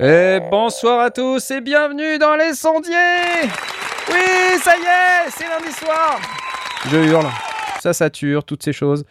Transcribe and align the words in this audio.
Et 0.00 0.40
bonsoir 0.50 1.00
à 1.00 1.10
tous 1.10 1.50
et 1.50 1.62
bienvenue 1.62 2.18
dans 2.18 2.36
les 2.36 2.52
sondiers 2.52 3.48
Oui, 4.08 4.58
ça 4.62 4.76
y 4.76 4.82
est, 4.82 5.30
c'est 5.30 5.48
lundi 5.48 5.72
soir 5.72 6.20
Je 6.90 6.96
hurle, 6.98 7.26
ça 7.80 7.92
sature, 7.92 8.44
toutes 8.44 8.62
ces 8.62 8.72
choses. 8.72 9.04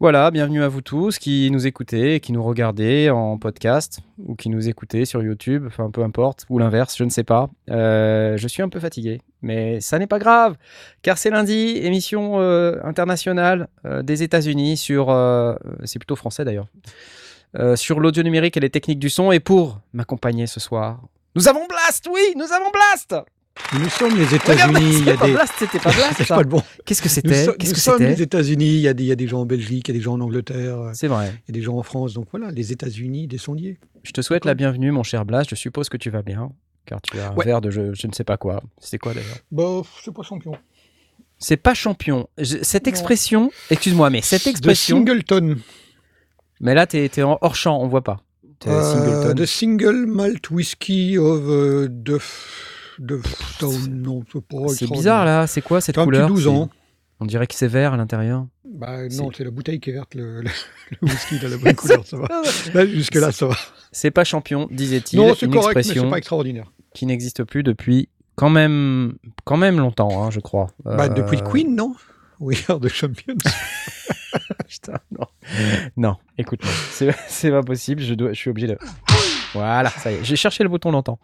Voilà, 0.00 0.30
bienvenue 0.30 0.62
à 0.62 0.68
vous 0.68 0.80
tous 0.80 1.18
qui 1.18 1.50
nous 1.50 1.66
écoutez, 1.66 2.18
qui 2.18 2.32
nous 2.32 2.42
regardez 2.42 3.10
en 3.10 3.38
podcast 3.38 4.00
ou 4.18 4.34
qui 4.34 4.48
nous 4.48 4.68
écoutez 4.68 5.04
sur 5.04 5.22
YouTube, 5.22 5.64
enfin 5.66 5.90
peu 5.90 6.02
importe, 6.02 6.44
ou 6.48 6.58
l'inverse, 6.58 6.96
je 6.96 7.04
ne 7.04 7.10
sais 7.10 7.22
pas. 7.22 7.50
Euh, 7.70 8.36
je 8.36 8.48
suis 8.48 8.62
un 8.62 8.68
peu 8.68 8.80
fatigué, 8.80 9.20
mais 9.42 9.80
ça 9.80 9.98
n'est 9.98 10.06
pas 10.06 10.18
grave, 10.18 10.56
car 11.02 11.18
c'est 11.18 11.30
lundi, 11.30 11.78
émission 11.82 12.40
euh, 12.40 12.80
internationale 12.82 13.68
euh, 13.84 14.02
des 14.02 14.22
États-Unis 14.22 14.76
sur... 14.76 15.06
c'est 15.84 15.98
plutôt 15.98 16.16
français 16.16 16.44
d'ailleurs. 16.44 16.66
Sur 17.76 18.00
l'audio 18.00 18.22
numérique 18.22 18.56
et 18.56 18.60
les 18.60 18.70
techniques 18.70 18.98
du 18.98 19.10
son. 19.10 19.30
Et 19.30 19.38
pour 19.38 19.80
m'accompagner 19.92 20.46
ce 20.46 20.58
soir, 20.58 21.02
nous 21.36 21.48
avons 21.48 21.66
Blast, 21.66 22.08
oui, 22.10 22.32
nous 22.34 22.50
avons 22.50 22.70
Blast 22.70 23.14
Nous 23.74 23.88
sommes 23.90 24.16
les 24.18 24.34
États-Unis. 24.34 24.80
Il 24.80 24.92
y 24.92 24.98
c'était 24.98 25.10
a 25.12 25.16
pas 25.16 25.26
des. 25.26 25.32
Blast, 25.32 25.52
c'était 25.58 25.78
pas 25.78 25.92
ça. 26.24 26.24
pas 26.36 26.42
le 26.42 26.48
bon. 26.48 26.62
Qu'est-ce 26.84 27.02
que 27.02 27.08
c'était 27.08 27.28
Qu'est-ce 27.58 27.70
nous 27.70 27.74
que 27.74 27.80
sommes 27.80 27.98
c'était 27.98 28.10
les 28.14 28.22
États-Unis. 28.22 28.66
Il 28.66 28.80
y, 28.80 28.88
a 28.88 28.94
des, 28.94 29.04
il 29.04 29.06
y 29.06 29.12
a 29.12 29.16
des 29.16 29.26
gens 29.28 29.40
en 29.42 29.46
Belgique, 29.46 29.88
il 29.88 29.94
y 29.94 29.96
a 29.96 29.98
des 29.98 30.02
gens 30.04 30.14
en 30.14 30.20
Angleterre, 30.20 30.78
euh, 30.80 30.90
C'est 30.94 31.06
vrai. 31.08 31.32
il 31.48 31.54
y 31.54 31.58
a 31.58 31.60
des 31.60 31.62
gens 31.62 31.76
en 31.76 31.82
France. 31.82 32.14
Donc 32.14 32.26
voilà, 32.30 32.50
les 32.50 32.72
États-Unis 32.72 33.26
des 33.28 33.38
sondiers. 33.38 33.78
Je 34.04 34.12
te 34.12 34.20
souhaite 34.22 34.44
la 34.46 34.54
bienvenue, 34.54 34.90
mon 34.90 35.02
cher 35.02 35.24
Blast. 35.24 35.50
Je 35.50 35.54
suppose 35.54 35.88
que 35.88 35.96
tu 35.96 36.08
vas 36.10 36.22
bien, 36.22 36.50
car 36.86 37.00
tu 37.02 37.18
as 37.20 37.28
un 37.30 37.34
Ouais. 37.34 37.44
verre 37.44 37.60
de 37.60 37.70
je, 37.70 37.92
je 37.94 38.06
ne 38.06 38.12
sais 38.12 38.24
pas 38.24 38.36
quoi. 38.38 38.62
C'était 38.78 38.98
quoi 38.98 39.12
d'ailleurs 39.14 39.36
Bah, 39.50 39.82
c'est 40.02 40.12
pas 40.14 40.22
champion. 40.22 40.52
C'est 41.38 41.56
pas 41.56 41.74
champion. 41.74 42.28
Je- 42.38 42.58
cette 42.62 42.86
Non. 42.86 42.90
expression, 42.90 43.50
excuse-moi, 43.70 44.10
mais 44.10 44.22
cette 44.22 44.44
De 44.44 44.50
expression. 44.50 44.98
Singleton. 44.98 45.56
Mais 46.60 46.74
là, 46.74 46.86
t'es 46.86 47.10
en 47.22 47.36
hors 47.40 47.54
champ, 47.56 47.78
on 47.82 47.88
voit 47.88 48.04
pas. 48.04 48.22
T'es 48.60 48.70
Euh, 48.70 48.82
Singleton. 48.94 49.34
The 49.34 49.46
Single 49.46 50.06
Malt 50.06 50.50
Whiskey 50.50 51.18
of 51.18 51.42
euh, 51.48 51.88
de 51.90 52.18
de 52.98 53.20
c'est 53.24 53.30
pas 53.30 53.38
C'est 53.60 53.66
extraordinaire. 53.68 54.90
bizarre 54.92 55.24
là. 55.24 55.46
C'est 55.46 55.62
quoi 55.62 55.80
cette 55.80 55.96
couleur 55.96 56.26
petit 56.28 56.34
12 56.34 56.42
C'est- 56.44 56.48
ans. 56.48 56.70
On 57.20 57.24
dirait 57.26 57.46
que 57.46 57.54
c'est 57.54 57.68
vert 57.68 57.92
à 57.92 57.96
l'intérieur. 57.96 58.46
Bah, 58.64 59.06
non, 59.10 59.30
c'est 59.36 59.44
la 59.44 59.50
bouteille 59.52 59.78
qui 59.78 59.90
est 59.90 59.92
verte, 59.92 60.14
le, 60.16 60.40
le, 60.42 60.50
le 60.90 60.98
whisky 61.08 61.38
de 61.38 61.46
la 61.46 61.56
bonne 61.56 61.74
couleur, 61.76 62.04
ça 62.04 62.16
va. 62.16 62.26
Là, 62.74 62.84
jusque-là, 62.86 63.30
ça 63.30 63.46
va. 63.46 63.54
C'est 63.92 64.10
pas 64.10 64.24
champion, 64.24 64.66
disait-il. 64.72 65.18
Non, 65.20 65.34
c'est 65.36 65.46
Une 65.46 65.52
correct, 65.52 65.74
mais 65.76 65.80
expression 65.82 66.04
c'est 66.04 66.10
pas 66.10 66.18
extraordinaire. 66.18 66.72
qui 66.94 67.06
n'existe 67.06 67.44
plus 67.44 67.62
depuis 67.62 68.08
quand 68.34 68.50
même, 68.50 69.14
quand 69.44 69.56
même 69.56 69.78
longtemps, 69.78 70.24
hein, 70.24 70.30
je 70.32 70.40
crois. 70.40 70.68
Bah, 70.84 71.04
Euh, 71.04 71.08
depuis 71.10 71.36
le 71.36 71.42
Queen, 71.48 71.76
non? 71.76 71.94
We 72.40 72.68
are 72.68 72.80
the 72.80 72.88
champions. 72.88 73.36
Putain, 74.68 74.98
non. 75.12 75.26
non, 75.96 76.16
écoute, 76.38 76.60
c'est 76.90 77.14
c'est 77.28 77.50
pas 77.50 77.62
possible, 77.62 78.02
je, 78.02 78.14
dois, 78.14 78.32
je 78.32 78.38
suis 78.38 78.50
obligé 78.50 78.66
de... 78.66 78.78
Voilà, 79.54 79.90
ça 79.90 80.10
y 80.10 80.14
est, 80.14 80.24
j'ai 80.24 80.36
cherché 80.36 80.62
le 80.62 80.68
bouton 80.70 80.90
longtemps. 80.90 81.18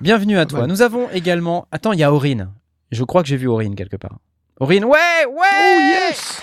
Bienvenue 0.00 0.38
à 0.38 0.46
toi. 0.46 0.66
Nous 0.66 0.82
avons 0.82 1.08
également... 1.10 1.66
Attends, 1.72 1.92
il 1.92 1.98
y 1.98 2.04
a 2.04 2.12
Aurine. 2.12 2.48
Je 2.92 3.02
crois 3.04 3.22
que 3.22 3.28
j'ai 3.28 3.36
vu 3.36 3.48
Aurine 3.48 3.74
quelque 3.74 3.96
part. 3.96 4.18
Aurine, 4.60 4.84
ouais, 4.84 4.98
ouais 5.26 5.32
Oh 5.32 5.80
yes 5.80 6.40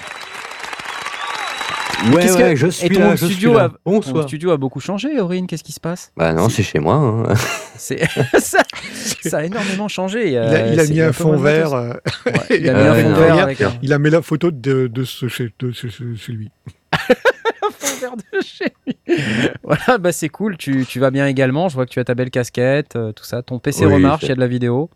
Ouais, 2.13 2.29
ouais, 2.31 2.51
que- 2.51 2.56
je 2.56 2.68
Et 2.68 2.72
suis 2.72 2.90
ton 2.90 3.00
là, 3.00 3.16
je 3.16 3.25
studio 3.25 3.50
suis 3.51 3.57
là. 3.57 3.63
a- 3.66 4.01
Ton 4.12 4.22
studio 4.28 4.51
a 4.51 4.57
beaucoup 4.57 4.79
changé, 4.79 5.19
Aurine, 5.19 5.47
qu'est-ce 5.47 5.63
qui 5.63 5.72
se 5.72 5.79
passe? 5.79 6.12
Bah 6.16 6.31
non, 6.31 6.47
c'est 6.47 6.62
chez 6.62 6.79
moi. 6.79 6.95
hein. 6.95 7.34
C'est 7.75 8.07
ça, 8.39 8.59
ça 9.24 9.38
a 9.38 9.44
énénormément 9.44 9.88
changé. 9.88 10.31
Il 10.31 10.38
a, 10.38 10.41
euh, 10.41 10.69
il 10.74 10.79
a 10.79 10.85
c'est 10.85 10.94
mis 10.94 11.01
un 11.01 11.12
fond 11.13 11.34
de 11.34 11.38
vert. 11.38 11.74
euh, 11.74 11.94
Ouais, 12.25 12.34
il 12.59 12.69
a 12.69 12.74
mis 12.74 12.79
Euh, 12.79 12.91
un 12.91 13.03
fond 13.03 13.13
vert 13.19 13.38
avec 13.39 13.63
il 13.84 13.94
a 13.94 14.00
mis 14.00 14.09
la 14.09 14.22
photo 14.24 14.50
de, 14.51 14.88
de, 14.88 15.03
ce, 15.03 15.28
chez- 15.28 15.53
de 15.59 15.72
ce- 15.72 15.89
ce- 15.89 16.16
celui. 16.16 16.50
Fond 18.00 18.08
vert 18.08 18.16
de 18.18 18.41
chez 18.44 18.74
lui. 18.85 18.97
voilà, 19.63 19.97
bah 19.97 20.12
c'est 20.12 20.30
cool. 20.30 20.58
Tu, 20.58 20.85
tu 20.85 21.00
vas 21.00 21.12
bien 21.12 21.28
également. 21.28 21.69
Je 21.69 21.75
vois 21.75 21.85
que 21.85 21.91
tu 21.91 22.00
as 22.00 22.03
ta 22.03 22.16
belle 22.16 22.30
casquette, 22.31 22.96
euh, 22.96 23.12
tout 23.12 23.24
ça. 23.24 23.41
Ton 23.41 23.59
PC 23.59 23.85
Oui, 23.85 23.94
remarche, 23.96 24.24
il 24.24 24.30
y 24.30 24.31
a 24.31 24.35
de 24.35 24.40
la 24.40 24.47
vidéo. 24.47 24.90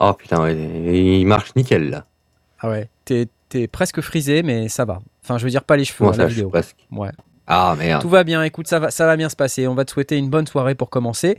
Oh 0.00 0.12
putain, 0.12 0.42
ouais, 0.42 0.54
il 0.56 1.24
marche 1.26 1.54
nickel 1.56 1.90
là. 1.90 2.06
Ah 2.60 2.68
ouais. 2.70 2.88
T'es 3.04 3.66
presque 3.66 4.00
frisé, 4.00 4.42
mais 4.42 4.68
ça 4.68 4.84
va. 4.84 5.00
Enfin, 5.24 5.38
je 5.38 5.44
veux 5.44 5.50
dire 5.50 5.64
pas 5.64 5.76
les 5.76 5.84
cheveux, 5.84 5.98
Comment 5.98 6.10
hein, 6.12 6.16
la 6.18 6.24
ça, 6.24 6.28
vidéo. 6.28 6.48
presque. 6.50 6.76
Ouais. 6.92 7.10
Ah 7.46 7.74
merde. 7.78 8.02
Tout 8.02 8.10
va 8.10 8.24
bien. 8.24 8.42
Écoute, 8.42 8.68
ça 8.68 8.78
va, 8.78 8.90
ça 8.90 9.06
va 9.06 9.16
bien 9.16 9.30
se 9.30 9.36
passer. 9.36 9.66
On 9.66 9.74
va 9.74 9.86
te 9.86 9.90
souhaiter 9.90 10.18
une 10.18 10.28
bonne 10.28 10.46
soirée 10.46 10.74
pour 10.74 10.90
commencer. 10.90 11.38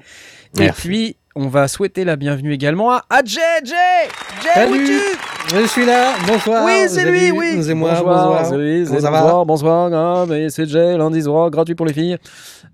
Et 0.59 0.71
puis, 0.71 1.17
on 1.35 1.47
va 1.47 1.67
souhaiter 1.67 2.03
la 2.03 2.15
bienvenue 2.15 2.53
également 2.53 2.91
à, 2.91 3.05
à 3.09 3.23
Jay. 3.23 3.39
Jay, 3.63 3.73
Jay, 4.43 4.49
Salut. 4.53 4.71
où 4.71 4.75
es-tu? 4.75 4.99
Je 5.61 5.65
suis 5.67 5.85
là, 5.85 6.13
bonsoir. 6.27 6.63
Oui, 6.65 6.85
c'est 6.87 7.09
lui, 7.09 7.31
oui. 7.31 7.63
C'est 7.63 7.73
moi, 7.73 7.93
bonsoir. 7.95 8.43
bonsoir. 8.51 9.11
bonsoir, 9.11 9.45
bonsoir. 9.45 9.91
Ah, 9.93 10.25
mais 10.27 10.49
c'est 10.49 10.67
Jay, 10.67 10.97
lundi 10.97 11.23
soir, 11.23 11.49
gratuit 11.49 11.75
pour 11.75 11.85
les 11.85 11.93
filles. 11.93 12.17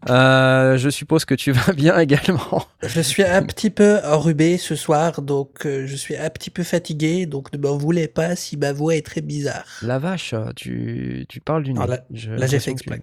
Euh, 0.10 0.78
je 0.78 0.90
suppose 0.90 1.26
que 1.26 1.36
tu 1.36 1.52
vas 1.52 1.72
bien 1.74 1.98
également. 2.00 2.64
Je 2.84 3.02
suis 3.02 3.24
un 3.24 3.44
petit 3.44 3.70
peu 3.70 4.00
enrhumé 4.04 4.58
ce 4.58 4.76
soir, 4.76 5.22
donc 5.22 5.66
euh, 5.66 5.86
je 5.88 5.96
suis 5.96 6.18
un 6.18 6.30
petit 6.30 6.50
peu 6.50 6.64
fatigué, 6.64 7.26
donc 7.26 7.54
ne 7.54 7.58
m'en 7.58 7.78
voulez 7.78 8.08
pas 8.08 8.36
si 8.36 8.58
ma 8.58 8.74
voix 8.74 8.96
est 8.96 9.06
très 9.06 9.22
bizarre. 9.22 9.64
La 9.82 9.98
vache, 10.00 10.36
tu, 10.56 11.26
tu 11.30 11.40
parles 11.40 11.64
d'une. 11.64 11.80
Ah, 11.80 11.88
Là, 11.88 12.00
j'ai 12.48 12.60
fait 12.60 12.72
exprès. 12.72 13.02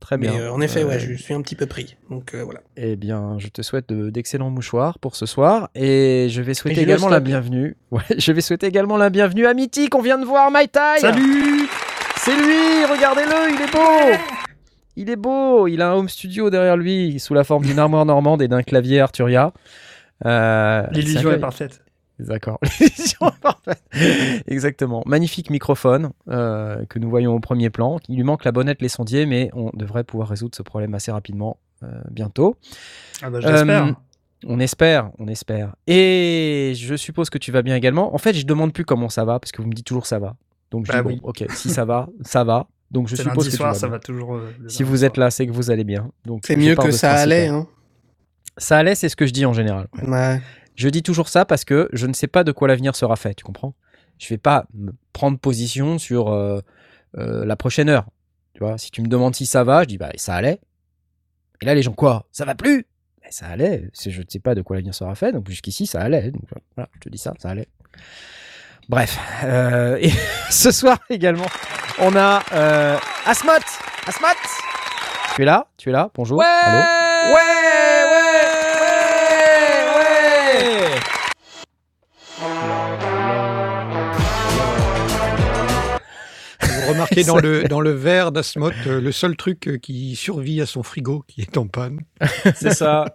Très 0.00 0.16
Mais 0.16 0.28
bien. 0.28 0.40
euh, 0.40 0.50
en 0.50 0.60
effet, 0.62 0.82
Euh, 0.82 0.88
ouais, 0.88 0.98
je 0.98 1.12
suis 1.14 1.34
un 1.34 1.42
petit 1.42 1.54
peu 1.54 1.66
pris. 1.66 1.96
Donc 2.10 2.34
euh, 2.34 2.42
voilà. 2.42 2.60
Eh 2.76 2.96
bien, 2.96 3.36
je 3.38 3.48
te 3.48 3.60
souhaite 3.62 3.88
de- 3.90 4.08
d'excellents 4.10 4.48
mouchoirs 4.50 4.98
pour 4.98 5.14
ce 5.14 5.26
soir 5.26 5.68
et 5.74 6.28
je 6.30 6.40
vais 6.42 6.54
souhaiter 6.54 6.80
également 6.82 7.08
la 7.08 7.20
bienvenue. 7.20 7.76
Ouais, 7.90 8.00
je 8.16 8.32
vais 8.32 8.40
souhaiter 8.40 8.66
également 8.66 8.96
la 8.96 9.10
bienvenue 9.10 9.46
à 9.46 9.52
Mythique. 9.54 9.94
On 9.94 10.00
vient 10.00 10.18
de 10.18 10.24
voir 10.24 10.50
My 10.52 10.68
Tai. 10.68 10.98
Salut 11.00 11.68
C'est 12.16 12.34
lui, 12.36 12.84
regardez-le, 12.90 13.54
il 13.54 13.60
est 13.60 13.72
beau. 13.72 14.18
Il 14.96 15.10
est 15.10 15.16
beau, 15.16 15.66
il 15.68 15.80
a 15.82 15.90
un 15.90 15.94
home 15.94 16.08
studio 16.08 16.50
derrière 16.50 16.76
lui 16.76 17.18
sous 17.20 17.34
la 17.34 17.44
forme 17.44 17.64
d'une 17.64 17.78
armoire 17.78 18.04
normande 18.06 18.42
et 18.42 18.48
d'un 18.48 18.62
clavier 18.62 19.00
Arturia. 19.00 19.52
Euh, 20.26 20.82
L'illusion 20.92 21.30
est 21.32 21.38
parfaite. 21.38 21.82
D'accord. 22.26 22.58
Exactement. 24.46 25.02
Magnifique 25.06 25.50
microphone 25.50 26.10
euh, 26.28 26.84
que 26.88 26.98
nous 26.98 27.08
voyons 27.10 27.34
au 27.34 27.40
premier 27.40 27.70
plan. 27.70 27.98
Il 28.08 28.16
lui 28.16 28.22
manque 28.24 28.44
la 28.44 28.52
bonnette, 28.52 28.82
les 28.82 28.88
sondiers, 28.88 29.26
mais 29.26 29.50
on 29.54 29.70
devrait 29.74 30.04
pouvoir 30.04 30.28
résoudre 30.28 30.54
ce 30.56 30.62
problème 30.62 30.94
assez 30.94 31.10
rapidement 31.12 31.58
euh, 31.82 31.88
bientôt. 32.10 32.56
Ah 33.22 33.30
bah, 33.30 33.40
j'espère. 33.40 33.86
Euh, 33.86 33.92
on 34.46 34.58
espère, 34.58 35.10
on 35.18 35.28
espère. 35.28 35.74
Et 35.86 36.72
je 36.76 36.94
suppose 36.94 37.28
que 37.30 37.38
tu 37.38 37.52
vas 37.52 37.62
bien 37.62 37.76
également. 37.76 38.14
En 38.14 38.18
fait, 38.18 38.32
je 38.34 38.46
demande 38.46 38.72
plus 38.72 38.84
comment 38.84 39.08
ça 39.08 39.24
va 39.24 39.38
parce 39.38 39.52
que 39.52 39.60
vous 39.60 39.68
me 39.68 39.74
dites 39.74 39.86
toujours 39.86 40.06
ça 40.06 40.18
va. 40.18 40.34
Donc 40.70 40.86
je 40.86 40.92
Bah 40.92 40.98
dis 40.98 41.04
bon, 41.04 41.10
oui. 41.10 41.20
ok, 41.22 41.44
si 41.50 41.68
ça 41.68 41.84
va, 41.84 42.08
ça 42.22 42.44
va. 42.44 42.66
Donc 42.90 43.08
je 43.08 43.16
c'est 43.16 43.22
suppose 43.22 43.36
lundi 43.36 43.46
que 43.48 43.50
tu 43.52 43.56
soir, 43.58 43.72
vas 43.72 43.78
ça 43.78 43.86
bien. 43.88 43.96
va 43.96 44.00
toujours. 44.00 44.34
euh, 44.36 44.50
Si 44.66 44.82
vous 44.82 45.04
êtes 45.04 45.16
là, 45.16 45.30
c'est 45.30 45.46
que 45.46 45.52
vous 45.52 45.70
allez 45.70 45.84
bien. 45.84 46.10
Donc 46.24 46.42
C'est 46.46 46.56
mieux 46.56 46.74
que 46.74 46.90
ça 46.90 47.12
allait, 47.12 47.48
hein. 47.48 47.66
Ça 48.56 48.78
allait, 48.78 48.94
c'est 48.94 49.08
ce 49.08 49.16
que 49.16 49.26
je 49.26 49.32
dis 49.32 49.46
en 49.46 49.52
général. 49.52 49.88
Ouais. 50.06 50.40
Je 50.76 50.88
dis 50.88 51.02
toujours 51.02 51.28
ça 51.28 51.44
parce 51.44 51.64
que 51.64 51.88
je 51.92 52.06
ne 52.06 52.12
sais 52.12 52.26
pas 52.26 52.44
de 52.44 52.52
quoi 52.52 52.68
l'avenir 52.68 52.96
sera 52.96 53.16
fait, 53.16 53.34
tu 53.34 53.44
comprends? 53.44 53.74
Je 54.18 54.28
vais 54.28 54.38
pas 54.38 54.66
me 54.74 54.92
prendre 55.12 55.38
position 55.38 55.98
sur 55.98 56.28
euh, 56.28 56.60
euh, 57.18 57.44
la 57.44 57.56
prochaine 57.56 57.88
heure. 57.88 58.06
Tu 58.54 58.60
vois, 58.60 58.78
si 58.78 58.90
tu 58.90 59.02
me 59.02 59.06
demandes 59.08 59.34
si 59.34 59.46
ça 59.46 59.64
va, 59.64 59.82
je 59.82 59.88
dis 59.88 59.98
bah 59.98 60.10
ça 60.16 60.34
allait. 60.34 60.60
Et 61.62 61.66
là 61.66 61.74
les 61.74 61.82
gens 61.82 61.92
quoi? 61.92 62.26
Ça 62.32 62.44
va 62.44 62.54
plus? 62.54 62.86
Ben, 63.22 63.30
Ça 63.30 63.46
allait. 63.46 63.90
Je 64.04 64.20
ne 64.20 64.24
sais 64.28 64.38
pas 64.40 64.54
de 64.54 64.62
quoi 64.62 64.76
l'avenir 64.76 64.94
sera 64.94 65.14
fait, 65.14 65.32
donc 65.32 65.48
jusqu'ici 65.48 65.86
ça 65.86 66.00
allait. 66.00 66.30
Donc 66.30 66.42
voilà, 66.76 66.88
je 66.94 67.00
te 67.00 67.08
dis 67.08 67.18
ça, 67.18 67.34
ça 67.38 67.50
allait. 67.50 67.68
Bref, 68.88 69.18
euh, 69.44 69.96
et 70.00 70.10
ce 70.50 70.70
soir 70.70 70.98
également, 71.10 71.46
on 72.00 72.14
a 72.16 72.42
Asmat. 73.26 73.60
Asmat, 74.06 74.34
tu 75.36 75.42
es 75.42 75.44
là? 75.44 75.66
Tu 75.76 75.88
es 75.90 75.92
là? 75.92 76.10
Bonjour. 76.14 76.42
Allô? 76.42 76.78
Ouais, 77.34 77.79
Vous 86.90 86.94
remarquez 86.94 87.24
dans 87.24 87.38
le, 87.38 87.64
dans 87.64 87.80
le 87.80 87.90
verre 87.90 88.32
d'Asmot, 88.32 88.70
euh, 88.86 89.00
le 89.00 89.12
seul 89.12 89.36
truc 89.36 89.68
euh, 89.68 89.78
qui 89.78 90.14
survit 90.16 90.60
à 90.60 90.66
son 90.66 90.82
frigo 90.82 91.24
qui 91.28 91.40
est 91.42 91.56
en 91.56 91.66
panne. 91.66 92.00
C'est 92.54 92.72
ça. 92.74 93.06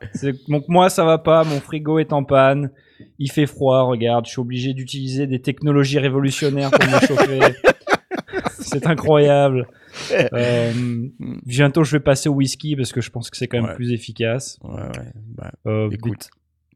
Donc 0.47 0.65
moi, 0.67 0.89
ça 0.89 1.03
va 1.05 1.17
pas. 1.17 1.43
Mon 1.43 1.59
frigo 1.59 1.99
est 1.99 2.13
en 2.13 2.23
panne. 2.23 2.71
Il 3.19 3.31
fait 3.31 3.45
froid. 3.45 3.81
Regarde, 3.83 4.25
je 4.25 4.31
suis 4.31 4.39
obligé 4.41 4.73
d'utiliser 4.73 5.27
des 5.27 5.41
technologies 5.41 5.99
révolutionnaires 5.99 6.71
pour 6.71 6.85
me 6.89 6.99
chauffer. 7.05 7.39
C'est 8.59 8.85
incroyable. 8.87 9.67
Euh, 10.33 10.73
bientôt, 11.45 11.85
je 11.85 11.91
vais 11.93 12.01
passer 12.01 12.27
au 12.27 12.33
whisky 12.33 12.75
parce 12.75 12.91
que 12.91 12.99
je 12.99 13.09
pense 13.09 13.29
que 13.29 13.37
c'est 13.37 13.47
quand 13.47 13.59
même 13.61 13.69
Ouais. 13.69 13.75
plus 13.75 13.93
efficace. 13.93 14.59
Ouais, 14.61 14.81
ouais. 14.81 15.11
Bah, 15.37 15.53
Euh, 15.67 15.89
écoute, 15.89 16.27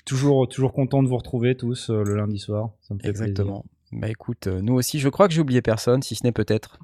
Toujours, 0.05 0.47
toujours 0.47 0.71
content 0.71 1.03
de 1.03 1.09
vous 1.09 1.17
retrouver 1.17 1.55
tous 1.55 1.89
euh, 1.89 2.01
le 2.05 2.15
lundi 2.15 2.39
soir. 2.39 2.69
Ça 2.79 2.93
me 2.93 2.99
fait 2.99 3.09
Exactement. 3.09 3.65
Bah 3.91 4.07
écoute, 4.09 4.47
euh, 4.47 4.61
nous 4.61 4.75
aussi, 4.75 4.99
je 4.99 5.09
crois 5.09 5.27
que 5.27 5.33
j'ai 5.33 5.41
oublié 5.41 5.61
personne, 5.61 6.01
si 6.01 6.15
ce 6.15 6.23
n'est 6.23 6.31
peut-être. 6.31 6.77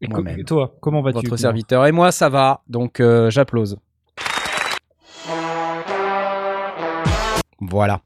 Et 0.00 0.08
et 0.38 0.44
toi, 0.44 0.74
comment 0.80 1.00
vas-tu 1.00 1.26
votre 1.26 1.36
serviteur. 1.36 1.86
Et 1.86 1.92
moi, 1.92 2.10
ça 2.10 2.28
va, 2.28 2.62
donc 2.68 2.98
euh, 2.98 3.30
j'applause. 3.30 3.78
Voilà. 7.60 8.00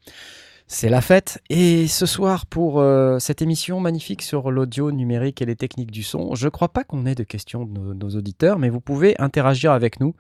C'est 0.67 0.88
la 0.88 1.00
fête. 1.00 1.41
Et 1.49 1.87
ce 1.87 2.05
soir, 2.06 2.44
pour 2.44 2.81
euh, 2.81 3.19
cette 3.19 3.41
émission 3.41 3.81
magnifique 3.81 4.21
sur 4.21 4.50
l'audio 4.50 4.91
numérique 4.91 5.41
et 5.41 5.47
les 5.47 5.56
techniques 5.56 5.91
du 5.93 6.03
son, 6.03 6.35
je 6.35 6.49
crois 6.49 6.69
pas 6.69 6.85
qu'on 6.85 7.06
ait 7.06 7.15
de 7.15 7.23
questions 7.23 7.65
de 7.65 7.73
nos, 7.73 7.94
nos 7.94 8.11
auditeurs, 8.17 8.59
mais 8.59 8.69
vous 8.69 8.81
pouvez 8.81 9.15
interagir 9.21 9.73
avec 9.73 10.00
nous 10.00 10.15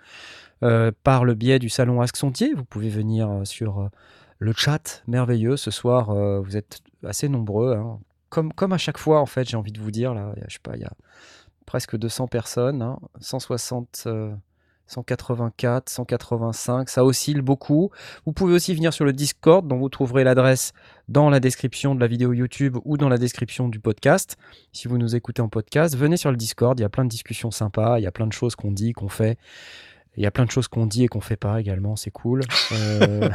euh, 0.62 0.92
par 1.02 1.24
le 1.24 1.34
biais 1.34 1.58
du 1.58 1.68
salon 1.68 2.00
Ask 2.00 2.16
Sontier. 2.16 2.54
Vous 2.54 2.64
pouvez 2.64 2.88
venir 2.88 3.40
sur 3.44 3.90
le 4.38 4.52
chat 4.52 5.02
merveilleux. 5.06 5.56
Ce 5.56 5.70
soir, 5.70 6.10
euh, 6.10 6.40
vous 6.40 6.56
êtes 6.56 6.78
assez 7.04 7.28
nombreux. 7.28 7.74
hein. 7.74 7.98
Comme, 8.28 8.72
à 8.72 8.78
chaque 8.78 8.98
fois, 8.98 9.20
en 9.20 9.26
fait, 9.26 9.48
j'ai 9.48 9.56
envie 9.56 9.72
de 9.72 9.80
vous 9.80 9.90
dire, 9.90 10.14
là, 10.14 10.34
je 10.48 10.54
sais 10.54 10.60
pas, 10.62 10.76
il 10.76 10.82
y 10.82 10.84
a 10.84 10.92
presque 11.64 11.96
200 11.96 12.28
personnes, 12.28 12.82
hein, 12.82 12.98
160, 13.20 14.04
euh, 14.06 14.34
184, 14.86 15.88
185, 15.88 16.88
ça 16.88 17.04
oscille 17.04 17.40
beaucoup. 17.40 17.90
Vous 18.24 18.32
pouvez 18.32 18.54
aussi 18.54 18.74
venir 18.74 18.92
sur 18.92 19.04
le 19.04 19.12
Discord, 19.12 19.66
dont 19.66 19.78
vous 19.78 19.88
trouverez 19.88 20.24
l'adresse 20.24 20.72
dans 21.08 21.28
la 21.28 21.40
description 21.40 21.94
de 21.94 22.00
la 22.00 22.06
vidéo 22.06 22.32
YouTube 22.32 22.78
ou 22.84 22.96
dans 22.96 23.08
la 23.08 23.18
description 23.18 23.68
du 23.68 23.80
podcast. 23.80 24.36
Si 24.72 24.88
vous 24.88 24.98
nous 24.98 25.16
écoutez 25.16 25.42
en 25.42 25.48
podcast, 25.48 25.96
venez 25.96 26.16
sur 26.16 26.30
le 26.30 26.36
Discord, 26.36 26.78
il 26.78 26.82
y 26.82 26.86
a 26.86 26.88
plein 26.88 27.04
de 27.04 27.10
discussions 27.10 27.50
sympas, 27.50 27.98
il 27.98 28.02
y 28.02 28.06
a 28.06 28.12
plein 28.12 28.26
de 28.26 28.32
choses 28.32 28.54
qu'on 28.54 28.70
dit, 28.70 28.92
qu'on 28.92 29.08
fait. 29.08 29.38
Il 30.16 30.22
y 30.22 30.26
a 30.26 30.30
plein 30.30 30.46
de 30.46 30.50
choses 30.50 30.66
qu'on 30.66 30.86
dit 30.86 31.04
et 31.04 31.08
qu'on 31.08 31.20
fait 31.20 31.36
pas 31.36 31.60
également, 31.60 31.94
c'est 31.94 32.10
cool. 32.10 32.42
Euh, 32.72 33.28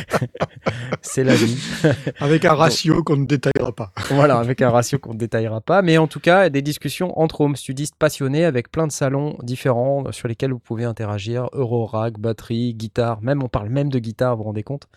c'est 1.02 1.24
la 1.24 1.34
vie. 1.34 1.58
Avec 2.20 2.44
un 2.44 2.52
ratio 2.52 3.02
qu'on 3.02 3.16
ne 3.16 3.26
détaillera 3.26 3.72
pas. 3.72 3.92
Voilà, 4.10 4.38
avec 4.38 4.62
un 4.62 4.70
ratio 4.70 4.98
qu'on 4.98 5.12
ne 5.12 5.18
détaillera 5.18 5.60
pas. 5.60 5.82
Mais 5.82 5.96
en 5.98 6.06
tout 6.06 6.18
cas, 6.18 6.48
des 6.48 6.62
discussions 6.62 7.18
entre 7.18 7.42
home 7.42 7.56
studistes 7.56 7.94
passionnés 7.96 8.44
avec 8.44 8.70
plein 8.70 8.86
de 8.86 8.92
salons 8.92 9.36
différents 9.42 10.10
sur 10.12 10.28
lesquels 10.28 10.52
vous 10.52 10.58
pouvez 10.58 10.84
interagir. 10.84 11.48
Eurorack, 11.52 12.18
batterie, 12.18 12.74
guitare. 12.74 13.22
Même, 13.22 13.42
on 13.42 13.48
parle 13.48 13.68
même 13.68 13.90
de 13.90 13.98
guitare, 13.98 14.34
vous 14.36 14.42
vous 14.42 14.48
rendez 14.48 14.62
compte? 14.62 14.88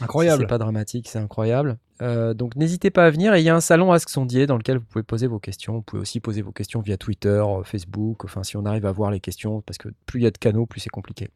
Incroyable. 0.00 0.42
C'est 0.42 0.48
pas 0.48 0.58
dramatique, 0.58 1.08
c'est 1.08 1.18
incroyable. 1.18 1.78
Euh, 2.02 2.34
donc 2.34 2.56
n'hésitez 2.56 2.90
pas 2.90 3.06
à 3.06 3.10
venir. 3.10 3.36
Il 3.36 3.42
y 3.42 3.48
a 3.48 3.54
un 3.54 3.60
salon 3.60 3.92
Ask 3.92 4.08
Sondier 4.08 4.46
dans 4.46 4.56
lequel 4.56 4.78
vous 4.78 4.84
pouvez 4.84 5.02
poser 5.02 5.26
vos 5.26 5.38
questions. 5.38 5.74
Vous 5.74 5.82
pouvez 5.82 6.02
aussi 6.02 6.20
poser 6.20 6.42
vos 6.42 6.52
questions 6.52 6.80
via 6.80 6.96
Twitter, 6.96 7.28
euh, 7.28 7.62
Facebook. 7.62 8.24
Enfin, 8.24 8.42
si 8.42 8.56
on 8.56 8.64
arrive 8.64 8.86
à 8.86 8.92
voir 8.92 9.10
les 9.10 9.20
questions, 9.20 9.60
parce 9.62 9.78
que 9.78 9.88
plus 10.06 10.20
il 10.20 10.22
y 10.24 10.26
a 10.26 10.30
de 10.30 10.38
canaux, 10.38 10.66
plus 10.66 10.80
c'est 10.80 10.90
compliqué. 10.90 11.28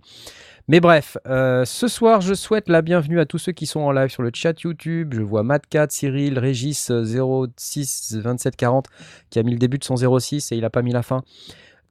Mais 0.66 0.80
bref, 0.80 1.18
euh, 1.26 1.66
ce 1.66 1.88
soir, 1.88 2.22
je 2.22 2.32
souhaite 2.32 2.70
la 2.70 2.80
bienvenue 2.80 3.20
à 3.20 3.26
tous 3.26 3.38
ceux 3.38 3.52
qui 3.52 3.66
sont 3.66 3.80
en 3.80 3.92
live 3.92 4.08
sur 4.08 4.22
le 4.22 4.30
chat 4.32 4.58
YouTube. 4.62 5.12
Je 5.14 5.20
vois 5.20 5.42
Matt4, 5.42 5.90
Cyril, 5.90 6.38
Régis 6.38 6.90
euh, 6.90 7.04
06 7.56 8.14
2740 8.14 8.86
qui 9.28 9.38
a 9.38 9.42
mis 9.42 9.52
le 9.52 9.58
début 9.58 9.78
de 9.78 9.84
son 9.84 9.96
06 9.96 10.52
et 10.52 10.56
il 10.56 10.64
a 10.64 10.70
pas 10.70 10.82
mis 10.82 10.92
la 10.92 11.02
fin. 11.02 11.22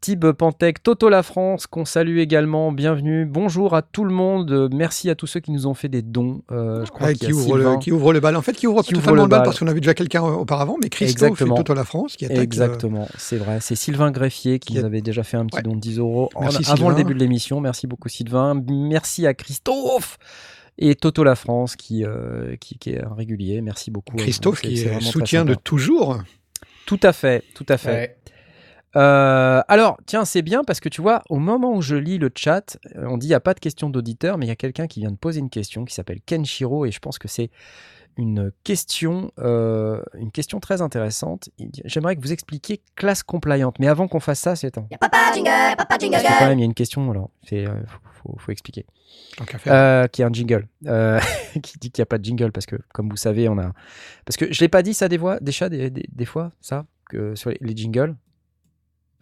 Tib 0.03 0.25
Pantec, 0.33 0.83
Toto 0.83 1.07
La 1.07 1.23
France, 1.23 1.65
qu'on 1.65 1.85
salue 1.85 2.17
également, 2.17 2.73
bienvenue. 2.73 3.25
Bonjour 3.25 3.73
à 3.73 3.81
tout 3.81 4.03
le 4.03 4.13
monde, 4.13 4.67
merci 4.73 5.09
à 5.09 5.15
tous 5.15 5.27
ceux 5.27 5.39
qui 5.39 5.51
nous 5.51 5.65
ont 5.65 5.73
fait 5.73 5.87
des 5.87 6.01
dons. 6.01 6.41
Euh, 6.51 6.83
je 6.83 6.91
crois 6.91 7.07
Ouais, 7.07 7.15
qui, 7.15 7.27
a 7.27 7.29
ouvre 7.29 7.57
le, 7.57 7.77
qui 7.77 7.93
ouvre 7.93 8.11
le 8.11 8.19
bal. 8.19 8.35
En 8.35 8.41
fait, 8.41 8.51
qui 8.51 8.67
ouvre 8.67 8.83
Qui 8.83 8.95
ouvre 8.95 9.15
le 9.15 9.21
le 9.21 9.27
bal 9.29 9.43
parce 9.43 9.59
qu'on 9.59 9.67
avait 9.67 9.79
déjà 9.79 9.93
quelqu'un 9.93 10.25
euh, 10.25 10.31
auparavant, 10.31 10.75
mais 10.83 10.89
Christophe 10.89 11.29
Exactement. 11.29 11.55
et 11.55 11.57
Toto 11.59 11.73
la 11.73 11.85
France 11.85 12.17
qui 12.17 12.25
attaque. 12.25 12.37
euh, 12.37 12.41
Exactement, 12.41 13.07
c'est 13.17 13.37
vrai. 13.37 13.59
C'est 13.61 13.75
Sylvain 13.75 14.11
Greffier 14.11 14.59
qui 14.59 14.73
qui 14.73 14.77
nous 14.79 14.83
a- 14.83 14.87
avait 14.87 15.01
déjà 15.01 15.23
fait 15.23 15.37
un 15.37 15.45
petit 15.45 15.55
Ouais. 15.59 15.63
don 15.63 15.75
de 15.75 15.79
10 15.79 15.99
euros 15.99 16.29
en- 16.35 16.47
avant 16.49 16.89
le 16.89 16.95
début 16.95 17.13
de 17.13 17.19
l'émission. 17.19 17.61
Merci 17.61 17.87
beaucoup 17.87 18.09
Sylvain. 18.09 18.61
Merci 18.69 19.25
à 19.25 19.33
Christophe 19.33 20.17
et 20.77 20.95
Toto 20.95 21.23
La 21.23 21.35
France 21.35 21.77
qui, 21.77 22.03
euh, 22.03 22.57
qui, 22.59 22.77
qui 22.77 22.89
est 22.89 23.01
un 23.01 23.13
régulier. 23.13 23.61
Merci 23.61 23.89
beaucoup. 23.89 24.17
Christophe 24.17 24.59
qui 24.59 24.81
est 24.81 24.99
soutien 24.99 25.45
de 25.45 25.53
toujours. 25.53 26.17
Tout 26.85 26.99
à 27.03 27.13
fait, 27.13 27.41
tout 27.55 27.65
à 27.69 27.77
fait. 27.77 28.17
Euh, 28.95 29.61
alors, 29.67 29.97
tiens, 30.05 30.25
c'est 30.25 30.41
bien 30.41 30.63
parce 30.63 30.79
que 30.79 30.89
tu 30.89 31.01
vois, 31.01 31.23
au 31.29 31.39
moment 31.39 31.73
où 31.75 31.81
je 31.81 31.95
lis 31.95 32.17
le 32.17 32.29
chat, 32.35 32.77
euh, 32.95 33.05
on 33.09 33.17
dit 33.17 33.27
il 33.27 33.29
n'y 33.29 33.35
a 33.35 33.39
pas 33.39 33.53
de 33.53 33.59
question 33.59 33.89
d'auditeur, 33.89 34.37
mais 34.37 34.45
il 34.45 34.49
y 34.49 34.51
a 34.51 34.55
quelqu'un 34.55 34.87
qui 34.87 34.99
vient 34.99 35.11
de 35.11 35.17
poser 35.17 35.39
une 35.39 35.49
question 35.49 35.85
qui 35.85 35.93
s'appelle 35.95 36.19
Kenshiro 36.25 36.85
et 36.85 36.91
je 36.91 36.99
pense 36.99 37.17
que 37.17 37.27
c'est 37.27 37.49
une 38.15 38.51
question, 38.63 39.31
euh, 39.39 39.99
une 40.13 40.31
question 40.31 40.59
très 40.59 40.81
intéressante. 40.83 41.49
J'aimerais 41.85 42.15
que 42.15 42.21
vous 42.21 42.31
expliquiez 42.31 42.81
classe 42.95 43.23
compliante, 43.23 43.79
mais 43.79 43.87
avant 43.87 44.07
qu'on 44.07 44.19
fasse 44.19 44.39
ça, 44.39 44.55
c'est 44.55 44.77
un. 44.77 44.85
Papa 44.99 45.17
jingle, 45.33 45.49
papa 45.75 45.97
jingle. 45.97 46.17
Parce 46.21 46.23
que 46.35 46.39
quand 46.39 46.47
même, 46.49 46.59
il 46.59 46.61
y 46.61 46.65
a 46.65 46.65
une 46.65 46.75
question, 46.75 47.09
alors, 47.09 47.31
c'est, 47.49 47.65
euh, 47.67 47.73
faut, 47.87 47.99
faut- 48.33 48.37
faut 48.37 48.51
expliquer. 48.51 48.85
Euh, 49.71 50.05
qui 50.07 50.21
a 50.21 50.27
un 50.27 50.31
jingle, 50.31 50.67
euh, 50.85 51.19
qui 51.63 51.79
dit 51.79 51.89
qu'il 51.89 52.01
n'y 52.01 52.03
a 52.03 52.05
pas 52.05 52.19
de 52.19 52.25
jingle 52.25 52.51
parce 52.51 52.67
que, 52.67 52.75
comme 52.93 53.09
vous 53.09 53.17
savez, 53.17 53.49
on 53.49 53.57
a. 53.57 53.71
Parce 54.25 54.37
que 54.37 54.53
je 54.53 54.59
l'ai 54.61 54.69
pas 54.69 54.83
dit 54.83 54.93
ça 54.93 55.07
des 55.07 55.17
fois, 55.17 55.39
des, 55.39 55.51
chats, 55.51 55.69
des, 55.69 55.89
des- 55.89 56.05
des 56.11 56.25
fois, 56.25 56.51
ça, 56.61 56.85
que 57.09 57.33
sur 57.33 57.49
les, 57.49 57.57
les 57.61 57.75
jingles. 57.75 58.15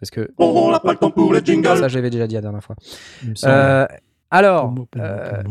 Parce 0.02 0.10
que 0.10 0.28
On 0.36 0.72
n'a 0.72 0.80
pas 0.80 0.90
le 0.90 0.98
temps 0.98 1.12
pour 1.12 1.32
les 1.32 1.44
jingles. 1.44 1.76
ça, 1.78 1.86
j'avais 1.86 2.10
déjà 2.10 2.26
dit 2.26 2.34
la 2.34 2.40
dernière 2.40 2.60
fois. 2.64 2.74
Euh, 3.44 3.86
alors, 4.32 4.74
euh, 4.98 5.42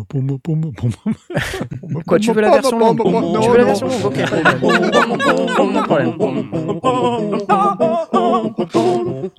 quoi, 2.06 2.19
tu 2.19 2.33
veux 2.33 2.42
la 2.42 2.50
version 2.51 2.77
longue 2.77 2.98
Non, 3.01 3.39
Tu 3.39 3.50
veux 3.50 3.56
la 3.56 3.62
non. 3.63 3.68
version 3.68 3.88
longue 3.88 4.06
Ok, 4.06 4.15
pas 4.30 4.42
de 4.42 5.81
problème. 5.86 6.13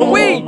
Oui 0.00 0.42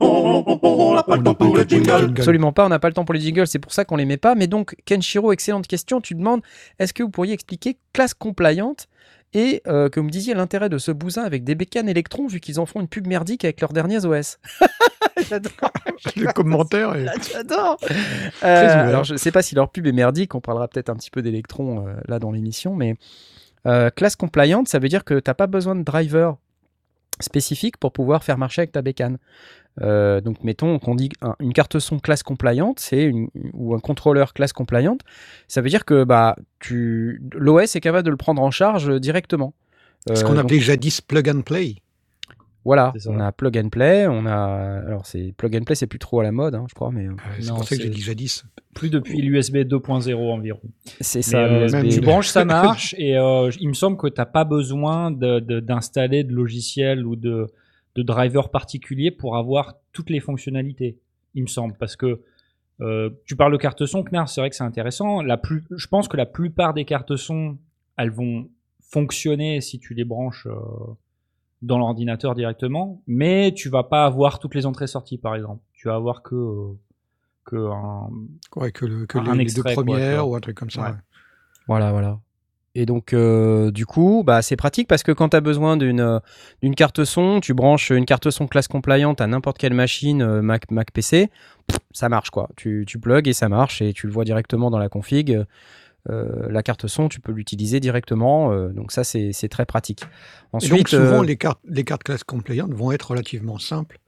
On 0.00 0.94
n'a 0.96 1.02
pas 1.04 1.16
le 1.16 1.22
temps 1.22 1.34
pour 1.34 1.56
les 1.56 1.68
jingles. 1.68 2.14
Absolument 2.18 2.52
pas, 2.52 2.66
on 2.66 2.68
n'a 2.68 2.80
pas 2.80 2.88
le 2.88 2.94
temps 2.94 3.04
pour 3.04 3.14
les 3.14 3.20
jingles, 3.20 3.46
c'est 3.46 3.60
pour 3.60 3.72
ça 3.72 3.84
qu'on 3.84 3.96
les 3.96 4.04
met 4.04 4.16
pas. 4.16 4.34
Mais 4.34 4.48
donc, 4.48 4.74
Kenshiro, 4.84 5.30
excellente 5.30 5.68
question. 5.68 6.00
Tu 6.00 6.16
demandes 6.16 6.40
est-ce 6.80 6.92
que 6.92 7.04
vous 7.04 7.10
pourriez 7.10 7.34
expliquer 7.34 7.76
classe 7.92 8.14
compliante 8.14 8.88
et 9.34 9.62
euh, 9.66 9.88
que 9.88 10.00
vous 10.00 10.06
me 10.06 10.10
disiez 10.10 10.34
l'intérêt 10.34 10.68
de 10.68 10.78
ce 10.78 10.90
bousin 10.92 11.22
avec 11.22 11.44
des 11.44 11.54
bécanes 11.54 11.88
électrons 11.88 12.26
vu 12.26 12.40
qu'ils 12.40 12.60
en 12.60 12.66
font 12.66 12.80
une 12.80 12.88
pub 12.88 13.06
merdique 13.06 13.44
avec 13.44 13.60
leurs 13.60 13.72
derniers 13.72 14.04
OS 14.04 14.38
J'adore 15.28 15.52
Le 16.16 16.32
commentaire 16.32 16.94
est... 16.94 17.06
J'adore 17.32 17.78
Euh. 18.42 18.88
Alors, 18.88 19.04
je 19.04 19.16
sais 19.16 19.32
pas 19.32 19.42
si 19.42 19.54
leur 19.54 19.70
pub 19.70 19.86
est 19.86 19.92
merdique, 19.92 20.34
on 20.34 20.40
parlera 20.40 20.68
peut-être 20.68 20.90
un 20.90 20.96
petit 20.96 21.10
peu 21.10 21.22
d'électrons 21.22 21.86
euh, 21.86 21.94
là 22.06 22.18
dans 22.18 22.30
l'émission, 22.30 22.74
mais 22.74 22.96
euh, 23.66 23.90
classe 23.90 24.16
compliante, 24.16 24.68
ça 24.68 24.78
veut 24.78 24.88
dire 24.88 25.04
que 25.04 25.14
tu 25.14 25.28
n'as 25.28 25.34
pas 25.34 25.46
besoin 25.46 25.74
de 25.74 25.82
driver 25.82 26.36
spécifique 27.20 27.78
pour 27.78 27.92
pouvoir 27.92 28.24
faire 28.24 28.38
marcher 28.38 28.60
avec 28.62 28.72
ta 28.72 28.82
bécane. 28.82 29.18
Euh, 29.82 30.20
donc, 30.22 30.42
mettons 30.42 30.78
qu'on 30.78 30.94
dit 30.94 31.10
un- 31.20 31.34
une 31.40 31.52
carte 31.52 31.78
son 31.78 31.98
classe 31.98 32.22
compliante, 32.22 32.80
c'est 32.80 33.12
ou 33.52 33.74
un 33.74 33.78
contrôleur 33.78 34.32
classe 34.32 34.52
compliante, 34.54 35.00
ça 35.48 35.60
veut 35.60 35.68
dire 35.68 35.84
que 35.84 36.04
bah, 36.04 36.34
tu, 36.60 37.20
l'OS 37.34 37.76
est 37.76 37.80
capable 37.80 38.04
de 38.06 38.10
le 38.10 38.16
prendre 38.16 38.40
en 38.42 38.50
charge 38.50 38.98
directement. 39.00 39.52
ce 40.08 40.12
Euh, 40.12 40.22
qu'on 40.22 40.34
donc, 40.34 40.44
appelait 40.44 40.60
jadis 40.60 41.00
plug 41.00 41.28
and 41.28 41.42
play. 41.42 41.74
voilà, 42.64 42.92
on 43.06 43.18
a 43.20 43.32
plug 43.32 43.58
and 43.58 43.68
play, 43.70 44.06
on 44.08 44.24
a 44.26 44.82
alors 44.86 45.04
c'est 45.06 45.32
plug 45.36 45.56
and 45.56 45.64
play, 45.64 45.74
c'est 45.74 45.86
plus 45.86 45.98
trop 45.98 46.20
à 46.20 46.22
la 46.22 46.32
mode, 46.32 46.54
hein, 46.54 46.64
je 46.68 46.74
crois, 46.74 46.90
mais 46.92 47.06
euh, 47.06 47.10
Euh, 47.10 47.14
C'est 47.40 47.48
Non, 47.48 47.56
pour 47.56 47.64
ça 47.64 47.76
que 47.76 47.82
j'ai 47.82 47.88
c'est- 47.88 47.94
dit 47.94 48.00
jadis. 48.02 48.44
Plus 48.74 48.90
depuis 48.90 49.20
l'USB 49.20 49.58
2.0 49.64 50.32
environ. 50.32 50.60
c'est 51.00 51.22
ça. 51.22 51.38
euh, 51.44 51.82
tu 51.88 52.00
branches, 52.00 52.28
ça 52.28 52.44
marche, 52.44 52.94
et 52.98 53.16
euh, 53.18 53.50
il 53.60 53.68
me 53.68 53.74
semble 53.74 53.96
que 53.96 54.06
tu 54.08 54.14
n'as 54.20 54.26
pas 54.26 54.44
besoin 54.44 55.10
de- 55.10 55.40
de- 55.40 55.60
d'installer 55.60 56.24
de, 56.24 56.32
logiciel 56.34 57.04
ou 57.06 57.14
de, 57.16 57.46
de 57.96 58.02
driver 58.02 58.50
particulier 58.50 59.10
pour 59.10 59.36
avoir 59.36 59.74
toutes 59.92 60.10
les 60.10 60.20
fonctionnalités, 60.20 60.98
il 61.34 61.42
me 61.42 61.48
semble. 61.48 61.74
Parce 61.78 61.96
que 61.96 62.20
euh, 62.80 63.10
tu 63.24 63.36
parles 63.36 63.52
de 63.52 63.56
carte 63.56 63.86
son, 63.86 64.04
Knarr, 64.04 64.28
c'est 64.28 64.40
vrai 64.40 64.50
que 64.50 64.56
c'est 64.56 64.64
intéressant. 64.64 65.22
La 65.22 65.38
plus, 65.38 65.64
je 65.70 65.86
pense 65.86 66.08
que 66.08 66.16
la 66.16 66.26
plupart 66.26 66.74
des 66.74 66.84
cartes 66.84 67.16
son, 67.16 67.56
elles 67.96 68.10
vont 68.10 68.48
fonctionner 68.80 69.60
si 69.60 69.78
tu 69.78 69.94
les 69.94 70.04
branches 70.04 70.46
euh, 70.46 70.58
dans 71.62 71.78
l'ordinateur 71.78 72.34
directement, 72.34 73.02
mais 73.06 73.52
tu 73.54 73.70
vas 73.70 73.82
pas 73.82 74.04
avoir 74.04 74.38
toutes 74.38 74.54
les 74.54 74.66
entrées-sorties, 74.66 75.18
par 75.18 75.34
exemple. 75.34 75.62
Tu 75.72 75.88
vas 75.88 75.94
avoir 75.94 76.22
que, 76.22 76.34
euh, 76.34 76.78
que 77.44 77.56
un, 77.56 78.10
Ouais, 78.56 78.72
que 78.72 78.84
le, 78.84 79.06
que 79.06 79.18
Un 79.18 79.34
les, 79.34 79.44
les 79.44 79.52
deux 79.52 79.62
quoi, 79.62 79.72
premières 79.72 80.28
ou 80.28 80.36
un 80.36 80.40
truc 80.40 80.56
comme 80.56 80.70
ça. 80.70 80.82
Ouais. 80.82 80.88
ouais. 80.88 80.94
Voilà, 81.66 81.92
voilà. 81.92 82.20
Et 82.78 82.84
donc, 82.84 83.14
euh, 83.14 83.70
du 83.70 83.86
coup, 83.86 84.22
bah, 84.24 84.42
c'est 84.42 84.54
pratique 84.54 84.86
parce 84.86 85.02
que 85.02 85.10
quand 85.10 85.30
tu 85.30 85.36
as 85.36 85.40
besoin 85.40 85.78
d'une 85.78 86.00
euh, 86.00 86.18
d'une 86.60 86.74
carte 86.74 87.04
son, 87.04 87.40
tu 87.40 87.54
branches 87.54 87.88
une 87.88 88.04
carte 88.04 88.28
son 88.30 88.46
classe 88.46 88.68
compliante 88.68 89.22
à 89.22 89.26
n'importe 89.26 89.56
quelle 89.56 89.72
machine, 89.72 90.20
euh, 90.20 90.42
Mac, 90.42 90.70
Mac 90.70 90.90
PC, 90.92 91.30
ça 91.92 92.10
marche 92.10 92.28
quoi. 92.28 92.50
Tu, 92.54 92.84
tu 92.86 92.98
plugs 92.98 93.26
et 93.28 93.32
ça 93.32 93.48
marche 93.48 93.80
et 93.80 93.94
tu 93.94 94.06
le 94.06 94.12
vois 94.12 94.24
directement 94.24 94.70
dans 94.70 94.78
la 94.78 94.90
config. 94.90 95.42
Euh, 96.10 96.46
la 96.50 96.62
carte 96.62 96.86
son, 96.86 97.08
tu 97.08 97.20
peux 97.20 97.32
l'utiliser 97.32 97.80
directement. 97.80 98.52
euh, 98.52 98.68
donc, 98.68 98.92
ça, 98.92 99.04
c'est 99.04 99.48
très 99.48 99.66
pratique. 99.66 100.04
Et 100.62 100.68
donc 100.68 100.88
souvent, 100.88 101.22
les 101.22 101.36
cartes, 101.36 101.60
les 101.66 101.84
cartes 101.84 102.04
classe 102.04 102.24
compliant 102.24 102.68
vont 102.68 102.92
être 102.92 103.10
relativement 103.10 103.58
simples. 103.58 103.98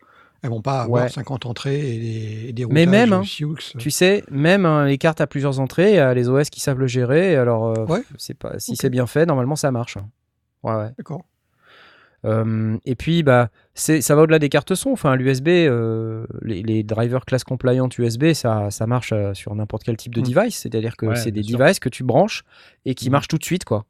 Elles 0.43 0.51
vont 0.51 0.63
pas 0.63 0.83
avoir 0.83 1.05
Ouais. 1.05 1.09
50 1.09 1.47
entrées 1.47 1.79
et 1.95 1.99
des, 1.99 2.49
et 2.49 2.53
des 2.53 2.67
Mais 2.67 2.87
même, 2.87 3.13
hein, 3.13 3.25
Sioux. 3.25 3.57
tu 3.79 3.91
sais, 3.91 4.23
même 4.31 4.67
hein, 4.67 4.87
les 4.87 4.97
cartes 4.99 5.21
à 5.21 5.27
plusieurs 5.27 5.59
entrées, 5.59 5.91
il 5.91 5.97
y 5.97 5.99
a 5.99 6.15
les 6.15 6.29
OS 6.29 6.49
qui 6.51 6.61
savent 6.61 6.79
le 6.79 6.87
gérer. 6.87 7.35
Alors, 7.37 7.67
euh, 7.77 7.85
Ouais. 7.87 8.03
c'est 8.19 8.35
pas, 8.39 8.59
si 8.61 8.77
c'est 8.77 8.91
bien 8.91 9.07
fait, 9.07 9.27
normalement, 9.27 9.57
ça 9.57 9.71
marche. 9.73 9.97
hein. 9.97 10.09
Ouais, 10.63 10.75
ouais. 10.77 10.91
D'accord. 10.97 11.25
Euh, 12.25 12.77
et 12.85 12.97
puis, 12.97 13.23
bah, 13.23 13.49
c'est, 13.75 14.01
ça 14.01 14.17
va 14.17 14.23
au-delà 14.23 14.39
des 14.41 14.49
cartes 14.49 14.75
son. 14.75 14.91
Enfin, 14.91 15.15
l'USB, 15.17 15.49
euh, 15.49 16.27
les, 16.43 16.63
les 16.63 16.83
drivers 16.83 17.25
class 17.25 17.45
compliant 17.45 17.89
USB, 17.97 18.33
ça, 18.33 18.71
ça 18.71 18.87
marche 18.89 19.13
euh, 19.13 19.35
sur 19.35 19.55
n'importe 19.55 19.85
quel 19.85 19.97
type 19.97 20.15
de 20.15 20.21
Mm. 20.21 20.25
device. 20.35 20.57
C'est-à-dire 20.59 20.97
que 20.97 21.07
Ouais, 21.07 21.17
c'est 21.17 21.31
des 21.31 21.45
sûr. 21.45 21.59
devices 21.59 21.79
que 21.79 21.89
tu 21.89 22.03
branches 22.03 22.43
et 22.85 22.95
qui 22.95 23.09
Mm. 23.09 23.13
marchent 23.13 23.29
tout 23.29 23.39
de 23.39 23.45
suite, 23.45 23.65
quoi. 23.65 23.85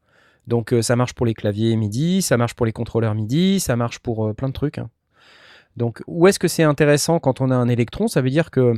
Donc, 0.47 0.73
euh, 0.73 0.81
ça 0.81 0.95
marche 0.95 1.13
pour 1.13 1.25
les 1.25 1.33
claviers 1.33 1.75
MIDI, 1.75 2.21
ça 2.21 2.37
marche 2.37 2.53
pour 2.53 2.65
les 2.67 2.71
contrôleurs 2.71 3.13
MIDI, 3.15 3.59
ça 3.59 3.75
marche 3.75 3.99
pour 3.99 4.27
euh, 4.27 4.33
plein 4.33 4.47
de 4.47 4.53
trucs. 4.53 4.77
hein. 4.77 4.89
Donc, 5.79 6.03
où 6.05 6.27
est-ce 6.27 6.37
que 6.37 6.47
c'est 6.47 6.63
intéressant 6.63 7.19
quand 7.19 7.41
on 7.41 7.49
a 7.49 7.55
un 7.55 7.67
électron? 7.67 8.07
Ça 8.07 8.21
veut 8.21 8.29
dire 8.29 8.51
que 8.51 8.73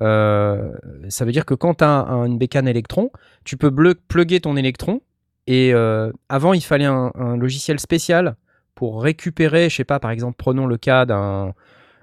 euh, 0.00 0.72
ça 1.08 1.24
veut 1.24 1.32
dire 1.32 1.44
que 1.44 1.54
quand 1.54 1.74
tu 1.74 1.84
as 1.84 2.06
une 2.26 2.38
bécane 2.38 2.68
électron, 2.68 3.10
tu 3.44 3.56
peux 3.56 3.70
plugger 4.08 4.40
ton 4.40 4.56
électron. 4.56 5.02
Et 5.46 5.74
euh, 5.74 6.12
avant, 6.28 6.54
il 6.54 6.62
fallait 6.62 6.86
un, 6.86 7.10
un 7.14 7.36
logiciel 7.36 7.80
spécial 7.80 8.36
pour 8.74 9.02
récupérer, 9.02 9.68
je 9.68 9.76
sais 9.76 9.84
pas, 9.84 9.98
par 9.98 10.12
exemple, 10.12 10.36
prenons 10.38 10.66
le 10.66 10.76
cas 10.76 11.04
d'un 11.04 11.52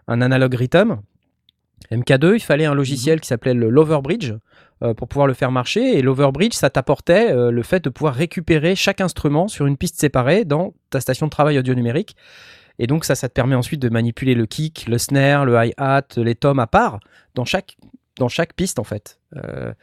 un 0.07 0.21
analog 0.21 0.53
rhythm. 0.53 1.01
MK2, 1.91 2.35
il 2.35 2.39
fallait 2.39 2.65
un 2.65 2.73
logiciel 2.73 3.19
qui 3.21 3.27
s'appelait 3.27 3.53
l'Overbridge 3.53 4.33
euh, 4.83 4.93
pour 4.93 5.07
pouvoir 5.07 5.27
le 5.27 5.33
faire 5.33 5.51
marcher. 5.51 5.97
Et 5.97 6.01
l'Overbridge, 6.01 6.53
ça 6.53 6.69
t'apportait 6.69 7.31
euh, 7.31 7.51
le 7.51 7.63
fait 7.63 7.83
de 7.83 7.89
pouvoir 7.89 8.15
récupérer 8.15 8.75
chaque 8.75 9.01
instrument 9.01 9.47
sur 9.47 9.65
une 9.67 9.77
piste 9.77 9.99
séparée 9.99 10.45
dans 10.45 10.73
ta 10.89 10.99
station 10.99 11.27
de 11.27 11.31
travail 11.31 11.59
audio 11.59 11.75
numérique. 11.75 12.15
Et 12.79 12.87
donc 12.87 13.05
ça, 13.05 13.15
ça 13.15 13.29
te 13.29 13.33
permet 13.33 13.55
ensuite 13.55 13.81
de 13.81 13.89
manipuler 13.89 14.35
le 14.35 14.45
kick, 14.45 14.87
le 14.87 14.97
snare, 14.97 15.45
le 15.45 15.55
hi-hat, 15.55 16.07
les 16.17 16.35
toms 16.35 16.59
à 16.59 16.67
part 16.67 16.99
dans 17.33 17.45
chaque, 17.45 17.77
dans 18.17 18.27
chaque 18.27 18.53
piste 18.53 18.79
en 18.79 18.83
fait. 18.83 19.19
Euh, 19.35 19.73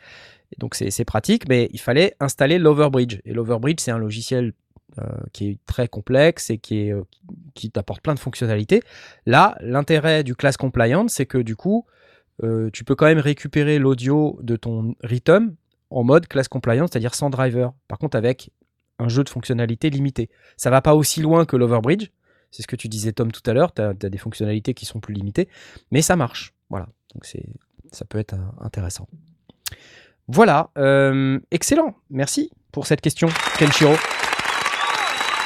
et 0.52 0.56
donc 0.58 0.74
c'est 0.74 1.04
pratique, 1.04 1.48
mais 1.48 1.68
il 1.72 1.80
fallait 1.80 2.14
installer 2.20 2.58
l'Overbridge. 2.58 3.20
Et 3.24 3.32
l'Overbridge, 3.32 3.80
c'est 3.80 3.90
un 3.90 3.98
logiciel 3.98 4.52
euh, 4.98 5.04
qui 5.32 5.48
est 5.48 5.58
très 5.64 5.88
complexe 5.88 6.50
et 6.50 6.58
qui, 6.58 6.88
est, 6.88 6.92
euh, 6.92 7.04
qui 7.54 7.70
t'apporte 7.70 8.02
plein 8.02 8.14
de 8.14 8.18
fonctionnalités. 8.18 8.82
Là, 9.24 9.56
l'intérêt 9.60 10.24
du 10.24 10.34
class 10.34 10.58
compliant, 10.58 11.08
c'est 11.08 11.26
que 11.26 11.38
du 11.38 11.56
coup, 11.56 11.86
tu 12.72 12.82
peux 12.82 12.96
quand 12.96 13.06
même 13.06 13.20
récupérer 13.20 13.78
l'audio 13.78 14.36
de 14.42 14.56
ton 14.56 14.96
rhythm 15.04 15.54
en 15.90 16.02
mode 16.02 16.26
class 16.26 16.48
compliant, 16.48 16.88
c'est-à-dire 16.88 17.14
sans 17.14 17.30
driver. 17.30 17.72
Par 17.86 17.98
contre, 17.98 18.16
avec 18.16 18.50
un 18.98 19.08
jeu 19.08 19.24
de 19.24 19.28
fonctionnalités 19.28 19.90
limité. 19.90 20.30
Ça 20.56 20.70
va 20.70 20.80
pas 20.80 20.94
aussi 20.94 21.20
loin 21.20 21.44
que 21.44 21.56
l'Overbridge. 21.56 22.10
C'est 22.52 22.62
ce 22.62 22.68
que 22.68 22.76
tu 22.76 22.86
disais, 22.88 23.12
Tom, 23.12 23.32
tout 23.32 23.42
à 23.50 23.54
l'heure. 23.54 23.74
Tu 23.74 23.82
as, 23.82 23.92
des 23.94 24.18
fonctionnalités 24.18 24.74
qui 24.74 24.86
sont 24.86 25.00
plus 25.00 25.14
limitées, 25.14 25.48
mais 25.90 26.02
ça 26.02 26.14
marche. 26.14 26.54
Voilà. 26.70 26.86
Donc, 27.14 27.24
c'est, 27.24 27.44
ça 27.90 28.04
peut 28.04 28.18
être 28.18 28.34
euh, 28.34 28.38
intéressant. 28.60 29.08
Voilà. 30.28 30.70
euh, 30.78 31.40
excellent. 31.50 31.96
Merci 32.10 32.50
pour 32.70 32.86
cette 32.86 33.00
question, 33.00 33.28
Kenshiro. 33.58 33.94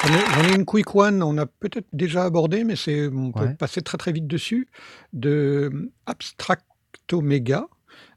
J'en 0.05 0.15
ai, 0.15 0.19
j'en 0.35 0.51
ai 0.51 0.55
une 0.55 0.65
quick 0.67 0.95
one, 0.95 1.23
on 1.23 1.39
a 1.39 1.47
peut-être 1.47 1.87
déjà 1.93 2.25
abordé, 2.25 2.63
mais 2.65 2.77
c'est, 2.77 3.09
on 3.09 3.33
peut 3.33 3.47
Ouais. 3.47 3.55
passer 3.55 3.81
très 3.83 3.99
très 3.99 4.13
vite 4.13 4.27
dessus, 4.27 4.69
de 5.13 5.91
Abstractomega. 6.07 7.67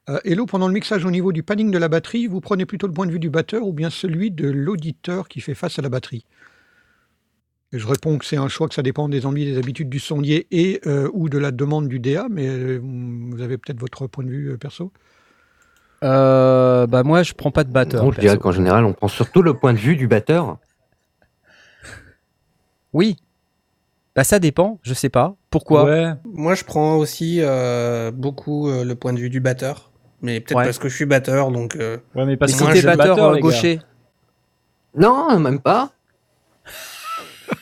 Euh, 0.09 0.19
Hello, 0.25 0.45
pendant 0.45 0.67
le 0.67 0.73
mixage 0.73 1.05
au 1.05 1.11
niveau 1.11 1.31
du 1.31 1.41
panning 1.43 1.71
de 1.71 1.77
la 1.77 1.87
batterie, 1.87 2.27
vous 2.27 2.41
prenez 2.41 2.65
plutôt 2.65 2.87
le 2.87 2.93
point 2.93 3.05
de 3.07 3.11
vue 3.11 3.19
du 3.19 3.29
batteur 3.29 3.65
ou 3.65 3.73
bien 3.73 3.89
celui 3.89 4.29
de 4.31 4.47
l'auditeur 4.49 5.27
qui 5.27 5.41
fait 5.41 5.55
face 5.55 5.79
à 5.79 5.81
la 5.81 5.89
batterie? 5.89 6.25
Et 7.71 7.77
Je 7.79 7.87
réponds 7.87 8.17
que 8.17 8.25
c'est 8.25 8.37
un 8.37 8.47
choix, 8.47 8.67
que 8.67 8.73
ça 8.73 8.81
dépend 8.81 9.07
des 9.09 9.25
envies, 9.27 9.45
des 9.45 9.57
habitudes 9.57 9.89
du 9.89 9.99
sondier 9.99 10.47
et 10.51 10.81
euh, 10.87 11.07
ou 11.13 11.29
de 11.29 11.37
la 11.37 11.51
demande 11.51 11.87
du 11.87 11.99
DA, 11.99 12.25
mais 12.29 12.47
euh, 12.47 12.79
vous 12.81 13.41
avez 13.41 13.57
peut-être 13.59 13.79
votre 13.79 14.07
point 14.07 14.23
de 14.23 14.29
vue 14.29 14.51
euh, 14.51 14.57
perso. 14.57 14.91
Euh, 16.03 16.87
bah 16.87 17.03
moi, 17.03 17.21
je 17.23 17.33
prends 17.33 17.51
pas 17.51 17.63
de 17.63 17.71
batteur. 17.71 18.03
Donc, 18.03 18.13
je 18.13 18.15
perso. 18.21 18.27
dirais 18.27 18.39
qu'en 18.41 18.51
général, 18.51 18.85
on 18.85 18.93
prend 18.93 19.07
surtout 19.07 19.41
le 19.43 19.53
point 19.53 19.73
de 19.73 19.77
vue 19.77 19.95
du 19.95 20.07
batteur. 20.07 20.57
Oui. 22.93 23.17
Bah 24.15 24.23
ça 24.23 24.39
dépend. 24.39 24.79
Je 24.81 24.93
sais 24.95 25.09
pas. 25.09 25.35
Pourquoi? 25.51 25.83
Ouais. 25.85 26.13
Moi, 26.25 26.55
je 26.55 26.63
prends 26.63 26.95
aussi 26.97 27.37
euh, 27.41 28.11
beaucoup 28.11 28.67
euh, 28.69 28.83
le 28.83 28.95
point 28.95 29.13
de 29.13 29.19
vue 29.19 29.29
du 29.29 29.39
batteur. 29.41 29.91
Mais 30.21 30.39
peut-être 30.41 30.57
Ouais. 30.57 30.63
parce 30.65 30.79
que 30.79 30.89
je 30.89 30.95
suis 30.95 31.05
batteur, 31.05 31.51
donc... 31.51 31.75
euh, 31.75 31.97
Ouais, 32.15 32.25
mais 32.25 32.35
parce 32.35 32.51
si 32.51 32.57
que 32.57 32.63
moi, 32.63 32.71
t'es 32.73 32.79
je 32.81 32.81
suis 32.87 32.91
le 32.91 32.97
batteur, 32.97 33.33
gars. 33.35 33.39
gaucher, 33.39 33.79
Non, 34.95 35.39
même 35.39 35.59
pas. 35.59 35.91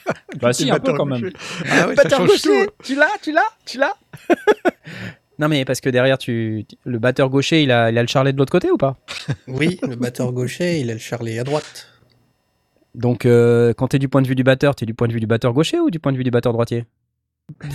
Bah 0.41 0.53
si, 0.53 0.69
un 0.69 0.75
peu 0.75 0.79
batteur 0.79 0.97
quand 0.97 1.05
même. 1.05 1.31
Ah 1.69 1.87
batteur 1.95 2.25
gaucher, 2.25 2.69
tu 2.83 2.95
l'as, 2.95 3.09
tu 3.21 3.31
l'as, 3.31 3.49
tu 3.65 3.77
l'as. 3.77 3.95
non 5.39 5.47
mais 5.47 5.65
parce 5.65 5.81
que 5.81 5.89
derrière, 5.89 6.17
tu, 6.17 6.65
le 6.85 6.99
batteur 6.99 7.29
gaucher, 7.29 7.63
il 7.63 7.71
a, 7.71 7.89
il 7.89 7.97
a 7.97 8.01
le 8.01 8.07
charlet 8.07 8.33
de 8.33 8.37
l'autre 8.37 8.51
côté 8.51 8.69
ou 8.69 8.77
pas? 8.77 8.97
Oui, 9.47 9.79
le 9.81 9.95
batteur 9.95 10.31
gaucher, 10.31 10.79
il 10.79 10.89
a 10.91 10.93
le 10.93 10.99
charlet 10.99 11.39
à 11.39 11.43
droite. 11.43 11.87
Donc 12.93 13.25
euh, 13.25 13.73
quand 13.73 13.89
t'es 13.89 13.99
du 13.99 14.09
point 14.09 14.21
de 14.21 14.27
vue 14.27 14.35
du 14.35 14.43
batteur, 14.43 14.75
t'es 14.75 14.85
du 14.85 14.93
point 14.93 15.07
de 15.07 15.13
vue 15.13 15.19
du 15.19 15.27
batteur 15.27 15.53
gaucher 15.53 15.79
ou 15.79 15.89
du 15.89 15.99
point 15.99 16.11
de 16.11 16.17
vue 16.17 16.23
du 16.23 16.31
batteur 16.31 16.53
droitier? 16.53 16.85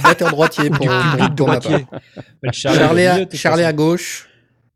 Batteur 0.02 0.30
droitier 0.30 0.68
pour, 0.68 0.86
pour, 0.86 1.00
public 1.00 1.18
ma 1.18 1.28
droitier. 1.28 1.86
Le 2.42 2.52
Charlet, 2.52 3.06
à, 3.06 3.30
charlet 3.32 3.64
à 3.64 3.72
gauche. 3.72 4.28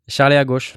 Charlet 0.09 0.37
à 0.37 0.45
gauche. 0.45 0.77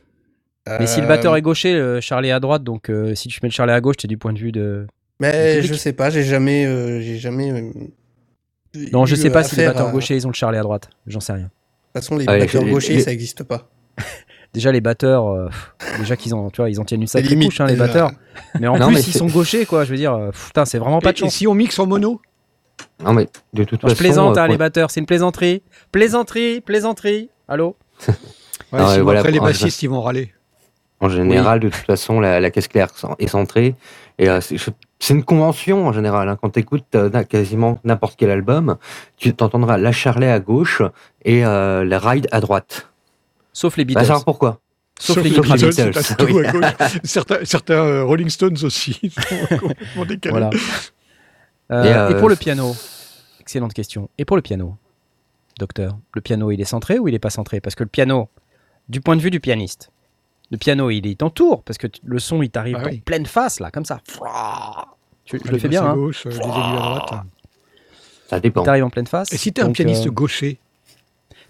Mais 0.68 0.88
si 0.88 1.00
le 1.00 1.06
Euh, 1.06 1.10
batteur 1.10 1.36
est 1.36 1.42
gaucher, 1.42 1.74
le 1.74 2.02
charlet 2.02 2.32
à 2.32 2.40
droite, 2.40 2.64
donc 2.64 2.90
euh, 2.90 3.16
si 3.16 3.28
tu 3.28 3.40
mets 3.42 3.50
le 3.50 3.54
charlet 3.54 3.74
à 3.74 3.82
gauche, 3.82 3.98
t'es 3.98 4.08
du 4.08 4.18
point 4.18 4.34
de 4.34 4.40
vue 4.40 4.52
de. 4.52 4.86
Mais 5.20 5.62
je 5.62 5.74
sais 5.74 5.94
pas, 5.94 6.10
j'ai 6.10 6.24
jamais... 6.24 6.66
euh, 6.66 7.02
j'ai 7.02 7.18
jamais 7.18 7.52
euh, 7.52 7.72
Non, 8.94 9.06
je 9.06 9.16
sais 9.16 9.30
pas 9.30 9.44
si 9.44 9.56
les 9.58 9.66
batteurs 9.66 9.88
à- 9.88 9.92
gauchers, 9.92 10.16
ils 10.16 10.26
ont 10.26 10.30
le 10.30 10.36
charlet 10.36 10.58
à 10.58 10.62
droite. 10.64 10.90
J'en 11.08 11.20
sais 11.20 11.34
rien. 11.34 11.44
De 11.44 11.50
toute 11.50 12.04
façon, 12.04 12.18
les 12.18 12.28
Allez, 12.28 12.46
batteurs 12.46 12.64
les- 12.64 12.72
gauchers, 12.72 12.94
les- 12.96 13.02
ça 13.02 13.12
n'existe 13.12 13.44
pas. 13.44 13.70
Déjà 14.54 14.72
les 14.72 14.82
batteurs, 14.82 15.28
euh, 15.28 15.48
pff, 15.48 16.00
déjà 16.00 16.16
qu'ils 16.16 16.34
ont, 16.34 16.50
tu 16.50 16.58
vois, 16.62 16.72
ils 16.72 16.80
en 16.80 16.84
tiennent 16.84 17.02
une 17.02 17.08
sacrée 17.08 17.30
limite, 17.30 17.50
couche, 17.50 17.62
hein, 17.62 17.68
les 17.68 17.76
batteurs. 17.76 18.10
Mais 18.60 18.68
en 18.68 18.80
Non, 18.80 18.88
plus, 18.88 18.96
mais 18.96 19.02
ils 19.02 19.14
sont 19.14 19.28
gauchers, 19.28 19.68
quoi. 19.68 19.84
Je 19.86 19.92
veux 19.92 19.98
dire, 19.98 20.18
putain, 20.48 20.66
c'est 20.66 20.80
vraiment 20.80 21.02
pas 21.02 21.12
de 21.12 21.18
Et, 21.18 21.20
et 21.20 21.26
chance. 21.26 21.36
si 21.36 21.46
on 21.46 21.54
mixe 21.54 21.78
en 21.78 21.86
mono? 21.86 22.20
Non, 23.04 23.14
mais 23.14 23.28
de 23.54 23.64
toute 23.64 23.84
Non, 23.84 23.90
je 23.90 23.94
façon. 23.94 24.04
plaisante, 24.04 24.38
euh, 24.38 24.42
hein, 24.42 24.48
les 24.48 24.58
batteurs, 24.58 24.90
c'est 24.90 25.02
une 25.02 25.06
plaisanterie. 25.06 25.62
Plaisanterie, 25.92 26.62
plaisanterie. 26.62 27.30
Allô? 27.48 27.76
Ouais, 28.72 28.80
Non, 28.80 28.88
sinon 28.88 29.00
et 29.00 29.02
voilà, 29.02 29.20
après 29.20 29.32
les 29.32 29.40
bassistes, 29.40 29.82
ils 29.84 29.88
vont 29.90 30.02
râler. 30.02 30.32
En 31.00 31.10
général, 31.10 31.60
de 31.60 31.70
toute 31.70 31.86
façon, 31.86 32.20
la, 32.20 32.40
la 32.40 32.50
caisse 32.52 32.68
claire 32.68 32.90
est 33.20 33.28
centrée. 33.28 33.76
Et 34.20 34.30
euh, 34.30 34.42
c'est 34.42 35.14
une 35.14 35.24
convention 35.24 35.88
en 35.88 35.94
général. 35.94 36.28
hein. 36.30 36.38
Quand 36.42 36.50
tu 36.52 36.60
écoutes 36.60 36.96
quasiment 37.30 37.80
n'importe 37.84 38.16
quel 38.18 38.30
album, 38.30 38.78
tu 39.18 39.34
t'entendras 39.34 39.78
la 39.78 39.92
Charlet 39.94 40.30
à 40.30 40.40
gauche 40.40 40.82
et 41.24 41.46
euh, 41.46 41.84
la 41.86 42.00
Ride 42.00 42.28
à 42.32 42.42
droite. 42.42 42.90
Sauf 43.54 43.78
les 43.78 43.84
Va 43.84 43.88
Beatles. 43.88 44.06
savoir 44.06 44.26
pourquoi. 44.26 44.60
Sauf, 45.00 45.16
Sauf 45.16 45.24
les 45.24 45.30
les 45.30 45.40
Beatles. 45.40 45.70
Beatles. 45.70 46.16
À 46.20 46.26
gauche. 46.52 47.00
certains 47.06 47.46
certains 47.46 47.74
euh, 47.76 48.04
Rolling 48.04 48.30
Stones 48.30 48.58
aussi 48.64 49.00
ils 49.04 49.12
sont 49.12 49.58
complètement 49.58 50.06
décalés. 50.06 50.32
Voilà. 50.32 50.50
Euh, 51.72 52.10
Et, 52.10 52.14
et, 52.14 52.16
pour 52.20 52.30
le 52.30 52.36
piano 52.36 52.76
Excellente 53.40 53.74
question. 53.76 54.10
Et 54.18 54.26
pour 54.26 54.36
le 54.36 54.42
piano, 54.42 54.76
docteur, 55.60 56.00
le 56.16 56.22
piano, 56.22 56.50
il 56.50 56.60
est 56.60 56.66
centré 56.66 56.98
ou 56.98 57.08
il 57.08 57.14
est 57.14 57.20
pas 57.20 57.30
centré? 57.30 57.62
Parce 57.62 57.76
que 57.76 57.84
le 57.84 57.90
piano, 57.90 58.28
du 58.90 59.02
point 59.02 59.16
de 59.16 59.22
vue 59.22 59.30
du 59.30 59.40
pianiste, 59.40 59.92
le 60.52 60.58
piano, 60.58 60.90
il 60.90 61.06
est 61.08 61.22
en 61.24 61.30
tour 61.30 61.64
parce 61.64 61.78
que 61.78 61.88
le 62.04 62.20
son, 62.20 62.42
il 62.42 62.50
t'arrive 62.50 62.78
Ah 62.80 62.86
en 62.86 62.90
oui. 62.90 63.00
pleine 63.02 63.26
face, 63.26 63.60
là, 63.60 63.72
comme 63.72 63.86
ça. 63.86 64.00
Tu- 65.26 65.40
je 65.44 65.52
le 65.52 65.58
fais 65.60 65.68
bien, 65.68 65.84
hein 65.86 65.94
gauche, 65.94 66.26
euh, 66.26 66.30
les 66.30 66.36
aigus 66.38 66.48
à 66.48 66.72
droite. 66.76 67.14
Ça 68.28 68.40
dépend. 68.40 68.62
Il 68.62 68.66
t'arrive 68.66 68.84
en 68.86 68.90
pleine 68.90 69.08
face. 69.08 69.32
Et 69.34 69.38
si 69.38 69.54
t'es 69.54 69.62
un 69.62 69.72
pianiste 69.72 70.08
euh, 70.08 70.12
gaucher 70.12 70.60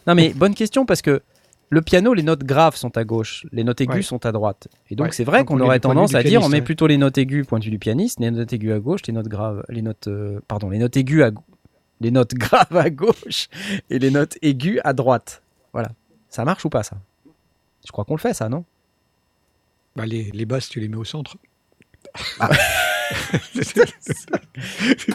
Non, 0.07 0.15
mais 0.15 0.29
bonne 0.33 0.53
question 0.53 0.85
parce 0.85 1.01
que 1.01 1.21
le 1.69 1.81
piano, 1.81 2.13
les 2.13 2.23
notes 2.23 2.43
graves 2.43 2.75
sont 2.75 2.97
à 2.97 3.03
gauche, 3.03 3.45
les 3.51 3.63
notes 3.63 3.79
aiguës 3.79 3.95
Ouais. 3.97 4.01
sont 4.01 4.25
à 4.25 4.31
droite. 4.31 4.67
Et 4.89 4.95
donc 4.95 5.07
Ouais. 5.07 5.11
c'est 5.13 5.23
vrai 5.23 5.45
qu'on 5.45 5.59
aurait 5.61 5.77
de 5.77 5.83
tendance 5.83 6.15
à 6.15 6.23
dire 6.23 6.41
on 6.41 6.49
met 6.49 6.61
plutôt 6.61 6.87
les 6.87 6.97
notes 6.97 7.17
aiguës 7.17 7.45
point 7.45 7.59
de 7.59 7.65
vue 7.65 7.71
du 7.71 7.79
pianiste, 7.79 8.19
les 8.19 8.31
notes 8.31 8.51
aiguës 8.51 8.75
à 8.75 8.79
gauche, 8.79 9.01
les 9.07 9.13
notes 9.13 9.27
graves, 9.27 9.63
les 9.69 9.81
notes 9.81 10.07
euh, 10.07 10.39
pardon, 10.47 10.69
les 10.69 10.79
notes 10.79 10.97
aiguës 10.97 11.23
à 11.25 11.31
les 12.01 12.11
notes 12.11 12.33
graves 12.35 12.75
à 12.75 12.89
gauche 12.89 13.49
et 13.89 13.99
les 13.99 14.09
notes 14.11 14.37
aiguës 14.41 14.79
à 14.83 14.93
droite. 14.93 15.41
Voilà. 15.73 15.89
Ça 16.29 16.43
marche 16.45 16.65
ou 16.65 16.69
pas 16.69 16.83
ça? 16.83 16.97
Je 17.85 17.91
crois 17.91 18.03
qu'on 18.03 18.15
le 18.15 18.19
fait 18.19 18.33
ça, 18.33 18.49
non? 18.49 18.65
Bah, 19.95 20.05
les, 20.05 20.29
les 20.33 20.45
basses, 20.45 20.69
tu 20.69 20.79
les 20.79 20.87
mets 20.87 20.97
au 20.97 21.03
centre. 21.05 21.37
Ah. 22.39 22.49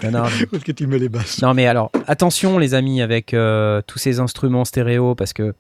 Non, 0.03 0.11
non, 0.11 0.25
mais- 0.53 0.59
que 0.61 0.73
tu 0.73 0.87
mets 0.87 0.99
les 0.99 1.09
basses. 1.09 1.41
Non 1.43 1.55
mais 1.55 1.67
alors 1.67 1.91
attention 2.07 2.59
les 2.59 2.75
amis 2.75 3.01
avec 3.03 3.35
euh, 3.35 3.83
tous 3.87 3.99
ces 3.99 4.21
instruments 4.21 4.65
stéréo 4.65 5.15
parce 5.15 5.33
que 5.33 5.55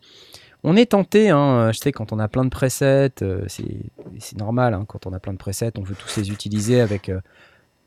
on 0.62 0.76
est 0.76 0.87
tenté, 0.92 1.30
hein, 1.30 1.71
je 1.73 1.78
sais 1.78 1.92
quand 1.92 2.12
on 2.12 2.18
a 2.18 2.26
plein 2.28 2.44
de 2.44 2.50
presets, 2.50 3.11
euh, 3.23 3.44
c'est 3.49 3.64
c'est 4.18 4.38
normal 4.38 4.75
hein, 4.75 4.85
quand 4.88 5.06
on 5.06 5.12
a 5.12 5.21
plein 5.21 5.33
de 5.33 5.38
presets, 5.38 5.73
on 5.78 5.83
veut 5.83 5.94
tous 5.94 6.16
les 6.16 6.30
utiliser 6.30 6.80
avec 6.80 7.09
euh, 7.09 7.21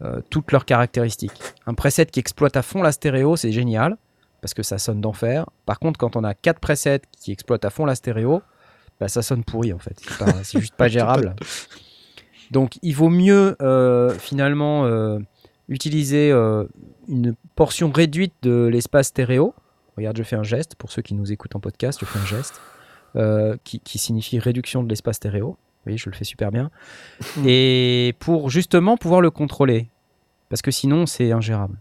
euh, 0.03 0.21
toutes 0.29 0.51
leurs 0.51 0.65
caractéristiques. 0.65 1.31
Un 1.65 1.73
preset 1.73 2.05
qui 2.05 2.19
exploite 2.19 2.55
à 2.55 2.61
fond 2.61 2.81
la 2.81 2.91
stéréo, 2.91 3.35
c'est 3.35 3.51
génial 3.51 3.97
parce 4.41 4.53
que 4.53 4.63
ça 4.63 4.77
sonne 4.77 5.01
d'enfer. 5.01 5.45
Par 5.65 5.79
contre 5.79 5.97
quand 5.99 6.15
on 6.15 6.23
a 6.23 6.33
quatre 6.33 6.59
presets 6.59 7.01
qui 7.19 7.31
exploitent 7.31 7.65
à 7.65 7.69
fond 7.69 7.85
la 7.85 7.95
stéréo, 7.95 8.41
bah, 8.99 9.07
ça 9.07 9.21
sonne 9.21 9.43
pourri 9.43 9.73
en 9.73 9.79
fait. 9.79 10.01
C'est 10.43 10.59
juste 10.59 10.75
pas 10.75 10.87
gérable. 10.87 11.35
Donc 12.51 12.79
il 12.81 12.93
vaut 12.93 13.09
mieux 13.09 13.55
euh, 13.61 14.13
finalement 14.17 14.85
euh, 14.85 15.19
utiliser 15.69 16.31
euh, 16.31 16.65
une 17.07 17.35
portion 17.55 17.91
réduite 17.91 18.33
de 18.41 18.69
l'espace 18.71 19.07
stéréo. 19.07 19.53
Regarde, 19.97 20.17
je 20.17 20.23
fais 20.23 20.35
un 20.35 20.43
geste 20.43 20.75
pour 20.75 20.91
ceux 20.91 21.01
qui 21.01 21.15
nous 21.15 21.31
écoutent 21.31 21.55
en 21.55 21.59
podcast, 21.59 21.99
je 21.99 22.05
fais 22.05 22.19
un 22.19 22.25
geste 22.25 22.61
qui, 23.63 23.79
qui 23.79 23.97
signifie 23.97 24.37
réduction 24.37 24.83
de 24.83 24.89
l'espace 24.89 25.15
stéréo. 25.15 25.57
Oui, 25.87 25.97
je 25.97 26.07
le 26.07 26.15
fais 26.15 26.23
super 26.23 26.51
bien. 26.51 26.69
Et 27.47 28.13
pour 28.19 28.51
justement 28.51 28.95
pouvoir 28.95 29.21
le 29.21 29.31
contrôler, 29.31 29.89
parce 30.49 30.61
que 30.61 30.69
sinon 30.69 31.07
c'est 31.07 31.31
ingérable. 31.31 31.79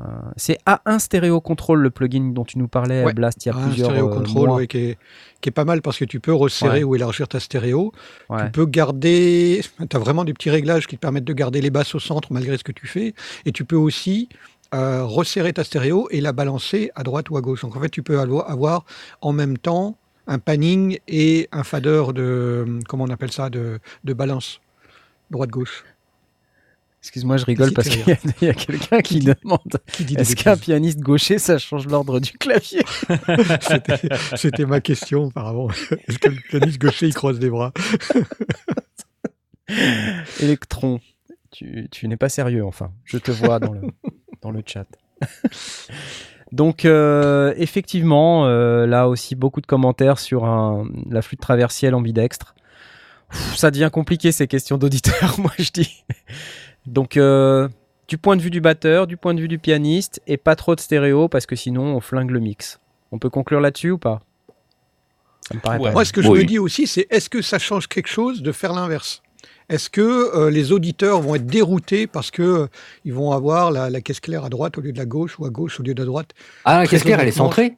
Euh, 0.00 0.02
c'est 0.36 0.58
A1 0.66 0.98
Stereo 0.98 1.40
Control, 1.40 1.80
le 1.80 1.90
plugin 1.90 2.30
dont 2.32 2.44
tu 2.44 2.58
nous 2.58 2.68
parlais, 2.68 3.04
Ouais. 3.04 3.12
Blast, 3.14 3.44
il 3.44 3.48
y 3.48 3.52
a 3.52 3.56
Un 3.56 3.62
plusieurs 3.66 3.88
stéréo 3.90 4.10
euh, 4.10 4.14
control 4.14 4.46
mois. 4.48 4.56
ouais, 4.58 4.66
qui, 4.66 4.78
est, 4.78 4.98
qui 5.40 5.48
est 5.48 5.52
pas 5.52 5.64
mal 5.64 5.82
parce 5.82 5.98
que 5.98 6.04
tu 6.04 6.20
peux 6.20 6.32
resserrer 6.34 6.78
Ouais. 6.78 6.84
ou 6.84 6.94
élargir 6.94 7.26
ta 7.26 7.40
stéréo. 7.40 7.92
Tu 8.30 8.50
peux 8.52 8.66
garder, 8.66 9.62
tu 9.88 9.96
as 9.96 9.98
vraiment 9.98 10.24
des 10.24 10.34
petits 10.34 10.50
réglages 10.50 10.86
qui 10.86 10.96
te 10.96 11.00
permettent 11.00 11.24
de 11.24 11.32
garder 11.32 11.60
les 11.60 11.70
basses 11.70 11.94
au 11.94 11.98
centre 12.00 12.32
malgré 12.32 12.56
ce 12.58 12.64
que 12.64 12.72
tu 12.72 12.86
fais. 12.86 13.14
Et 13.46 13.50
tu 13.52 13.64
peux 13.64 13.76
aussi 13.76 14.28
euh, 14.74 15.04
resserrer 15.04 15.52
ta 15.54 15.64
stéréo 15.64 16.06
et 16.10 16.20
la 16.20 16.32
balancer 16.32 16.90
à 16.94 17.02
droite 17.02 17.30
ou 17.30 17.36
à 17.38 17.40
gauche. 17.40 17.62
Donc 17.62 17.74
en 17.74 17.80
fait, 17.80 17.88
tu 17.88 18.02
peux 18.02 18.18
avo- 18.18 18.44
avoir 18.46 18.84
en 19.22 19.32
même 19.32 19.56
temps 19.58 19.96
un 20.26 20.38
panning 20.38 20.98
et 21.08 21.48
un 21.52 21.64
fader 21.64 22.04
de, 22.14 22.78
comment 22.86 23.04
on 23.04 23.10
appelle 23.10 23.32
ça, 23.32 23.48
de, 23.48 23.80
de 24.04 24.12
balance, 24.12 24.60
droite-gauche. 25.30 25.84
Excuse-moi, 27.00 27.36
je 27.36 27.44
rigole 27.44 27.72
parce 27.72 27.88
qu'il 27.88 28.00
y 28.06 28.12
a, 28.12 28.16
il 28.42 28.46
y 28.48 28.50
a 28.50 28.54
quelqu'un 28.54 29.00
qui 29.00 29.20
demande 29.20 29.60
Qui 29.92 30.04
dit 30.04 30.16
des 30.16 30.22
est-ce 30.22 30.34
qu'un 30.34 30.56
pianiste 30.56 30.98
gaucher, 30.98 31.38
ça 31.38 31.56
change 31.58 31.86
l'ordre 31.86 32.18
du 32.20 32.32
clavier? 32.32 32.82
C'était- 34.36 34.64
ma 34.66 34.80
question 34.80 35.28
apparemment. 35.28 35.70
Est-ce 36.08 36.18
que 36.18 36.28
le 36.28 36.36
pianiste 36.48 36.80
gaucher, 36.80 37.06
il 37.06 37.14
croise 37.14 37.38
les 37.38 37.50
bras? 37.50 37.72
Electron, 40.40 41.00
tu, 41.50 41.88
tu 41.90 42.08
n'es 42.08 42.16
pas 42.16 42.28
sérieux, 42.28 42.64
enfin. 42.64 42.90
Je 43.04 43.18
te 43.18 43.30
vois 43.30 43.58
dans 43.60 43.72
le, 43.72 43.80
dans 44.42 44.50
le 44.50 44.62
chat. 44.66 44.86
Donc, 46.52 46.84
euh, 46.84 47.52
effectivement, 47.58 48.46
euh, 48.46 48.86
là 48.86 49.08
aussi, 49.08 49.34
beaucoup 49.34 49.60
de 49.60 49.66
commentaires 49.66 50.18
sur 50.18 50.46
un, 50.46 50.88
la 51.10 51.20
flûte 51.22 51.40
traversielle 51.40 51.94
ambidextre. 51.94 52.54
Ça 53.56 53.70
devient 53.70 53.90
compliqué, 53.92 54.32
ces 54.32 54.46
questions 54.46 54.78
d'auditeurs, 54.78 55.38
moi, 55.38 55.52
je 55.58 55.70
dis. 55.70 56.04
Donc, 56.88 57.16
euh, 57.16 57.68
du 58.08 58.18
point 58.18 58.36
de 58.36 58.42
vue 58.42 58.50
du 58.50 58.60
batteur, 58.60 59.06
du 59.06 59.16
point 59.16 59.34
de 59.34 59.40
vue 59.40 59.48
du 59.48 59.58
pianiste, 59.58 60.20
et 60.26 60.36
pas 60.36 60.56
trop 60.56 60.74
de 60.74 60.80
stéréo, 60.80 61.28
parce 61.28 61.46
que 61.46 61.56
sinon, 61.56 61.94
on 61.96 62.00
flingue 62.00 62.30
le 62.30 62.40
mix. 62.40 62.80
On 63.12 63.18
peut 63.18 63.30
conclure 63.30 63.60
là-dessus 63.60 63.90
ou 63.90 63.98
pas? 63.98 64.22
Ça 65.48 65.54
me 65.54 65.60
paraît 65.60 65.78
Ouais. 65.78 65.88
pas 65.88 65.92
Moi, 65.92 66.04
ce 66.04 66.12
que 66.12 66.22
je 66.22 66.28
Oui. 66.28 66.40
me 66.40 66.44
dis 66.44 66.58
aussi, 66.58 66.86
c'est 66.86 67.06
est-ce 67.10 67.28
que 67.30 67.42
ça 67.42 67.58
change 67.58 67.86
quelque 67.88 68.08
chose 68.08 68.42
de 68.42 68.52
faire 68.52 68.72
l'inverse? 68.72 69.22
Est-ce 69.68 69.90
que 69.90 70.00
euh, 70.00 70.50
les 70.50 70.72
auditeurs 70.72 71.20
vont 71.20 71.34
être 71.34 71.46
déroutés 71.46 72.06
parce 72.06 72.30
que 72.30 72.42
euh, 72.42 72.66
ils 73.04 73.12
vont 73.12 73.32
avoir 73.32 73.70
la, 73.70 73.90
la 73.90 74.00
caisse 74.00 74.20
claire 74.20 74.44
à 74.44 74.48
droite 74.48 74.78
au 74.78 74.80
lieu 74.80 74.92
de 74.92 74.98
la 74.98 75.04
gauche 75.04 75.38
ou 75.38 75.44
à 75.44 75.50
gauche 75.50 75.78
au 75.78 75.82
lieu 75.82 75.92
de 75.94 76.00
la 76.00 76.06
droite? 76.06 76.30
Ah, 76.64 76.78
la 76.78 76.86
caisse 76.86 77.02
claire, 77.02 77.20
elle 77.20 77.28
est 77.28 77.32
centrée 77.32 77.76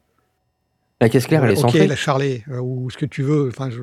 La 1.01 1.09
caisse 1.09 1.27
claire, 1.27 1.43
elle 1.43 1.51
est 1.51 1.55
Ok, 1.57 1.75
centrée 1.75 1.87
la 1.87 1.95
charlet 1.97 2.43
euh, 2.49 2.59
ou 2.61 2.89
ce 2.89 2.97
que 2.97 3.05
tu 3.05 3.23
veux. 3.23 3.47
Enfin, 3.49 3.69
je- 3.69 3.81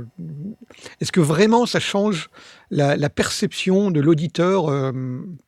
est-ce 1.01 1.13
que 1.13 1.21
vraiment 1.21 1.67
ça 1.67 1.81
change 1.81 2.31
la, 2.71 2.97
la 2.97 3.11
perception 3.11 3.91
de 3.91 4.01
l'auditeur 4.01 4.69
euh, 4.69 4.93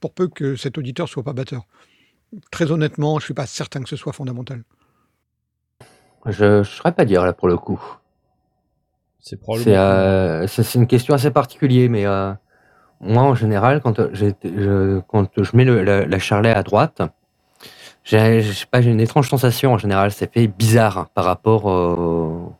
pour 0.01 0.13
peu 0.13 0.29
que 0.29 0.57
cet 0.57 0.79
auditeur 0.79 1.09
soit 1.09 1.23
pas 1.23 1.33
batteur? 1.33 1.67
Très 2.51 2.73
honnêtement, 2.73 3.19
je 3.21 3.27
suis 3.27 3.35
pas 3.35 3.47
certain 3.47 3.83
que 3.83 3.89
ce 3.89 3.97
soit 3.97 4.13
fondamental. 4.15 4.65
Je 6.25 6.45
ne 6.61 6.63
saurais 6.63 6.93
pas 6.93 7.05
dire, 7.05 7.27
là, 7.27 7.35
pour 7.35 7.47
le 7.49 7.59
coup. 7.59 7.79
C'est 9.21 9.37
probablement. 9.39 9.73
C'est 9.73 9.77
euh, 9.77 10.47
c'est- 10.47 10.75
une 10.75 10.87
question 10.87 11.15
assez 11.15 11.31
particulière, 11.31 11.91
mais 11.91 12.07
euh, 12.07 12.33
moi, 13.01 13.23
en 13.25 13.35
général, 13.35 13.81
quand, 13.83 14.01
je, 14.15 15.01
quand 15.09 15.29
je 15.43 15.57
mets 15.57 15.65
le- 15.67 15.83
la, 15.85 16.07
la 16.07 16.19
charlet 16.19 16.51
à 16.53 16.63
droite, 16.63 17.03
j'ai 18.11 18.43
je 18.43 18.89
une 18.89 19.01
étrange 19.01 19.29
sensation, 19.29 19.73
en 19.73 19.79
général. 19.79 20.11
Ça 20.13 20.27
fait 20.27 20.47
bizarre 20.47 21.09
par 21.15 21.25
rapport 21.25 21.65
au, 21.67 22.53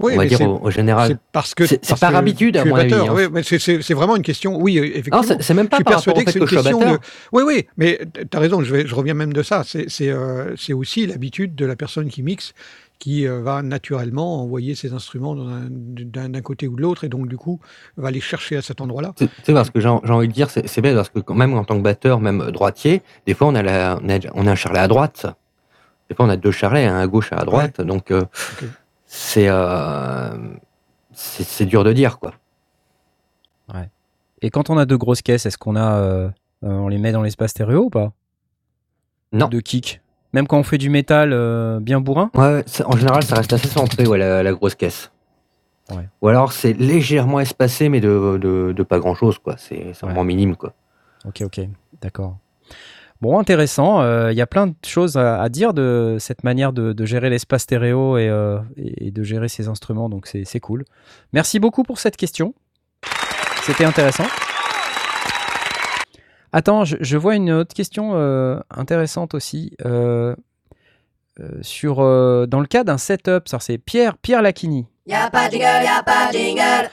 Oui, 0.00 0.14
on 0.14 0.16
va 0.18 0.26
dire, 0.26 0.40
au, 0.42 0.60
au 0.62 0.70
général. 0.70 1.08
c'est 1.08 1.18
parce 1.32 1.54
que 1.54 1.66
C'est- 1.66 1.86
par 2.00 2.10
que 2.10 2.16
habitude, 2.16 2.56
à 2.56 2.64
mon 2.64 2.74
avis, 2.74 2.94
hein. 2.94 3.04
Oui, 3.12 3.24
mais 3.30 3.42
c'est- 3.42 3.92
vraiment 3.94 4.16
une 4.16 4.22
question. 4.22 4.56
Oui, 4.60 4.78
euh, 4.78 4.84
effectivement. 4.84 5.22
Non, 5.22 5.36
c'est 5.40 5.54
même 5.54 5.66
Je 5.66 5.70
pas 5.70 5.76
suis 5.76 5.84
par 5.84 5.94
rapport 5.94 6.14
persuadé 6.14 6.24
que 6.24 6.32
c'est 6.32 6.38
une 6.38 6.46
je 6.46 6.54
question 6.54 6.78
de. 6.92 6.98
Oui, 7.32 7.42
oui, 7.46 7.66
mais 7.76 8.00
tu 8.30 8.36
as 8.36 8.40
raison, 8.40 8.62
je, 8.62 8.74
vais, 8.74 8.86
je 8.86 8.94
reviens 8.94 9.14
même 9.14 9.32
de 9.32 9.42
ça. 9.42 9.62
C'est 9.64 9.86
euh, 10.08 10.54
c'est 10.56 10.72
aussi 10.72 11.06
l'habitude 11.06 11.54
de 11.54 11.66
la 11.66 11.76
personne 11.76 12.08
qui 12.08 12.22
mixe 12.22 12.52
qui 13.00 13.26
euh, 13.26 13.42
va 13.42 13.62
naturellement 13.62 14.42
envoyer 14.42 14.76
ses 14.76 14.92
instruments 14.92 15.34
d'un 15.34 16.42
côté 16.42 16.68
ou 16.68 16.76
de 16.76 16.82
l'autre 16.82 17.02
et 17.02 17.08
donc 17.08 17.26
du 17.26 17.36
coup 17.36 17.58
va 17.96 18.12
les 18.12 18.20
chercher 18.20 18.56
à 18.56 18.62
cet 18.62 18.80
endroit-là. 18.80 19.12
C'est 19.42 19.52
parce 19.52 19.70
que 19.70 19.80
j'ai 19.80 19.88
envie 19.88 20.28
de 20.28 20.32
dire, 20.32 20.48
c'est 20.50 20.80
bête 20.80 20.94
parce 20.94 21.08
que 21.08 21.18
quand 21.18 21.34
même 21.34 21.54
en 21.54 21.64
tant 21.64 21.76
que 21.76 21.82
batteur, 21.82 22.20
même 22.20 22.52
droitier, 22.52 23.02
des 23.26 23.34
fois 23.34 23.48
on 23.48 23.56
a, 23.56 23.62
la, 23.62 23.98
on 24.00 24.08
a, 24.08 24.18
on 24.34 24.46
a 24.46 24.52
un 24.52 24.54
charlet 24.54 24.78
à 24.78 24.86
droite. 24.86 25.26
Des 26.08 26.14
fois 26.14 26.26
on 26.26 26.28
a 26.28 26.36
deux 26.36 26.52
charlets, 26.52 26.86
un 26.86 27.00
à 27.00 27.06
gauche 27.08 27.32
et 27.32 27.34
un 27.34 27.38
à 27.38 27.44
droite. 27.44 27.80
Donc 27.80 28.12
euh, 28.12 28.22
c'est 29.06 29.48
euh, 29.48 30.36
c'est 31.12 31.66
dur 31.66 31.82
de 31.82 31.92
dire 31.92 32.20
quoi. 32.20 32.34
Et 34.42 34.50
quand 34.50 34.70
on 34.70 34.78
a 34.78 34.86
deux 34.86 34.96
grosses 34.96 35.22
caisses, 35.22 35.44
est-ce 35.46 35.58
qu'on 35.58 35.76
a, 35.76 35.96
euh, 35.98 36.30
on 36.62 36.88
les 36.88 36.98
met 36.98 37.12
dans 37.12 37.22
l'espace 37.22 37.50
stéréo 37.50 37.84
ou 37.84 37.90
pas? 37.90 38.12
Non. 39.32 39.48
De 39.48 39.60
kick? 39.60 40.00
Même 40.32 40.46
quand 40.46 40.58
on 40.58 40.62
fait 40.62 40.78
du 40.78 40.90
métal 40.90 41.32
euh, 41.32 41.80
bien 41.80 42.00
bourrin. 42.00 42.30
Ouais, 42.34 42.62
ça- 42.66 42.86
en 42.88 42.96
général 42.96 43.22
ça 43.24 43.34
reste 43.36 43.52
assez 43.52 43.68
centré 43.68 44.06
ouais, 44.06 44.18
la, 44.18 44.42
la 44.42 44.52
grosse 44.52 44.74
caisse. 44.74 45.10
Ouais. 45.90 46.08
Ou 46.22 46.28
alors 46.28 46.52
c'est 46.52 46.72
légèrement 46.72 47.40
espacé 47.40 47.88
mais 47.88 48.00
de, 48.00 48.38
de, 48.40 48.72
de 48.72 48.82
pas 48.84 48.98
grand 49.00 49.14
chose 49.14 49.38
quoi. 49.38 49.56
C'est 49.58 49.92
vraiment 50.02 50.22
minime 50.24 50.54
quoi. 50.56 50.72
Ok, 51.26 51.42
ok, 51.44 51.60
d'accord. 52.00 52.36
Bon, 53.20 53.38
intéressant. 53.38 54.00
Euh, 54.00 54.32
Il 54.32 54.38
y 54.38 54.40
a 54.40 54.46
plein 54.46 54.68
de 54.68 54.74
choses 54.86 55.18
à, 55.18 55.42
à 55.42 55.48
dire 55.50 55.74
de 55.74 56.16
cette 56.18 56.42
manière 56.42 56.72
de, 56.72 56.94
de 56.94 57.04
gérer 57.04 57.28
l'espace 57.28 57.62
stéréo 57.62 58.16
et, 58.16 58.28
euh, 58.30 58.58
et 58.78 59.08
et 59.08 59.10
de 59.10 59.22
gérer 59.22 59.48
ces 59.48 59.68
instruments, 59.68 60.08
donc 60.08 60.26
c'est 60.26 60.60
cool. 60.60 60.84
Merci 61.34 61.58
beaucoup 61.60 61.82
pour 61.82 61.98
cette 61.98 62.16
question. 62.16 62.54
C'était 63.62 63.84
intéressant. 63.84 64.24
Attends, 66.52 66.84
je, 66.84 66.96
je 67.00 67.16
vois 67.16 67.36
une 67.36 67.50
autre 67.50 67.74
question 67.74 68.12
euh, 68.14 68.58
intéressante 68.70 69.34
aussi. 69.34 69.76
euh, 69.84 70.34
euh, 71.38 71.48
sur, 71.62 71.96
dans 71.96 72.60
le 72.60 72.66
cas 72.66 72.84
d'un 72.84 72.98
setup, 72.98 73.48
ça 73.48 73.60
c'est 73.60 73.78
Pierre, 73.78 74.18
Pierre 74.18 74.42
Lacchini. 74.42 74.86
Y'a 75.06 75.30
pas 75.30 75.46
de 75.48 75.52
jingle, 75.52 75.84
y'a 75.84 76.02
pas 76.04 76.28
de 76.32 76.36
jingle. 76.36 76.90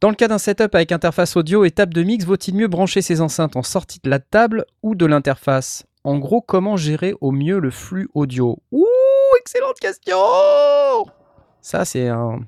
Dans 0.00 0.10
le 0.10 0.16
cas 0.16 0.28
d'un 0.28 0.38
setup 0.38 0.74
avec 0.74 0.92
interface 0.92 1.34
audio 1.36 1.64
et 1.64 1.70
table 1.70 1.94
de 1.94 2.02
mix, 2.02 2.26
vaut-il 2.26 2.54
mieux 2.56 2.68
brancher 2.68 3.00
ses 3.00 3.20
enceintes 3.22 3.56
en 3.56 3.62
sortie 3.62 4.00
de 4.02 4.10
la 4.10 4.18
table 4.18 4.66
ou 4.82 4.94
de 4.94 5.06
l'interface? 5.06 5.84
En 6.02 6.18
gros, 6.18 6.42
comment 6.42 6.76
gérer 6.76 7.14
au 7.22 7.30
mieux 7.30 7.58
le 7.58 7.70
flux 7.70 8.08
audio? 8.12 8.58
Ouh, 8.70 8.86
excellente 9.40 9.78
question 9.80 10.18
Ça, 11.62 11.86
c'est 11.86 12.08
un... 12.08 12.40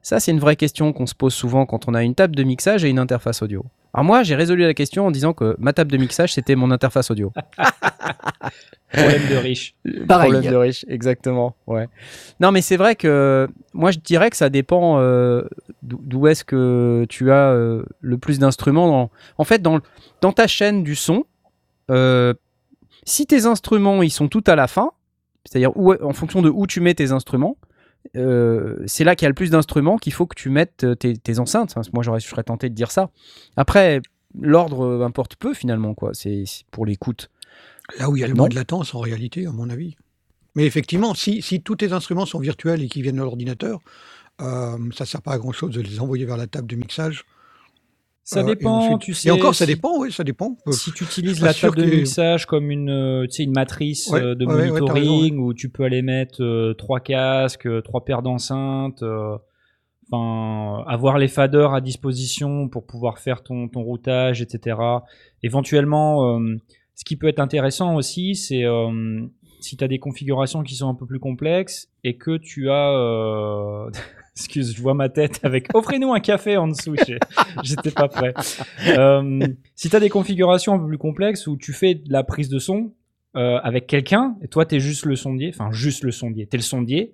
Ça, 0.00 0.20
c'est 0.20 0.30
une 0.30 0.40
vraie 0.40 0.56
question 0.56 0.94
qu'on 0.94 1.06
se 1.06 1.14
pose 1.14 1.34
souvent 1.34 1.66
quand 1.66 1.88
on 1.88 1.94
a 1.94 2.02
une 2.02 2.14
table 2.14 2.34
de 2.34 2.42
mixage 2.44 2.84
et 2.84 2.88
une 2.88 2.98
interface 2.98 3.42
audio. 3.42 3.66
Alors 3.94 4.04
moi, 4.04 4.22
j'ai 4.22 4.34
résolu 4.34 4.62
la 4.62 4.74
question 4.74 5.06
en 5.06 5.10
disant 5.10 5.32
que 5.32 5.56
ma 5.58 5.72
table 5.72 5.90
de 5.90 5.96
mixage, 5.96 6.34
c'était 6.34 6.54
mon 6.54 6.70
interface 6.70 7.10
audio. 7.10 7.32
Problème 8.92 9.22
de 9.30 9.36
riche. 9.36 9.74
Pareil. 10.06 10.32
Problème 10.32 10.52
de 10.52 10.56
riche, 10.56 10.84
exactement. 10.88 11.56
Ouais. 11.66 11.88
Non, 12.40 12.52
mais 12.52 12.62
c'est 12.62 12.76
vrai 12.76 12.96
que 12.96 13.48
moi, 13.74 13.90
je 13.90 13.98
dirais 13.98 14.30
que 14.30 14.36
ça 14.36 14.50
dépend 14.50 14.98
euh, 14.98 15.42
d'où 15.82 16.26
est-ce 16.26 16.44
que 16.44 17.06
tu 17.08 17.30
as 17.30 17.50
euh, 17.50 17.82
le 18.00 18.18
plus 18.18 18.38
d'instruments. 18.38 18.88
Dans... 18.88 19.10
En 19.36 19.44
fait, 19.44 19.60
dans, 19.60 19.80
dans 20.20 20.32
ta 20.32 20.46
chaîne 20.46 20.82
du 20.82 20.94
son, 20.94 21.24
euh, 21.90 22.34
si 23.04 23.26
tes 23.26 23.46
instruments 23.46 24.02
ils 24.02 24.10
sont 24.10 24.28
tout 24.28 24.44
à 24.46 24.54
la 24.54 24.68
fin, 24.68 24.90
c'est-à-dire 25.44 25.72
en 25.76 26.12
fonction 26.12 26.42
de 26.42 26.50
où 26.50 26.66
tu 26.66 26.80
mets 26.80 26.94
tes 26.94 27.12
instruments, 27.12 27.56
euh, 28.16 28.76
c'est 28.86 29.04
là 29.04 29.14
qu'il 29.14 29.24
y 29.24 29.26
a 29.26 29.30
le 29.30 29.34
plus 29.34 29.50
d'instruments 29.50 29.96
qu'il 29.98 30.12
faut 30.12 30.26
que 30.26 30.34
tu 30.34 30.50
mettes 30.50 30.84
euh, 30.84 30.94
tes, 30.94 31.16
tes 31.16 31.38
enceintes. 31.38 31.74
Enfin, 31.76 31.88
moi, 31.92 32.02
j'aurais, 32.02 32.20
je 32.20 32.26
serais 32.26 32.42
tenté 32.42 32.68
de 32.68 32.74
dire 32.74 32.90
ça. 32.90 33.10
Après, 33.56 34.00
l'ordre 34.38 34.84
euh, 34.84 35.04
importe 35.04 35.36
peu 35.36 35.54
finalement, 35.54 35.94
quoi. 35.94 36.10
C'est 36.14 36.44
pour 36.70 36.86
l'écoute. 36.86 37.30
Là 37.98 38.10
où 38.10 38.16
il 38.16 38.20
y 38.20 38.24
a 38.24 38.26
le 38.26 38.34
Non. 38.34 38.42
moins 38.42 38.48
de 38.48 38.54
latence 38.54 38.94
en 38.94 39.00
réalité, 39.00 39.46
à 39.46 39.52
mon 39.52 39.70
avis. 39.70 39.96
Mais 40.54 40.66
effectivement, 40.66 41.14
si, 41.14 41.42
si 41.42 41.62
tous 41.62 41.76
tes 41.76 41.92
instruments 41.92 42.26
sont 42.26 42.40
virtuels 42.40 42.82
et 42.82 42.88
qui 42.88 43.02
viennent 43.02 43.16
de 43.16 43.22
l'ordinateur, 43.22 43.80
euh, 44.40 44.76
ça 44.92 45.04
ne 45.04 45.06
sert 45.06 45.22
pas 45.22 45.32
à 45.32 45.38
grand 45.38 45.52
chose 45.52 45.72
de 45.72 45.80
les 45.80 46.00
envoyer 46.00 46.24
vers 46.24 46.36
la 46.36 46.46
table 46.46 46.66
de 46.66 46.76
mixage. 46.76 47.24
Ça 48.30 48.40
Euh, 48.40 48.42
et 48.42 48.56
dépend, 48.56 48.76
ensuite- 48.80 48.98
tu 49.00 49.14
sais. 49.14 49.28
Et 49.28 49.30
encore, 49.30 49.54
ça 49.54 49.64
dépend, 49.64 49.98
oui, 50.00 50.12
ça 50.12 50.22
dépend. 50.22 50.58
Euh, 50.66 50.72
Si 50.72 50.92
tu 50.92 51.04
utilises 51.04 51.40
la 51.40 51.54
table 51.54 51.78
de 51.78 51.84
mixage 51.84 52.44
comme 52.44 52.70
une, 52.70 52.90
euh, 52.90 53.24
tu 53.24 53.30
sais, 53.36 53.44
une 53.44 53.52
matrice 53.54 54.08
Ouais, 54.10 54.20
de 54.20 54.44
ouais, 54.44 54.54
ouais, 54.54 54.68
monitoring 54.68 55.38
où 55.38 55.54
tu 55.54 55.70
peux 55.70 55.84
aller 55.84 56.02
mettre 56.02 56.74
trois 56.74 57.00
casques, 57.00 57.66
trois 57.84 58.04
paires 58.04 58.20
d'enceintes, 58.20 59.02
euh, 59.02 59.38
enfin 60.12 60.84
avoir 60.86 61.16
les 61.16 61.28
faders 61.28 61.72
à 61.72 61.80
disposition 61.80 62.68
pour 62.68 62.84
pouvoir 62.86 63.18
faire 63.18 63.42
ton, 63.42 63.66
ton 63.68 63.80
routage, 63.82 64.42
etc. 64.42 64.76
Éventuellement, 65.42 66.38
ce 66.96 67.04
qui 67.06 67.16
peut 67.16 67.28
être 67.28 67.40
intéressant 67.40 67.94
aussi, 67.96 68.34
c'est 68.34 68.64
euh, 68.64 69.22
si 69.60 69.78
tu 69.78 69.84
as 69.84 69.88
des 69.88 69.98
configurations 69.98 70.62
qui 70.62 70.74
sont 70.74 70.88
un 70.90 70.94
peu 70.94 71.06
plus 71.06 71.18
complexes 71.18 71.88
et 72.04 72.18
que 72.18 72.36
tu 72.36 72.68
as... 72.70 73.86
Excuse, 74.38 74.76
je 74.76 74.80
vois 74.80 74.94
ma 74.94 75.08
tête 75.08 75.40
avec 75.42 75.68
offrez-nous 75.74 76.14
un 76.14 76.20
café 76.20 76.56
en 76.56 76.68
dessous. 76.68 76.94
J'étais 77.64 77.90
pas 77.90 78.06
prêt. 78.08 78.32
Euh, 78.86 79.46
si 79.74 79.90
tu 79.90 79.96
as 79.96 80.00
des 80.00 80.08
configurations 80.08 80.74
un 80.74 80.78
peu 80.78 80.86
plus 80.86 80.98
complexes 80.98 81.48
où 81.48 81.56
tu 81.56 81.72
fais 81.72 81.94
de 81.94 82.12
la 82.12 82.22
prise 82.22 82.48
de 82.48 82.58
son 82.60 82.92
euh, 83.36 83.58
avec 83.62 83.86
quelqu'un 83.88 84.36
et 84.42 84.48
toi 84.48 84.64
tu 84.64 84.76
es 84.76 84.80
juste 84.80 85.06
le 85.06 85.16
sondier, 85.16 85.50
enfin 85.52 85.70
juste 85.72 86.04
le 86.04 86.12
sondier, 86.12 86.46
tu 86.46 86.54
es 86.54 86.58
le 86.58 86.62
sondier 86.62 87.12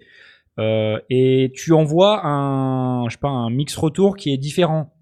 euh, 0.61 1.01
et 1.09 1.51
tu 1.55 1.73
envoies 1.73 2.21
un 2.27 3.09
je 3.09 3.15
sais 3.15 3.21
pas 3.21 3.29
un 3.29 3.49
mix 3.51 3.75
retour 3.77 4.17
qui 4.17 4.33
est 4.33 4.39
différent 4.39 4.93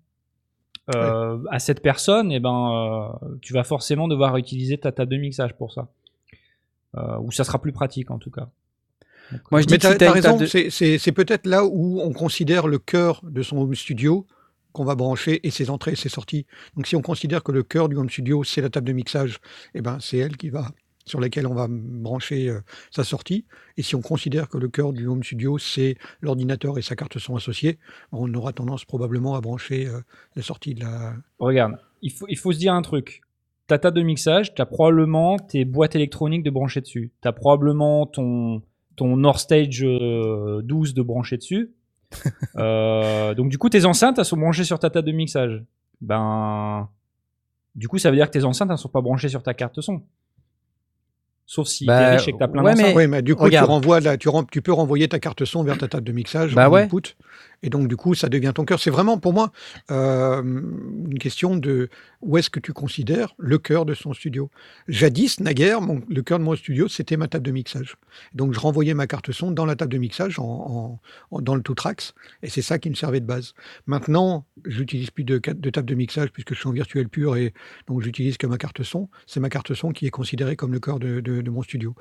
à 1.51 1.59
cette 1.59 1.81
personne 1.83 2.31
et 2.33 2.39
ben 2.39 3.19
tu 3.41 3.55
vas 3.55 3.65
forcément 3.65 4.09
devoir 4.09 4.37
utiliser 4.37 4.77
ta 4.79 4.93
table 4.93 5.11
de 5.13 5.17
mixage 5.17 5.55
pour 5.55 5.73
ça. 5.73 5.89
euh, 6.97 7.19
où 7.21 7.33
ça 7.33 7.45
sera 7.45 7.61
plus 7.61 7.73
pratique 7.73 8.11
en 8.11 8.19
tout 8.19 8.31
cas. 8.31 8.49
Moi, 9.51 9.61
je 9.61 9.67
dis 9.67 9.75
que 9.79 9.87
si 9.99 10.05
as 10.05 10.13
raison, 10.13 10.37
de- 10.37 10.47
c'est- 10.47 10.71
c'est 10.71 10.99
c'est 10.99 11.13
peut-être 11.13 11.47
là 11.47 11.65
où 11.65 12.01
on 12.01 12.13
considère 12.13 12.67
le 12.69 12.79
cœur 12.79 13.21
de 13.25 13.43
son 13.43 13.59
home 13.59 13.75
studio 13.75 14.27
qu'on 14.73 14.85
va 14.85 14.95
brancher 14.95 15.47
et 15.47 15.51
ses 15.51 15.69
entrées 15.71 15.93
et 15.93 15.97
ses 15.97 16.09
sorties. 16.09 16.47
Donc 16.77 16.87
si 16.87 16.97
on 16.97 17.03
considère 17.03 17.43
que 17.43 17.53
le 17.53 17.63
cœur 17.63 17.89
du 17.89 17.97
home 17.97 18.09
studio 18.09 18.43
c'est 18.45 18.61
la 18.63 18.71
table 18.71 18.87
de 18.87 18.93
mixage, 18.93 19.39
eh 19.75 19.83
ben 19.83 19.99
c'est 20.01 20.17
elle 20.19 20.37
qui 20.37 20.49
va 20.49 20.71
sur 21.05 21.21
laquelle 21.21 21.47
on 21.49 21.55
va 21.55 21.67
brancher 21.69 22.49
euh, 22.49 22.61
sa 22.91 23.03
sortie. 23.05 23.45
Et 23.77 23.83
si 23.83 23.95
on 23.97 24.01
considère 24.01 24.49
que 24.49 24.57
le 24.57 24.69
cœur 24.69 24.93
du 24.93 25.07
home 25.09 25.23
studio 25.25 25.59
c'est 25.59 25.97
l'ordinateur 26.23 26.79
et 26.79 26.83
sa 26.83 26.97
carte 26.97 27.19
son 27.19 27.37
associée, 27.37 27.79
on 28.13 28.33
aura 28.35 28.53
tendance 28.53 28.85
probablement 28.85 29.35
à 29.35 29.41
brancher 29.41 29.89
euh, 29.89 30.01
les 30.37 30.43
sorties 30.43 30.75
de 30.75 30.81
la. 30.85 31.15
Regarde, 31.39 31.75
il 32.03 32.11
faut, 32.13 32.27
il 32.29 32.39
faut 32.39 32.53
se 32.53 32.59
dire 32.59 32.73
un 32.73 32.83
truc. 32.83 33.21
Ta 33.67 33.79
table 33.79 33.97
de 33.99 34.03
mixage, 34.03 34.55
tu 34.55 34.63
as 34.63 34.67
probablement 34.67 35.39
tes 35.39 35.65
boîtes 35.65 35.95
électroniques 35.97 36.43
de 36.45 36.51
brancher 36.51 36.81
dessus. 36.81 37.13
Tu 37.21 37.29
as 37.29 37.33
probablement 37.33 38.07
ton, 38.07 38.63
ton 38.97 39.17
North 39.17 39.39
Stage 39.41 39.83
euh, 39.85 40.61
12 40.63 40.95
de 40.95 41.03
brancher 41.03 41.37
dessus. 41.37 41.73
Euh, 42.59 43.33
donc 43.35 43.49
du 43.49 43.57
coup, 43.57 43.71
tes 43.71 43.87
enceintes, 43.87 44.19
elles 44.19 44.25
sont 44.27 44.37
branchées 44.37 44.65
sur 44.65 44.79
ta 44.79 44.91
table 44.91 45.07
de 45.07 45.13
mixage. 45.13 45.65
Ben, 46.03 46.89
du 47.75 47.89
coup, 47.89 47.97
ça 47.99 48.11
veut 48.11 48.17
dire 48.17 48.27
que 48.27 48.33
tes 48.33 48.45
enceintes, 48.45 48.71
elles 48.71 48.77
sont 48.77 48.91
pas 48.91 49.01
branchées 49.01 49.31
sur 49.31 49.43
ta 49.43 49.55
carte 49.55 49.81
son. 49.81 50.03
Sauf 51.47 51.67
si 51.69 51.87
Bah, 51.87 51.99
t'es 51.99 52.17
riche 52.17 52.29
et 52.29 52.33
que 52.33 52.39
t'as 52.39 52.49
plein 52.49 52.63
ouais, 52.63 52.73
d'enceintes. 52.73 52.87
mais- 52.89 52.97
Oui, 52.97 53.07
mais 53.09 53.23
du 53.23 53.35
coup 53.35 53.49
tu 53.51 53.59
renvoies 53.59 54.01
la- 54.01 54.17
tu, 54.17 54.29
ren- 54.29 54.45
tu 54.51 54.63
peux 54.63 54.73
renvoyer 54.73 55.09
ta 55.09 55.19
carte 55.19 55.45
son 55.45 55.63
vers 55.65 55.77
ta 55.79 55.89
table 55.89 56.05
de 56.07 56.13
mixage 56.13 56.55
Bah 56.55 56.69
en 56.69 56.73
ouais. 56.73 56.83
input. 56.83 57.17
Et 57.63 57.71
donc 57.71 57.89
du 57.89 57.97
coup 57.97 58.15
ça 58.15 58.29
devient 58.29 58.53
ton 58.55 58.65
cœur. 58.65 58.81
C'est 58.81 58.91
vraiment 58.91 59.19
pour 59.19 59.33
moi 59.33 59.53
euh, 59.91 60.43
une 60.43 61.19
question 61.19 61.57
de 61.57 61.89
où 62.21 62.39
est-ce 62.39 62.51
que 62.51 62.61
tu 62.61 62.73
considères 62.73 63.35
le 63.39 63.59
cœur 63.59 63.85
de 63.85 63.95
son 63.95 64.13
studio? 64.13 64.51
Jadis, 64.89 65.41
naguère, 65.41 65.81
le 66.09 66.23
cœur 66.23 66.39
de 66.39 66.45
mon 66.45 66.57
studio 66.57 66.89
c'était 66.89 67.17
ma 67.17 67.29
table 67.29 67.45
de 67.45 67.53
mixage. 67.53 67.97
Donc 68.35 68.53
je 68.55 68.61
renvoyais 68.61 68.95
ma 68.95 69.07
carte 69.07 69.33
son 69.33 69.51
dans 69.51 69.67
la 69.67 69.77
table 69.77 69.93
de 69.93 69.99
mixage 69.99 70.37
dans 70.37 71.01
le 71.55 71.63
tout 71.63 71.75
et 72.43 72.49
c'est 72.49 72.63
ça 72.63 72.79
qui 72.79 72.91
me 72.91 72.95
servait 72.95 73.21
de 73.21 73.27
base. 73.27 73.55
Maintenant 73.87 74.45
j'utilise 74.67 75.11
plus 75.11 75.25
de, 75.25 75.39
table 75.39 75.89
de 75.89 75.95
mixage 75.95 76.31
puisque 76.33 76.55
je 76.55 76.59
suis 76.61 76.69
en 76.69 76.73
virtuel 76.73 77.09
pur 77.09 77.37
et 77.37 77.53
donc 77.89 78.03
j'utilise 78.03 78.37
que 78.37 78.47
ma 78.47 78.59
carte 78.59 78.83
son. 78.83 79.09
C'est 79.27 79.41
ma 79.41 79.49
carte 79.49 79.75
son 79.75 79.91
qui 79.93 80.07
est 80.07 80.11
considérée 80.11 80.57
comme 80.57 80.73
le 80.73 80.81
cœur 80.81 80.99
de- 80.99 81.21
mon 81.51 81.63
studio. 81.63 81.95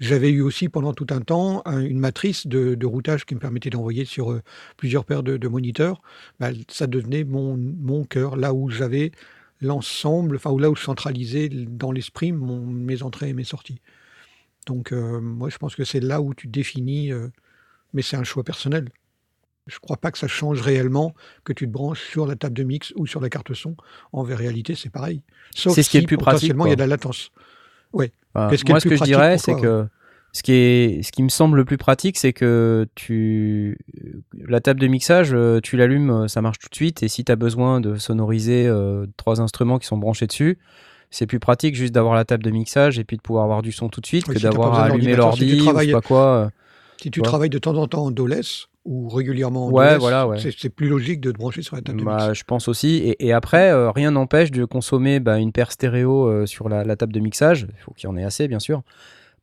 J'avais 0.00 0.30
eu 0.30 0.42
aussi 0.42 0.68
pendant 0.68 0.92
tout 0.92 1.06
un 1.10 1.20
temps 1.20 1.62
un- 1.64 1.80
une 1.80 1.98
matrice 1.98 2.46
de, 2.46 2.74
de 2.74 2.86
routage 2.86 3.24
qui 3.24 3.34
me 3.34 3.40
permettait 3.40 3.70
d'envoyer 3.70 4.04
sur 4.04 4.32
euh, 4.32 4.42
plusieurs 4.76 5.04
de, 5.22 5.36
de 5.36 5.48
moniteurs. 5.48 6.00
Bah, 6.40 6.50
ça 6.68 6.86
devenait 6.86 7.24
mon, 7.24 7.56
mon 7.56 8.04
cœur, 8.04 8.36
là 8.36 8.54
où 8.54 8.70
j'avais 8.70 9.12
l'ensemble, 9.60 10.36
enfin 10.36 10.50
où 10.50 10.58
là 10.58 10.70
où 10.70 10.76
je 10.76 10.82
centralisais 10.82 11.48
dans 11.48 11.90
l'esprit 11.92 12.32
mon- 12.32 12.64
mes 12.64 13.02
entrées 13.02 13.30
et 13.30 13.34
mes 13.34 13.44
sorties. 13.44 13.80
Donc 14.66 14.92
euh, 14.92 15.20
moi 15.20 15.48
je 15.48 15.58
pense 15.58 15.74
que 15.74 15.84
c'est 15.84 16.00
là 16.00 16.20
où 16.20 16.34
tu 16.34 16.46
définis, 16.46 17.12
euh, 17.12 17.28
mais 17.94 18.02
c'est 18.02 18.16
un 18.16 18.24
choix 18.24 18.44
personnel. 18.44 18.88
Je 19.66 19.76
ne 19.76 19.80
crois 19.80 19.96
pas 19.98 20.10
que 20.10 20.18
ça 20.18 20.28
change 20.28 20.62
réellement 20.62 21.14
que 21.44 21.52
tu 21.52 21.66
te 21.66 21.70
branches 21.72 22.02
sur 22.08 22.26
la 22.26 22.36
table 22.36 22.54
de 22.54 22.64
mix 22.64 22.92
ou 22.96 23.06
sur 23.06 23.20
la 23.20 23.28
carte 23.28 23.52
son. 23.54 23.76
En 24.12 24.22
réalité, 24.22 24.74
c'est 24.74 24.90
pareil. 24.90 25.22
Sauf 25.54 25.74
C'est 25.74 25.82
ce 25.82 25.90
qui 25.90 25.96
est 25.98 26.00
si 26.00 26.02
le 26.04 26.06
plus 26.06 26.16
pratique, 26.16 26.56
potentiellement 26.56 26.66
il 26.66 26.70
y 26.70 26.72
a 26.72 26.76
de 26.76 26.80
la 26.80 26.86
latence. 26.86 27.30
Enfin, 28.34 28.50
est 28.50 28.68
moi, 28.68 28.80
ce 28.80 28.88
que 28.88 28.96
je 28.96 29.04
dirais, 29.04 29.38
c'est 29.38 29.54
que 29.56 29.86
ce 30.32 30.42
qui, 30.42 30.52
est, 30.52 31.02
ce 31.02 31.10
qui 31.10 31.22
me 31.22 31.28
semble 31.30 31.56
le 31.56 31.64
plus 31.64 31.78
pratique, 31.78 32.16
c'est 32.18 32.32
que 32.32 32.86
tu 32.94 33.78
la 34.46 34.60
table 34.60 34.78
de 34.80 34.86
mixage, 34.86 35.30
euh, 35.32 35.60
tu 35.60 35.76
l'allumes, 35.76 36.10
euh, 36.10 36.28
ça 36.28 36.42
marche 36.42 36.58
tout 36.58 36.68
de 36.68 36.74
suite. 36.74 37.02
Et 37.02 37.08
si 37.08 37.24
tu 37.24 37.32
as 37.32 37.36
besoin 37.36 37.80
de 37.80 37.96
sonoriser 37.96 38.66
euh, 38.66 39.06
trois 39.16 39.40
instruments 39.40 39.78
qui 39.78 39.86
sont 39.86 39.96
branchés 39.96 40.26
dessus, 40.26 40.58
c'est 41.10 41.26
plus 41.26 41.40
pratique 41.40 41.74
juste 41.74 41.94
d'avoir 41.94 42.14
la 42.14 42.24
table 42.24 42.44
de 42.44 42.50
mixage 42.50 42.98
et 42.98 43.04
puis 43.04 43.16
de 43.16 43.22
pouvoir 43.22 43.44
avoir 43.44 43.62
du 43.62 43.72
son 43.72 43.88
tout 43.88 44.00
de 44.00 44.06
suite 44.06 44.26
Oui, 44.28 44.34
que 44.34 44.38
si 44.38 44.44
d'avoir 44.44 44.74
à 44.74 44.84
allumer 44.84 45.16
d'ordinateur, 45.16 45.34
si 45.34 45.40
l'ordi 45.40 45.70
ou 45.70 45.78
je 45.78 45.84
sais 45.86 45.92
pas 45.92 46.00
quoi. 46.02 46.24
euh. 46.44 46.48
Si 47.02 47.10
tu 47.10 47.20
Ouais. 47.20 47.26
travailles 47.26 47.50
de 47.50 47.58
temps 47.58 47.76
en 47.76 47.86
temps 47.86 48.04
en 48.04 48.10
DOLES 48.10 48.66
ou 48.84 49.08
régulièrement 49.08 49.66
en 49.66 49.70
Ouais, 49.70 49.92
DOLES, 49.94 50.00
voilà, 50.00 50.26
ouais. 50.28 50.38
c'est 50.38 50.68
plus 50.68 50.88
logique 50.88 51.20
de 51.20 51.32
te 51.32 51.38
brancher 51.38 51.62
sur 51.62 51.76
la 51.76 51.82
table 51.82 52.00
de 52.00 52.04
Bah, 52.04 52.26
mix. 52.28 52.38
je 52.38 52.44
pense 52.44 52.68
aussi. 52.68 52.96
Et, 52.96 53.26
et 53.26 53.32
après, 53.32 53.70
euh, 53.70 53.90
rien 53.90 54.10
n'empêche 54.10 54.50
de 54.50 54.64
consommer 54.66 55.20
bah, 55.20 55.38
une 55.38 55.52
paire 55.52 55.72
stéréo 55.72 56.26
euh, 56.26 56.44
sur 56.46 56.68
la, 56.68 56.84
la 56.84 56.96
table 56.96 57.12
de 57.12 57.20
mixage. 57.20 57.66
Il 57.70 57.80
faut 57.82 57.92
qu'il 57.92 58.08
y 58.08 58.12
en 58.12 58.16
ait 58.16 58.24
assez, 58.24 58.48
bien 58.48 58.58
sûr, 58.60 58.82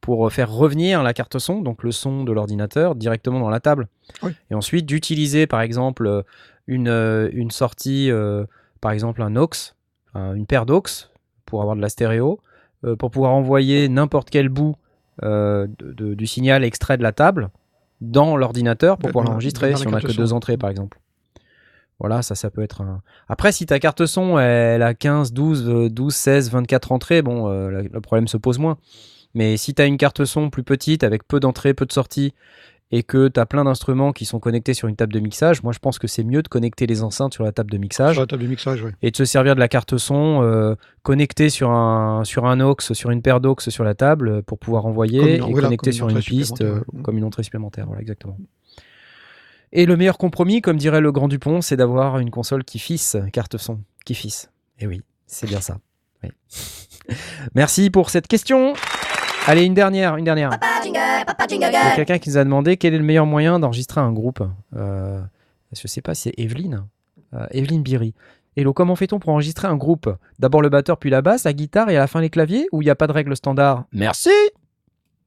pour 0.02 0.28
euh, 0.28 0.30
faire 0.30 0.52
revenir 0.52 1.02
la 1.04 1.14
carte 1.14 1.40
son, 1.40 1.62
donc 1.62 1.84
le 1.84 1.92
son 1.92 2.24
de 2.24 2.32
l'ordinateur, 2.32 2.96
directement 2.96 3.40
dans 3.40 3.50
la 3.50 3.60
table. 3.60 3.88
Oui. 4.24 4.32
Et 4.52 4.56
ensuite, 4.56 4.86
d'utiliser, 4.86 5.48
par 5.48 5.62
exemple, 5.62 6.06
euh, 6.08 6.22
une, 6.68 6.88
euh, 6.88 7.30
une 7.34 7.52
sortie, 7.52 8.10
euh, 8.12 8.46
par 8.82 8.92
exemple, 8.92 9.22
un 9.22 9.36
aux, 9.36 9.76
un- 10.14 10.34
une 10.36 10.46
paire 10.46 10.66
d'aux, 10.66 10.84
pour 11.46 11.62
avoir 11.62 11.76
de 11.76 11.82
la 11.82 11.90
stéréo, 11.90 12.40
euh, 12.84 12.96
pour 12.96 13.12
pouvoir 13.12 13.32
envoyer 13.34 13.90
n'importe 13.90 14.30
quel 14.30 14.50
bout 14.50 14.76
euh, 15.24 15.68
de- 15.80 15.94
de- 15.94 16.14
du 16.14 16.28
signal 16.28 16.64
extrait 16.66 16.98
de 16.98 17.04
la 17.04 17.14
table 17.14 17.50
dans 18.02 18.36
l'ordinateur 18.36 18.98
pour 18.98 19.10
pouvoir 19.12 19.26
l'enregistrer 19.26 19.74
si 19.78 19.88
on 19.88 19.92
a 19.92 19.94
carte 19.94 20.08
que 20.08 20.12
son. 20.12 20.22
deux 20.22 20.34
entrées, 20.34 20.58
par 20.58 20.70
exemple. 20.70 21.00
Voilà, 22.00 22.22
ça, 22.22 22.36
ça 22.36 22.50
peut 22.50 22.62
être 22.62 22.82
un. 22.82 23.02
Après, 23.30 23.54
si 23.54 23.66
ta 23.66 23.80
carte 23.80 24.06
son, 24.06 24.38
elle 24.38 24.82
a 24.84 24.94
15, 24.94 25.32
12, 25.32 25.70
euh, 25.70 25.90
12, 25.90 26.14
16, 26.14 26.52
24 26.52 26.92
entrées, 26.92 27.22
bon, 27.22 27.48
le 27.70 28.02
problème 28.02 28.28
se 28.28 28.36
pose 28.36 28.60
moins. 28.60 28.78
Mais 29.36 29.58
si 29.58 29.74
tu 29.76 29.82
as 29.82 29.86
une 29.86 29.98
carte 29.98 30.26
son 30.26 30.50
plus 30.50 30.64
petite, 30.64 31.04
avec 31.04 31.28
peu 31.28 31.40
d'entrées, 31.40 31.74
peu 31.74 31.86
de 31.86 31.92
sorties, 31.92 32.34
et 32.92 33.02
que 33.04 33.28
tu 33.28 33.40
as 33.40 33.46
plein 33.46 33.64
d'instruments 33.66 34.14
qui 34.14 34.26
sont 34.26 34.40
connectés 34.40 34.74
sur 34.76 34.88
une 34.88 34.96
table 34.96 35.12
de 35.12 35.20
mixage, 35.20 35.64
moi 35.64 35.74
je 35.74 35.80
pense 35.80 35.98
que 36.00 36.08
c'est 36.08 36.24
mieux 36.24 36.42
de 36.44 36.48
connecter 36.48 36.86
les 36.86 37.02
enceintes 37.04 37.34
sur 37.34 37.44
la 37.44 37.52
table 37.52 37.72
de 37.72 37.78
mixage 37.78 38.14
Sur 38.14 38.22
la 38.22 38.28
table 38.28 38.44
de 38.44 38.48
mixage, 38.48 38.84
oui. 38.84 38.92
et 39.02 39.10
de 39.12 39.18
se 39.18 39.26
servir 39.26 39.56
de 39.56 39.60
la 39.60 39.68
carte 39.68 39.98
son 39.98 40.42
euh, 40.44 40.76
connectée 41.02 41.50
sur 41.50 41.72
un, 41.72 42.24
sur 42.24 42.46
un 42.46 42.60
aux, 42.62 42.76
sur 42.80 43.10
une 43.10 43.22
paire 43.24 43.42
d'aux 43.42 43.56
sur 43.60 43.84
la 43.84 43.96
table 43.96 44.30
euh, 44.30 44.42
pour 44.44 44.60
pouvoir 44.60 44.86
envoyer 44.86 45.20
une- 45.20 45.28
et 45.28 45.52
voilà, 45.52 45.68
connecter 45.68 45.90
une 45.90 45.96
sur 45.96 46.10
une 46.10 46.20
piste 46.20 46.62
euh, 46.62 46.82
ouais. 46.94 47.02
comme 47.02 47.18
une 47.18 47.24
entrée 47.24 47.42
supplémentaire. 47.44 47.88
Voilà, 47.88 48.02
exactement. 48.02 48.38
Et 49.74 49.86
le 49.88 49.98
meilleur 49.98 50.18
compromis, 50.20 50.62
comme 50.62 50.78
dirait 50.78 51.02
le 51.02 51.12
grand 51.12 51.28
Dupont, 51.28 51.62
c'est 51.62 51.76
d'avoir 51.76 52.20
une 52.20 52.30
console 52.30 52.64
qui 52.64 52.78
fisse 52.80 53.18
carte 53.34 53.58
son. 53.58 53.82
Qui 54.06 54.14
fisse. 54.14 54.52
Et 54.80 54.86
oui, 54.86 55.02
c'est 55.26 55.48
bien 55.48 55.60
ça. 55.60 55.80
Oui. 56.24 56.30
Merci 57.56 57.90
pour 57.90 58.10
cette 58.12 58.28
question. 58.28 58.74
Allez, 59.48 59.64
une 59.64 59.74
dernière, 59.76 60.18
une 60.18 60.26
dernière. 60.26 60.58
Il 61.50 61.60
y 61.60 61.66
a 61.76 61.96
quelqu'un 61.96 62.18
qui 62.18 62.30
nous 62.30 62.38
a 62.38 62.44
demandé 62.44 62.78
quel 62.78 62.94
est 62.94 62.98
le 62.98 63.04
meilleur 63.04 63.26
moyen 63.26 63.60
d'enregistrer 63.60 64.02
un 64.02 64.12
groupe. 64.12 64.44
Euh, 64.76 65.22
je 65.72 65.88
sais 65.88 66.02
pas 66.02 66.16
si 66.16 66.24
c'est 66.24 66.44
Evelyne. 66.44 66.86
Euh, 67.34 67.46
Evelyne 67.52 67.84
Biry. 67.84 68.14
Hello, 68.58 68.74
comment 68.74 68.96
fait-on 68.96 69.20
pour 69.20 69.30
enregistrer 69.30 69.68
un 69.68 69.76
groupe? 69.76 70.10
D'abord 70.40 70.62
le 70.62 70.70
batteur, 70.70 70.98
puis 70.98 71.10
la 71.10 71.22
basse, 71.22 71.44
la 71.44 71.54
guitare 71.54 71.90
et 71.90 71.98
à 71.98 72.00
la 72.00 72.08
fin 72.08 72.22
les 72.22 72.30
claviers 72.30 72.68
Ou 72.72 72.82
il 72.82 72.86
n'y 72.86 72.92
a 72.92 72.96
pas 72.96 73.08
de 73.08 73.12
règle 73.12 73.36
standard 73.36 73.84
Merci 73.92 74.30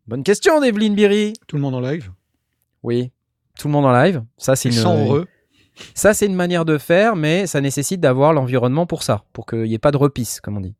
Bonne 0.07 0.22
question 0.24 0.61
d'Evelyne 0.61 0.94
Biry. 0.94 1.35
Tout 1.46 1.57
le 1.57 1.62
monde 1.62 1.74
en 1.74 1.81
live? 1.81 2.11
Oui, 2.83 3.12
tout 3.59 3.68
le 3.68 3.72
monde 3.72 3.85
en 3.85 3.92
live. 3.92 4.22
Ça, 4.38 4.57
c'est 4.57 4.70
Ils 4.70 4.76
une, 4.76 4.83
sont 4.83 4.96
heureux. 5.04 5.26
ça, 5.94 6.14
c'est 6.14 6.26
une 6.26 6.35
manière 6.35 6.64
de 6.64 6.78
faire, 6.78 7.14
mais 7.14 7.46
ça 7.46 7.61
nécessite 7.61 8.00
d'avoir 8.00 8.33
l'environnement 8.33 8.87
pour 8.87 9.02
ça, 9.02 9.24
pour 9.33 9.44
qu'il 9.46 9.62
n'y 9.64 9.74
ait 9.74 9.78
pas 9.78 9.90
de 9.90 9.96
repisse, 9.98 10.40
comme 10.40 10.57
on 10.57 10.61
dit. 10.61 10.74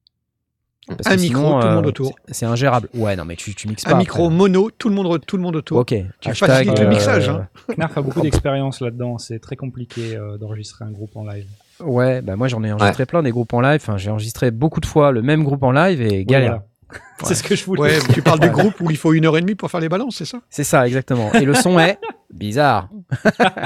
Parce 0.88 1.07
Un 1.07 1.16
que 1.16 1.20
micro, 1.20 1.42
sinon, 1.42 1.61
tout 1.61 1.66
le 1.66 1.72
euh, 1.72 1.74
monde 1.77 1.87
autour. 1.87 2.14
c'est- 2.31 2.46
ingérable. 2.46 2.88
Ouais, 2.94 3.14
non, 3.14 3.24
mais 3.24 3.37
tu, 3.37 3.55
tu 3.55 3.68
mixes 3.68 3.85
pas. 3.85 3.94
Un 3.94 3.98
micro 3.98 4.24
après. 4.24 4.37
mono, 4.37 4.70
tout 4.70 4.88
le 4.88 4.94
monde, 4.94 5.20
tout 5.27 5.37
le 5.37 5.42
monde 5.42 5.57
autour. 5.57 5.79
Ok. 5.79 5.94
Tu 6.20 6.35
facilites 6.35 6.79
le 6.79 6.87
euh, 6.87 6.88
mixage, 6.88 7.29
hein. 7.29 7.46
Knarf 7.77 7.98
a 7.98 8.03
beaucoup 8.03 8.22
d'expérience 8.22 8.81
là-dedans. 8.81 9.18
C'est 9.18 9.38
très 9.38 9.57
compliqué 9.57 10.16
euh, 10.16 10.38
d'enregistrer 10.38 10.85
un 10.85 10.90
groupe 10.90 11.16
en 11.16 11.24
live. 11.24 11.46
Ouais, 11.81 12.22
bah 12.22 12.35
moi 12.35 12.48
j'en 12.48 12.64
ai 12.64 12.72
enregistré 12.72 13.07
plein 13.07 13.22
des 13.22 13.31
groupes 13.31 13.53
en 13.53 13.61
live. 13.61 13.81
Enfin, 13.81 13.98
j'ai 13.98 14.11
enregistré 14.11 14.51
beaucoup 14.51 14.81
de 14.81 14.87
fois 14.87 15.12
le 15.12 15.22
même 15.22 15.44
groupe 15.44 15.62
en 15.62 15.70
live 15.70 16.01
et 16.03 16.24
galère. 16.24 16.48
Voilà. 16.48 16.64
C'est 17.22 17.35
ce 17.35 17.42
que 17.42 17.55
je 17.55 17.64
voulais. 17.64 17.83
Ouais, 17.83 17.98
dire. 18.01 18.14
tu 18.14 18.22
parles 18.22 18.40
du 18.40 18.48
groupe 18.51 18.81
où 18.81 18.90
il 18.90 18.96
faut 18.96 19.12
une 19.12 19.27
heure 19.27 19.37
et 19.37 19.42
demie 19.42 19.55
pour 19.55 19.70
faire 19.70 19.81
les 19.81 19.90
balances, 19.90 20.16
c'est 20.16 20.24
ça? 20.24 20.38
C'est 20.48 20.64
ça, 20.64 20.87
exactement. 20.87 21.31
Et 21.35 21.44
le 21.44 21.53
son 21.53 21.79
est 21.79 21.98
bizarre. 22.33 22.88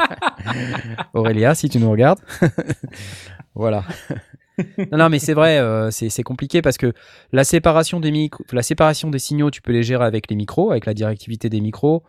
Aurélia, 1.15 1.55
si 1.55 1.69
tu 1.69 1.79
nous 1.79 1.91
regardes. 1.91 2.19
voilà. 3.55 3.85
Non, 4.93 4.99
non, 4.99 5.09
mais 5.09 5.19
c'est 5.19 5.35
vrai, 5.35 5.59
euh, 5.59 5.91
c'est 5.91 6.23
compliqué 6.23 6.63
parce 6.63 6.77
que 6.77 6.93
la 7.33 7.45
séparation 7.45 8.01
des 8.01 8.31
la 8.53 8.63
séparation 8.63 9.11
des 9.11 9.19
signaux, 9.19 9.51
tu 9.51 9.63
peux 9.63 9.73
les 9.73 9.83
gérer 9.83 10.05
avec 10.05 10.31
les 10.31 10.37
micros, 10.37 10.71
avec 10.71 10.87
la 10.87 10.95
directivité 10.95 11.49
des 11.49 11.61
micros. 11.61 12.03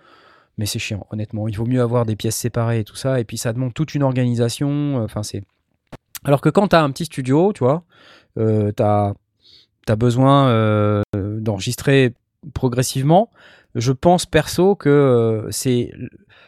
Mais 0.57 0.65
c'est 0.65 0.79
chiant, 0.79 1.07
honnêtement. 1.09 1.47
Il 1.47 1.57
vaut 1.57 1.65
mieux 1.65 1.81
avoir 1.81 2.05
des 2.05 2.15
pièces 2.15 2.35
séparées 2.35 2.79
et 2.79 2.83
tout 2.83 2.95
ça. 2.95 3.19
Et 3.19 3.23
puis 3.23 3.37
ça 3.37 3.53
demande 3.53 3.73
toute 3.73 3.95
une 3.95 4.03
organisation. 4.03 5.07
euh. 5.07 5.39
Alors 6.23 6.41
que 6.41 6.49
quand 6.49 6.67
tu 6.69 6.75
as 6.75 6.83
un 6.83 6.91
petit 6.91 7.05
studio, 7.05 7.53
tu 7.53 7.63
vois, 7.63 7.83
euh, 8.37 8.71
tu 8.75 8.83
as, 8.83 9.15
besoin 9.95 11.03
d'enregistrer 11.13 12.13
progressivement. 12.53 13.31
Je 13.75 13.91
pense 13.91 14.27
perso 14.27 14.75
que 14.75 15.47
c'est 15.49 15.91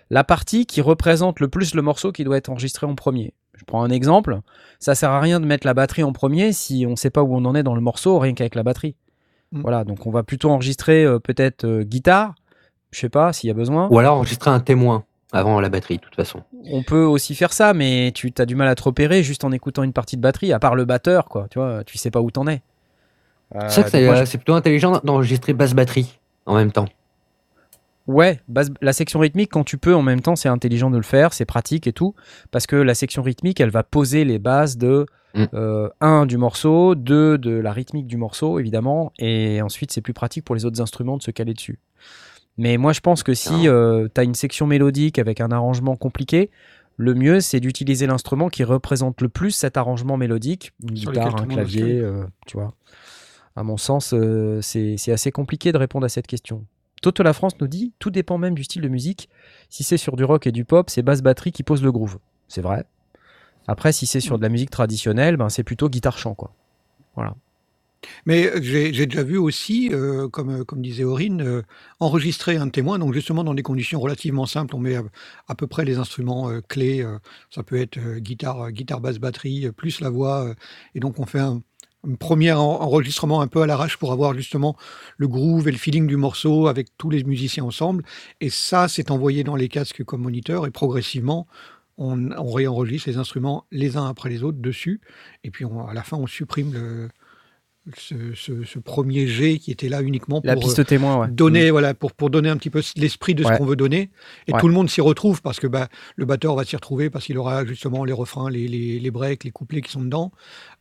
la 0.10 0.24
partie 0.24 0.66
qui 0.66 0.82
représente 0.82 1.40
le 1.40 1.48
plus 1.48 1.74
le 1.74 1.82
morceau 1.82 2.12
qui 2.12 2.24
doit 2.24 2.38
être 2.38 2.50
enregistré 2.50 2.86
en 2.86 2.96
premier. 2.96 3.34
Je 3.56 3.64
prends 3.66 3.84
un 3.84 3.90
exemple. 3.90 4.40
Ça 4.80 4.96
sert 4.96 5.12
à 5.12 5.20
rien 5.20 5.40
de 5.40 5.46
mettre 5.46 5.66
la 5.66 5.74
batterie 5.74 6.04
en 6.04 6.14
premier 6.14 6.54
si 6.54 6.86
on 6.88 6.92
ne 6.92 6.96
sait 6.96 7.10
pas 7.10 7.24
où 7.24 7.36
on 7.36 7.46
en 7.46 7.56
est 7.56 7.64
dans 7.64 7.76
le 7.76 7.82
morceau, 7.82 8.20
rien 8.20 8.34
qu'avec 8.34 8.56
la 8.56 8.64
batterie. 8.64 8.96
Mm. 9.52 9.62
Voilà, 9.62 9.84
donc 9.84 10.06
on 10.06 10.12
va 10.12 10.24
plutôt 10.24 10.50
enregistrer 10.50 11.04
euh, 11.04 11.20
peut-être 11.20 11.66
euh, 11.66 11.84
guitare, 11.84 12.36
je 12.92 13.00
sais 13.00 13.10
pas 13.10 13.34
s'il 13.34 13.48
y 13.48 13.52
a 13.52 13.54
besoin. 13.54 13.88
Ou 13.90 14.00
alors 14.00 14.18
enregistrer 14.18 14.52
un 14.52 14.60
témoin 14.60 15.06
avant 15.32 15.60
la 15.60 15.70
batterie, 15.70 15.98
de 15.98 16.02
toute 16.02 16.16
façon. 16.16 16.42
On 16.72 16.84
peut 16.84 17.04
aussi 17.04 17.36
faire 17.36 17.52
ça, 17.52 17.74
mais 17.74 18.12
tu 18.14 18.34
as 18.38 18.46
du 18.46 18.56
mal 18.56 18.68
à 18.68 18.76
te 18.76 18.84
repérer 18.84 19.24
juste 19.24 19.44
en 19.44 19.52
écoutant 19.52 19.84
une 19.84 19.94
partie 19.94 20.16
de 20.16 20.22
batterie, 20.22 20.54
à 20.54 20.60
part 20.60 20.76
le 20.76 20.86
batteur, 20.86 21.26
quoi. 21.26 21.48
Tu 21.50 21.60
vois, 21.60 21.84
tu 21.84 21.98
sais 21.98 22.12
pas 22.12 22.22
où 22.22 22.32
t'en 22.32 22.48
es. 22.48 22.62
Euh, 23.54 23.60
c'est 23.68 23.82
vrai 23.82 23.92
que 23.92 23.98
donc 23.98 24.06
moi, 24.06 24.16
c'est 24.18 24.26
c'est 24.26 24.38
plutôt 24.38 24.54
intelligent 24.54 25.00
d'enregistrer 25.04 25.54
basse 25.54 25.74
batterie. 25.74 26.20
en 26.46 26.56
même 26.56 26.72
temps. 26.72 26.88
Ouais, 28.08 28.40
la 28.82 28.94
section 28.94 29.20
rythmique, 29.20 29.52
quand 29.52 29.64
tu 29.64 29.78
peux, 29.78 29.96
en 29.96 30.04
même 30.04 30.22
temps, 30.22 30.36
c'est 30.36 30.50
intelligent 30.50 30.92
de 30.92 30.98
le 30.98 31.04
faire, 31.04 31.34
c'est 31.34 31.46
pratique 31.46 31.88
et 31.88 31.94
tout, 31.94 32.14
parce 32.52 32.68
que 32.68 32.76
la 32.76 32.94
section 32.94 33.24
rythmique, 33.24 33.60
elle 33.60 33.72
va 33.72 33.84
poser 33.84 34.26
les 34.26 34.38
bases 34.38 34.78
de 34.78 35.06
Mm. 35.36 35.46
euh, 35.54 35.90
un 36.00 36.26
du 36.26 36.38
morceau, 36.38 36.96
deux 36.96 37.38
de 37.38 37.52
la 37.52 37.74
rythmique 37.74 38.08
du 38.08 38.16
morceau, 38.16 38.58
évidemment, 38.58 39.12
et 39.20 39.62
ensuite 39.62 39.92
c'est 39.92 40.02
plus 40.02 40.14
pratique 40.14 40.46
pour 40.46 40.56
les 40.56 40.66
autres 40.66 40.82
instruments 40.82 41.18
de 41.18 41.24
se 41.24 41.32
caler 41.32 41.54
dessus. 41.54 41.80
Mais 42.58 42.78
moi, 42.78 42.94
je 42.94 43.02
pense 43.02 43.22
que 43.22 43.34
si 43.34 43.64
tu 43.64 43.70
as 43.70 44.24
une 44.24 44.34
section 44.34 44.66
mélodique 44.66 45.20
avec 45.20 45.42
un 45.42 45.52
arrangement 45.52 45.98
compliqué, 45.98 46.52
le 46.96 47.14
mieux, 47.14 47.42
c'est 47.42 47.60
d'utiliser 47.60 48.08
l'instrument 48.08 48.48
qui 48.48 48.64
représente 48.64 49.20
le 49.20 49.28
plus 49.28 49.52
cet 49.52 49.76
arrangement 49.76 50.16
mélodique, 50.16 50.72
une 50.82 50.96
Sur 50.96 51.12
guitare, 51.12 51.36
un 51.36 51.46
clavier, 51.48 52.00
euh, 52.00 52.24
tu 52.48 52.56
vois. 52.56 52.74
À 53.58 53.64
mon 53.64 53.76
sens, 53.76 54.14
euh, 54.14 54.60
c'est 54.62 54.96
c'est 54.98 55.12
assez 55.12 55.32
compliqué 55.32 55.74
de 55.74 55.78
répondre 55.78 56.06
à 56.06 56.10
cette 56.10 56.28
question. 56.28 56.66
Toto 57.02 57.24
La 57.24 57.34
France 57.34 57.54
nous 57.60 57.68
dit 57.68 57.94
tout 58.00 58.10
dépend 58.10 58.38
même 58.38 58.56
du 58.56 58.64
style 58.64 58.82
de 58.82 58.88
musique. 58.88 59.30
Si 59.70 59.84
c'est 59.84 59.98
sur 59.98 60.16
du 60.16 60.24
rock 60.24 60.48
et 60.48 60.52
du 60.52 60.66
pop, 60.66 60.90
c'est 60.90 61.02
basse 61.02 61.22
batterie 61.22 61.52
qui 61.52 61.64
pose 61.64 61.84
le 61.84 61.92
groove. 61.92 62.20
C'est 62.48 62.62
vrai. 62.62 62.86
Après, 63.68 63.92
si 63.92 64.06
c'est 64.06 64.20
sur 64.20 64.38
de 64.38 64.44
la 64.44 64.50
musique 64.50 64.70
traditionnelle, 64.70 65.38
ben, 65.38 65.50
c'est 65.50 65.64
plutôt 65.64 65.90
guitare-chant. 65.90 66.36
quoi. 66.36 66.54
Mais 68.26 68.52
j'ai 68.62 68.94
j'ai 68.94 69.08
déjà 69.08 69.24
vu 69.24 69.38
aussi, 69.38 69.90
euh, 69.92 70.28
comme, 70.30 70.64
comme 70.66 70.82
disait 70.82 71.04
Aurine, 71.04 71.42
euh, 71.42 71.62
enregistrer 72.00 72.58
un 72.58 72.70
témoin, 72.70 73.00
donc 73.00 73.14
justement 73.14 73.44
dans 73.44 73.54
des 73.56 73.64
conditions 73.64 74.00
relativement 74.00 74.46
simples, 74.46 74.76
on 74.76 74.80
met 74.80 74.96
à, 75.48 75.56
peu 75.56 75.66
près 75.66 75.86
les 75.86 75.98
instruments 75.98 76.50
euh, 76.50 76.62
clés, 76.62 77.02
euh, 77.02 77.18
ça 77.50 77.64
peut 77.64 77.78
être 77.78 77.98
euh, 77.98 78.20
guitare, 78.20 78.62
euh, 78.66 78.70
guitare, 78.72 79.02
basse, 79.02 79.18
batterie, 79.18 79.66
euh, 79.68 79.72
plus 79.72 80.02
la 80.02 80.10
voix, 80.10 80.46
euh, 80.46 80.54
et 80.94 81.00
donc 81.00 81.20
on 81.20 81.26
fait 81.26 81.40
un 81.40 81.62
premier 82.18 82.52
en- 82.52 82.60
enregistrement 82.60 83.42
un 83.42 83.48
peu 83.48 83.62
à 83.62 83.66
l'arrache 83.66 83.98
pour 83.98 84.12
avoir 84.12 84.34
justement 84.34 84.76
le 85.18 85.28
groove 85.28 85.68
et 85.68 85.72
le 85.72 85.78
feeling 85.78 86.08
du 86.08 86.18
morceau 86.18 86.68
avec 86.68 86.88
tous 86.98 87.10
les 87.10 87.24
musiciens 87.24 87.64
ensemble, 87.64 88.04
et 88.42 88.50
ça 88.50 88.88
c'est 88.88 89.12
envoyé 89.12 89.44
dans 89.44 89.56
les 89.56 89.68
casques 89.68 90.04
comme 90.04 90.22
moniteur, 90.22 90.66
et 90.66 90.72
progressivement 90.72 91.48
on, 91.98 92.30
réenregistre 92.54 93.10
les 93.10 93.18
instruments 93.18 93.66
les 93.72 93.98
uns 93.98 94.08
après 94.08 94.30
les 94.30 94.44
autres 94.44 94.60
dessus, 94.60 95.02
et 95.44 95.52
puis 95.52 95.66
à 95.66 95.94
la 95.94 96.04
fin 96.04 96.18
on 96.18 96.28
supprime 96.28 96.74
le 96.74 97.10
ce, 97.96 98.34
ce- 98.34 98.64
ce 98.64 98.80
premier 98.80 99.28
jet 99.28 99.60
qui 99.60 99.70
était 99.72 99.90
là 99.90 100.02
uniquement 100.02 100.42
pour 100.42 100.48
La 100.48 100.56
piste 100.56 100.86
témoin, 100.86 101.18
ouais. 101.20 101.28
euh, 101.28 101.32
donner 101.32 101.70
voilà 101.72 101.94
pour, 101.94 102.14
pour 102.14 102.30
donner 102.32 102.50
un 102.50 102.58
petit 102.58 102.70
peu 102.72 102.82
l'esprit 102.96 103.36
de 103.36 103.44
ce 103.44 103.50
qu'on 103.58 103.66
veut 103.66 103.76
donner 103.76 104.10
et 104.48 104.54
Ouais. 104.54 104.60
tout 104.60 104.68
le 104.68 104.74
monde 104.74 104.90
s'y 104.90 105.02
retrouve 105.02 105.42
parce 105.44 105.60
que 105.60 105.68
bah, 105.68 105.88
le 106.16 106.26
batteur 106.26 106.56
va 106.56 106.64
s'y 106.66 106.76
retrouver 106.76 107.10
parce 107.12 107.26
qu'il 107.26 107.38
aura 107.38 107.64
justement 107.66 108.04
les 108.04 108.14
refrains 108.14 108.50
les, 108.50 108.68
les, 108.68 109.00
les 109.00 109.12
breaks 109.12 109.44
les 109.44 109.52
couplets 109.52 109.82
qui 109.82 109.92
sont 109.92 110.02
dedans 110.04 110.32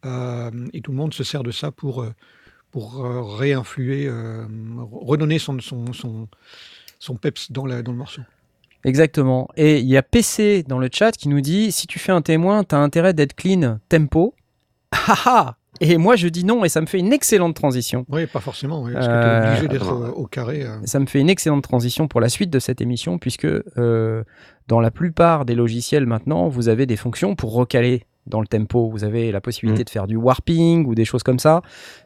Euh, 0.07 0.51
et 0.73 0.81
tout 0.81 0.93
le 0.93 0.97
monde 0.97 1.13
se 1.15 1.25
sert 1.25 1.43
de 1.43 1.51
ça 1.51 1.71
pour 1.71 2.03
euh, 2.03 2.13
pour 2.71 3.05
réinfluer 3.39 4.07
euh, 4.09 4.47
redonner 4.91 5.39
son 5.39 5.61
son, 5.61 5.93
son 5.93 6.29
son 6.99 7.17
peps 7.17 7.53
dans, 7.53 7.67
la, 7.67 7.83
dans 7.83 7.93
le 7.93 7.99
morceau 7.99 8.23
Exactement. 8.87 9.49
Et 9.57 9.79
il 9.79 9.87
y 9.87 9.97
a 9.97 10.03
PC 10.03 10.63
dans 10.69 10.79
le 10.79 10.91
chat 10.93 11.13
qui 11.13 11.29
nous 11.31 11.41
dit 11.41 11.73
si 11.73 11.87
tu 11.87 11.99
fais 11.99 12.13
un 12.13 12.21
témoin, 12.21 12.65
t'as 12.65 12.77
intérêt 12.79 13.15
d'être 13.15 13.35
clean 13.35 13.79
tempo. 13.89 14.35
Haha 14.93 15.57
Et 15.81 15.97
moi 15.99 16.17
je 16.17 16.29
dis 16.29 16.45
non 16.45 16.65
et 16.65 16.69
ça 16.69 16.81
me 16.81 16.87
fait 16.87 16.99
une 16.99 17.13
excellente 17.13 17.55
transition. 17.55 18.05
oui 18.09 18.27
pas 18.27 18.41
forcément 18.41 18.83
oui, 18.83 18.93
parce 18.93 19.07
que 19.07 19.13
Euh, 19.13 19.41
tu 19.41 19.47
es 19.47 19.51
obligé 19.51 19.69
d'être 19.69 19.93
au, 19.93 20.07
au 20.23 20.27
carré 20.27 20.63
euh. 20.65 20.77
Ça 20.85 20.99
me 21.01 21.07
fait 21.07 21.21
une 21.21 21.31
excellente 21.31 21.63
transition 21.65 22.07
pour 22.09 22.21
la 22.21 22.29
suite 22.29 22.51
de 22.51 22.59
cette 22.59 22.81
émission 22.81 23.19
puisque 23.19 23.47
euh, 23.47 24.23
dans 24.69 24.81
la 24.81 24.91
plupart 24.91 25.45
des 25.45 25.55
logiciels 25.55 26.07
maintenant, 26.07 26.49
vous 26.49 26.69
avez 26.69 26.87
des 26.87 26.97
fonctions 26.97 27.35
pour 27.35 27.53
recaler 27.55 28.05
dans 28.27 28.41
le 28.41 28.47
tempo. 28.47 28.89
Vous 28.89 29.05
avez 29.05 29.33
la 29.33 29.41
possibilité 29.43 29.83
Mm. 29.83 29.85
de 29.85 29.91
faire 29.91 30.07
du 30.07 30.17
warping 30.17 30.87
ou 30.87 30.95
des 30.95 31.05
choses 31.05 31.23
comme 31.23 31.39
ça 31.39 31.61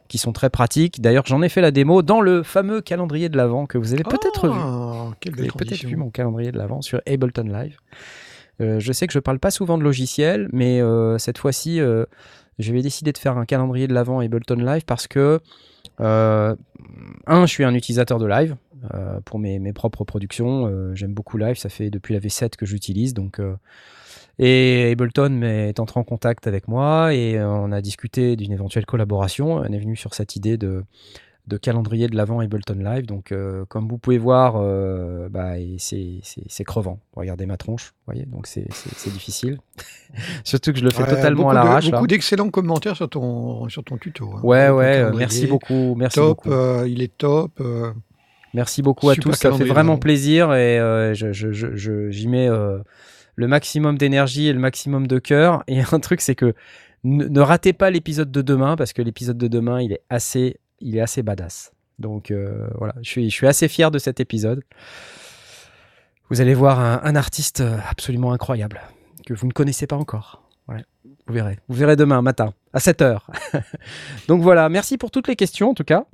qui 0.09 0.17
sont 0.17 0.33
très 0.33 0.49
pratiques. 0.49 0.99
D'ailleurs, 0.99 1.23
j'en 1.25 1.41
ai 1.41 1.47
fait 1.47 1.61
la 1.61 1.71
démo 1.71 2.01
dans 2.01 2.19
le 2.19 2.43
fameux 2.43 2.81
calendrier 2.81 3.29
de 3.29 3.37
l'avant 3.37 3.65
que 3.67 3.77
vous 3.77 3.93
avez 3.93 4.03
peut-être 4.03 4.47
vu. 4.49 4.53
Ah, 4.59 5.11
quelle 5.21 5.33
Vous 5.35 5.39
avez 5.41 5.49
peut-être 5.51 5.85
vu 5.85 5.95
mon 5.95 6.09
calendrier 6.09 6.51
de 6.51 6.57
l'avant 6.57 6.81
sur 6.81 6.99
Ableton 7.07 7.43
Live. 7.43 7.77
Euh, 8.61 8.79
je 8.81 8.91
sais 8.91 9.07
que 9.07 9.13
je 9.13 9.19
parle 9.19 9.39
pas 9.39 9.51
souvent 9.51 9.77
de 9.77 9.83
logiciels, 9.83 10.49
mais 10.51 10.81
euh, 10.81 11.17
cette 11.17 11.37
fois-ci, 11.37 11.79
euh, 12.59 12.63
je 12.63 12.73
vais 12.73 12.81
décider 12.81 13.11
de 13.11 13.17
faire 13.17 13.37
un 13.37 13.45
calendrier 13.45 13.87
de 13.87 13.93
l'avant 13.93 14.19
Ableton 14.19 14.55
Live 14.55 14.83
parce 14.85 15.07
que, 15.07 15.39
euh, 15.99 16.55
un, 17.27 17.45
je 17.45 17.51
suis 17.51 17.63
un 17.63 17.73
utilisateur 17.73 18.19
de 18.19 18.25
Live 18.25 18.55
euh, 18.93 19.19
pour 19.25 19.39
mes, 19.39 19.59
mes 19.59 19.73
propres 19.73 20.03
productions. 20.03 20.67
Euh, 20.67 20.95
J'aime 20.95 21.13
beaucoup 21.13 21.37
Live, 21.37 21.57
ça 21.57 21.69
fait 21.69 21.89
depuis 21.89 22.13
la 22.13 22.19
V7 22.19 22.55
que 22.55 22.65
j'utilise. 22.65 23.13
Et 24.41 24.89
Ableton 24.91 25.41
est 25.41 25.79
entré 25.81 25.99
en 25.99 26.03
contact 26.05 26.47
avec 26.47 26.69
moi 26.69 27.13
et 27.13 27.41
on 27.43 27.73
a 27.73 27.81
discuté 27.81 28.37
d'une 28.37 28.53
éventuelle 28.53 28.85
collaboration. 28.85 29.55
On 29.55 29.65
est 29.65 29.79
venu 29.79 29.97
sur 29.97 30.13
cette 30.13 30.37
idée 30.37 30.55
de, 30.55 30.85
de 31.49 31.57
calendrier 31.57 32.07
de 32.07 32.15
l'avant 32.15 32.39
Ableton 32.39 32.75
Live. 32.75 33.05
Donc, 33.05 33.31
euh, 33.33 33.65
comme 33.67 33.87
vous 33.89 33.97
pouvez 33.97 34.17
voir, 34.17 34.53
euh, 34.57 35.27
bah, 35.29 35.55
c'est 35.77 36.63
crevant. 36.63 36.99
Regardez 37.15 37.45
ma 37.45 37.57
tronche, 37.57 37.93
voyez, 38.05 38.25
donc 38.25 38.47
c'est 38.47 38.63
difficile. 39.11 39.57
Surtout 40.45 40.71
que 40.71 40.79
je 40.79 40.83
le 40.85 40.91
fais 40.91 41.03
Ouais, 41.03 41.09
totalement 41.09 41.49
à 41.49 41.53
l'arrache. 41.53 41.91
Beaucoup 41.91 42.07
d'excellents 42.07 42.49
commentaires 42.49 42.95
sur 42.95 43.09
ton, 43.09 43.67
sur 43.69 43.83
ton 43.83 43.97
tuto. 43.97 44.29
hein. 44.35 44.39
Ouais, 44.43 44.69
ouais, 44.69 45.11
merci 45.13 45.47
beaucoup, 45.47 45.95
merci 45.95 46.15
Top, 46.15 46.27
beaucoup. 46.29 46.51
euh, 46.51 46.87
il 46.87 47.01
est 47.01 47.17
top. 47.17 47.51
euh, 47.59 47.91
Merci 48.53 48.81
beaucoup 48.81 49.09
à 49.09 49.15
tous, 49.15 49.33
ça 49.33 49.51
fait 49.53 49.63
vraiment 49.65 49.97
plaisir 49.97 50.53
et 50.55 50.79
euh, 50.79 51.13
je- 51.13 51.31
je- 51.33 51.51
je- 51.51 52.09
j'y 52.09 52.27
mets 52.27 52.49
le 53.35 53.47
maximum 53.47 53.97
d'énergie 53.97 54.47
et 54.47 54.53
le 54.53 54.59
maximum 54.59 55.05
de 55.07 55.19
cœur. 55.19 55.63
Et 55.67 55.79
un 55.91 55.99
truc, 55.99 56.19
c'est 56.21 56.35
que 56.35 56.53
ne, 57.03 57.25
ne 57.25 57.39
ratez 57.41 57.73
pas 57.73 57.89
l'épisode 57.91 58.31
de 58.31 58.41
demain 58.41 58.75
parce 58.75 58.91
que 58.91 59.01
l'épisode 59.01 59.37
de 59.37 59.47
demain, 59.47 59.81
il 59.81 59.93
est 59.93 60.01
assez, 60.09 60.57
il 60.81 60.97
est 60.97 61.01
assez 61.01 61.23
badass. 61.23 61.71
Donc 61.99 62.31
euh, 62.31 62.67
voilà, 62.75 62.95
je 63.01 63.09
suis, 63.09 63.29
je 63.29 63.35
suis 63.35 63.47
assez 63.47 63.67
fier 63.67 63.91
de 63.91 63.99
cet 63.99 64.19
épisode. 64.19 64.63
Vous 66.29 66.41
allez 66.41 66.53
voir 66.53 66.79
un, 66.79 67.15
artiste 67.15 67.61
euh, 67.61 67.77
absolument 67.89 68.31
incroyable 68.33 68.81
que 69.25 69.33
vous 69.33 69.47
ne 69.47 69.51
connaissez 69.51 69.87
pas 69.87 69.95
encore. 69.95 70.43
Vous 71.27 71.33
verrez. 71.33 71.59
Vous 71.67 71.75
verrez 71.75 71.95
demain 71.95 72.21
matin 72.21 72.53
à 72.73 72.79
7h. 72.79 73.19
Donc 74.27 74.41
voilà, 74.41 74.67
merci 74.69 74.97
pour 74.97 75.11
toutes 75.11 75.27
les 75.27 75.35
questions 75.35 75.69
en 75.69 75.73
tout 75.73 75.83
cas. 75.83 76.05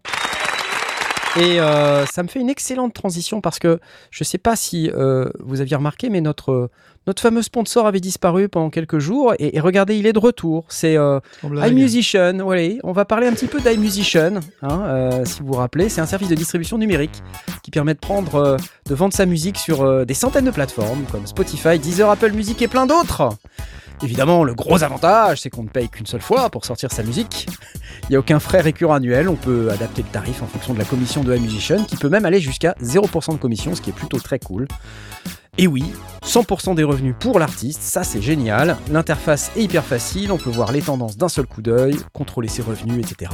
Et 1.38 1.60
euh, 1.60 2.06
ça 2.06 2.24
me 2.24 2.30
fait 2.30 2.40
une 2.40 2.50
excellente 2.50 2.94
transition 2.94 3.42
parce 3.42 3.60
que 3.60 3.80
je 4.10 4.24
ne 4.24 4.26
sais 4.26 4.38
pas 4.38 4.56
si 4.56 4.90
euh, 4.90 5.30
vous 5.40 5.60
aviez 5.60 5.76
remarqué, 5.76 6.10
mais 6.10 6.22
notre, 6.22 6.70
notre 7.08 7.22
fameux 7.22 7.42
sponsor 7.42 7.86
avait 7.88 8.00
disparu 8.00 8.48
pendant 8.48 8.70
quelques 8.70 9.00
jours. 9.00 9.34
Et, 9.38 9.58
et 9.58 9.60
regardez, 9.60 9.98
il 9.98 10.06
est 10.06 10.14
de 10.14 10.20
retour. 10.20 10.64
C'est 10.70 10.96
euh, 10.98 11.20
iMusician. 11.44 12.40
On 12.84 12.92
va 12.94 13.04
parler 13.06 13.28
un 13.28 13.34
petit 13.34 13.48
peu 13.48 13.60
d'iMusician. 13.60 14.40
Hein, 14.62 15.24
si 15.26 15.42
vous 15.42 15.48
vous 15.48 15.54
rappelez, 15.54 15.90
c'est 15.90 16.02
un 16.02 16.06
service 16.06 16.30
de 16.30 16.36
distribution 16.36 16.78
numérique 16.78 17.22
qui 17.64 17.72
permet 17.72 17.96
de 17.96 18.00
prendre, 18.00 18.58
de 18.86 18.96
vendre 18.96 19.14
sa 19.14 19.26
musique 19.26 19.58
sur 19.58 20.06
des 20.06 20.14
centaines 20.14 20.46
de 20.46 20.52
plateformes 20.52 21.04
comme 21.12 21.28
Spotify, 21.28 21.80
Deezer, 21.80 22.10
Apple 22.10 22.32
Music 22.32 22.62
et 22.62 22.68
plein 22.68 22.86
d'autres. 22.86 23.30
Évidemment, 24.04 24.44
le 24.44 24.54
gros 24.54 24.84
avantage, 24.84 25.42
c'est 25.42 25.50
qu'on 25.50 25.64
ne 25.64 25.70
paye 25.70 25.90
qu'une 25.90 26.06
seule 26.06 26.22
fois 26.22 26.50
pour 26.50 26.66
sortir 26.66 26.92
sa 26.92 27.04
musique. 27.04 27.48
Il 28.04 28.10
n'y 28.10 28.16
a 28.16 28.20
aucun 28.20 28.40
frais 28.40 28.62
récurrent 28.62 28.94
annuel, 28.94 29.30
on 29.30 29.36
peut 29.36 29.70
adapter 29.72 30.04
le 30.04 30.10
tarif 30.10 30.44
en 30.44 30.48
fonction 30.48 30.74
de 30.74 30.80
la 30.80 30.86
commission 30.86 31.24
de 31.24 31.36
iMusician, 31.36 31.84
qui 31.86 31.96
peut 31.96 32.10
même 32.10 32.26
aller 32.26 32.40
jusqu'à 32.40 32.76
0% 32.82 33.34
de 33.34 33.38
commission, 33.38 33.74
ce 33.74 33.82
qui 33.82 33.90
est 33.90 33.94
plutôt 33.94 34.20
très 34.20 34.40
cool. 34.40 34.68
Et 35.58 35.68
oui, 35.68 35.86
100% 36.26 36.76
des 36.76 36.84
revenus 36.84 37.16
pour 37.18 37.40
l'artiste, 37.40 37.82
ça 37.82 38.04
c'est 38.04 38.22
génial. 38.22 38.76
L'interface 38.92 39.52
est 39.56 39.64
hyper 39.64 39.86
facile, 39.86 40.34
on 40.34 40.38
peut 40.38 40.50
voir 40.50 40.74
les 40.74 40.82
tendances 40.82 41.16
d'un 41.16 41.30
seul 41.30 41.46
coup 41.46 41.62
d'œil, 41.62 41.96
contrôler 42.14 42.50
ses 42.50 42.62
revenus, 42.62 43.06
etc. 43.06 43.32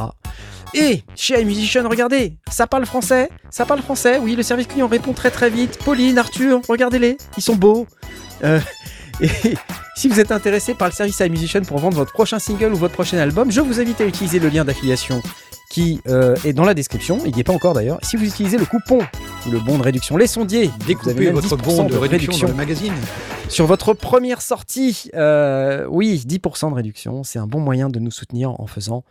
Et 0.75 1.03
chez 1.15 1.41
iMusician, 1.41 1.89
regardez, 1.89 2.37
ça 2.49 2.67
parle 2.67 2.85
français, 2.85 3.29
ça 3.49 3.65
parle 3.65 3.81
français, 3.81 4.19
oui, 4.19 4.35
le 4.35 4.43
service 4.43 4.67
client 4.67 4.87
répond 4.87 5.13
très 5.13 5.31
très 5.31 5.49
vite. 5.49 5.79
Pauline, 5.83 6.19
Arthur, 6.19 6.61
regardez-les, 6.69 7.17
ils 7.37 7.43
sont 7.43 7.55
beaux. 7.55 7.87
Euh, 8.43 8.59
et 9.19 9.55
si 9.95 10.07
vous 10.07 10.19
êtes 10.19 10.31
intéressé 10.31 10.73
par 10.73 10.87
le 10.87 10.93
service 10.93 11.19
iMusician 11.19 11.61
pour 11.61 11.79
vendre 11.79 11.97
votre 11.97 12.13
prochain 12.13 12.39
single 12.39 12.73
ou 12.73 12.77
votre 12.77 12.93
prochain 12.93 13.17
album, 13.17 13.51
je 13.51 13.61
vous 13.61 13.79
invite 13.79 14.01
à 14.01 14.05
utiliser 14.05 14.39
le 14.39 14.49
lien 14.49 14.65
d'affiliation 14.65 15.21
qui 15.71 16.01
euh, 16.07 16.35
est 16.43 16.51
dans 16.53 16.65
la 16.65 16.73
description, 16.73 17.19
il 17.25 17.33
n'y 17.33 17.39
est 17.39 17.43
pas 17.45 17.53
encore 17.53 17.73
d'ailleurs. 17.73 17.97
Si 18.03 18.17
vous 18.17 18.25
utilisez 18.25 18.57
le 18.57 18.65
coupon 18.65 18.99
ou 19.47 19.51
le 19.51 19.59
bon 19.59 19.77
de 19.77 19.83
réduction 19.83 20.17
Les 20.17 20.27
Sondiers, 20.27 20.65
vous 20.67 20.73
avez 20.73 20.85
Découpez 20.85 21.31
votre 21.31 21.55
10% 21.55 21.63
bon 21.63 21.83
de 21.85 21.95
réduction 21.95 22.47
dans 22.47 22.51
le 22.51 22.57
magazine. 22.57 22.93
sur 23.47 23.67
votre 23.67 23.93
première 23.93 24.41
sortie. 24.41 25.09
Euh, 25.13 25.87
oui, 25.89 26.21
10% 26.27 26.71
de 26.71 26.75
réduction, 26.75 27.23
c'est 27.23 27.39
un 27.39 27.47
bon 27.47 27.61
moyen 27.61 27.89
de 27.89 27.99
nous 27.99 28.11
soutenir 28.11 28.59
en 28.59 28.67
faisant 28.67 29.05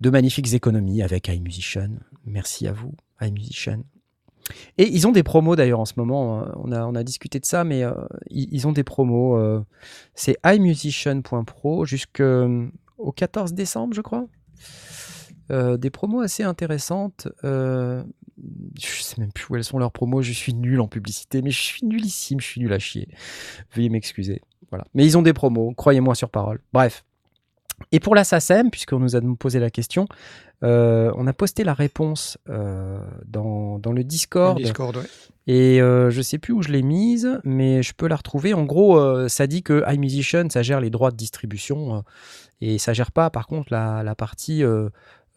de 0.00 0.08
magnifiques 0.08 0.54
économies 0.54 1.02
avec 1.02 1.28
iMusician. 1.28 1.90
Merci 2.24 2.66
à 2.66 2.72
vous, 2.72 2.92
iMusician. 3.20 3.80
Et 4.78 4.88
ils 4.88 5.06
ont 5.06 5.12
des 5.12 5.22
promos 5.22 5.56
d'ailleurs 5.56 5.80
en 5.80 5.84
ce 5.84 5.94
moment. 5.96 6.42
euh, 6.42 6.52
On 6.56 6.72
a, 6.72 6.84
on 6.86 6.94
a 6.94 7.02
discuté 7.02 7.40
de 7.40 7.46
ça, 7.46 7.64
mais 7.64 7.82
euh, 7.82 7.92
ils, 8.30 8.66
ont 8.66 8.72
des 8.72 8.84
promos. 8.84 9.36
euh, 9.36 9.64
c'est 10.14 10.36
imusician.pro 10.44 11.84
jusqu'au 11.84 13.12
14 13.14 13.52
décembre, 13.54 13.94
je 13.94 14.02
crois. 14.02 14.26
Des 15.48 15.90
promos 15.90 16.20
assez 16.20 16.42
intéressantes. 16.42 17.28
Je 17.44 18.02
sais 19.00 19.20
même 19.20 19.32
plus 19.32 19.46
où 19.48 19.56
elles 19.56 19.64
sont 19.64 19.78
leurs 19.78 19.92
promos. 19.92 20.22
Je 20.22 20.32
suis 20.32 20.54
nul 20.54 20.80
en 20.80 20.88
publicité, 20.88 21.40
mais 21.40 21.50
je 21.50 21.60
suis 21.62 21.86
nullissime. 21.86 22.40
Je 22.40 22.46
suis 22.46 22.60
nul 22.60 22.72
à 22.72 22.78
chier. 22.78 23.08
Veuillez 23.74 23.88
m'excuser. 23.88 24.42
Voilà. 24.70 24.84
Mais 24.94 25.04
ils 25.04 25.16
ont 25.16 25.22
des 25.22 25.32
promos, 25.32 25.72
croyez-moi 25.76 26.14
sur 26.14 26.30
parole. 26.30 26.60
Bref. 26.72 27.04
Et 27.92 28.00
pour 28.00 28.14
la 28.14 28.24
SACEM, 28.24 28.70
puisqu'on 28.70 28.98
nous 28.98 29.16
a 29.16 29.20
posé 29.38 29.60
la 29.60 29.70
question, 29.70 30.06
euh, 30.66 31.12
on 31.16 31.26
a 31.26 31.32
posté 31.32 31.64
la 31.64 31.72
réponse 31.72 32.38
euh, 32.48 32.98
dans, 33.26 33.78
dans 33.78 33.92
le 33.92 34.04
Discord. 34.04 34.58
Le 34.58 34.64
Discord, 34.64 34.96
ouais. 34.96 35.04
Et 35.46 35.80
euh, 35.80 36.10
je 36.10 36.20
sais 36.20 36.38
plus 36.38 36.52
où 36.52 36.62
je 36.62 36.70
l'ai 36.70 36.82
mise, 36.82 37.40
mais 37.44 37.82
je 37.82 37.94
peux 37.94 38.08
la 38.08 38.16
retrouver. 38.16 38.52
En 38.52 38.64
gros, 38.64 39.28
ça 39.28 39.46
dit 39.46 39.62
que 39.62 39.84
iMusician, 39.92 40.48
ça 40.50 40.62
gère 40.62 40.80
les 40.80 40.90
droits 40.90 41.12
de 41.12 41.16
distribution 41.16 42.02
et 42.60 42.78
ça 42.78 42.92
gère 42.92 43.12
pas, 43.12 43.30
par 43.30 43.46
contre, 43.46 43.72
la, 43.72 44.02
la 44.02 44.14
partie 44.16 44.64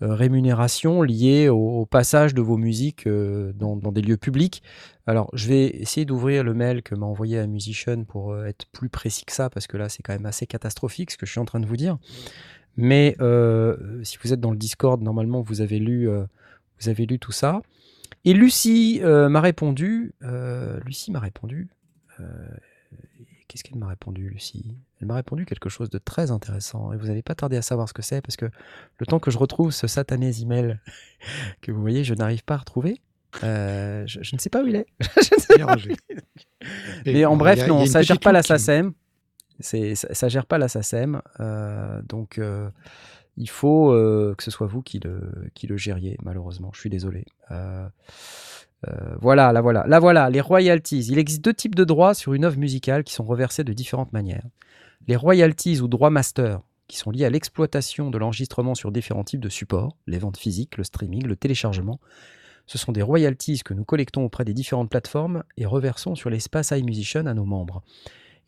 rémunération 0.01 1.03
liée 1.03 1.49
au, 1.49 1.81
au 1.81 1.85
passage 1.85 2.33
de 2.33 2.41
vos 2.41 2.57
musiques 2.57 3.07
dans, 3.07 3.75
dans 3.75 3.91
des 3.91 4.01
lieux 4.01 4.17
publics. 4.17 4.63
Alors, 5.05 5.29
je 5.33 5.47
vais 5.47 5.65
essayer 5.65 6.05
d'ouvrir 6.05 6.43
le 6.43 6.53
mail 6.53 6.81
que 6.81 6.95
m'a 6.95 7.05
envoyé 7.05 7.41
iMusician 7.43 8.03
pour 8.05 8.43
être 8.45 8.65
plus 8.71 8.89
précis 8.89 9.25
que 9.25 9.33
ça, 9.33 9.49
parce 9.49 9.67
que 9.67 9.77
là, 9.77 9.89
c'est 9.89 10.01
quand 10.01 10.13
même 10.13 10.25
assez 10.25 10.47
catastrophique 10.47 11.11
ce 11.11 11.17
que 11.17 11.25
je 11.27 11.31
suis 11.31 11.41
en 11.41 11.45
train 11.45 11.59
de 11.59 11.67
vous 11.67 11.77
dire. 11.77 11.97
Mais 12.77 13.15
euh, 13.19 14.01
si 14.03 14.17
vous 14.23 14.31
êtes 14.33 14.39
dans 14.39 14.51
le 14.51 14.57
Discord, 14.57 15.01
normalement, 15.01 15.41
vous 15.41 15.61
avez 15.61 15.79
lu, 15.79 16.09
euh, 16.09 16.23
vous 16.79 16.89
avez 16.89 17.05
lu 17.05 17.19
tout 17.19 17.31
ça. 17.31 17.61
Et 18.25 18.33
Lucie 18.33 18.99
euh, 19.03 19.29
m'a 19.29 19.41
répondu. 19.41 20.13
Lucie 20.85 21.11
m'a 21.11 21.19
répondu. 21.19 21.69
Qu'est-ce 23.47 23.63
qu'elle 23.63 23.79
m'a 23.79 23.87
répondu, 23.87 24.29
Lucie? 24.29 24.75
Elle 25.01 25.07
m'a 25.07 25.15
répondu 25.15 25.45
quelque 25.45 25.69
chose 25.69 25.89
de 25.89 25.97
très 25.97 26.29
intéressant. 26.29 26.93
Et 26.93 26.97
vous 26.97 27.07
n'allez 27.07 27.23
pas 27.23 27.33
tarder 27.33 27.57
à 27.57 27.61
savoir 27.63 27.89
ce 27.89 27.93
que 27.93 28.03
c'est, 28.03 28.21
parce 28.21 28.35
que 28.35 28.45
le 28.99 29.05
temps 29.07 29.19
que 29.19 29.31
je 29.31 29.39
retrouve 29.39 29.71
ce 29.71 29.87
satané 29.87 30.31
email 30.41 30.77
que 31.61 31.71
vous 31.71 31.81
voyez, 31.81 32.03
je 32.03 32.13
n'arrive 32.13 32.43
pas 32.43 32.53
à 32.55 32.57
retrouver. 32.57 33.01
je, 33.41 34.03
je 34.21 34.35
ne 34.35 34.39
sais 34.39 34.49
pas 34.51 34.61
où 34.63 34.67
il 34.67 34.75
est. 34.75 34.85
Je 35.01 35.35
ne 35.35 35.39
sais 35.39 35.57
pas 35.57 35.75
mais 37.05 37.25
en 37.25 37.37
bref, 37.37 37.61
a- 37.61 37.67
non, 37.67 37.85
ça 37.85 38.01
gère 38.01 38.17
petite 38.17 38.23
pas 38.23 38.31
la 38.33 38.41
qui- 38.41 38.47
SACEM. 38.49 38.91
C'est, 39.59 39.95
ça, 39.95 40.13
ça 40.13 40.29
gère 40.29 40.45
pas 40.45 40.57
la 40.57 40.67
SACEM. 40.67 41.21
euh, 41.39 42.01
donc, 42.03 42.37
euh, 42.37 42.69
il 43.37 43.49
faut 43.49 43.91
euh, 43.91 44.35
que 44.37 44.43
ce 44.43 44.51
soit 44.51 44.67
vous 44.67 44.81
qui 44.81 44.99
le, 44.99 45.49
qui 45.53 45.67
le 45.67 45.77
gériez, 45.77 46.17
malheureusement. 46.21 46.71
Je 46.73 46.79
suis 46.79 46.89
désolé. 46.89 47.25
Voilà, 49.21 49.51
la 49.51 49.61
voilà. 49.61 49.85
La 49.87 49.99
voilà, 49.99 50.29
les 50.29 50.41
royalties. 50.41 51.05
Il 51.09 51.17
existe 51.17 51.43
deux 51.43 51.53
types 51.53 51.75
de 51.75 51.83
droits 51.83 52.13
sur 52.13 52.33
une 52.33 52.45
œuvre 52.45 52.57
musicale 52.57 53.03
qui 53.03 53.13
sont 53.13 53.25
reversés 53.25 53.63
de 53.63 53.73
différentes 53.73 54.13
manières. 54.13 54.45
Les 55.07 55.15
royalties 55.15 55.81
ou 55.81 55.87
droits 55.87 56.09
master, 56.09 56.61
qui 56.87 56.97
sont 56.97 57.11
liés 57.11 57.25
à 57.25 57.29
l'exploitation 57.29 58.09
de 58.09 58.17
l'enregistrement 58.17 58.75
sur 58.75 58.91
différents 58.91 59.23
types 59.23 59.39
de 59.39 59.49
supports, 59.49 59.95
les 60.07 60.17
ventes 60.17 60.37
physiques, 60.37 60.77
le 60.77 60.83
streaming, 60.83 61.25
le 61.25 61.35
téléchargement. 61.35 61.99
Ce 62.65 62.77
sont 62.77 62.91
des 62.91 63.01
royalties 63.01 63.61
que 63.63 63.73
nous 63.73 63.83
collectons 63.83 64.23
auprès 64.23 64.45
des 64.45 64.53
différentes 64.53 64.89
plateformes 64.89 65.43
et 65.57 65.65
reversons 65.65 66.15
sur 66.15 66.29
l'espace 66.29 66.71
iMusician 66.71 67.25
à 67.25 67.33
nos 67.33 67.45
membres. 67.45 67.83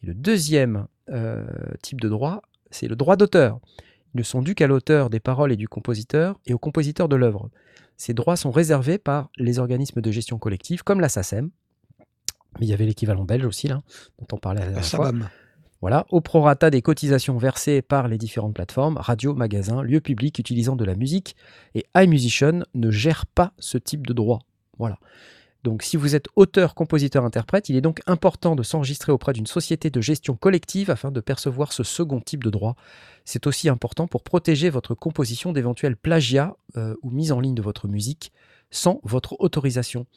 Et 0.04 0.08
le 0.08 0.14
deuxième 0.14 0.88
euh, 1.10 1.46
type 1.82 2.02
de 2.02 2.10
droit, 2.10 2.42
c'est 2.70 2.88
le 2.88 2.96
droit 2.96 3.16
d'auteur. 3.16 3.60
Ils 4.14 4.18
ne 4.18 4.24
sont 4.24 4.42
dus 4.42 4.56
qu'à 4.56 4.68
l'auteur 4.68 5.10
des 5.10 5.20
paroles 5.20 5.52
et 5.52 5.58
du 5.58 5.68
compositeur 5.68 6.40
et 6.46 6.54
au 6.54 6.58
compositeur 6.58 7.08
de 7.08 7.16
l'œuvre. 7.16 7.50
Ces 7.98 8.14
droits 8.14 8.36
sont 8.36 8.52
réservés 8.52 8.98
par 8.98 9.30
les 9.38 9.60
organismes 9.60 10.02
de 10.02 10.12
gestion 10.12 10.38
collective 10.38 10.84
comme 10.84 11.00
la 11.00 11.10
SACEM. 11.10 11.50
Mais 12.60 12.66
il 12.66 12.70
y 12.70 12.74
avait 12.74 12.86
l'équivalent 12.86 13.24
belge 13.24 13.46
aussi, 13.46 13.68
là, 13.68 13.82
dont 14.20 14.28
on 14.34 14.38
parlait 14.38 14.60
la 14.60 14.66
La 14.66 14.72
dernière 14.74 14.90
fois. 14.90 15.06
SABAM. 15.06 15.30
Voilà, 15.82 16.06
au 16.12 16.22
prorata 16.22 16.70
des 16.70 16.84
cotisations 16.84 17.38
versées 17.38 17.82
par 17.82 18.08
les 18.08 18.20
différentes 18.20 18.54
plateformes, 18.54 18.98
radio, 18.98 19.34
magasins, 19.34 19.82
lieux 19.82 20.00
publics 20.00 20.38
utilisant 20.38 20.76
de 20.76 20.86
la 20.86 20.96
musique, 20.96 21.36
et 21.74 21.86
iMusician 21.96 22.64
ne 22.76 22.92
gère 22.92 23.26
pas 23.26 23.54
ce 23.58 23.80
type 23.80 24.06
de 24.06 24.14
droit. 24.14 24.40
Voilà. 24.78 25.00
Donc 25.64 25.84
si 25.84 25.96
vous 25.96 26.16
êtes 26.16 26.28
auteur, 26.36 26.74
compositeur, 26.74 27.24
interprète, 27.24 27.70
il 27.70 27.76
est 27.76 27.82
donc 27.82 28.02
important 28.08 28.56
de 28.56 28.64
s'enregistrer 28.64 29.12
auprès 29.12 29.34
d'une 29.34 29.46
société 29.46 29.90
de 29.90 30.02
gestion 30.02 30.36
collective 30.36 30.90
afin 30.90 31.12
de 31.12 31.20
percevoir 31.20 31.72
ce 31.72 31.84
second 31.84 32.20
type 32.20 32.44
de 32.44 32.50
droit. 32.50 32.76
C'est 33.26 33.46
aussi 33.46 33.70
important 33.70 34.08
pour 34.08 34.24
protéger 34.24 34.70
votre 34.70 34.96
composition 34.96 35.52
d'éventuels 35.52 35.96
plagiats 35.96 36.56
euh, 36.78 36.96
ou 37.04 37.12
mise 37.12 37.32
en 37.32 37.40
ligne 37.40 37.56
de 37.56 37.62
votre 37.62 37.88
musique 37.88 38.32
sans 38.72 39.00
votre 39.04 39.40
autorisation. 39.40 40.08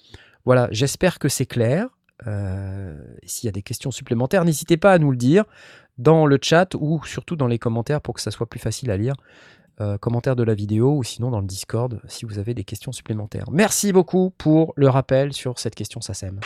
Voilà, 0.45 0.69
j'espère 0.71 1.19
que 1.19 1.29
c'est 1.29 1.47
clair. 1.47 1.89
Euh, 2.27 2.97
S'il 3.25 3.47
y 3.47 3.49
a 3.49 3.53
des 3.53 3.63
questions 3.63 3.91
supplémentaires, 3.91 4.45
n'hésitez 4.45 4.77
pas 4.77 4.93
à 4.93 4.99
nous 4.99 5.11
le 5.11 5.17
dire 5.17 5.45
dans 5.99 6.27
le 6.27 6.39
chat 6.41 6.75
ou 6.75 7.03
surtout 7.05 7.37
dans 7.37 7.47
les 7.47 7.59
commentaires 7.59 8.01
pour 8.01 8.15
que 8.15 8.21
ça 8.21 8.31
soit 8.31 8.49
plus 8.49 8.61
facile 8.61 8.91
à 8.91 8.97
lire. 8.97 9.15
Euh, 9.81 9.99
commentaires 9.99 10.37
de 10.37 10.45
la 10.45 10.55
vidéo 10.55 10.97
ou 10.97 11.03
sinon 11.03 11.33
dans 11.33 11.41
le 11.41 11.47
Discord 11.49 12.01
si 12.07 12.25
vous 12.25 12.39
avez 12.39 12.55
des 12.55 12.63
questions 12.63 12.93
supplémentaires. 12.93 13.51
Merci 13.51 13.93
beaucoup 13.93 14.31
pour 14.39 14.73
le 14.77 14.89
rappel 14.89 15.33
sur 15.33 15.59
cette 15.59 15.75
question 15.75 16.01
SACEM. 16.01 16.39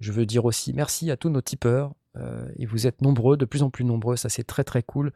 Je 0.00 0.10
veux 0.10 0.26
dire 0.26 0.44
aussi 0.44 0.72
merci 0.72 1.12
à 1.12 1.16
tous 1.16 1.30
nos 1.30 1.40
tipeurs. 1.40 1.92
euh, 2.16 2.48
et 2.56 2.66
vous 2.66 2.86
êtes 2.86 3.02
nombreux, 3.02 3.36
de 3.36 3.44
plus 3.44 3.62
en 3.62 3.70
plus 3.70 3.84
nombreux, 3.84 4.16
ça 4.16 4.28
c'est 4.28 4.42
très 4.42 4.64
très 4.64 4.82
cool. 4.82 5.12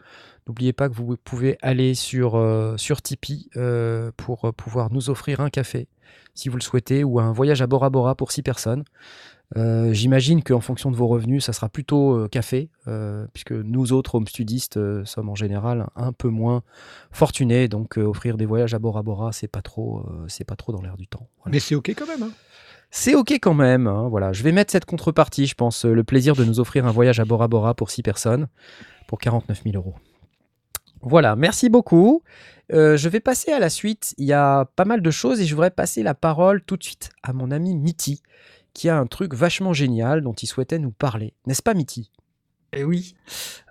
N'oubliez 0.47 0.73
pas 0.73 0.89
que 0.89 0.95
vous 0.95 1.17
pouvez 1.17 1.59
aller 1.61 1.95
sur, 1.95 2.37
euh, 2.37 2.77
Tipeee 2.77 3.49
euh, 3.57 4.13
pour 4.17 4.53
pouvoir 4.55 4.93
nous 4.93 5.11
offrir 5.11 5.41
un 5.41 5.51
café 5.51 5.89
si 6.35 6.49
vous 6.49 6.57
le 6.57 6.63
souhaitez, 6.63 7.05
ou 7.05 7.21
un 7.21 7.33
voyage 7.33 7.63
à 7.63 7.67
Bora 7.67 7.91
Bora 7.91 8.15
pour 8.15 8.33
6 8.33 8.43
personnes. 8.43 8.85
Euh, 9.57 9.93
J'imagine 9.93 10.43
qu'en 10.43 10.61
fonction 10.61 10.91
de 10.91 10.97
vos 10.97 11.09
revenus, 11.09 11.45
ça 11.45 11.53
sera 11.53 11.69
plutôt 11.69 12.13
euh, 12.17 12.29
café, 12.29 12.71
euh, 12.87 13.27
puisque 13.33 13.53
nous 13.53 13.93
autres 13.93 14.15
home 14.15 14.27
studistes 14.29 14.79
sommes 15.05 15.29
en 15.29 15.35
général 15.35 15.89
un 15.97 16.13
peu 16.13 16.29
moins 16.29 16.63
fortunés, 17.11 17.67
donc 17.69 17.97
offrir 17.97 18.37
des 18.37 18.47
voyages 18.47 18.75
à 18.75 18.79
Bora 18.79 19.03
Bora, 19.03 19.33
c'est 19.33 19.49
pas 19.49 19.63
trop, 19.63 20.07
c'est 20.29 20.45
pas 20.45 20.57
trop 20.57 20.73
dans 20.73 20.83
l'air 20.83 20.97
du 20.97 21.07
temps. 21.09 21.29
Voilà. 21.39 21.53
Mais 21.55 21.61
c'est 21.61 21.75
OK 21.75 21.89
quand 21.91 22.07
même. 22.07 22.23
hein. 22.23 22.31
C'est 22.93 23.15
ok 23.15 23.33
quand 23.41 23.55
même. 23.55 23.87
hein, 23.87 24.09
voilà, 24.09 24.33
je 24.33 24.43
vais 24.43 24.53
mettre 24.53 24.71
cette 24.73 24.85
contrepartie, 24.85 25.47
je 25.47 25.55
pense, 25.55 25.85
le 25.85 26.05
plaisir 26.05 26.35
de 26.37 26.45
nous 26.45 26.61
offrir 26.61 26.87
un 26.87 26.91
voyage 26.93 27.19
à 27.21 27.25
Bora 27.25 27.49
Bora 27.49 27.75
pour 27.75 27.91
6 27.91 28.03
personnes 28.03 28.49
pour 29.09 29.19
49 29.19 29.63
000 29.65 29.77
euros. 29.77 29.95
Voilà, 31.03 31.35
merci 31.35 31.69
beaucoup. 31.71 32.23
Euh, 32.73 32.97
je 32.97 33.09
vais 33.09 33.21
passer 33.21 33.53
à 33.53 33.59
la 33.59 33.71
suite. 33.71 34.15
Il 34.19 34.27
y 34.27 34.33
a 34.33 34.67
pas 34.77 34.85
mal 34.85 35.01
de 35.03 35.11
choses 35.11 35.41
et 35.41 35.47
je 35.47 35.55
voudrais 35.55 35.71
passer 35.71 36.03
la 36.03 36.15
parole 36.15 36.63
tout 36.63 36.77
de 36.77 36.85
suite 36.85 37.11
à 37.23 37.33
mon 37.33 37.51
ami 37.51 37.75
Mitty, 37.75 38.23
qui 38.75 38.89
a 38.89 38.99
un 38.99 39.07
truc 39.07 39.35
vachement 39.35 39.73
génial 39.73 40.23
dont 40.23 40.33
il 40.33 40.47
souhaitait 40.47 40.79
nous 40.79 40.91
parler. 40.93 41.35
N'est-ce 41.47 41.63
pas, 41.63 41.75
Mitty 41.75 42.11
Et 42.73 42.85
oui, 42.85 43.15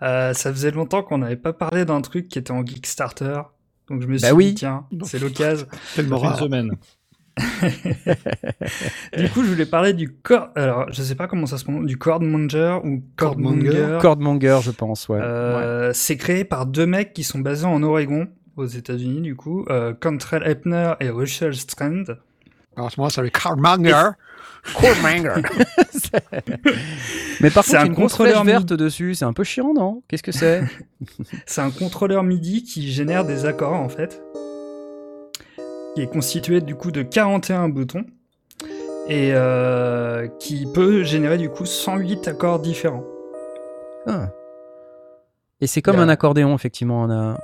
euh, 0.01 0.33
ça 0.33 0.51
faisait 0.51 0.71
longtemps 0.71 1.03
qu'on 1.03 1.19
n'avait 1.19 1.35
pas 1.37 1.53
parlé 1.53 1.85
d'un 1.85 2.01
truc 2.01 2.27
qui 2.27 2.39
était 2.39 2.51
en 2.51 2.63
Kickstarter. 2.63 3.41
Donc 3.89 4.01
je 4.01 4.07
me 4.07 4.17
suis 4.17 4.27
Bah 4.27 4.33
oui. 4.33 4.47
dit, 4.49 4.55
tiens, 4.55 4.85
c'est 5.05 5.19
l'occasion. 5.19 5.65
Fait 5.71 6.03
une 6.03 6.35
semaine. 6.35 6.71
du 9.17 9.29
coup, 9.29 9.43
je 9.43 9.49
voulais 9.49 9.65
parler 9.65 9.93
du 9.93 10.13
cord. 10.13 10.49
Alors, 10.55 10.91
je 10.91 11.01
sais 11.01 11.15
pas 11.15 11.27
comment 11.27 11.45
ça 11.45 11.57
se 11.57 11.63
prononce, 11.63 11.85
du 11.85 11.97
Cordmonger 11.97 12.79
ou 12.83 13.01
Cordmonger. 13.15 13.97
Cordmonger, 14.01 14.59
je 14.61 14.71
pense, 14.71 15.07
ouais. 15.09 15.17
Ouais. 15.17 15.23
Euh, 15.23 15.91
C'est 15.93 16.17
créé 16.17 16.43
par 16.43 16.65
deux 16.65 16.85
mecs 16.85 17.13
qui 17.13 17.23
sont 17.23 17.39
basés 17.39 17.65
en 17.65 17.81
Oregon, 17.83 18.27
aux 18.57 18.65
États-Unis, 18.65 19.21
du 19.21 19.35
coup, 19.35 19.65
euh, 19.69 19.93
Cantrell 19.93 20.43
Epner 20.45 20.93
et 20.99 21.09
Russell 21.09 21.55
Strand. 21.55 22.03
Alors 22.75 22.87
à 22.87 22.89
ce 22.89 22.99
moment-là, 22.99 23.09
ça 23.13 23.21
Cordmanger. 24.79 25.41
Mais 27.41 27.49
par 27.49 27.63
c'est 27.63 27.71
contre, 27.77 27.83
un 27.83 27.85
une 27.87 27.95
contrôleur 27.95 28.43
verte 28.43 28.73
dessus, 28.73 29.15
c'est 29.15 29.25
un 29.25 29.33
peu 29.33 29.43
chiant, 29.43 29.73
non? 29.73 30.03
Qu'est-ce 30.07 30.23
que 30.23 30.31
c'est? 30.31 30.63
C'est 31.45 31.61
un 31.61 31.71
contrôleur 31.71 32.23
MIDI 32.23 32.63
qui 32.63 32.91
génère 32.91 33.23
des 33.25 33.45
accords 33.45 33.73
en 33.73 33.87
fait, 33.89 34.21
qui 35.95 36.01
est 36.01 36.07
constitué 36.07 36.59
du 36.61 36.75
coup 36.75 36.91
de 36.91 37.01
41 37.03 37.69
boutons 37.69 38.03
et 39.07 39.31
euh, 39.33 40.27
qui 40.39 40.67
peut 40.73 41.03
générer 41.03 41.37
du 41.37 41.49
coup 41.49 41.65
108 41.65 42.27
accords 42.27 42.59
différents. 42.59 43.05
Ah. 44.07 44.29
Et 45.61 45.67
c'est 45.67 45.81
comme 45.81 45.99
un 45.99 46.09
accordéon, 46.09 46.53
effectivement. 46.55 47.03
on 47.03 47.09
a- 47.09 47.39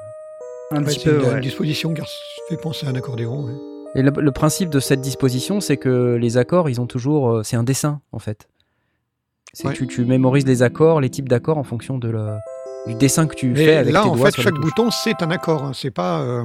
Un 0.72 0.78
Ouais, 0.80 0.84
petit 0.86 1.00
c'est 1.00 1.10
peu, 1.10 1.20
une, 1.20 1.26
ouais. 1.26 1.34
une 1.36 1.42
disposition 1.42 1.94
qui 1.94 2.02
fait 2.50 2.58
penser 2.58 2.86
à 2.88 2.90
un 2.90 2.96
accordéon. 2.96 3.46
ouais. 3.46 3.54
Et 3.96 4.02
le, 4.02 4.12
le 4.18 4.32
principe 4.32 4.70
de 4.70 4.80
cette 4.80 5.02
disposition, 5.02 5.62
c'est 5.62 5.78
que 5.78 6.16
les 6.16 6.38
accords, 6.38 6.70
ils 6.70 6.82
ont 6.82 6.86
toujours. 6.88 7.30
euh, 7.32 7.44
c'est 7.44 7.56
un 7.56 7.64
dessin, 7.64 8.02
en 8.12 8.20
fait. 8.20 8.48
Ouais. 9.64 9.72
tu, 9.74 9.88
tu 9.88 10.04
mémorises 10.04 10.46
les 10.46 10.64
accords, 10.64 11.00
les 11.00 11.10
types 11.10 11.30
d'accords 11.30 11.58
en 11.58 11.64
fonction 11.64 11.98
de 11.98 12.10
le, 12.10 12.36
du 12.88 12.96
dessin 12.96 13.26
que 13.26 13.36
tu 13.36 13.56
fais 13.56 13.78
avec 13.78 13.94
là, 13.94 14.04
tes 14.04 14.10
en 14.10 14.16
doigts 14.18 14.26
fait, 14.26 14.32
sur 14.34 14.42
les 14.42 14.44
chaque 14.56 14.60
bouton, 14.62 14.92
c'est 14.92 15.22
un 15.24 15.32
accord. 15.32 15.64
hein. 15.64 15.72
C'est 15.74 15.92
pas. 15.92 16.20
euh, 16.24 16.44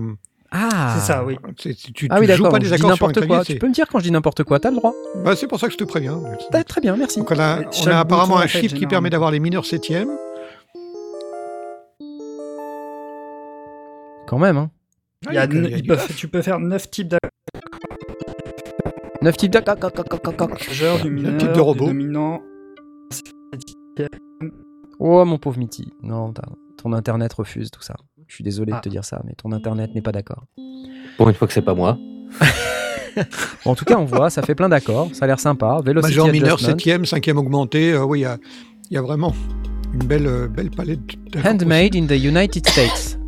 Ah 0.53 0.95
C'est 0.97 1.13
ça, 1.13 1.25
oui. 1.25 1.37
tu 1.57 1.75
tu 1.75 2.07
Ah 2.09 2.21
oui, 2.21 2.27
joues 2.27 2.29
d'accord. 2.45 2.51
pas 2.51 2.59
Je 2.59 2.63
des 2.63 2.69
dis 2.69 2.75
accords 2.75 2.91
n'importe 2.91 3.27
quoi. 3.27 3.45
Tu 3.45 3.57
peux 3.59 3.67
me 3.67 3.73
dire 3.73 3.89
quand 3.89 3.99
je 3.99 4.05
dis 4.05 4.13
n'importe 4.13 4.45
quoi, 4.45 4.61
t'as 4.61 4.71
le 4.71 4.77
droit. 4.77 4.95
Bah, 5.25 5.35
c'est 5.35 5.49
pour 5.49 5.59
ça 5.59 5.67
que 5.67 5.73
je 5.73 5.79
te 5.79 5.83
préviens. 5.83 6.21
Ah, 6.53 6.63
très 6.63 6.81
bien, 6.81 6.97
merci. 6.97 7.19
Donc 7.19 7.33
on 7.33 7.39
a, 7.41 7.63
on 7.63 7.87
apparemment 7.89 8.35
bouton, 8.35 8.43
un 8.43 8.45
en 8.45 8.49
fait, 8.49 8.61
chiffre 8.61 8.77
qui 8.77 8.87
permet 8.87 9.11
d'avoir 9.11 9.33
les 9.33 9.41
mineurs 9.41 9.67
septièmes. 9.67 10.11
Quand 14.29 14.39
même, 14.39 14.57
hein. 14.57 14.71
Il 15.29 15.35
y 15.35 15.39
a 15.39 15.45
il 15.47 15.53
y 15.55 15.59
a 15.59 15.61
ne- 15.63 15.69
ils 15.69 15.83
du 15.83 15.89
peuvent- 15.89 16.07
taf. 16.07 16.17
tu 16.17 16.29
peux 16.29 16.41
faire 16.43 16.61
9 16.61 16.89
types 16.91 17.09
d'accords 17.09 17.31
Neuf 19.23 19.37
types 19.37 19.53
du 19.53 21.11
mineur, 21.11 21.37
type 21.39 21.53
de 21.53 21.61
robot. 21.61 21.87
dominant. 21.87 22.41
Oh, 24.99 25.25
mon 25.25 25.39
pauvre 25.39 25.59
Mitty. 25.59 25.93
Non, 26.03 26.33
ton 26.83 26.93
internet 26.93 27.33
refuse 27.35 27.71
tout 27.71 27.83
ça. 27.83 27.95
Je 28.27 28.35
suis 28.35 28.45
désolé 28.45 28.73
Ah. 28.73 28.77
de 28.77 28.81
te 28.83 28.89
dire 28.89 29.05
ça, 29.05 29.21
mais 29.25 29.33
ton 29.35 29.53
internet 29.53 29.95
n'est 29.95 30.03
pas 30.03 30.13
d'accord. 30.13 30.45
Pour 31.17 31.29
une 31.29 31.35
fois 31.35 31.47
que 31.49 31.53
c'est 31.55 31.63
pas 31.63 31.75
moi. 31.75 31.99
Bon, 33.17 33.23
en 33.73 33.75
tout 33.75 33.85
cas, 33.85 33.99
on 33.99 34.05
voit, 34.05 34.31
ça 34.31 34.41
fait 34.43 34.55
plein 34.55 34.69
d'accords. 34.69 35.09
Ça 35.15 35.25
a 35.25 35.29
l'air 35.29 35.41
sympa. 35.41 35.81
Velocity 35.85 36.13
Majeur, 36.17 36.33
mineur, 36.33 36.53
adjustment. 36.55 36.69
septième, 36.71 37.05
cinquième 37.07 37.39
augmenté. 37.39 37.93
euh, 37.93 38.05
oui, 38.05 38.21
il 38.21 38.23
y 38.23 38.27
a, 38.27 38.39
il 38.91 38.95
y 38.95 38.97
a 38.97 39.03
vraiment 39.03 39.35
une 39.93 40.05
belle, 40.05 40.27
euh, 40.27 40.49
belle 40.49 40.71
palette. 40.71 41.01
Handmade 41.45 41.97
in 41.97 42.07
the 42.07 42.13
United 42.13 42.67
States. 42.69 43.19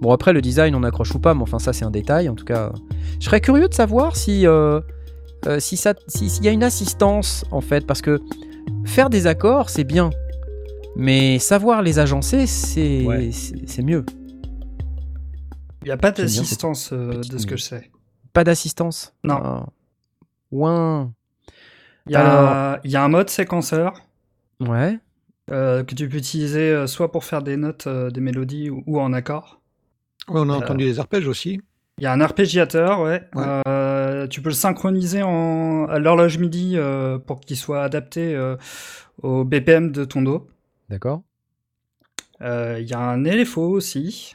Bon, 0.00 0.12
après, 0.12 0.32
le 0.32 0.40
design, 0.42 0.74
on 0.74 0.82
accroche 0.82 1.14
ou 1.14 1.18
pas, 1.18 1.34
mais 1.34 1.42
enfin, 1.42 1.58
ça, 1.58 1.72
c'est 1.72 1.84
un 1.84 1.90
détail. 1.90 2.28
En 2.28 2.34
tout 2.34 2.44
cas, 2.44 2.72
je 3.20 3.24
serais 3.24 3.40
curieux 3.40 3.68
de 3.68 3.74
savoir 3.74 4.16
si. 4.16 4.46
euh, 4.46 4.80
euh, 5.46 5.60
si 5.60 5.76
ça, 5.76 5.94
si- 6.08 6.30
s'il 6.30 6.44
y 6.44 6.48
a 6.48 6.52
une 6.52 6.62
assistance, 6.64 7.44
en 7.50 7.60
fait, 7.60 7.86
parce 7.86 8.00
que 8.02 8.20
faire 8.86 9.10
des 9.10 9.26
accords, 9.26 9.68
c'est 9.70 9.84
bien. 9.84 10.10
Mais 10.96 11.38
savoir 11.38 11.82
les 11.82 11.98
agencer, 11.98 12.46
c'est 12.46 13.04
Ouais. 13.04 13.30
mieux. 13.82 14.04
Il 15.82 15.86
n'y 15.86 15.90
a 15.90 15.96
pas 15.96 16.12
d'assistance 16.12 16.90
euh, 16.92 17.20
de 17.20 17.36
ce 17.38 17.46
que 17.46 17.56
je 17.56 17.62
sais. 17.62 17.90
Pas 18.32 18.42
d'assistance? 18.44 19.12
Non. 19.22 19.38
Ah. 19.42 19.66
Ouin. 20.50 21.12
Il 22.06 22.12
y, 22.12 22.16
a, 22.16 22.80
il 22.84 22.90
y 22.90 22.96
a 22.96 23.02
un 23.04 23.08
mode 23.08 23.28
séquenceur 23.30 23.94
Ouais. 24.60 24.98
euh, 25.50 25.82
que 25.84 25.94
tu 25.94 26.08
peux 26.08 26.18
utiliser 26.18 26.86
soit 26.86 27.10
pour 27.10 27.24
faire 27.24 27.42
des 27.42 27.56
notes, 27.56 27.86
euh, 27.86 28.10
des 28.10 28.20
mélodies 28.20 28.70
ou, 28.70 28.82
ou 28.86 29.00
en 29.00 29.12
accord. 29.12 29.60
Ouais, 30.28 30.40
on 30.40 30.48
a 30.50 30.54
Euh, 30.54 30.56
entendu 30.58 30.84
des 30.84 30.98
arpèges 31.00 31.28
aussi. 31.28 31.60
Il 31.98 32.04
y 32.04 32.06
a 32.06 32.12
un 32.12 32.20
arpégiateur, 32.20 33.00
ouais. 33.02 33.22
Ouais. 33.34 33.44
Euh, 33.68 34.26
tu 34.26 34.40
peux 34.42 34.48
le 34.48 34.54
synchroniser 34.54 35.22
en, 35.22 35.86
à 35.86 35.98
l'horloge 35.98 36.38
MIDI 36.38 36.72
euh, 36.76 37.18
pour 37.18 37.40
qu'il 37.40 37.56
soit 37.56 37.82
adapté 37.84 38.34
euh, 38.34 38.56
au 39.22 39.44
BPM 39.44 39.92
de 39.92 40.04
ton 40.04 40.22
dos. 40.22 40.48
D'accord. 40.88 41.22
Euh, 42.42 42.78
Il 42.80 42.88
y 42.88 42.94
a 42.94 42.98
un 42.98 43.22
LFO 43.22 43.68
aussi. 43.70 44.34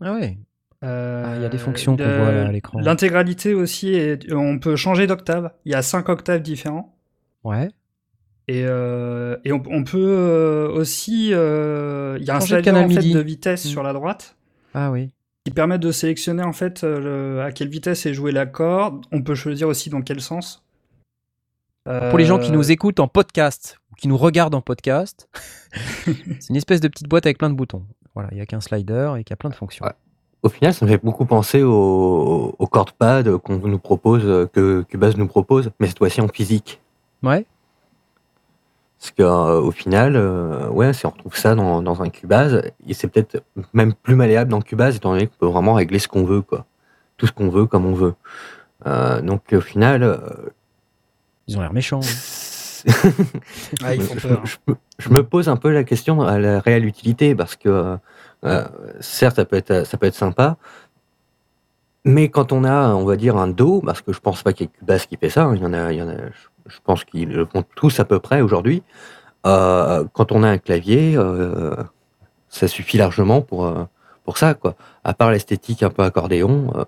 Ah 0.00 0.14
ouais. 0.14 0.38
Euh, 0.82 1.24
Ah, 1.26 1.36
il 1.36 1.42
y 1.42 1.44
a 1.44 1.50
des 1.50 1.58
fonctions 1.58 1.96
qu'on 1.96 2.02
voit 2.04 2.32
là 2.32 2.46
à 2.46 2.52
l'écran. 2.52 2.80
L'intégralité 2.80 3.52
aussi, 3.52 3.92
est, 3.94 4.32
on 4.32 4.58
peut 4.58 4.76
changer 4.76 5.06
d'octave. 5.06 5.52
Il 5.66 5.72
y 5.72 5.74
a 5.74 5.82
cinq 5.82 6.08
octaves 6.08 6.40
différents. 6.40 6.96
Ouais. 7.44 7.68
Et, 8.48 8.62
euh, 8.64 9.36
et 9.44 9.52
on, 9.52 9.62
on 9.70 9.84
peut 9.84 10.70
aussi. 10.72 11.30
euh, 11.34 12.16
Il 12.20 12.26
y 12.26 12.30
a 12.30 12.36
un 12.36 12.40
slider 12.40 12.62
canal 12.62 12.84
en 12.86 12.88
fait, 12.88 12.94
MIDI. 12.96 13.12
de 13.12 13.20
vitesse 13.20 13.66
Mm. 13.66 13.68
sur 13.68 13.82
la 13.82 13.92
droite 13.92 14.36
Ah 14.74 14.90
oui. 14.90 15.10
qui 15.44 15.50
permet 15.52 15.78
de 15.78 15.90
sélectionner 15.90 16.42
en 16.42 16.52
fait 16.52 16.84
euh, 16.84 17.00
le- 17.36 17.42
à 17.42 17.50
quelle 17.52 17.68
vitesse 17.68 18.04
est 18.06 18.14
joué 18.14 18.30
l'accord. 18.32 19.00
On 19.12 19.22
peut 19.22 19.34
choisir 19.34 19.68
aussi 19.68 19.88
dans 19.90 20.02
quel 20.02 20.20
sens. 20.20 20.62
Pour 21.84 22.18
les 22.18 22.24
gens 22.26 22.38
qui 22.38 22.50
Euh, 22.50 22.54
nous 22.54 22.70
écoutent 22.70 23.00
en 23.00 23.08
podcast, 23.08 23.80
ou 23.90 23.94
qui 23.96 24.06
nous 24.06 24.16
regardent 24.18 24.54
en 24.54 24.60
podcast, 24.60 25.28
c'est 26.04 26.48
une 26.50 26.56
espèce 26.56 26.80
de 26.80 26.88
petite 26.88 27.08
boîte 27.08 27.26
avec 27.26 27.38
plein 27.38 27.50
de 27.50 27.54
boutons. 27.54 27.84
Voilà, 28.14 28.28
il 28.32 28.38
y 28.38 28.40
a 28.40 28.46
qu'un 28.46 28.60
slider 28.60 29.14
et 29.18 29.24
qui 29.24 29.32
a 29.32 29.36
plein 29.36 29.50
de 29.50 29.54
fonctions. 29.54 29.84
Ouais. 29.86 29.92
Au 30.42 30.48
final, 30.48 30.72
ça 30.74 30.84
me 30.84 30.90
fait 30.90 31.02
beaucoup 31.02 31.24
penser 31.24 31.62
au, 31.62 32.54
au 32.58 32.66
chordpad 32.66 33.36
qu'on 33.38 33.56
nous 33.58 33.78
propose, 33.78 34.22
euh, 34.24 34.46
que 34.46 34.82
Cubase 34.88 35.16
nous 35.16 35.26
propose, 35.26 35.70
mais 35.80 35.86
cette 35.86 35.98
fois-ci 35.98 36.20
en 36.20 36.28
physique. 36.28 36.80
Ouais. 37.22 37.44
Parce 39.00 39.12
qu'au 39.12 39.70
final, 39.70 40.14
euh, 40.14 40.68
ouais, 40.68 40.92
si 40.92 41.06
on 41.06 41.10
retrouve 41.10 41.34
ça 41.36 41.54
dans, 41.54 41.80
dans 41.80 42.02
un 42.02 42.10
Cubase, 42.10 42.62
et 42.86 42.92
c'est 42.94 43.08
peut-être 43.08 43.42
même 43.72 43.94
plus 43.94 44.14
malléable 44.14 44.50
dans 44.50 44.60
Cubase, 44.60 44.96
étant 44.96 45.12
donné 45.12 45.26
qu'on 45.26 45.36
peut 45.38 45.46
vraiment 45.46 45.72
régler 45.72 45.98
ce 45.98 46.06
qu'on 46.08 46.24
veut, 46.24 46.42
quoi. 46.42 46.66
Tout 47.16 47.26
ce 47.26 47.32
qu'on 47.32 47.48
veut, 47.48 47.64
comme 47.66 47.86
on 47.86 47.94
veut. 47.94 48.14
Euh, 48.86 49.22
donc 49.22 49.42
au 49.52 49.60
final, 49.62 50.02
euh, 50.02 50.18
Ils 51.46 51.56
ont 51.56 51.62
l'air 51.62 51.72
méchants. 51.72 52.00
hein. 52.02 52.84
Ah, 53.84 53.94
ils 53.94 54.00
je, 54.00 54.06
font 54.06 54.28
peur. 54.28 54.42
je 54.46 54.56
me- 54.68 54.76
je 54.98 55.08
me 55.10 55.22
pose 55.22 55.48
un 55.50 55.56
peu 55.56 55.70
la 55.70 55.84
question 55.84 56.22
à 56.22 56.38
la 56.38 56.60
réelle 56.60 56.86
utilité 56.86 57.34
parce 57.34 57.54
que 57.56 57.96
euh, 58.44 58.64
certes 59.00 59.36
ça 59.36 59.44
peut 59.44 59.56
être 59.56 59.86
ça 59.86 59.98
peut 59.98 60.06
être 60.06 60.14
sympa, 60.14 60.56
mais 62.06 62.30
quand 62.30 62.52
on 62.52 62.64
a 62.64 62.88
on 62.94 63.04
va 63.04 63.16
dire 63.16 63.36
un 63.36 63.48
Do, 63.48 63.82
parce 63.84 64.00
que 64.00 64.12
je 64.14 64.20
pense 64.20 64.42
pas 64.42 64.54
qu'il 64.54 64.66
y 64.66 64.68
ait 64.70 64.72
Cubase 64.78 65.04
qui 65.04 65.18
fait 65.18 65.28
ça, 65.28 65.44
hein, 65.44 65.54
il 65.56 65.62
y 65.62 65.66
en 65.66 65.74
a, 65.74 65.92
il 65.92 65.98
y 65.98 66.02
en 66.02 66.08
a 66.08 66.16
je, 66.16 66.48
je 66.66 66.78
pense 66.84 67.04
qu'ils 67.04 67.28
le 67.30 67.46
font 67.46 67.64
tous 67.76 68.00
à 68.00 68.04
peu 68.04 68.18
près 68.20 68.40
aujourd'hui. 68.40 68.82
euh, 69.46 70.04
quand 70.12 70.32
on 70.32 70.42
a 70.42 70.48
un 70.48 70.58
clavier, 70.58 71.14
euh, 71.16 71.74
ça 72.48 72.68
suffit 72.68 72.98
largement 72.98 73.40
pour 73.42 73.66
euh, 73.66 73.84
pour 74.24 74.38
ça 74.38 74.54
quoi. 74.54 74.74
À 75.04 75.14
part 75.14 75.30
l'esthétique 75.30 75.82
un 75.82 75.90
peu 75.90 76.02
accordéon, 76.02 76.72
euh, 76.76 76.84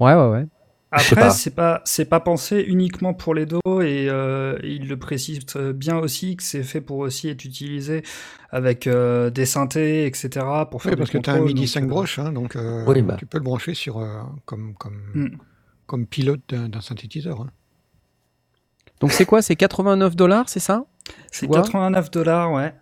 Ouais, 0.00 0.14
ouais, 0.14 0.28
ouais. 0.28 0.46
Je 0.96 1.02
sais 1.02 1.12
Après, 1.14 1.26
pas. 1.28 1.30
c'est 1.30 1.50
pas 1.54 1.82
c'est 1.84 2.04
pas 2.06 2.20
pensé 2.20 2.60
uniquement 2.66 3.12
pour 3.12 3.34
les 3.34 3.44
dos 3.44 3.60
et 3.82 4.08
euh, 4.08 4.58
il 4.62 4.88
le 4.88 4.96
précise 4.96 5.40
bien 5.74 5.98
aussi 5.98 6.36
que 6.36 6.42
c'est 6.42 6.62
fait 6.62 6.80
pour 6.80 6.98
aussi 6.98 7.28
être 7.28 7.44
utilisé 7.44 8.02
avec 8.50 8.86
euh, 8.86 9.28
des 9.28 9.44
synthés, 9.44 10.06
etc. 10.06 10.46
Pour 10.70 10.82
faire 10.82 10.92
Oui, 10.92 10.96
parce 10.98 11.10
que 11.10 11.18
tu 11.18 11.28
as 11.28 11.34
un 11.34 11.40
MIDI 11.40 11.62
donc, 11.62 11.68
5 11.68 11.84
euh, 11.84 11.86
broches, 11.88 12.18
hein, 12.18 12.32
donc 12.32 12.56
euh, 12.56 12.84
Oui, 12.86 13.02
bah. 13.02 13.16
tu 13.18 13.26
peux 13.26 13.36
le 13.36 13.44
brancher 13.44 13.74
sur, 13.74 13.98
euh, 13.98 14.22
comme, 14.46 14.74
comme, 14.76 15.02
Mm. 15.14 15.28
comme 15.86 16.06
pilote 16.06 16.40
d'un 16.48 16.68
d'un 16.70 16.80
synthétiseur. 16.80 17.42
hein. 17.42 17.50
Donc 19.00 19.12
c'est 19.12 19.24
quoi? 19.24 19.42
C'est 19.42 19.56
89 19.56 20.16
dollars, 20.16 20.48
c'est 20.48 20.60
ça? 20.60 20.84
C'est 21.30 21.46
vois? 21.46 21.62
89 21.62 22.10
dollars, 22.10 22.52
ouais. 22.52 22.74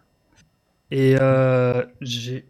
Et 0.91 1.17
euh, 1.21 1.85
j'ai 2.01 2.47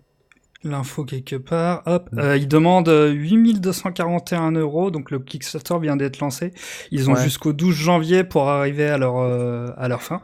l'info 0.63 1.05
quelque 1.05 1.37
part. 1.37 1.83
Hop, 1.87 2.11
euh, 2.19 2.37
ils 2.37 2.49
demandent 2.49 2.89
euh, 2.89 3.11
8241 3.11 4.53
euros, 4.53 4.91
donc 4.91 5.11
le 5.11 5.19
Kickstarter 5.21 5.79
vient 5.81 5.97
d'être 5.97 6.19
lancé. 6.21 6.53
Ils 6.91 7.09
ont 7.11 7.15
Ouais. 7.15 7.23
jusqu'au 7.23 7.53
12 7.53 7.75
janvier 7.75 8.25
pour 8.25 8.49
arriver 8.49 8.89
à 8.89 8.99
leur, 8.99 9.19
euh, 9.19 9.69
à 9.77 9.89
leur 9.89 10.03
fin. 10.03 10.23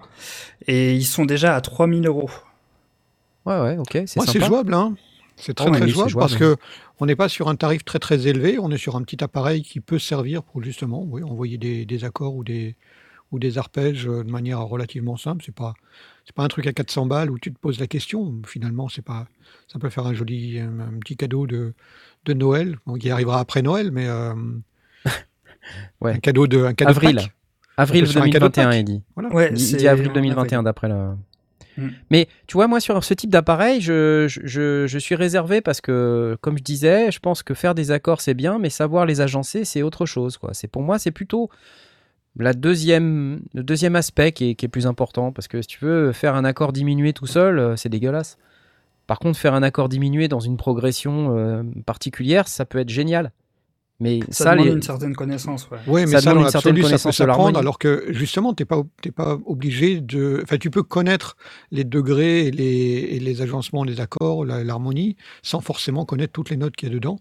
Et 0.66 0.95
ils 0.95 1.05
sont 1.05 1.24
déjà 1.24 1.55
à 1.57 1.61
3000 1.61 2.07
euros. 2.07 2.30
Ouais, 3.47 3.61
ouais, 3.61 3.76
ok, 3.78 4.03
c'est 4.07 4.16
Moi, 4.16 4.26
c'est 4.26 4.32
sympa. 4.40 4.47
jouable, 4.47 4.74
hein. 4.74 4.95
C'est 5.36 5.55
très 5.55 5.70
très 5.70 5.82
oui, 5.82 5.88
jouable, 5.88 6.11
jouable, 6.11 6.20
parce 6.20 6.36
que 6.38 6.57
on 7.01 7.07
n'est 7.07 7.16
pas 7.16 7.28
sur 7.28 7.49
un 7.49 7.57
tarif 7.57 7.84
très 7.84 7.99
très 7.99 8.26
élevé, 8.28 8.59
on 8.61 8.70
est 8.70 8.76
sur 8.78 8.95
un 8.97 9.03
petit 9.03 9.24
appareil 9.24 9.62
qui 9.62 9.80
peut 9.80 9.99
servir 9.99 10.43
pour 10.45 10.62
justement 10.62 11.03
oui, 11.09 11.22
envoyer 11.24 11.59
des, 11.59 11.84
des 11.84 12.05
accords 12.05 12.34
ou 12.36 12.45
des, 12.45 12.76
ou 13.33 13.39
des 13.39 13.59
arpèges 13.59 14.07
euh, 14.07 14.22
de 14.22 14.30
manière 14.30 14.61
relativement 14.61 15.16
simple. 15.16 15.43
C'est 15.45 15.55
pas 15.55 15.74
c'est 16.24 16.35
pas 16.37 16.45
un 16.45 16.49
truc 16.49 16.66
à 16.68 16.72
400 16.72 17.07
balles 17.07 17.30
où 17.30 17.39
tu 17.39 17.53
te 17.53 17.59
poses 17.59 17.80
la 17.80 17.87
question. 17.89 18.33
Finalement, 18.47 18.89
c'est 18.89 19.03
pas 19.03 19.26
ça 19.68 19.78
peut 19.78 19.91
faire 19.91 20.07
un 20.07 20.14
joli 20.14 20.59
un, 20.61 20.78
un 20.80 20.99
petit 21.01 21.16
cadeau 21.16 21.47
de, 21.47 21.72
de 22.26 22.33
Noël, 22.35 22.76
bon, 22.87 22.95
qui 22.95 23.11
arrivera 23.11 23.41
après 23.41 23.62
Noël, 23.62 23.91
mais 23.91 24.07
euh, 24.07 24.35
Ouais. 26.01 26.12
un 26.14 26.18
cadeau 26.18 26.47
de 26.47 26.64
un 26.64 26.74
cadeau 26.74 26.91
Avril. 26.91 27.20
Avril 27.76 28.03
On 28.05 28.07
peut 28.07 28.12
faire 28.12 28.22
un 28.22 28.30
cadeau 28.30 28.49
de 28.49 28.55
2021, 28.55 28.64
Pâques. 28.70 28.78
il 28.80 28.85
dit. 28.85 29.03
Voilà. 29.14 29.35
Ouais, 29.35 29.51
Il- 29.55 29.76
dit 29.76 29.89
avril 29.89 30.11
en 30.11 30.14
2021 30.14 30.59
avril. 30.59 30.64
d'après 30.64 30.89
le. 30.89 31.14
Mm. 31.78 31.89
Mais 32.11 32.28
tu 32.47 32.55
vois, 32.55 32.66
moi, 32.66 32.80
sur 32.80 33.03
ce 33.03 33.14
type 33.14 33.30
d'appareil, 33.30 33.80
je, 33.80 34.26
je- 34.28 34.41
je, 34.45 34.87
je 34.87 34.99
suis 34.99 35.14
réservé 35.14 35.61
parce 35.62 35.80
que, 35.80 36.37
comme 36.43 36.59
je 36.59 36.62
disais, 36.62 37.11
je 37.11 37.18
pense 37.18 37.43
que 37.43 37.55
faire 37.55 37.74
des 37.74 37.91
accords, 37.91 38.20
c'est 38.20 38.35
bien, 38.35 38.59
mais 38.59 38.68
savoir 38.70 39.07
les 39.07 39.20
agencer, 39.22 39.64
c'est 39.64 39.83
autre 39.83 40.05
chose. 40.05 40.37
Quoi. 40.37 40.51
C'est, 40.53 40.68
pour 40.68 40.83
moi, 40.83 40.99
c'est 40.99 41.12
plutôt 41.12 41.49
la 42.39 42.53
deuxième, 42.55 43.41
le 43.55 43.62
deuxième 43.62 43.97
aspect 43.97 44.33
qui 44.33 44.51
est, 44.51 44.55
qui 44.55 44.64
est 44.66 44.68
plus 44.68 44.87
important. 44.87 45.33
Parce 45.33 45.49
que 45.49 45.61
si 45.62 45.68
tu 45.68 45.85
veux 45.85 46.12
faire 46.12 46.35
un 46.35 46.45
accord 46.45 46.72
diminué 46.72 47.12
tout 47.12 47.26
seul, 47.26 47.59
euh, 47.59 47.76
c'est 47.76 47.89
dégueulasse. 47.89 48.39
Par 49.07 49.18
contre, 49.18 49.39
faire 49.39 49.55
un 49.55 49.62
accord 49.62 49.89
diminué 49.89 50.28
dans 50.28 50.41
une 50.41 50.57
progression 50.57 51.37
euh, 51.37 51.62
particulière, 51.85 52.49
ça 52.49 52.64
peut 52.64 52.78
être 52.78 52.89
génial. 52.89 53.33
Mais 54.01 54.20
Ça, 54.30 54.45
ça, 54.45 54.51
demande 54.53 54.66
les- 54.66 54.72
une 54.72 54.83
certaine 54.83 55.14
connaissance, 55.14 55.68
ouais. 55.70 55.78
Oui, 55.87 56.01
mais 56.03 56.07
Ça 56.12 56.20
ça, 56.20 56.30
demande 56.30 56.45
dans 56.45 56.49
une 56.49 56.51
certaine 56.53 56.70
l'absolu, 56.74 56.83
ça 56.83 56.87
peut 56.87 56.89
connaissance 56.89 57.12
de 57.12 57.16
s'apprendre, 57.16 57.39
l'harmonie. 57.45 57.59
alors 57.59 57.78
que 57.78 58.05
justement, 58.09 58.53
tu 58.55 58.62
n'es 58.62 58.66
pas, 58.66 58.83
t'es 59.01 59.11
pas 59.12 59.39
obligé 59.45 60.01
de... 60.01 60.41
Enfin, 60.43 60.57
tu 60.57 60.70
peux 60.70 60.83
connaître 60.83 61.37
les 61.70 61.85
degrés 61.85 62.47
et 62.47 62.51
les, 62.51 62.64
et 62.64 63.20
les 63.20 63.43
agencements 63.43 63.85
des 63.85 64.01
accords, 64.01 64.45
l'harmonie, 64.45 65.16
sans 65.43 65.61
forcément 65.61 66.05
connaître 66.05 66.33
toutes 66.33 66.51
les 66.51 66.57
notes 66.57 66.74
qu'il 66.74 66.89
y 66.89 66.93
a 66.93 66.95
dedans. 66.95 67.18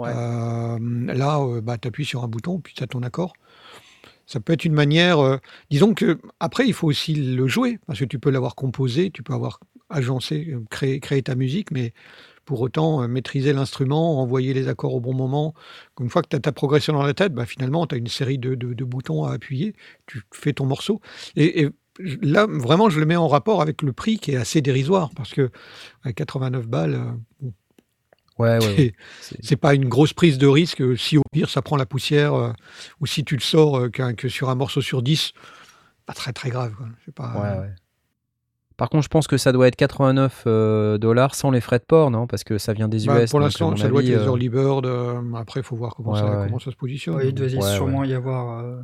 Ouais. 0.00 0.10
Euh, 0.12 0.78
là, 1.14 1.40
bah, 1.60 1.76
tu 1.78 1.86
appuies 1.88 2.04
sur 2.04 2.24
un 2.24 2.28
bouton, 2.28 2.58
puis 2.58 2.74
tu 2.74 2.82
as 2.82 2.86
ton 2.88 3.02
accord. 3.02 3.32
Ça 4.28 4.40
peut 4.40 4.52
être 4.52 4.64
une 4.66 4.74
manière... 4.74 5.18
euh, 5.20 5.38
disons 5.70 5.94
que 5.94 6.20
après, 6.38 6.66
il 6.68 6.74
faut 6.74 6.86
aussi 6.86 7.14
le 7.14 7.48
jouer, 7.48 7.78
parce 7.86 7.98
que 7.98 8.04
tu 8.04 8.18
peux 8.20 8.30
l'avoir 8.30 8.54
composé, 8.54 9.10
tu 9.10 9.22
peux 9.24 9.32
avoir 9.34 9.58
agencé, 9.90 10.50
euh, 10.52 10.60
créé, 10.70 11.00
créé 11.00 11.22
ta 11.22 11.34
musique, 11.34 11.70
mais 11.72 11.94
pour 12.44 12.60
autant 12.60 13.02
euh, 13.02 13.08
maîtriser 13.08 13.52
l'instrument, 13.54 14.20
envoyer 14.22 14.54
les 14.54 14.68
accords 14.68 14.94
au 14.94 15.00
bon 15.00 15.14
moment. 15.14 15.54
Une 16.00 16.10
fois 16.10 16.22
que 16.22 16.28
tu 16.28 16.36
as 16.36 16.40
ta 16.40 16.52
progression 16.52 16.92
dans 16.92 17.02
la 17.02 17.14
tête, 17.14 17.32
bah, 17.34 17.46
finalement, 17.46 17.86
tu 17.86 17.94
as 17.94 17.98
une 17.98 18.06
série 18.08 18.38
de, 18.38 18.54
de- 18.54 18.84
boutons 18.84 19.24
à 19.24 19.32
appuyer, 19.32 19.74
tu 20.06 20.22
fais 20.32 20.52
ton 20.52 20.66
morceau. 20.66 21.00
Et, 21.36 21.68
là, 22.22 22.46
vraiment, 22.48 22.90
je 22.90 23.00
le 23.00 23.06
mets 23.06 23.16
en 23.16 23.28
rapport 23.28 23.62
avec 23.62 23.82
le 23.82 23.92
prix 23.92 24.18
qui 24.18 24.32
est 24.32 24.36
assez 24.36 24.60
dérisoire, 24.62 25.10
parce 25.16 25.32
que 25.32 25.50
à 26.04 26.12
89 26.12 26.66
balles, 26.68 26.94
euh, 26.94 27.50
Ouais, 28.38 28.58
ouais, 28.58 28.66
ouais. 28.76 28.92
c'est- 29.42 29.56
pas 29.56 29.74
une 29.74 29.88
grosse 29.88 30.12
prise 30.12 30.38
de 30.38 30.46
risque. 30.46 30.80
euh, 30.80 30.96
Si 30.96 31.18
au 31.18 31.22
pire, 31.32 31.50
ça 31.50 31.60
prend 31.62 31.76
la 31.76 31.86
poussière, 31.86 32.34
euh, 32.34 32.52
ou 33.00 33.06
si 33.06 33.24
tu 33.24 33.34
le 33.34 33.40
sors 33.40 33.76
euh, 33.78 33.88
qu'un- 33.88 34.14
que 34.14 34.28
sur 34.28 34.48
un 34.50 34.54
morceau 34.54 34.80
sur 34.80 35.02
10, 35.02 35.32
pas 36.06 36.12
très 36.14 36.32
très 36.32 36.50
grave. 36.50 36.72
quoi. 36.76 36.86
C'est 37.04 37.14
pas, 37.14 37.32
Ouais, 37.34 37.60
ouais. 37.60 37.72
Par 38.76 38.90
contre, 38.90 39.02
je 39.02 39.08
pense 39.08 39.26
que 39.26 39.36
ça 39.38 39.50
doit 39.50 39.66
être 39.66 39.74
89 39.74 40.44
euh, 40.46 40.98
dollars 40.98 41.34
sans 41.34 41.50
les 41.50 41.60
frais 41.60 41.80
de 41.80 41.84
port, 41.84 42.12
non? 42.12 42.28
Parce 42.28 42.44
que 42.44 42.58
ça 42.58 42.72
vient 42.74 42.86
des 42.86 43.06
US. 43.06 43.08
Bah, 43.08 43.14
pour 43.28 43.40
donc, 43.40 43.42
à 43.42 43.44
l'instant, 43.46 43.76
ça 43.76 43.88
doit 43.88 44.02
être 44.02 44.06
les 44.08 44.14
early 44.24 44.48
bird. 44.48 44.86
euh, 44.86 45.20
après, 45.34 45.60
il 45.60 45.64
faut 45.64 45.74
voir 45.74 45.96
comment, 45.96 46.12
Ouais, 46.12 46.20
ça, 46.20 46.26
ouais. 46.38 46.46
comment 46.46 46.60
ça 46.60 46.70
se 46.70 46.76
positionne. 46.76 47.16
Ouais, 47.16 47.28
il 47.30 47.34
doit 47.34 47.48
sûrement 47.74 48.04
y 48.04 48.14
avoir. 48.14 48.60
euh, 48.60 48.80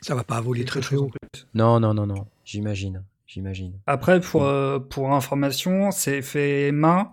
Ça 0.00 0.16
va 0.16 0.24
pas 0.24 0.40
voler 0.40 0.64
très 0.64 0.80
très 0.80 0.96
haut. 0.96 1.08
plus. 1.32 1.46
Non, 1.54 1.78
non, 1.78 1.94
non, 1.94 2.06
non. 2.06 2.26
J'imagine. 2.44 3.04
J'imagine. 3.28 3.78
Après, 3.86 4.20
pour, 4.20 4.44
euh, 4.44 4.78
pour 4.78 5.12
information, 5.12 5.90
c'est 5.90 6.22
fait 6.22 6.72
main 6.72 7.10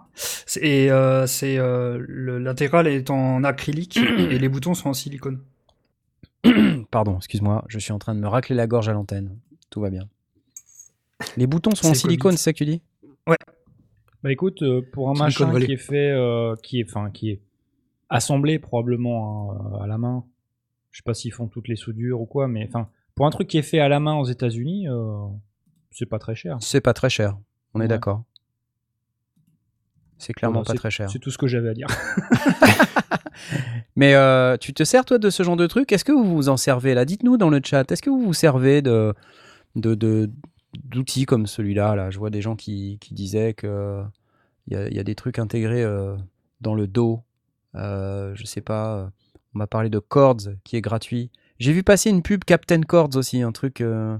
et 0.61 0.89
euh, 0.89 1.27
c'est 1.27 1.57
euh, 1.57 1.97
le- 2.07 2.39
l'intégrale 2.39 2.87
est 2.87 3.09
en 3.09 3.43
acrylique 3.43 3.97
et 4.17 4.39
les 4.39 4.47
boutons 4.47 4.73
sont 4.73 4.89
en 4.89 4.93
silicone. 4.93 5.43
Pardon, 6.91 7.17
excuse-moi. 7.17 7.65
Je 7.67 7.79
suis 7.79 7.91
en 7.91 7.99
train 7.99 8.15
de 8.15 8.21
me 8.21 8.27
racler 8.29 8.55
la 8.55 8.65
gorge 8.65 8.87
à 8.87 8.93
l'antenne. 8.93 9.37
Tout 9.69 9.81
va 9.81 9.89
bien. 9.89 10.07
Les 11.35 11.47
boutons 11.47 11.75
sont 11.75 11.89
en 11.89 11.93
silicone, 11.93 12.37
c'est 12.37 12.43
ça 12.43 12.53
que 12.53 12.57
tu 12.59 12.65
dis? 12.65 12.81
Bah 14.23 14.31
écoute, 14.31 14.63
euh, 14.63 14.81
pour 14.81 15.09
un 15.09 15.13
machin 15.13 15.59
qui 15.59 15.73
est 15.73 15.77
fait, 15.77 16.11
euh, 16.11 16.55
qui 16.63 16.79
est, 16.79 16.89
enfin, 16.89 17.11
qui 17.11 17.29
est 17.29 17.41
assemblé 18.09 18.57
probablement 18.57 19.51
hein, 19.51 19.83
à 19.83 19.87
la 19.87 19.97
main. 19.97 20.23
Je 20.91 20.99
sais 20.99 21.03
pas 21.03 21.13
s'ils 21.13 21.31
font 21.33 21.47
toutes 21.47 21.67
les 21.67 21.75
soudures 21.75 22.21
ou 22.21 22.25
quoi, 22.25 22.47
mais 22.47 22.65
enfin, 22.67 22.87
pour 23.13 23.27
un 23.27 23.29
truc 23.29 23.47
qui 23.49 23.57
est 23.57 23.63
fait 23.63 23.79
à 23.79 23.87
la 23.89 23.99
main 23.99 24.15
aux 24.15 24.25
États-Unis, 24.25 24.87
euh, 24.87 25.25
c'est 25.97 26.05
pas 26.05 26.19
très 26.19 26.35
cher. 26.35 26.57
C'est 26.59 26.81
pas 26.81 26.93
très 26.93 27.09
cher. 27.09 27.37
On 27.73 27.81
est 27.81 27.87
d'accord. 27.87 28.23
C'est 30.17 30.33
clairement 30.33 30.63
pas 30.63 30.73
très 30.75 30.91
cher. 30.91 31.09
C'est 31.09 31.19
tout 31.19 31.31
ce 31.31 31.37
que 31.37 31.47
j'avais 31.47 31.69
à 31.69 31.73
dire. 31.73 31.87
Mais 33.95 34.13
euh, 34.15 34.57
tu 34.57 34.73
te 34.73 34.83
sers 34.83 35.05
toi 35.05 35.17
de 35.17 35.29
ce 35.29 35.43
genre 35.43 35.57
de 35.57 35.67
truc? 35.67 35.91
Est-ce 35.91 36.05
que 36.05 36.11
vous 36.11 36.35
vous 36.35 36.49
en 36.49 36.57
servez? 36.57 36.93
Là 36.93 37.05
Dites-nous 37.05 37.37
dans 37.37 37.49
le 37.49 37.59
chat. 37.63 37.89
Est-ce 37.91 38.01
que 38.01 38.09
vous 38.09 38.21
vous 38.23 38.33
servez 38.33 38.81
de 38.81 39.13
d'outils 39.75 41.25
comme 41.25 41.47
celui-là? 41.47 41.95
Là 41.95 42.09
Je 42.11 42.17
vois 42.17 42.29
des 42.29 42.41
gens 42.41 42.55
qui, 42.55 42.97
qui 43.01 43.13
disaient 43.13 43.53
que 43.53 44.03
il 44.67 44.73
y 44.73 44.77
a, 44.77 44.87
il 44.87 44.95
y 44.95 44.99
a 44.99 45.03
des 45.03 45.15
trucs 45.15 45.37
intégrés 45.39 45.83
euh, 45.83 46.15
dans 46.61 46.75
le 46.75 46.87
dos. 46.87 47.21
Euh, 47.75 48.33
je 48.35 48.45
sais 48.45 48.61
pas. 48.61 48.95
euh, 48.97 49.05
On 49.53 49.59
m'a 49.59 49.67
parlé 49.67 49.89
de 49.89 49.99
Chords 49.99 50.41
qui 50.63 50.75
est 50.77 50.81
gratuit. 50.81 51.29
J'ai 51.59 51.73
vu 51.73 51.83
passer 51.83 52.09
une 52.09 52.21
pub 52.21 52.43
Captain 52.45 52.81
Chords 52.81 53.15
aussi, 53.15 53.41
un 53.41 53.51
truc. 53.51 53.81
euh, 53.81 54.17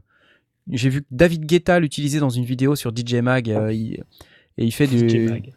J'ai 0.72 0.90
vu 0.90 1.04
David 1.12 1.46
Guetta 1.46 1.80
l'utiliser 1.80 2.20
dans 2.20 2.30
une 2.30 2.44
vidéo 2.46 2.76
sur 2.76 2.92
DJ 2.96 3.16
Mag. 3.16 3.50
euh, 3.50 3.74
il- 3.74 4.04
et 4.58 4.66
il 4.66 4.72
fait 4.72 4.88
du. 4.88 5.08
DJ 5.10 5.30
Mag. 5.30 5.54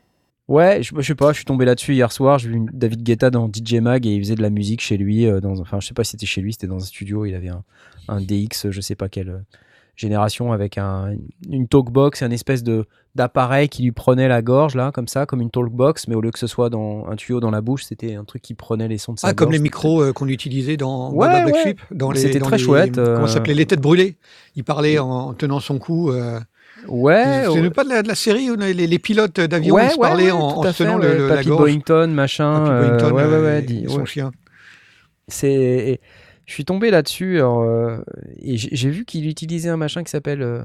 Ouais, 0.49 0.83
je, 0.83 0.93
je 0.97 1.03
sais 1.03 1.15
pas, 1.15 1.33
je 1.33 1.37
suis 1.37 1.45
tombé 1.45 1.65
là-dessus 1.67 1.93
hier 1.95 2.11
soir. 2.11 2.39
J'ai 2.39 2.49
vu 2.49 2.61
David 2.73 3.03
Guetta 3.03 3.31
dans 3.31 3.49
DJ 3.53 3.75
Mag 3.75 4.07
et 4.07 4.15
il 4.15 4.21
faisait 4.21 4.35
de 4.35 4.41
la 4.43 4.49
musique 4.51 4.81
chez 4.81 4.97
lui. 4.97 5.27
euh, 5.27 5.41
dans, 5.41 5.59
enfin, 5.61 5.79
je 5.81 5.87
sais 5.87 5.95
pas 5.95 6.05
si 6.05 6.13
c'était 6.13 6.27
chez 6.27 6.41
lui, 6.41 6.53
c'était 6.53 6.67
dans 6.67 6.77
un 6.77 6.87
studio. 6.87 7.27
Il 7.27 7.35
avait 7.35 7.49
un, 7.51 7.63
un 8.09 8.21
DX, 8.21 8.71
je 8.71 8.81
sais 8.81 8.95
pas 8.95 9.09
quelle 9.11 9.29
euh, 9.29 9.39
génération, 9.99 10.53
avec 10.53 10.79
un, 10.79 11.15
une 11.51 11.69
talkbox, 11.69 12.23
un 12.23 12.31
espèce 12.31 12.63
de 12.63 12.87
d'appareil 13.15 13.69
qui 13.69 13.83
lui 13.83 13.91
prenait 13.91 14.29
la 14.29 14.43
gorge 14.43 14.77
là, 14.77 14.93
comme 14.93 15.09
ça, 15.09 15.27
comme 15.27 15.41
une 15.41 15.51
talkbox, 15.51 16.07
mais 16.07 16.15
au 16.15 16.21
lieu 16.21 16.31
que 16.31 16.39
ce 16.39 16.47
soit 16.47 16.71
dans 16.71 17.05
un 17.11 17.17
tuyau 17.17 17.41
dans 17.41 17.51
la 17.51 17.61
bouche, 17.61 17.83
c'était 17.85 18.15
un 18.15 18.23
truc 18.25 18.43
qui 18.43 18.55
prenait 18.55 18.87
les 18.87 18.97
sons 18.99 19.15
de 19.15 19.19
sa 19.19 19.29
Ah, 19.29 19.35
comme 19.35 19.51
les 19.51 19.59
micros 19.59 20.03
euh, 20.03 20.13
qu'on 20.13 20.29
utilisait 20.29 20.77
dans 20.77 21.11
Ouais, 21.13 21.27
Black 21.29 21.47
ouais. 21.55 21.77
Dans 21.91 22.13
les, 22.13 22.21
C'était 22.21 22.39
dans 22.39 22.47
très 22.47 22.59
les- 22.59 22.63
chouette, 22.63 22.97
euh. 22.99 23.17
Comment 23.17 23.27
ça 23.27 23.35
s'appelait 23.35 23.55
Les 23.55 23.67
têtes 23.67 23.81
brûlées. 23.81 24.19
Il 24.55 24.63
parlait 24.63 24.99
en 25.01 25.35
tenant 25.35 25.59
son 25.59 25.79
cou. 25.79 26.13
euh, 26.13 26.39
Ouais, 26.87 27.43
c'est 27.47 27.61
ouais. 27.61 27.71
pas 27.71 27.83
de 27.83 27.89
la, 27.89 28.03
de 28.03 28.09
la 28.09 28.15
série 28.15 28.53
où 28.53 28.57
les, 28.57 28.73
les 28.73 28.99
pilotes 29.01 29.41
d'avion 29.41 29.75
Ouais, 29.75 29.87
ils 29.87 29.91
se 29.91 29.97
ouais, 29.97 30.01
parlaient 30.09 30.31
en, 30.31 30.63
se 30.63 30.79
tenant 30.85 30.97
le- 30.97 31.19
le- 31.19 31.29
la 31.29 31.43
gorge. 31.43 31.61
Boyington, 31.63 32.07
machin. 32.15 32.67
Papy 32.67 32.71
euh, 32.71 32.83
Boyington, 32.99 33.17
ouais, 33.17 33.25
ouais, 33.25 33.33
euh, 33.35 33.61
ouais, 33.63 33.89
son 33.89 34.05
chien. 34.05 34.31
C'est, 35.27 36.01
je 36.49 36.55
suis 36.55 36.65
tombé 36.65 36.91
là-dessus 36.91 37.37
alors, 37.37 37.61
euh, 37.61 37.99
et 38.39 38.57
j'ai 38.57 38.71
j'ai 38.75 38.89
vu 38.91 39.05
qu'il 39.05 39.29
utilisait 39.29 39.69
un 39.69 39.77
machin 39.77 40.03
qui 40.03 40.11
s'appelle. 40.11 40.41
euh, 40.43 40.65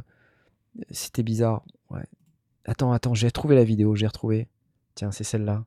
C'était 0.92 1.24
bizarre. 1.24 1.64
Ouais. 1.90 2.06
Attends, 2.66 2.94
attends, 2.94 3.14
j'ai 3.14 3.28
retrouvé 3.28 3.54
la 3.56 3.66
vidéo, 3.66 3.94
j'ai 3.96 4.08
retrouvé. 4.08 4.48
Tiens, 4.96 5.12
c'est 5.12 5.26
celle-là. 5.26 5.66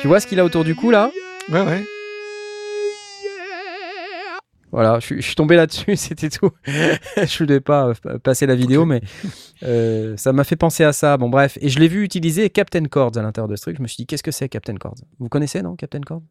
Tu 0.00 0.08
vois 0.08 0.20
ce 0.20 0.26
qu'il 0.26 0.40
a 0.40 0.44
autour 0.44 0.64
du 0.64 0.74
cou 0.74 0.90
là? 0.90 1.10
Ouais, 1.50 1.60
ouais. 1.62 1.84
Voilà, 4.72 5.00
je, 5.00 5.06
suis- 5.06 5.16
je 5.20 5.26
suis 5.26 5.34
tombé 5.34 5.56
là-dessus, 5.56 5.96
c'était 5.96 6.28
tout. 6.30 6.50
je 6.66 7.38
voulais 7.38 7.60
pas 7.60 7.92
euh, 8.06 8.18
passer 8.18 8.46
la 8.46 8.54
vidéo, 8.54 8.84
mais 8.84 9.00
euh, 9.64 10.16
ça 10.16 10.32
m'a 10.32 10.44
fait 10.44 10.56
penser 10.56 10.84
à 10.84 10.92
ça. 10.92 11.16
Bon, 11.16 11.28
bref. 11.28 11.58
Et 11.60 11.68
je 11.68 11.78
l'ai 11.80 11.88
vu 11.88 12.04
utiliser 12.04 12.50
Captain 12.50 12.84
Chords 12.84 13.16
à 13.16 13.22
l'intérieur 13.22 13.48
de 13.48 13.56
ce 13.56 13.62
truc. 13.62 13.76
Je 13.78 13.82
me 13.82 13.88
suis 13.88 13.96
dit, 13.98 14.06
qu'est-ce 14.06 14.22
que 14.22 14.30
c'est 14.30 14.48
Captain 14.48 14.76
Chords 14.76 14.94
Vous 15.18 15.28
connaissez, 15.28 15.60
non, 15.62 15.74
Captain 15.76 16.00
Chords 16.06 16.22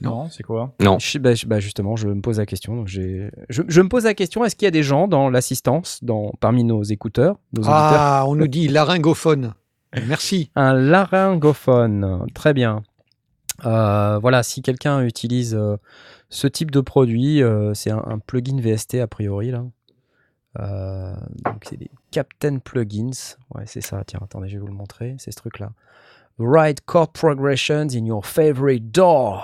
Non, 0.00 0.28
c'est 0.30 0.42
quoi? 0.42 0.74
Non. 0.80 0.98
Je- 0.98 1.18
bah, 1.18 1.34
je- 1.34 1.46
bah, 1.46 1.60
justement, 1.60 1.94
je 1.96 2.08
me 2.08 2.20
pose 2.22 2.38
la 2.38 2.46
question. 2.46 2.74
donc 2.76 2.88
j'ai- 2.88 3.30
je, 3.50 3.62
je 3.68 3.80
me 3.82 3.88
pose 3.88 4.04
la 4.04 4.14
question 4.14 4.42
est-ce 4.44 4.56
qu'il 4.56 4.64
y 4.64 4.68
a 4.68 4.72
des 4.72 4.82
gens 4.82 5.06
dans 5.06 5.28
l'assistance, 5.28 5.98
dans, 6.02 6.32
parmi 6.40 6.64
nos 6.64 6.82
écouteurs, 6.82 7.36
nos 7.52 7.60
auditeurs? 7.62 7.76
Ah, 8.00 8.24
on 8.26 8.34
nous 8.36 8.48
dit 8.48 8.68
laryngophone. 8.68 9.52
Merci. 10.08 10.50
Un 10.56 10.72
laryngophone, 10.72 12.24
très 12.34 12.54
bien. 12.54 12.82
Euh, 13.66 14.18
voilà, 14.20 14.42
si 14.42 14.62
quelqu'un 14.62 15.02
utilise 15.04 15.54
euh, 15.54 15.76
ce 16.32 16.46
type 16.46 16.70
de 16.70 16.80
produit, 16.80 17.42
euh, 17.42 17.74
c'est 17.74 17.90
un, 17.90 18.02
un 18.06 18.18
plugin 18.18 18.58
VST 18.58 18.94
a 18.96 19.06
priori 19.06 19.50
là. 19.50 19.64
Euh, 20.60 21.14
donc 21.44 21.62
c'est 21.68 21.76
des 21.76 21.90
Captain 22.10 22.58
Plugins. 22.58 23.36
Ouais, 23.54 23.64
c'est 23.66 23.80
ça. 23.82 24.02
Tiens, 24.06 24.20
attendez, 24.22 24.48
je 24.48 24.54
vais 24.54 24.60
vous 24.60 24.66
le 24.66 24.74
montrer. 24.74 25.14
C'est 25.18 25.30
ce 25.30 25.36
truc-là. 25.36 25.72
Write 26.38 26.80
chord 26.86 27.12
progressions 27.12 27.88
in 27.94 28.06
your 28.06 28.24
favorite 28.24 28.90
DAW. 28.90 29.38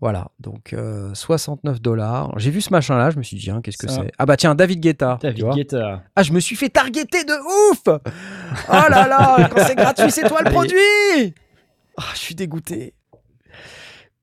Voilà, 0.00 0.28
donc 0.38 0.74
euh, 0.74 1.12
69 1.14 1.80
dollars. 1.80 2.38
J'ai 2.38 2.50
vu 2.50 2.60
ce 2.60 2.70
machin-là, 2.70 3.10
je 3.10 3.16
me 3.18 3.22
suis 3.22 3.36
dit, 3.36 3.50
hein, 3.50 3.60
qu'est-ce 3.62 3.78
que 3.78 3.88
c'est? 3.88 4.12
Ah 4.18 4.26
bah 4.26 4.36
tiens, 4.36 4.54
David 4.54 4.80
Guetta. 4.80 5.18
David. 5.20 5.46
Guetta. 5.54 6.02
Ah, 6.14 6.22
je 6.22 6.32
me 6.32 6.38
suis 6.40 6.54
fait 6.54 6.68
targeter 6.68 7.24
de 7.24 7.72
ouf 7.72 7.82
Oh 7.86 7.92
là 8.68 9.08
là, 9.08 9.48
quand 9.48 9.64
c'est 9.66 9.74
gratuit, 9.74 10.10
c'est 10.10 10.28
toi 10.28 10.42
le 10.44 10.50
produit 10.52 11.34
Ah, 11.96 12.02
je 12.12 12.18
suis 12.18 12.34
dégoûté. 12.34 12.94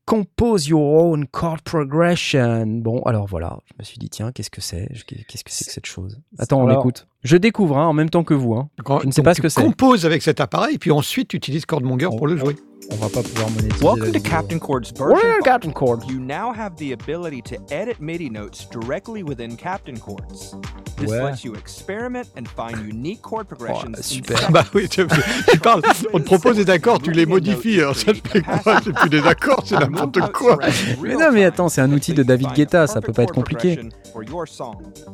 Compose 0.05 0.67
your 0.67 0.81
own 0.81 1.25
chord 1.31 1.61
progression. 1.63 2.65
Bon, 2.81 3.01
alors 3.03 3.25
voilà, 3.25 3.59
je 3.65 3.73
me 3.79 3.83
suis 3.85 3.97
dit, 3.97 4.09
tiens, 4.09 4.31
qu'est-ce 4.33 4.49
que 4.49 4.59
c'est? 4.59 4.89
Qu'est-ce 5.07 5.43
que 5.45 5.51
c'est 5.51 5.65
que 5.65 5.71
cette 5.71 5.85
chose? 5.85 6.19
Attends, 6.37 6.59
on 6.61 6.67
Alors- 6.67 6.79
l'écoute. 6.79 7.07
Je 7.23 7.37
découvre 7.37 7.77
hein, 7.77 7.87
en 7.87 7.93
même 7.93 8.09
temps 8.09 8.25
que 8.25 8.33
vous. 8.33 8.53
Hein. 8.53 8.69
Je 9.01 9.07
ne 9.07 9.11
sais 9.11 9.23
pas 9.23 9.33
ce 9.33 9.39
que 9.39 9.47
c'est. 9.47 9.61
composes 9.63 10.05
avec 10.05 10.21
cet 10.21 10.41
appareil, 10.41 10.77
puis 10.77 10.91
ensuite 10.91 11.29
tu 11.29 11.37
utilises 11.37 11.65
Chordmonger 11.65 12.09
pour 12.17 12.27
le 12.27 12.35
jouer. 12.35 12.57
On 12.91 12.95
va 12.95 13.09
pas 13.09 13.23
pouvoir 13.23 13.49
monétiser. 13.51 13.83
Welcome 13.83 14.11
to. 14.11 14.19
Captain 14.19 14.59
Chord's 14.59 14.91
Ouais, 14.91 15.07
version. 15.07 15.41
Captain 15.43 15.71
Chord. 15.71 16.03
You 16.09 16.19
now 16.19 16.51
have 16.53 16.75
the 16.77 16.91
ability 16.93 17.41
to 17.43 17.55
edit 17.71 17.99
MIDI 17.99 18.29
notes 18.29 18.65
directly 18.69 19.23
within 19.23 19.55
Captain 19.55 19.95
Chords. 19.97 20.55
This 20.97 21.09
Ouais. 21.09 21.23
lets 21.23 21.43
you 21.43 21.55
experiment 21.55 22.27
and 22.37 22.45
find 22.47 22.77
unique 22.85 23.21
chord 23.21 23.45
progressions. 23.47 23.95
in 23.97 24.01
super. 24.03 24.37
Bah 24.51 24.63
oui, 24.73 24.87
tu, 24.87 25.05
tu 25.49 25.59
parles, 25.59 25.81
on 26.13 26.19
te 26.19 26.25
propose 26.25 26.57
des 26.57 26.69
accords, 26.69 27.01
tu 27.01 27.11
les 27.11 27.25
modifies. 27.25 27.79
Alors 27.81 27.95
ça 27.95 28.13
te 28.13 28.27
fait 28.27 28.41
quoi 28.41 28.79
C'est 28.83 28.93
plus 28.93 29.09
des 29.09 29.25
accords, 29.25 29.63
c'est 29.65 29.79
n'importe 29.79 30.31
quoi. 30.31 30.59
Mais 31.01 31.15
non, 31.15 31.31
mais 31.31 31.45
attends, 31.45 31.69
c'est 31.69 31.81
un 31.81 31.91
outil 31.91 32.13
de 32.13 32.23
David 32.23 32.51
Guetta, 32.53 32.85
ça 32.87 33.01
peut 33.01 33.13
pas 33.13 33.23
être 33.23 33.33
compliqué. 33.33 33.79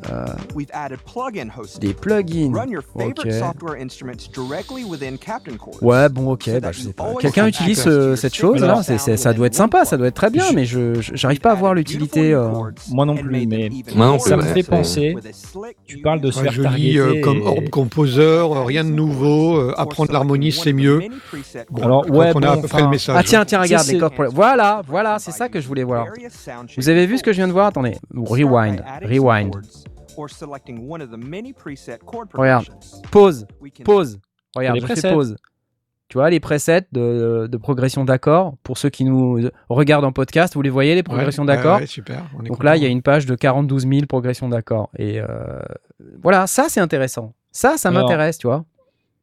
Euh, 0.09 0.25
des 1.79 1.93
plugins. 1.93 2.53
Ok. 2.95 3.27
Ouais, 5.81 6.09
bon, 6.09 6.31
ok, 6.31 6.59
bah, 6.59 6.71
je 6.73 6.81
sais 6.81 6.93
pas. 6.93 7.13
Quelqu'un 7.19 7.45
have 7.45 7.58
utilise 7.59 7.81
ce- 7.83 8.15
cette 8.15 8.33
chose 8.35 8.61
là 8.61 8.81
ça 8.83 9.33
doit 9.33 9.47
être 9.47 9.55
sympa, 9.55 9.85
ça 9.85 9.97
doit 9.97 10.07
être 10.07 10.15
très 10.15 10.29
bien, 10.29 10.45
mais 10.53 10.65
je, 10.65 10.93
j'arrive 11.13 11.39
pas 11.39 11.51
à 11.51 11.55
voir 11.55 11.73
l'utilité. 11.73 12.33
euh, 12.33 12.49
Moi 12.89 13.05
non 13.05 13.15
plus, 13.15 13.45
mais 13.47 13.69
Moi 13.95 14.05
non 14.07 14.19
ça 14.19 14.37
me 14.37 14.43
ouais, 14.43 14.53
fait 14.53 14.63
penser. 14.63 15.15
Tu 15.85 15.97
parles 15.99 16.21
de 16.21 16.31
se 16.31 16.37
Ouais, 16.39 16.43
faire 16.45 16.51
je 16.53 16.61
lis 16.61 16.95
targeter. 16.95 16.97
euh, 16.99 17.21
comme 17.21 17.37
et- 17.37 17.45
Orb 17.47 17.69
Composer, 17.69 18.21
euh, 18.21 18.63
rien 18.63 18.83
de 18.83 18.89
nouveau, 18.89 19.57
euh, 19.57 19.73
apprendre 19.77 20.11
l'harmonie 20.11 20.51
c'est 20.51 20.73
mieux. 20.73 21.01
Bon, 21.69 21.83
Alors, 21.83 22.09
ouais, 22.09 22.31
qu'on 22.33 22.41
a 22.43 22.51
à 22.51 22.57
peu 22.57 22.67
près 22.67 22.81
le 22.81 22.89
message. 22.89 23.15
Ah 23.17 23.23
tiens, 23.23 23.45
tiens, 23.45 23.61
regarde 23.61 23.85
c'est- 23.85 23.93
les 23.93 23.99
cordes. 23.99 24.15
pour- 24.15 24.25
Voilà, 24.31 24.81
voilà, 24.87 25.19
c'est 25.19 25.31
ça 25.31 25.49
que 25.49 25.59
je 25.59 25.67
voulais 25.67 25.83
voir. 25.83 26.07
Vous 26.77 26.89
avez 26.89 27.05
vu 27.05 27.17
ce 27.17 27.23
que 27.23 27.31
je 27.31 27.37
viens 27.37 27.47
de 27.47 27.53
voir? 27.53 27.67
Attendez, 27.67 27.95
rewind, 28.15 28.83
rewind. 29.03 29.53
Regarde. 32.33 32.65
Pause, 33.11 33.45
pause. 33.83 34.19
Regarde, 34.55 34.75
les 34.75 34.81
je 34.81 34.85
fais 34.87 34.93
presets. 34.93 35.13
pause. 35.13 35.35
Tu 36.09 36.17
vois 36.17 36.29
les 36.31 36.39
presets 36.39 36.87
de, 36.91 37.47
de 37.49 37.57
progression 37.57 38.03
d'accords. 38.03 38.55
Pour 38.63 38.79
ceux 38.79 38.89
qui 38.89 39.05
nous 39.05 39.47
regardent 39.69 40.05
en 40.05 40.11
podcast, 40.11 40.55
vous 40.55 40.61
les 40.63 40.71
voyez 40.71 40.95
les 40.95 41.03
progressions 41.03 41.43
ouais, 41.43 41.55
d'accords 41.55 41.79
ouais, 41.79 41.85
super. 41.85 42.25
on 42.35 42.43
est 42.43 42.47
Donc 42.47 42.57
content. 42.57 42.63
là, 42.63 42.77
il 42.77 42.83
y 42.83 42.85
a 42.87 42.89
une 42.89 43.03
page 43.03 43.27
de 43.27 43.35
42 43.35 43.77
000 43.79 43.91
progressions 44.07 44.49
d'accords. 44.49 44.89
Et 44.97 45.19
euh, 45.19 45.27
voilà, 46.23 46.47
ça 46.47 46.65
c'est 46.67 46.79
intéressant. 46.79 47.35
Ça, 47.51 47.77
ça 47.77 47.91
m'intéresse, 47.91 48.39
tu 48.39 48.47
vois. 48.47 48.65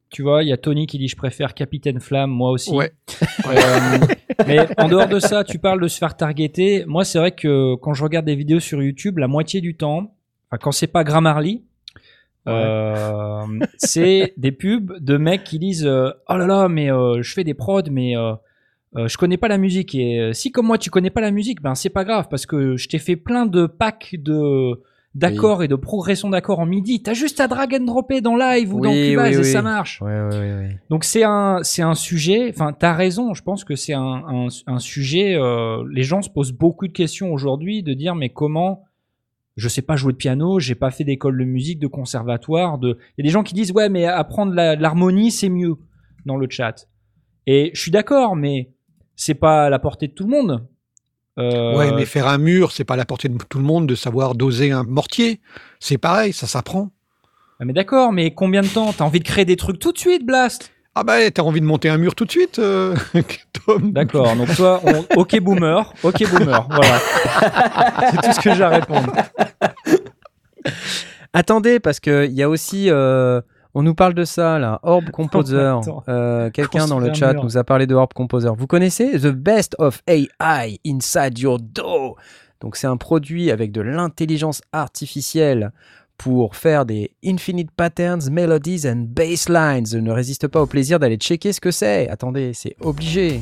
Tu 0.09 0.23
vois, 0.23 0.41
il 0.43 0.47
y 0.47 0.53
a 0.53 0.57
Tony 0.57 0.87
qui 0.87 0.97
dit 0.97 1.09
je 1.09 1.17
préfère 1.17 1.53
Capitaine 1.53 1.99
Flamme, 1.99 2.31
moi 2.31 2.51
aussi. 2.51 2.71
Ouais. 2.71 2.91
Euh, 3.47 3.99
mais 4.45 4.67
en 4.77 4.89
dehors 4.89 5.07
de 5.07 5.19
ça, 5.19 5.45
tu 5.45 5.57
parles 5.57 5.81
de 5.81 5.87
se 5.87 5.97
faire 5.97 6.17
targeter. 6.17 6.83
Moi, 6.85 7.05
c'est 7.05 7.17
vrai 7.17 7.31
que 7.31 7.75
quand 7.75 7.93
je 7.93 8.03
regarde 8.03 8.25
des 8.25 8.35
vidéos 8.35 8.59
sur 8.59 8.81
YouTube, 8.83 9.19
la 9.19 9.27
moitié 9.27 9.61
du 9.61 9.77
temps, 9.77 10.15
enfin, 10.49 10.57
quand 10.61 10.73
c'est 10.73 10.87
pas 10.87 11.05
Grammarly, 11.05 11.63
euh, 12.47 13.45
c'est 13.77 14.33
des 14.37 14.51
pubs 14.51 14.99
de 14.99 15.17
mecs 15.17 15.43
qui 15.43 15.59
disent 15.59 15.85
euh, 15.85 16.09
oh 16.29 16.37
là 16.37 16.47
là, 16.47 16.69
mais 16.69 16.91
euh, 16.91 17.21
je 17.21 17.33
fais 17.33 17.43
des 17.43 17.53
prods, 17.53 17.89
mais 17.91 18.13
je 18.95 19.17
connais 19.17 19.37
pas 19.37 19.47
la 19.47 19.57
musique. 19.57 19.95
Et 19.95 20.31
si 20.33 20.51
comme 20.51 20.67
moi 20.67 20.77
tu 20.77 20.89
connais 20.89 21.09
pas 21.09 21.21
la 21.21 21.31
musique, 21.31 21.61
ben 21.61 21.75
c'est 21.75 21.89
pas 21.89 22.03
grave 22.03 22.27
parce 22.29 22.45
que 22.45 22.77
je 22.77 22.87
t'ai 22.87 22.99
fait 22.99 23.15
plein 23.15 23.45
de 23.45 23.65
packs 23.65 24.15
de 24.17 24.81
d'accords 25.15 25.63
et 25.63 25.67
de 25.67 25.75
progression 25.75 26.29
d'accords 26.29 26.59
en 26.59 26.67
midi. 26.67 27.01
T'as 27.01 27.15
juste 27.15 27.39
à 27.39 27.47
drag 27.47 27.73
and 27.73 27.85
dropper 27.85 28.21
dans 28.21 28.35
live 28.35 28.71
ou 28.71 28.81
dans 28.81 28.91
Cubase 28.91 29.35
oui, 29.35 29.41
et 29.41 29.43
ça 29.43 29.63
marche. 29.63 30.01
Donc 30.89 31.03
c'est 31.03 31.23
un 31.23 31.59
c'est 31.63 31.81
un 31.81 31.95
sujet. 31.95 32.49
Enfin, 32.49 32.71
t'as 32.71 32.93
raison. 32.93 33.33
Je 33.33 33.41
pense 33.41 33.63
que 33.63 33.75
c'est 33.75 33.93
un, 33.93 34.23
un, 34.27 34.47
un 34.67 34.79
sujet. 34.79 35.37
les 35.91 36.03
gens 36.03 36.21
se 36.21 36.29
posent 36.29 36.53
beaucoup 36.53 36.87
de 36.87 36.93
questions 36.93 37.33
aujourd'hui 37.33 37.83
de 37.83 37.93
dire 37.93 38.15
mais 38.15 38.29
comment 38.29 38.86
je 39.57 39.67
sais 39.67 39.81
pas 39.81 39.95
jouer 39.97 40.13
de 40.13 40.17
piano, 40.17 40.59
j'ai 40.59 40.75
pas 40.75 40.91
fait 40.91 41.03
d'école 41.03 41.37
de 41.37 41.43
musique, 41.43 41.79
de 41.79 41.87
conservatoire. 41.87 42.77
De 42.77 42.97
il 43.17 43.21
y 43.21 43.21
a 43.21 43.27
des 43.27 43.33
gens 43.33 43.43
qui 43.43 43.53
disent 43.53 43.71
ouais 43.73 43.89
mais 43.89 44.05
apprendre 44.05 44.53
la- 44.53 44.75
l'harmonie 44.77 45.31
c'est 45.31 45.49
mieux 45.49 45.75
dans 46.25 46.37
le 46.37 46.47
chat. 46.49 46.87
Et 47.47 47.71
je 47.73 47.81
suis 47.81 47.91
d'accord, 47.91 48.35
mais 48.35 48.71
c'est 49.15 49.33
pas 49.35 49.65
à 49.65 49.69
la 49.69 49.79
portée 49.79 50.07
de 50.07 50.13
tout 50.13 50.23
le 50.25 50.29
monde. 50.29 50.67
Euh, 51.39 51.75
Ouais, 51.77 51.91
mais 51.93 52.05
faire 52.05 52.27
un 52.27 52.37
mur, 52.37 52.71
c'est 52.71 52.83
pas 52.83 52.95
à 52.95 52.97
la 52.97 53.05
portée 53.05 53.29
de 53.29 53.37
tout 53.49 53.57
le 53.59 53.63
monde 53.63 53.87
de 53.87 53.95
savoir 53.95 54.35
doser 54.35 54.71
un 54.71 54.83
mortier. 54.83 55.39
C'est 55.79 55.97
pareil, 55.97 56.33
ça 56.33 56.47
s'apprend. 56.47 56.89
ah, 57.59 57.65
mais 57.65 57.73
d'accord, 57.73 58.11
mais 58.11 58.33
combien 58.33 58.61
de 58.61 58.67
temps? 58.67 58.91
T'as 58.93 59.05
envie 59.05 59.19
de 59.19 59.23
créer 59.23 59.45
des 59.45 59.55
trucs 59.55 59.79
tout 59.79 59.91
de 59.91 59.97
suite, 59.97 60.25
Blast? 60.25 60.71
Ah 60.99 61.03
bah, 61.03 61.29
t'as 61.31 61.43
envie 61.43 61.61
de 61.61 61.65
monter 61.65 61.89
un 61.89 61.97
mur 61.97 62.15
tout 62.15 62.25
de 62.25 62.31
suite, 62.31 62.57
euh, 62.57 62.95
Tom? 63.67 63.91
D'accord, 63.91 64.35
donc 64.35 64.55
toi, 64.55 64.81
on- 64.83 65.05
ok 65.19 65.39
boomer, 65.41 65.93
ok 66.03 66.27
boomer, 66.31 66.67
voilà. 66.71 66.99
C'est 68.11 68.17
tout 68.21 68.33
ce 68.33 68.39
que 68.39 68.55
j'ai 68.55 68.63
à 68.63 68.69
répondre. 68.69 69.13
Attendez, 71.33 71.79
parce 71.79 71.99
qu'il 71.99 72.31
y 72.31 72.43
a 72.43 72.49
aussi. 72.49 72.89
euh, 72.89 73.41
on 73.75 73.83
nous 73.83 73.93
parle 73.93 74.15
de 74.15 74.23
ça 74.23 74.57
là, 74.57 74.79
Orb 74.81 75.09
Composer. 75.11 75.75
Euh, 76.09 76.49
Quelqu'un 76.49 76.87
dans 76.87 76.99
le 76.99 77.13
chat 77.13 77.33
mur. 77.33 77.43
nous 77.43 77.57
a 77.57 77.63
parlé 77.63 77.85
de 77.85 77.93
Orb 77.93 78.11
Composer. 78.13 78.49
Vous 78.57 78.65
connaissez 78.65 79.19
The 79.19 79.27
Best 79.27 79.75
of 79.77 80.01
AI 80.07 80.79
Inside 80.85 81.37
Your 81.37 81.59
DAW 81.59 82.15
Donc 82.61 82.75
c'est 82.75 82.87
un 82.87 82.97
produit 82.97 83.51
avec 83.51 83.71
de 83.71 83.81
l'intelligence 83.81 84.61
artificielle 84.71 85.71
pour 86.17 86.55
faire 86.55 86.85
des 86.85 87.11
infinite 87.25 87.69
patterns, 87.71 88.29
melodies 88.31 88.87
and 88.87 89.05
basslines. 89.09 89.85
Ne 90.01 90.11
résiste 90.11 90.47
pas 90.47 90.61
au 90.61 90.65
plaisir 90.65 90.99
d'aller 90.99 91.17
checker 91.17 91.53
ce 91.53 91.61
que 91.61 91.71
c'est. 91.71 92.09
Attendez, 92.09 92.51
c'est 92.53 92.75
obligé. 92.81 93.41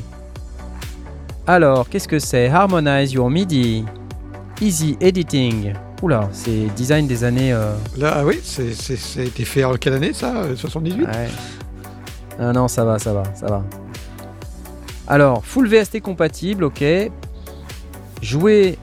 Alors, 1.46 1.88
qu'est-ce 1.88 2.08
que 2.08 2.18
c'est? 2.18 2.48
Harmonize 2.48 3.12
your 3.12 3.30
MIDI. 3.30 3.84
Easy 4.60 4.96
editing. 5.00 5.72
Oula, 6.02 6.28
c'est 6.32 6.66
design 6.76 7.06
des 7.06 7.24
années. 7.24 7.52
euh, 7.52 7.74
Là, 7.96 8.14
ah 8.16 8.24
oui, 8.26 8.40
c'était 8.42 9.44
fait 9.44 9.64
en 9.64 9.74
quelle 9.76 9.94
année, 9.94 10.12
ça 10.12 10.36
euh, 10.42 10.56
78 10.56 11.04
Ouais. 11.06 11.08
Ah 12.38 12.52
non, 12.52 12.68
ça 12.68 12.84
va, 12.84 12.98
ça 12.98 13.14
va, 13.14 13.22
ça 13.34 13.46
va. 13.46 13.64
Alors, 15.08 15.44
full 15.44 15.68
VST 15.68 16.00
compatible, 16.00 16.64
ok. 16.64 16.84
Jouer 18.20 18.78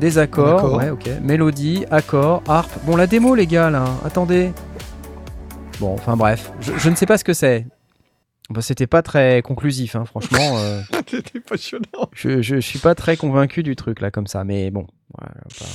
des 0.00 0.18
accords, 0.18 0.62
D'accord. 0.62 0.76
ouais, 0.78 0.90
ok. 0.90 1.08
Mélodie, 1.22 1.84
accords, 1.90 2.42
harpe. 2.48 2.72
Bon, 2.84 2.96
la 2.96 3.06
démo, 3.06 3.34
les 3.34 3.46
gars, 3.46 3.70
là, 3.70 3.84
attendez. 4.04 4.52
Bon, 5.78 5.94
enfin 5.94 6.16
bref, 6.16 6.50
je, 6.60 6.72
je 6.76 6.90
ne 6.90 6.94
sais 6.96 7.06
pas 7.06 7.16
ce 7.18 7.24
que 7.24 7.32
c'est. 7.32 7.66
Bah, 8.50 8.62
C'était 8.62 8.86
pas 8.88 9.02
très 9.02 9.42
conclusif, 9.42 9.94
hein, 9.96 10.04
franchement. 10.04 10.38
euh, 10.58 10.80
C'était 11.08 11.40
passionnant. 11.40 12.08
je, 12.12 12.42
je, 12.42 12.56
je 12.56 12.60
suis 12.60 12.78
pas 12.80 12.94
très 12.94 13.16
convaincu 13.16 13.62
du 13.62 13.76
truc, 13.76 14.00
là, 14.00 14.10
comme 14.10 14.26
ça, 14.26 14.42
mais 14.44 14.70
bon. 14.70 14.86
voilà, 15.16 15.32
bah, 15.60 15.66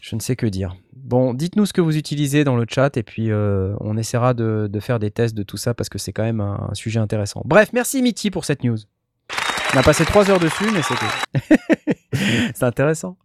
je 0.00 0.14
ne 0.14 0.20
sais 0.20 0.36
que 0.36 0.46
dire. 0.46 0.76
Bon, 0.94 1.34
dites-nous 1.34 1.66
ce 1.66 1.72
que 1.72 1.80
vous 1.80 1.96
utilisez 1.96 2.44
dans 2.44 2.56
le 2.56 2.64
chat 2.68 2.96
et 2.96 3.02
puis 3.02 3.30
euh, 3.30 3.74
on 3.80 3.96
essaiera 3.96 4.34
de, 4.34 4.68
de 4.70 4.80
faire 4.80 4.98
des 4.98 5.10
tests 5.10 5.34
de 5.34 5.42
tout 5.42 5.56
ça 5.56 5.74
parce 5.74 5.88
que 5.88 5.98
c'est 5.98 6.12
quand 6.12 6.22
même 6.22 6.40
un, 6.40 6.68
un 6.70 6.74
sujet 6.74 7.00
intéressant. 7.00 7.42
Bref, 7.44 7.70
merci 7.72 8.02
Mitty 8.02 8.30
pour 8.30 8.44
cette 8.44 8.62
news. 8.62 8.76
On 9.74 9.78
a 9.78 9.82
passé 9.82 10.04
trois 10.04 10.30
heures 10.30 10.38
dessus, 10.40 10.66
mais 10.72 10.80
c'était. 10.82 11.94
c'est 12.54 12.64
intéressant. 12.64 13.16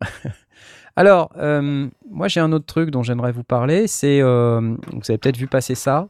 Alors, 0.95 1.31
euh, 1.37 1.87
moi 2.09 2.27
j'ai 2.27 2.39
un 2.39 2.51
autre 2.51 2.65
truc 2.65 2.91
dont 2.91 3.03
j'aimerais 3.03 3.31
vous 3.31 3.43
parler. 3.43 3.87
C'est. 3.87 4.21
euh, 4.21 4.75
vous 4.91 5.01
avez 5.09 5.17
peut-être 5.17 5.37
vu 5.37 5.47
passer 5.47 5.75
ça. 5.75 6.09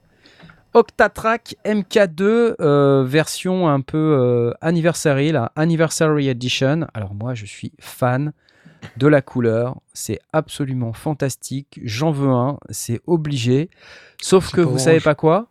Octatrack 0.74 1.56
MK2 1.66 2.56
euh, 2.62 3.04
version 3.06 3.68
un 3.68 3.82
peu 3.82 4.54
anniversary, 4.62 5.32
la 5.32 5.52
Anniversary 5.56 6.30
Edition. 6.30 6.88
Alors 6.94 7.14
moi 7.14 7.34
je 7.34 7.46
suis 7.46 7.74
fan 7.80 8.32
de 8.98 9.08
la 9.08 9.22
couleur, 9.22 9.80
c'est 9.94 10.20
absolument 10.34 10.94
fantastique, 10.94 11.80
j'en 11.84 12.12
veux 12.12 12.30
un, 12.30 12.58
c'est 12.70 13.00
obligé. 13.06 13.70
Sauf 14.20 14.52
que 14.52 14.62
vous 14.62 14.80
savez 14.80 15.00
pas 15.00 15.14
quoi? 15.14 15.50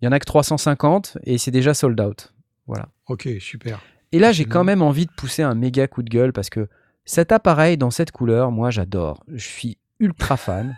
Il 0.00 0.04
y 0.04 0.08
en 0.08 0.12
a 0.12 0.18
que 0.18 0.26
350 0.26 1.18
et 1.24 1.38
c'est 1.38 1.50
déjà 1.50 1.72
sold 1.72 1.98
out. 2.00 2.34
Voilà. 2.66 2.88
Ok, 3.08 3.28
super. 3.40 3.80
Et 4.14 4.18
là, 4.18 4.32
j'ai 4.32 4.44
quand 4.44 4.60
bon. 4.60 4.64
même 4.64 4.82
envie 4.82 5.06
de 5.06 5.12
pousser 5.16 5.42
un 5.42 5.54
méga 5.54 5.86
coup 5.88 6.02
de 6.02 6.08
gueule 6.10 6.32
parce 6.32 6.50
que 6.50 6.68
cet 7.04 7.32
appareil 7.32 7.76
dans 7.76 7.90
cette 7.90 8.12
couleur, 8.12 8.50
moi 8.50 8.70
j'adore. 8.70 9.22
Je 9.28 9.44
suis 9.46 9.76
ultra 10.00 10.36
fan. 10.36 10.76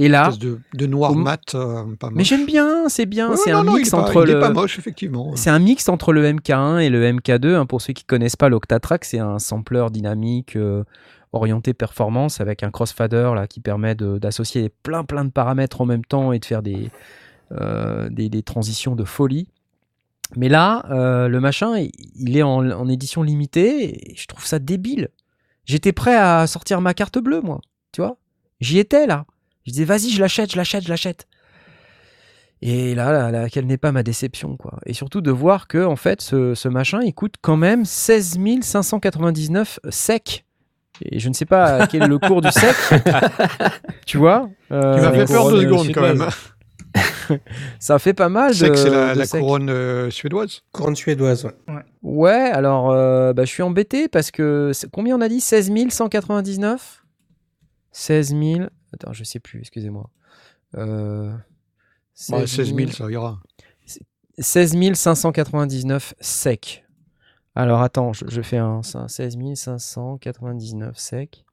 Et 0.00 0.08
là, 0.08 0.30
de, 0.38 0.60
de 0.74 0.86
noir 0.86 1.12
mat, 1.16 1.56
euh, 1.56 1.82
pas 1.98 2.08
mais 2.10 2.18
moche. 2.18 2.28
j'aime 2.28 2.46
bien, 2.46 2.88
c'est 2.88 3.04
bien, 3.04 3.30
Ouais, 3.30 3.36
c'est 3.36 3.50
un 3.50 3.64
non, 3.64 3.72
non, 3.72 3.76
mix 3.78 3.88
il 3.88 3.88
est 3.88 3.90
pas- 3.90 3.98
entre 4.04 4.28
est 4.28 4.32
le 4.32 4.38
pas 4.40 4.50
moche, 4.50 4.78
effectivement. 4.78 5.32
c'est 5.34 5.50
un 5.50 5.58
mix 5.58 5.88
entre 5.88 6.12
le 6.12 6.24
MK1 6.24 6.78
et 6.78 6.88
le 6.88 7.02
MK2. 7.04 7.56
hein. 7.56 7.66
Pour 7.66 7.80
ceux 7.80 7.92
qui 7.92 8.04
connaissent 8.04 8.36
pas 8.36 8.48
l'Octatrack, 8.48 9.04
c'est 9.04 9.18
un 9.18 9.40
sampler 9.40 9.86
dynamique 9.90 10.54
euh, 10.54 10.84
orienté 11.32 11.74
performance 11.74 12.40
avec 12.40 12.62
un 12.62 12.70
crossfader 12.70 13.32
là 13.34 13.48
qui 13.48 13.58
permet 13.60 13.96
d'associer 13.96 14.70
plein 14.84 15.02
plein 15.04 15.24
de 15.24 15.30
paramètres 15.30 15.80
en 15.80 15.84
même 15.86 16.04
temps 16.04 16.30
et 16.32 16.38
de 16.38 16.44
faire 16.44 16.62
des 16.62 16.90
euh, 17.52 18.08
des, 18.08 18.28
des 18.28 18.42
transitions 18.44 18.94
de 18.94 19.02
folie. 19.04 19.48
Mais 20.36 20.48
là, 20.48 20.84
euh, 20.90 21.28
le 21.28 21.40
machin, 21.40 21.78
il- 21.78 22.36
est 22.36 22.42
en, 22.42 22.70
en 22.70 22.88
édition 22.88 23.22
limitée 23.22 24.10
et 24.12 24.16
je 24.16 24.26
trouve 24.26 24.44
ça 24.44 24.58
débile. 24.58 25.08
J'étais 25.64 25.92
prêt 25.92 26.16
à 26.16 26.46
sortir 26.46 26.80
ma 26.80 26.94
carte 26.94 27.18
bleue, 27.18 27.40
moi. 27.40 27.60
Tu 27.92 28.00
vois 28.00 28.16
J'y 28.60 28.78
étais 28.78 29.06
là. 29.06 29.24
Je 29.66 29.72
disais, 29.72 29.84
vas-y, 29.84 30.10
je 30.10 30.20
l'achète, 30.20 30.52
je 30.52 30.56
l'achète, 30.56 30.84
je 30.84 30.88
l'achète. 30.88 31.26
Et 32.60 32.94
là, 32.94 33.12
là, 33.12 33.30
là, 33.30 33.48
quelle 33.48 33.66
n'est 33.66 33.76
pas 33.78 33.92
ma 33.92 34.02
déception, 34.02 34.56
quoi. 34.56 34.80
Et 34.84 34.92
surtout 34.92 35.20
de 35.20 35.30
voir 35.30 35.68
que, 35.68 35.84
en 35.84 35.94
fait, 35.94 36.20
ce, 36.20 36.54
ce 36.54 36.68
machin, 36.68 37.00
il 37.04 37.14
coûte 37.14 37.34
quand 37.40 37.56
même 37.56 37.84
16 37.84 38.38
599 38.62 39.78
sec. 39.90 40.44
Et 41.02 41.20
je 41.20 41.28
ne 41.28 41.34
sais 41.34 41.44
pas 41.44 41.86
quel 41.86 42.02
est 42.02 42.08
le 42.08 42.18
cours 42.18 42.40
du 42.40 42.50
sec. 42.50 42.74
tu 44.06 44.18
vois 44.18 44.50
euh, 44.72 44.96
Tu 44.96 45.00
m'as 45.02 45.12
fait 45.12 45.32
peur 45.32 45.50
deux 45.50 45.66
couronne 45.68 45.86
secondes 45.86 45.92
quand 45.94 46.02
même. 46.02 46.28
Ça 47.78 47.98
fait 47.98 48.14
pas 48.14 48.28
mal. 48.28 48.54
C'est 48.54 48.70
que 48.70 48.76
c'est 48.76 48.90
la, 48.90 49.14
de 49.14 49.18
la 49.18 49.26
couronne 49.26 49.70
euh, 49.70 50.10
suédoise. 50.10 50.62
Couronne 50.72 50.96
suédoise, 50.96 51.44
ouais. 51.44 51.74
Ouais, 52.02 52.50
alors 52.52 52.90
euh, 52.90 53.32
bah, 53.32 53.44
je 53.44 53.50
suis 53.50 53.62
embêté 53.62 54.08
parce 54.08 54.30
que 54.30 54.72
combien 54.92 55.16
on 55.16 55.20
a 55.20 55.28
dit? 55.28 55.40
16 55.40 55.70
199 55.90 57.04
16 57.92 58.28
000. 58.28 58.60
Attends, 58.92 59.12
je 59.12 59.24
sais 59.24 59.40
plus, 59.40 59.60
excusez-moi. 59.60 60.08
Euh, 60.76 61.32
Ouais, 62.30 62.46
16 62.46 62.74
000, 62.74 62.90
ça 62.90 63.08
ira. 63.10 63.38
16 64.38 64.94
599 64.94 66.14
sec. 66.20 66.84
Alors 67.54 67.80
attends, 67.82 68.12
je, 68.12 68.24
je 68.28 68.42
fais 68.42 68.56
un 68.56 68.82
ça, 68.82 69.06
16 69.08 69.36
599 69.54 70.98
sec. 70.98 71.44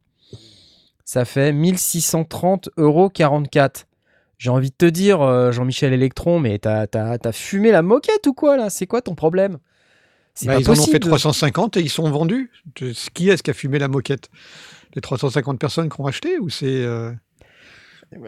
Ça 1.04 1.24
fait 1.24 1.52
1630 1.52 2.70
euros 2.78 3.10
44. 3.10 3.88
J'ai 4.38 4.50
envie 4.50 4.70
de 4.70 4.76
te 4.76 4.86
dire, 4.86 5.22
euh, 5.22 5.52
Jean-Michel 5.52 5.94
Electron, 5.94 6.40
mais 6.40 6.60
t'as 6.60 6.88
t'as- 6.88 7.18
t'as 7.18 7.32
fumé 7.32 7.72
la 7.72 7.82
moquette 7.82 8.28
ou 8.28 8.34
quoi 8.34 8.58
là? 8.58 8.70
C'est 8.70 8.86
quoi 8.88 9.02
ton 9.02 9.16
problème? 9.16 9.60
C'est 10.34 10.48
Bah, 10.48 10.56
pas 10.56 10.60
ils 10.60 10.70
en 10.70 10.74
ont 10.74 10.76
possible 10.76 10.92
fait 10.94 11.00
de- 11.00 11.08
350 11.08 11.78
et 11.78 11.82
ils 11.82 11.90
sont 11.90 12.10
vendus. 12.12 12.52
Tu- 12.74 12.94
Qui 13.14 13.30
est-ce 13.30 13.42
qui 13.44 13.52
a 13.52 13.54
fumé 13.54 13.80
la 13.80 13.88
moquette? 13.88 14.30
Les 14.96 15.02
350 15.02 15.60
personnes 15.60 15.90
qui 15.90 16.00
ont 16.02 16.06
acheté 16.06 16.40
ou 16.40 16.50
c'est. 16.50 16.66
euh, 16.68 17.12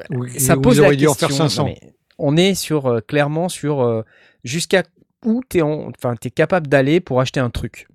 ou- 0.09 0.27
ça 0.27 0.55
ou 0.57 0.61
pose 0.61 0.77
ils 0.77 0.81
la 0.81 0.87
auraient 0.87 0.95
dû 0.97 1.05
question. 1.07 1.25
en 1.27 1.29
faire 1.29 1.37
500 1.37 1.63
Non, 1.63 1.69
mais 1.69 1.93
on 2.17 2.37
est 2.37 2.55
sur 2.55 2.85
euh, 2.87 2.99
clairement 3.01 3.49
sur 3.49 3.81
euh, 3.81 4.03
jusqu'à 4.43 4.83
où 5.25 5.41
tu 5.49 5.57
es, 5.57 5.61
enfin, 5.61 6.15
es 6.23 6.29
capable 6.29 6.67
d'aller 6.67 6.99
pour 7.01 7.19
acheter 7.21 7.39
un 7.39 7.49
truc? 7.49 7.87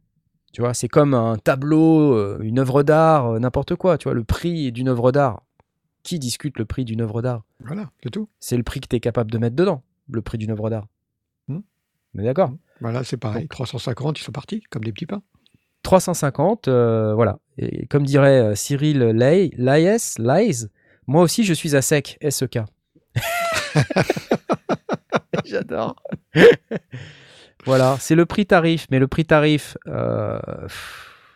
Tu 0.52 0.60
vois, 0.60 0.74
c'est 0.74 0.88
comme 0.88 1.14
un 1.14 1.36
tableau, 1.38 2.12
euh, 2.14 2.38
une 2.42 2.58
œuvre 2.58 2.82
d'art, 2.82 3.26
euh, 3.34 3.38
n'importe 3.38 3.74
quoi. 3.76 3.96
Tu 3.96 4.04
vois, 4.04 4.14
le 4.14 4.24
prix 4.24 4.70
d'une 4.70 4.88
œuvre 4.88 5.10
d'art. 5.10 5.42
Qui 6.02 6.18
discute 6.18 6.58
le 6.58 6.64
prix 6.64 6.84
d'une 6.84 7.00
œuvre 7.00 7.22
d'art 7.22 7.44
Voilà, 7.60 7.90
c'est 8.02 8.10
tout. 8.10 8.28
C'est 8.40 8.56
le 8.56 8.62
prix 8.62 8.80
que 8.80 8.88
tu 8.88 8.96
es 8.96 9.00
capable 9.00 9.30
de 9.30 9.38
mettre 9.38 9.56
dedans, 9.56 9.82
le 10.10 10.22
prix 10.22 10.38
d'une 10.38 10.50
œuvre 10.50 10.68
d'art. 10.68 10.88
Hmm. 11.48 11.60
Mais 12.14 12.24
d'accord. 12.24 12.52
Voilà, 12.80 13.04
c'est 13.04 13.16
pareil. 13.16 13.46
350, 13.46 14.18
ils 14.18 14.22
sont 14.22 14.32
partis, 14.32 14.60
comme 14.70 14.82
des 14.82 14.92
petits 14.92 15.06
pains. 15.06 15.22
350, 15.82 16.68
euh, 16.68 17.14
voilà. 17.14 17.38
Et 17.58 17.86
comme 17.86 18.04
dirait 18.04 18.40
euh, 18.40 18.54
Cyril 18.54 18.98
Lay, 18.98 19.50
Laes, 19.56 20.68
moi 21.06 21.22
aussi 21.22 21.44
je 21.44 21.52
suis 21.52 21.76
à 21.76 21.82
sec, 21.82 22.18
SEK. 22.28 22.60
J'adore. 25.44 25.96
voilà, 27.64 27.96
c'est 28.00 28.14
le 28.14 28.26
prix 28.26 28.46
tarif, 28.46 28.86
mais 28.90 28.98
le 28.98 29.08
prix 29.08 29.24
tarif, 29.24 29.76
euh, 29.88 30.38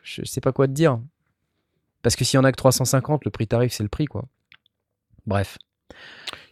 je 0.03 0.25
sais 0.25 0.41
pas 0.41 0.53
quoi 0.53 0.67
te 0.67 0.73
dire. 0.73 1.01
Parce 2.03 2.15
que 2.15 2.25
s'il 2.25 2.37
y 2.37 2.41
en 2.41 2.45
a 2.45 2.53
que 2.53 2.57
350, 2.57 3.25
le 3.25 3.31
prix 3.31 3.49
tarif 3.49 3.73
c'est 3.73 3.83
le 3.83 3.89
prix, 3.89 4.07
quoi. 4.07 4.27
Bref. 5.27 5.59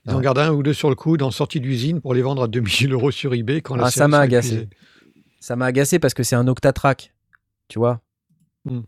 Ils 0.07 0.12
en 0.12 0.16
Ouais. 0.16 0.22
gardent 0.22 0.39
un 0.39 0.53
ou 0.53 0.62
deux 0.62 0.72
sur 0.75 0.91
le 0.91 0.95
coude 0.97 1.22
en 1.22 1.31
sortie 1.31 1.61
d'usine 1.61 2.01
pour 2.01 2.12
les 2.14 2.22
vendre 2.22 2.43
à 2.43 2.49
2000 2.49 2.93
euros 2.93 3.11
sur 3.11 3.33
eBay 3.35 3.61
quand 3.62 3.77
la 3.77 3.87
Ah, 3.87 3.91
ça 3.91 4.09
m'a 4.09 4.18
agacé. 4.18 4.68
Ça 5.41 5.57
m'a 5.57 5.66
agacé 5.66 5.99
parce 5.99 6.14
que 6.14 6.22
c'est 6.22 6.37
un 6.37 6.47
octatrack, 6.49 7.14
tu 7.68 7.79
vois. 7.79 8.01
Hmm. 8.64 8.81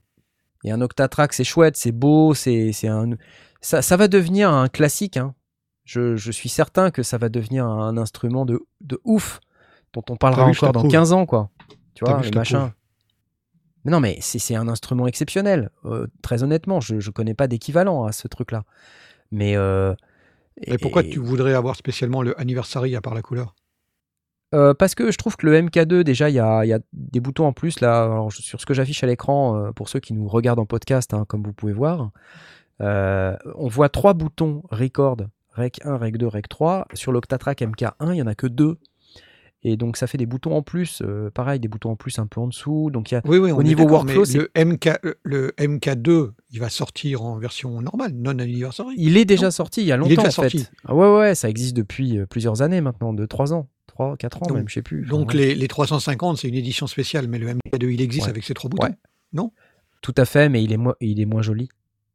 Et 0.64 0.70
un 0.72 0.80
octatrack, 0.80 1.32
c'est 1.32 1.45
chouette, 1.45 1.76
c'est 1.76 1.93
beau, 1.93 2.34
c'est 2.34 2.72
un. 2.87 3.11
Ça, 3.61 3.82
ça 3.82 3.97
va 3.97 4.09
devenir 4.09 4.51
un 4.51 4.68
classique. 4.68 5.16
Hein. 5.16 5.34
Je, 5.84 6.16
je 6.16 6.32
suis 6.32 6.49
certain 6.49 6.91
que 6.91 7.03
ça 7.03 7.18
va 7.18 7.28
devenir 7.28 7.66
un 7.66 7.97
instrument 7.97 8.45
de, 8.45 8.61
de 8.80 9.01
ouf 9.05 9.41
dont 9.93 10.03
on 10.09 10.16
parlera 10.16 10.45
encore 10.45 10.72
dans 10.72 10.80
t'approuve. 10.80 10.91
15 10.91 11.12
ans, 11.12 11.26
quoi. 11.26 11.51
Tu 11.95 12.05
vois, 12.05 12.20
le 12.20 12.30
machin. 12.30 12.72
Mais 13.84 13.93
non, 13.93 14.01
mais 14.01 14.18
c'est 14.20 14.39
c'est 14.41 14.57
un 14.57 14.66
instrument 14.68 15.07
exceptionnel. 15.07 15.70
Euh, 15.84 16.07
très 16.22 16.43
honnêtement, 16.43 16.80
je 16.80 16.97
ne 16.97 17.11
connais 17.12 17.34
pas 17.34 17.47
d'équivalent 17.47 18.05
à 18.05 18.12
ce 18.12 18.26
truc-là. 18.28 18.64
Mais. 19.30 19.56
euh, 19.56 19.94
Et 20.62 20.78
pourquoi 20.78 21.02
et- 21.02 21.10
tu 21.10 21.18
voudrais 21.18 21.54
avoir 21.54 21.76
spécialement 21.76 22.22
le 22.22 22.38
anniversary 22.40 22.96
à 22.96 23.00
part 23.00 23.14
la 23.14 23.22
couleur? 23.22 23.54
Euh, 24.54 24.74
parce 24.74 24.94
que 24.94 25.10
je 25.10 25.18
trouve 25.18 25.36
que 25.36 25.44
le 25.46 25.54
MK2, 25.60 26.02
déjà, 26.04 26.30
il 26.30 26.34
y 26.34 26.38
a, 26.38 26.64
il 26.64 26.68
y 26.68 26.72
a 26.72 26.78
des 26.92 27.20
boutons 27.20 27.46
en 27.46 27.52
plus 27.52 27.80
là. 27.80 28.04
Alors, 28.04 28.32
sur 28.32 28.60
ce 28.60 28.64
que 28.66 28.74
j'affiche 28.74 29.02
à 29.02 29.06
l'écran, 29.06 29.56
euh, 29.56 29.72
pour 29.72 29.88
ceux 29.88 29.98
qui 30.00 30.14
nous 30.14 30.28
regardent 30.28 30.60
en 30.60 30.66
podcast, 30.66 31.12
hein, 31.14 31.24
comme 31.28 31.42
vous 31.42 31.52
pouvez 31.52 31.72
voir, 31.72 32.10
euh, 32.80 33.36
on 33.56 33.68
voit 33.68 33.88
trois 33.88 34.14
boutons 34.14 34.62
record, 34.70 35.16
rec 35.52 35.80
1, 35.84 35.96
rec 35.96 36.16
2, 36.16 36.26
rec 36.28 36.48
3. 36.48 36.86
Sur 36.94 37.10
l'Octatrack 37.12 37.60
MK1, 37.62 38.12
il 38.12 38.16
y 38.16 38.22
en 38.22 38.26
a 38.28 38.34
que 38.34 38.46
deux. 38.46 38.78
Et 39.62 39.76
donc, 39.76 39.96
ça 39.96 40.07
fait 40.07 40.18
des 40.18 40.26
boutons 40.26 40.54
en 40.54 40.62
plus. 40.62 41.02
euh, 41.04 41.30
pareil, 41.30 41.59
des 41.59 41.66
boutons 41.68 41.90
en 41.90 41.96
plus 41.96 42.18
un 42.20 42.26
peu 42.26 42.40
en 42.40 42.46
dessous. 42.46 42.90
Donc, 42.92 43.11
il 43.11 43.14
y 43.14 43.16
a, 43.16 43.22
Oui, 43.24 43.38
oui, 43.38 43.50
au 43.50 43.62
niveau 43.64 43.84
workflow, 43.88 44.24
le, 44.34 44.50
MK, 44.64 44.90
le 45.24 45.50
MK2, 45.59 46.30
il 46.52 46.61
va 46.61 46.68
sortir 46.68 47.22
en 47.22 47.36
version 47.38 47.80
normale, 47.80 48.12
non 48.14 48.38
anniversary. 48.38 48.94
il 48.96 49.16
est 49.16 49.24
déjà 49.24 49.46
Non 49.46 49.50
sorti 49.50 49.80
il 49.80 49.86
y 49.86 49.92
a 49.92 49.96
Il 49.96 49.98
est 49.98 50.00
longtemps 50.00 50.22
déjà 50.22 50.40
en 50.40 50.42
fait. 50.44 50.50
sorti. 50.59 50.66
Ah 50.84 50.94
ouais, 50.94 51.16
ouais, 51.18 51.34
ça 51.34 51.48
existe 51.48 51.76
depuis 51.76 52.18
euh, 52.18 52.26
plusieurs 52.26 52.62
années 52.62 52.80
maintenant, 52.80 53.12
de 53.12 53.26
3 53.26 53.52
ans. 53.54 53.68
3, 53.88 54.16
4 54.18 54.42
ans 54.42 54.46
Donc- 54.46 54.57
même, 54.59 54.68
je 54.68 54.74
sais 54.74 54.82
plus. 54.82 55.04
Donc 55.07 55.32
les, 55.34 55.54
les 55.54 55.68
350, 55.68 56.36
c'est 56.38 56.48
une 56.48 56.54
édition 56.54 56.86
spéciale, 56.86 57.26
mais 57.26 57.38
le 57.38 57.48
MK2, 57.54 57.90
il 57.92 58.00
existe 58.02 58.26
Ouais. 58.26 58.30
avec 58.30 58.44
ses 58.44 58.54
trois 58.54 58.68
boutons. 58.70 58.86
Ouais. 58.86 59.42
Tout 60.02 60.14
à 60.16 60.24
fait, 60.26 60.48
mais 60.48 60.62
il 60.62 60.72
est, 60.72 60.76
mo- 60.76 60.94
il 61.00 61.18
est 61.20 61.24
moins 61.24 61.42
joli. 61.42 61.68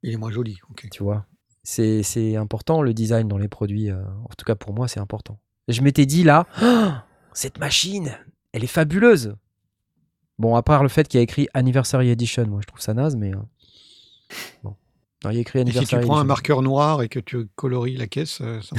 Il 0.03 0.13
est 0.13 0.17
moins 0.17 0.31
joli. 0.31 0.59
ok. 0.69 0.87
tu 0.91 1.03
vois. 1.03 1.25
C'est, 1.63 2.35
important 2.37 2.81
le 2.81 2.93
design 2.93 3.27
dans 3.27 3.37
les 3.37 3.47
produits. 3.49 3.89
euh, 3.89 4.01
en 4.23 4.29
tout 4.37 4.45
cas, 4.45 4.55
pour 4.55 4.73
moi, 4.73 4.87
c'est 4.87 4.99
important. 4.99 5.39
Je 5.67 5.81
m'étais 5.81 6.05
dit 6.05 6.23
là, 6.23 6.47
Ah, 6.61 7.05
cette 7.33 7.59
machine, 7.59 8.17
elle 8.53 8.63
est 8.63 8.67
fabuleuse. 8.67 9.35
Bon, 10.39 10.55
à 10.55 10.63
part 10.63 10.83
le 10.83 10.89
fait 10.89 11.07
qu'il 11.07 11.17
y 11.19 11.21
a 11.21 11.23
écrit 11.23 11.47
Anniversary 11.53 12.09
Edition, 12.09 12.45
moi 12.47 12.59
je 12.61 12.67
trouve 12.67 12.81
ça 12.81 12.93
naze, 12.93 13.15
mais. 13.15 13.31
euh, 13.33 13.39
Bon. 14.63 14.75
Non, 15.23 15.29
il 15.29 15.35
y 15.35 15.37
a 15.37 15.41
écrit 15.41 15.59
Et 15.59 15.65
si 15.65 15.71
tu 15.71 15.77
Anniversary 15.77 16.05
prends 16.05 16.19
un 16.19 16.23
marqueur 16.23 16.61
noir 16.61 17.01
et 17.03 17.09
que 17.09 17.19
tu 17.19 17.45
colories 17.55 17.95
la 17.95 18.07
caisse, 18.07 18.39
euh, 18.41 18.59
ça. 18.61 18.75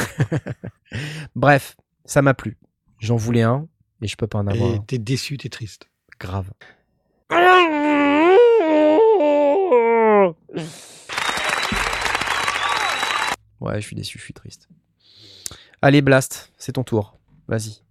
Bref, 1.36 1.76
ça 2.04 2.20
m'a 2.22 2.34
plu. 2.34 2.58
J'en 2.98 3.16
voulais 3.16 3.42
un 3.42 3.68
et 4.00 4.08
je 4.08 4.16
peux 4.16 4.26
pas 4.26 4.38
en 4.38 4.46
avoir 4.48 4.74
Et 4.74 4.80
t'es 4.86 4.98
déçu, 4.98 5.36
t'es 5.38 5.48
triste. 5.50 5.88
Grave. 6.18 6.50
Ouais, 13.60 13.80
je 13.80 13.86
suis 13.86 13.96
déçu, 13.96 14.18
je 14.18 14.24
suis 14.24 14.34
triste. 14.34 14.68
Allez, 15.82 16.02
Blast, 16.02 16.52
c'est 16.58 16.72
ton 16.72 16.84
tour. 16.84 17.16
Vas-y, 17.48 17.81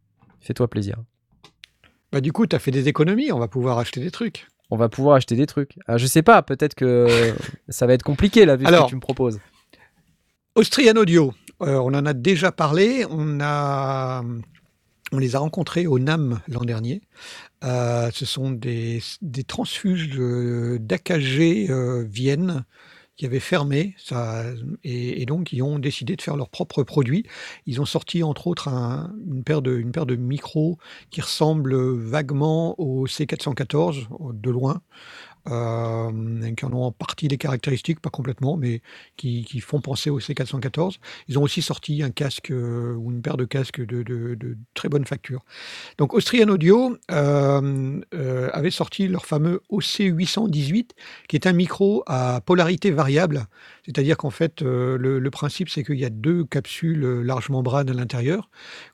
fais-toi 0.41 0.67
plaisir. 0.69 0.97
Bah 2.11 2.19
du 2.21 2.31
coup, 2.33 2.45
t'as 2.45 2.59
fait 2.59 2.71
des 2.71 2.87
économies, 2.87 3.31
on 3.31 3.39
va 3.39 3.47
pouvoir 3.47 3.77
acheter 3.77 4.01
des 4.01 4.11
trucs. 4.11 4.47
On 4.69 4.77
va 4.77 4.89
pouvoir 4.89 5.15
acheter 5.15 5.35
des 5.35 5.45
trucs. 5.47 5.77
Ah, 5.87 5.97
je 5.97 6.05
sais 6.05 6.21
pas, 6.23 6.41
peut-être 6.41 6.75
que 6.75 7.33
ça 7.69 7.85
va 7.87 7.93
être 7.93 8.03
compliqué 8.03 8.45
là, 8.45 8.55
vu 8.55 8.65
ce 8.65 8.71
que 8.85 8.89
tu 8.89 8.95
me 8.95 9.01
proposes. 9.01 9.39
Austrian 10.55 10.95
Audio, 10.95 11.33
euh, 11.61 11.75
on 11.77 11.93
en 11.93 12.05
a 12.05 12.13
déjà 12.13 12.51
parlé, 12.51 13.05
on, 13.09 13.39
a, 13.41 14.21
on 15.13 15.17
les 15.17 15.35
a 15.35 15.39
rencontrés 15.39 15.87
au 15.87 15.97
NAM 15.99 16.41
l'an 16.49 16.61
dernier. 16.65 17.01
Euh, 17.63 18.09
ce 18.13 18.25
sont 18.25 18.51
des, 18.51 19.01
des 19.21 19.43
transfuges 19.43 20.09
de- 20.09 20.77
d'AKG 20.81 21.69
euh, 21.69 22.03
Vienne 22.09 22.65
qui 23.17 23.25
avaient 23.25 23.39
fermé 23.39 23.95
et, 24.83 25.25
donc 25.25 25.53
ils 25.53 25.61
ont 25.61 25.79
décidé 25.79 26.15
de 26.15 26.21
faire 26.21 26.35
leurs 26.37 26.49
propres 26.49 26.83
produits. 26.83 27.25
Ils 27.67 27.79
ont 27.81 27.85
sorti 27.85 28.23
entre 28.23 28.47
autres 28.47 28.67
un- 28.67 29.13
une, 29.27 29.43
paire 29.43 29.61
de, 29.61 29.77
une 29.77 29.91
paire 29.91 30.05
de 30.05 30.15
micros 30.15 30.77
qui 31.11 31.21
ressemblent 31.21 31.75
vaguement 31.95 32.79
au 32.79 33.07
C414 33.07 34.07
de 34.33 34.49
loin. 34.49 34.81
Euh, 35.49 36.51
qui 36.55 36.65
en 36.65 36.73
ont 36.73 36.83
en 36.83 36.91
partie 36.91 37.27
les 37.27 37.37
caractéristiques, 37.37 37.99
pas 37.99 38.09
complètement, 38.09 38.57
mais 38.57 38.81
qui, 39.17 39.43
font 39.61 39.81
penser 39.81 40.09
au 40.09 40.19
C414. 40.19 40.97
Ils 41.27 41.39
ont 41.39 41.43
aussi 41.43 41.61
sorti 41.61 42.03
un 42.03 42.11
casque 42.11 42.51
euh, 42.51 42.95
ou 42.95 43.11
une 43.11 43.21
paire 43.21 43.37
de 43.37 43.45
casques 43.45 43.81
de, 43.81 44.57
très 44.73 44.89
bonne 44.89 45.05
facture. 45.05 45.43
Donc 45.97 46.13
Austrian 46.13 46.47
Audio 46.47 46.97
euh, 47.11 48.01
avait 48.53 48.71
sorti 48.71 49.07
leur 49.07 49.25
fameux 49.25 49.61
OC818, 49.71 50.89
qui 51.27 51.35
est 51.35 51.47
un 51.47 51.53
micro 51.53 52.03
à 52.07 52.41
polarité 52.41 52.91
variable. 52.91 53.45
C'est-à-dire 53.85 54.17
qu'en 54.17 54.29
fait, 54.29 54.61
le, 54.61 54.97
le 54.97 55.31
principe, 55.31 55.69
c'est 55.69 55.83
qu'il 55.83 55.99
y 55.99 56.05
a 56.05 56.09
deux 56.09 56.43
capsules 56.45 57.21
large 57.21 57.49
membrane 57.49 57.89
à 57.89 57.93
l'intérieur, 57.93 58.49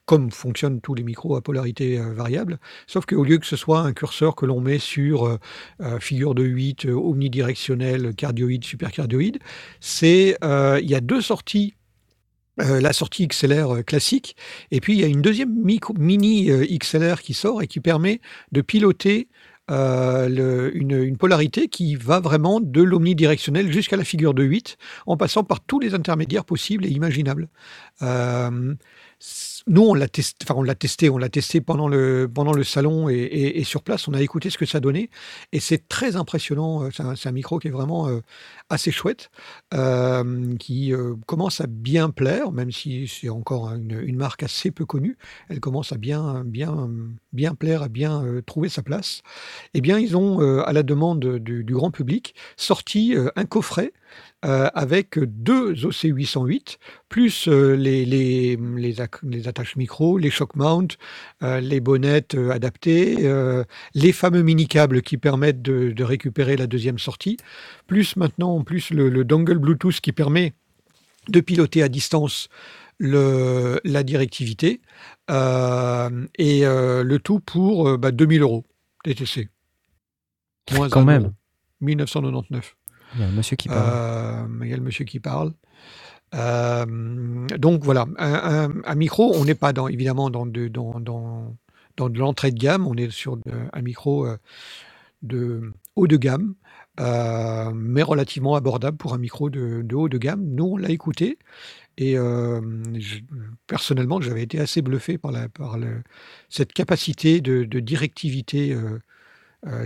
comme 0.08 0.32
fonctionnent 0.32 0.82
tous 0.82 0.96
les 0.96 1.04
micros 1.04 1.36
à 1.36 1.42
polarité 1.42 2.00
euh, 2.00 2.14
variable. 2.14 2.58
Sauf 2.88 3.06
qu'au 3.06 3.24
lieu 3.24 3.38
que 3.38 3.46
ce 3.46 3.58
soit 3.58 3.82
un 3.82 3.94
curseur 3.94 4.36
que 4.36 4.46
l'on 4.46 4.62
met 4.62 4.80
sur 4.80 5.28
euh, 5.28 5.38
euh, 5.82 6.00
figure 6.00 6.34
de 6.34 6.44
8, 6.44 6.86
euh, 6.86 6.94
omnidirectionnel, 6.94 8.16
cardioïde, 8.16 8.64
supercardioïde, 8.64 9.38
c'est 9.82 10.38
il 10.42 10.90
y 10.90 10.96
a 10.96 11.02
deux 11.02 11.22
sorties. 11.22 11.76
la 12.58 12.94
sortie 12.94 13.28
XLR 13.28 13.84
classique, 13.86 14.36
et 14.72 14.80
puis 14.80 14.94
il 14.94 15.00
y 15.00 15.04
a 15.04 15.08
une 15.08 15.22
deuxième 15.22 15.54
mini 16.00 16.50
XLR 16.80 17.22
qui 17.22 17.34
sort 17.36 17.62
et 17.62 17.68
qui 17.68 17.80
permet 17.82 18.20
de 18.52 18.62
piloter 18.62 19.28
une, 19.70 21.18
polarité 21.20 21.68
qui 21.68 21.96
va 21.96 22.20
vraiment 22.20 22.60
de 22.60 22.82
l'omnidirectionnel 22.82 23.72
jusqu'à 23.72 23.98
la 23.98 24.04
figure 24.04 24.34
de 24.34 24.44
8, 24.44 24.78
en 25.06 25.18
passant 25.18 25.44
par 25.44 25.60
tous 25.60 25.80
les 25.80 25.94
intermédiaires 25.94 26.46
possibles 26.46 26.86
et 26.86 26.90
imaginables. 26.90 27.50
Nous, 29.68 29.82
on 29.82 29.94
l'a 29.94 30.08
testé, 30.08 30.46
on 30.54 30.62
l'a 30.64 31.30
testé, 31.30 31.62
pendant 31.62 31.88
le, 31.88 32.64
salon 32.64 33.10
et, 33.10 33.64
sur 33.66 33.84
place, 33.84 34.08
on 34.08 34.14
a 34.14 34.22
écouté 34.22 34.50
ce 34.50 34.58
que 34.58 34.66
ça 34.66 34.80
donnait, 34.80 35.10
et 35.52 35.60
c'est 35.60 35.88
très 35.90 36.16
impressionnant. 36.16 36.84
euh, 36.84 36.90
C'est 36.92 37.28
un, 37.28 37.32
micro 37.32 37.60
qui 37.60 37.68
est 37.68 37.72
vraiment 37.72 38.08
euh, 38.08 38.22
assez 38.70 38.92
chouette, 38.92 39.30
euh, 39.74 40.56
qui 40.58 40.94
commence 41.26 41.60
à 41.62 41.68
bien 41.68 42.10
plaire, 42.10 42.52
même 42.52 42.72
si 42.72 43.08
c'est 43.08 43.30
encore 43.30 43.74
une, 43.74 44.16
marque 44.16 44.44
assez 44.44 44.72
peu 44.72 44.86
connue. 44.86 45.18
Elle 45.50 45.60
commence 45.60 45.92
à 45.92 45.98
bien, 45.98 46.44
bien, 46.46 46.90
bien 47.34 47.54
plaire, 47.54 47.84
à 47.84 47.90
bien 47.90 48.24
trouver 48.46 48.70
sa 48.70 48.82
place. 48.82 49.22
Eh 49.74 49.82
bien, 49.82 50.00
ils 50.00 50.16
ont, 50.16 50.40
à 50.62 50.74
la 50.74 50.84
demande 50.84 51.20
du, 51.20 51.64
grand 51.64 51.92
public, 51.92 52.36
sorti 52.56 53.16
un 53.36 53.46
coffret 53.46 53.92
euh, 54.48 54.70
avec 54.74 55.20
deux 55.20 55.74
OC808, 55.74 56.78
plus 57.10 57.48
euh, 57.48 57.76
les, 57.76 58.06
les, 58.06 58.56
les, 58.56 58.96
ac- 58.96 59.20
les 59.24 59.48
attaches 59.48 59.76
micro, 59.76 60.18
les 60.18 60.30
shock 60.30 60.56
mount, 60.56 60.88
euh, 61.44 61.60
les 61.60 61.80
bonnettes 61.80 62.36
euh, 62.36 62.52
adaptées, 62.52 63.30
les 63.94 64.12
fameux 64.14 64.42
mini-câbles 64.44 65.02
qui 65.02 65.18
permettent 65.18 65.62
de, 65.62 65.92
de 65.92 66.04
récupérer 66.04 66.56
la 66.58 66.68
deuxième 66.68 66.98
sortie, 67.00 67.38
plus 67.88 68.16
maintenant 68.16 68.56
en 68.56 68.64
plus 68.64 68.92
le, 68.92 69.10
le 69.10 69.24
dongle 69.24 69.58
Bluetooth 69.58 70.00
qui 70.00 70.12
permet 70.14 70.54
de 71.30 71.42
piloter 71.42 71.84
à 71.84 71.90
distance 71.90 72.48
le, 73.00 73.80
la 73.84 74.04
directivité, 74.04 74.82
et 75.30 76.62
le 76.64 77.18
tout 77.18 77.40
pour 77.40 77.90
euh, 77.90 77.98
bah, 77.98 78.12
2000 78.12 78.42
euros 78.42 78.66
TTC. 79.04 79.50
Moins 80.74 80.90
Quand 80.90 81.06
même. 81.06 81.24
euro. 81.24 81.34
1999. 81.82 82.76
Il 83.16 83.22
y 83.22 83.24
a 83.24 83.28
un 83.28 83.32
monsieur 83.32 83.56
qui 83.56 83.68
parle. 83.68 83.90
Euh, 83.94 84.48
le 84.62 84.82
monsieur 84.82 85.06
qui 85.06 85.20
parle. 85.20 85.54
Euh, 86.36 87.48
donc 87.58 87.84
voilà, 87.84 88.06
un, 88.18 88.96
micro, 88.96 89.34
on 89.36 89.46
n'est 89.46 89.56
pas 89.56 89.72
dans, 89.74 89.88
évidemment 89.88 90.30
dans 90.30 90.46
de, 90.46 90.70
l'entrée 92.20 92.52
de 92.52 92.60
gamme, 92.60 92.86
on 92.86 92.96
est 92.96 93.10
sur 93.12 93.38
un 93.74 93.82
micro 93.82 94.28
euh, 94.28 94.38
de 95.22 95.72
haut 95.96 96.08
de 96.08 96.18
gamme, 96.18 96.54
euh, 97.00 97.72
mais 97.74 98.04
relativement 98.04 98.56
abordable 98.56 98.98
pour 98.98 99.14
un 99.14 99.18
micro 99.18 99.50
de, 99.50 99.86
haut 99.94 100.10
de 100.10 100.18
gamme. 100.18 100.44
Nous, 100.44 100.66
on 100.66 100.78
l'a 100.78 100.90
écouté 100.90 101.40
et 101.98 102.18
euh, 102.18 102.62
personnellement, 103.66 104.22
j'avais 104.22 104.44
été 104.44 104.60
assez 104.60 104.82
bluffé 104.82 105.18
par, 105.18 105.32
le- 105.32 106.04
cette 106.50 106.74
capacité 106.74 107.42
de, 107.42 107.64
directivité 107.80 108.74
euh, 108.74 108.78
euh, 108.78 109.00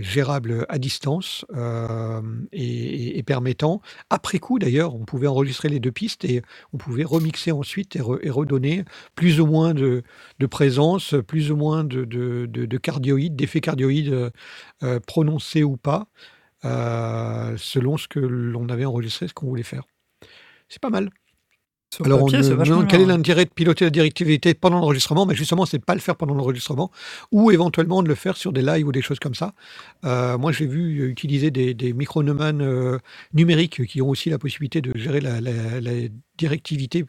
gérable 0.00 0.66
à 0.68 0.78
distance 0.78 1.44
euh, 1.54 2.20
et, 2.52 2.64
et- 2.64 3.18
et 3.18 3.22
permettant, 3.22 3.80
après 4.10 4.38
coup 4.38 4.58
d'ailleurs, 4.58 4.94
on 4.94 5.04
pouvait 5.04 5.26
enregistrer 5.26 5.68
les 5.68 5.80
deux 5.80 5.92
pistes 5.92 6.24
et 6.24 6.42
on 6.72 6.78
pouvait 6.78 7.04
remixer 7.04 7.52
ensuite 7.52 7.96
et, 7.96 8.00
re- 8.00 8.18
et 8.22 8.30
redonner 8.30 8.84
plus 9.14 9.40
ou 9.40 9.46
moins 9.46 9.74
de, 9.74 10.02
présence, 10.46 11.14
plus 11.26 11.50
ou 11.50 11.56
moins 11.56 11.84
de, 11.84 12.04
de, 12.04 12.46
de- 12.46 12.66
de 12.66 12.78
cardioïdes, 12.78 13.36
d'effets 13.36 13.60
cardioïdes 13.60 14.12
euh, 14.12 14.30
euh, 14.82 15.00
prononcés 15.00 15.62
ou 15.64 15.76
pas, 15.76 16.06
euh, 16.64 17.56
selon 17.58 17.96
ce 17.96 18.08
que 18.08 18.20
l'on 18.20 18.68
avait 18.68 18.84
enregistré, 18.84 19.28
ce 19.28 19.34
qu'on 19.34 19.46
voulait 19.46 19.62
faire. 19.64 19.84
C'est 20.68 20.82
pas 20.82 20.90
mal. 20.90 21.10
Sur 21.92 22.06
Alors, 22.06 22.20
papier, 22.20 22.38
on 22.38 22.56
demande 22.56 22.88
quel 22.88 23.02
est 23.02 23.06
l'intérêt 23.06 23.44
de 23.44 23.50
piloter 23.50 23.84
la 23.84 23.90
directivité 23.90 24.54
pendant 24.54 24.78
l'enregistrement? 24.78 25.26
Mais 25.26 25.34
justement, 25.34 25.66
c'est 25.66 25.76
de 25.76 25.84
pas 25.84 25.94
le 25.94 26.00
faire 26.00 26.16
pendant 26.16 26.32
l'enregistrement, 26.32 26.90
ou 27.32 27.50
éventuellement 27.50 28.02
de 28.02 28.08
le 28.08 28.14
faire 28.14 28.38
sur 28.38 28.50
des 28.50 28.62
lives 28.62 28.86
ou 28.86 28.92
des 28.92 29.02
choses 29.02 29.18
comme 29.18 29.34
ça. 29.34 29.52
Euh, 30.06 30.38
moi, 30.38 30.52
j'ai 30.52 30.66
vu 30.66 31.06
utiliser 31.10 31.50
des, 31.50 31.74
des 31.74 31.92
micro 31.92 32.22
euh, 32.22 32.98
numériques 33.34 33.84
qui 33.84 34.00
ont 34.00 34.08
aussi 34.08 34.30
la 34.30 34.38
possibilité 34.38 34.80
de 34.80 34.96
gérer 34.96 35.20
la, 35.20 35.42
la- 35.42 35.82
la 35.82 36.08
directivité 36.38 37.04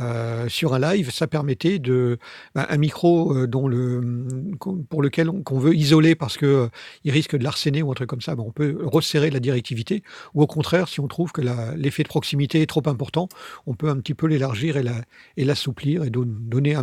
euh, 0.00 0.48
sur 0.48 0.74
un 0.74 0.78
live, 0.78 1.10
ça 1.10 1.26
permettait 1.26 1.78
de 1.78 2.18
ben, 2.54 2.66
un 2.68 2.76
micro 2.76 3.36
euh, 3.36 3.46
dont 3.46 3.68
le 3.68 4.26
qu'on- 4.58 4.82
pour 4.82 5.02
lequel 5.02 5.30
on, 5.30 5.42
qu'on 5.42 5.58
veut 5.58 5.74
isoler 5.74 6.14
parce 6.14 6.36
que 6.36 6.46
euh, 6.46 6.68
il 7.04 7.12
risque 7.12 7.36
de 7.36 7.44
l'arsener 7.44 7.82
ou 7.82 7.90
un 7.90 7.94
truc 7.94 8.08
comme 8.08 8.20
ça, 8.20 8.34
ben, 8.34 8.42
on 8.46 8.52
peut 8.52 8.76
resserrer 8.82 9.30
la 9.30 9.40
directivité. 9.40 10.02
Ou 10.34 10.42
au 10.42 10.46
contraire, 10.46 10.88
si 10.88 11.00
on 11.00 11.08
trouve 11.08 11.32
que 11.32 11.42
l'effet 11.76 12.02
de 12.02 12.08
proximité 12.08 12.62
est 12.62 12.66
trop 12.66 12.82
important, 12.86 13.28
on 13.66 13.74
peut 13.74 13.88
un 13.88 13.96
petit 13.96 14.14
peu 14.14 14.26
l'élargir 14.26 14.76
et 14.76 14.82
la- 14.82 15.02
et 15.36 15.44
l'assouplir 15.44 16.04
et 16.04 16.10
don- 16.10 16.24
donner 16.26 16.76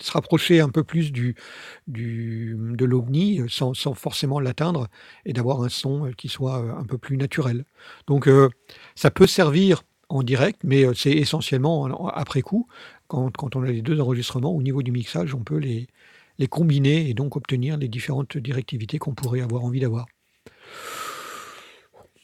se 0.00 0.10
rapprocher 0.12 0.60
un 0.60 0.68
peu 0.68 0.84
plus 0.84 1.10
du, 1.12 1.34
du 1.86 2.56
de 2.58 2.84
l'OVNI 2.84 3.42
sans, 3.48 3.74
sans 3.74 3.94
forcément 3.94 4.40
l'atteindre 4.40 4.88
et 5.24 5.32
d'avoir 5.32 5.62
un 5.62 5.68
son 5.68 6.10
qui 6.16 6.28
soit 6.28 6.56
un 6.56 6.84
peu 6.84 6.98
plus 6.98 7.16
naturel. 7.16 7.64
Donc 8.06 8.28
ça 8.94 9.10
peut 9.10 9.26
servir 9.26 9.82
en 10.10 10.22
direct, 10.22 10.60
mais 10.64 10.84
euh, 10.84 10.92
c'est 10.94 11.12
essentiellement 11.12 11.82
en- 11.82 12.08
après 12.08 12.42
coup, 12.42 12.66
quand, 13.08 13.34
quand 13.36 13.56
on 13.56 13.62
a 13.62 13.66
les 13.68 13.82
deux 13.82 13.98
enregistrements, 14.00 14.52
au 14.54 14.62
niveau 14.62 14.82
du 14.82 14.92
mixage, 14.92 15.34
on 15.34 15.40
peut 15.42 15.56
les, 15.56 15.86
les 16.38 16.46
combiner 16.48 17.08
et 17.08 17.14
donc 17.14 17.36
obtenir 17.36 17.78
les 17.78 17.88
différentes 17.88 18.36
directivités 18.36 18.98
qu'on 18.98 19.14
pourrait 19.14 19.40
avoir 19.40 19.64
envie 19.64 19.80
d'avoir. 19.80 20.06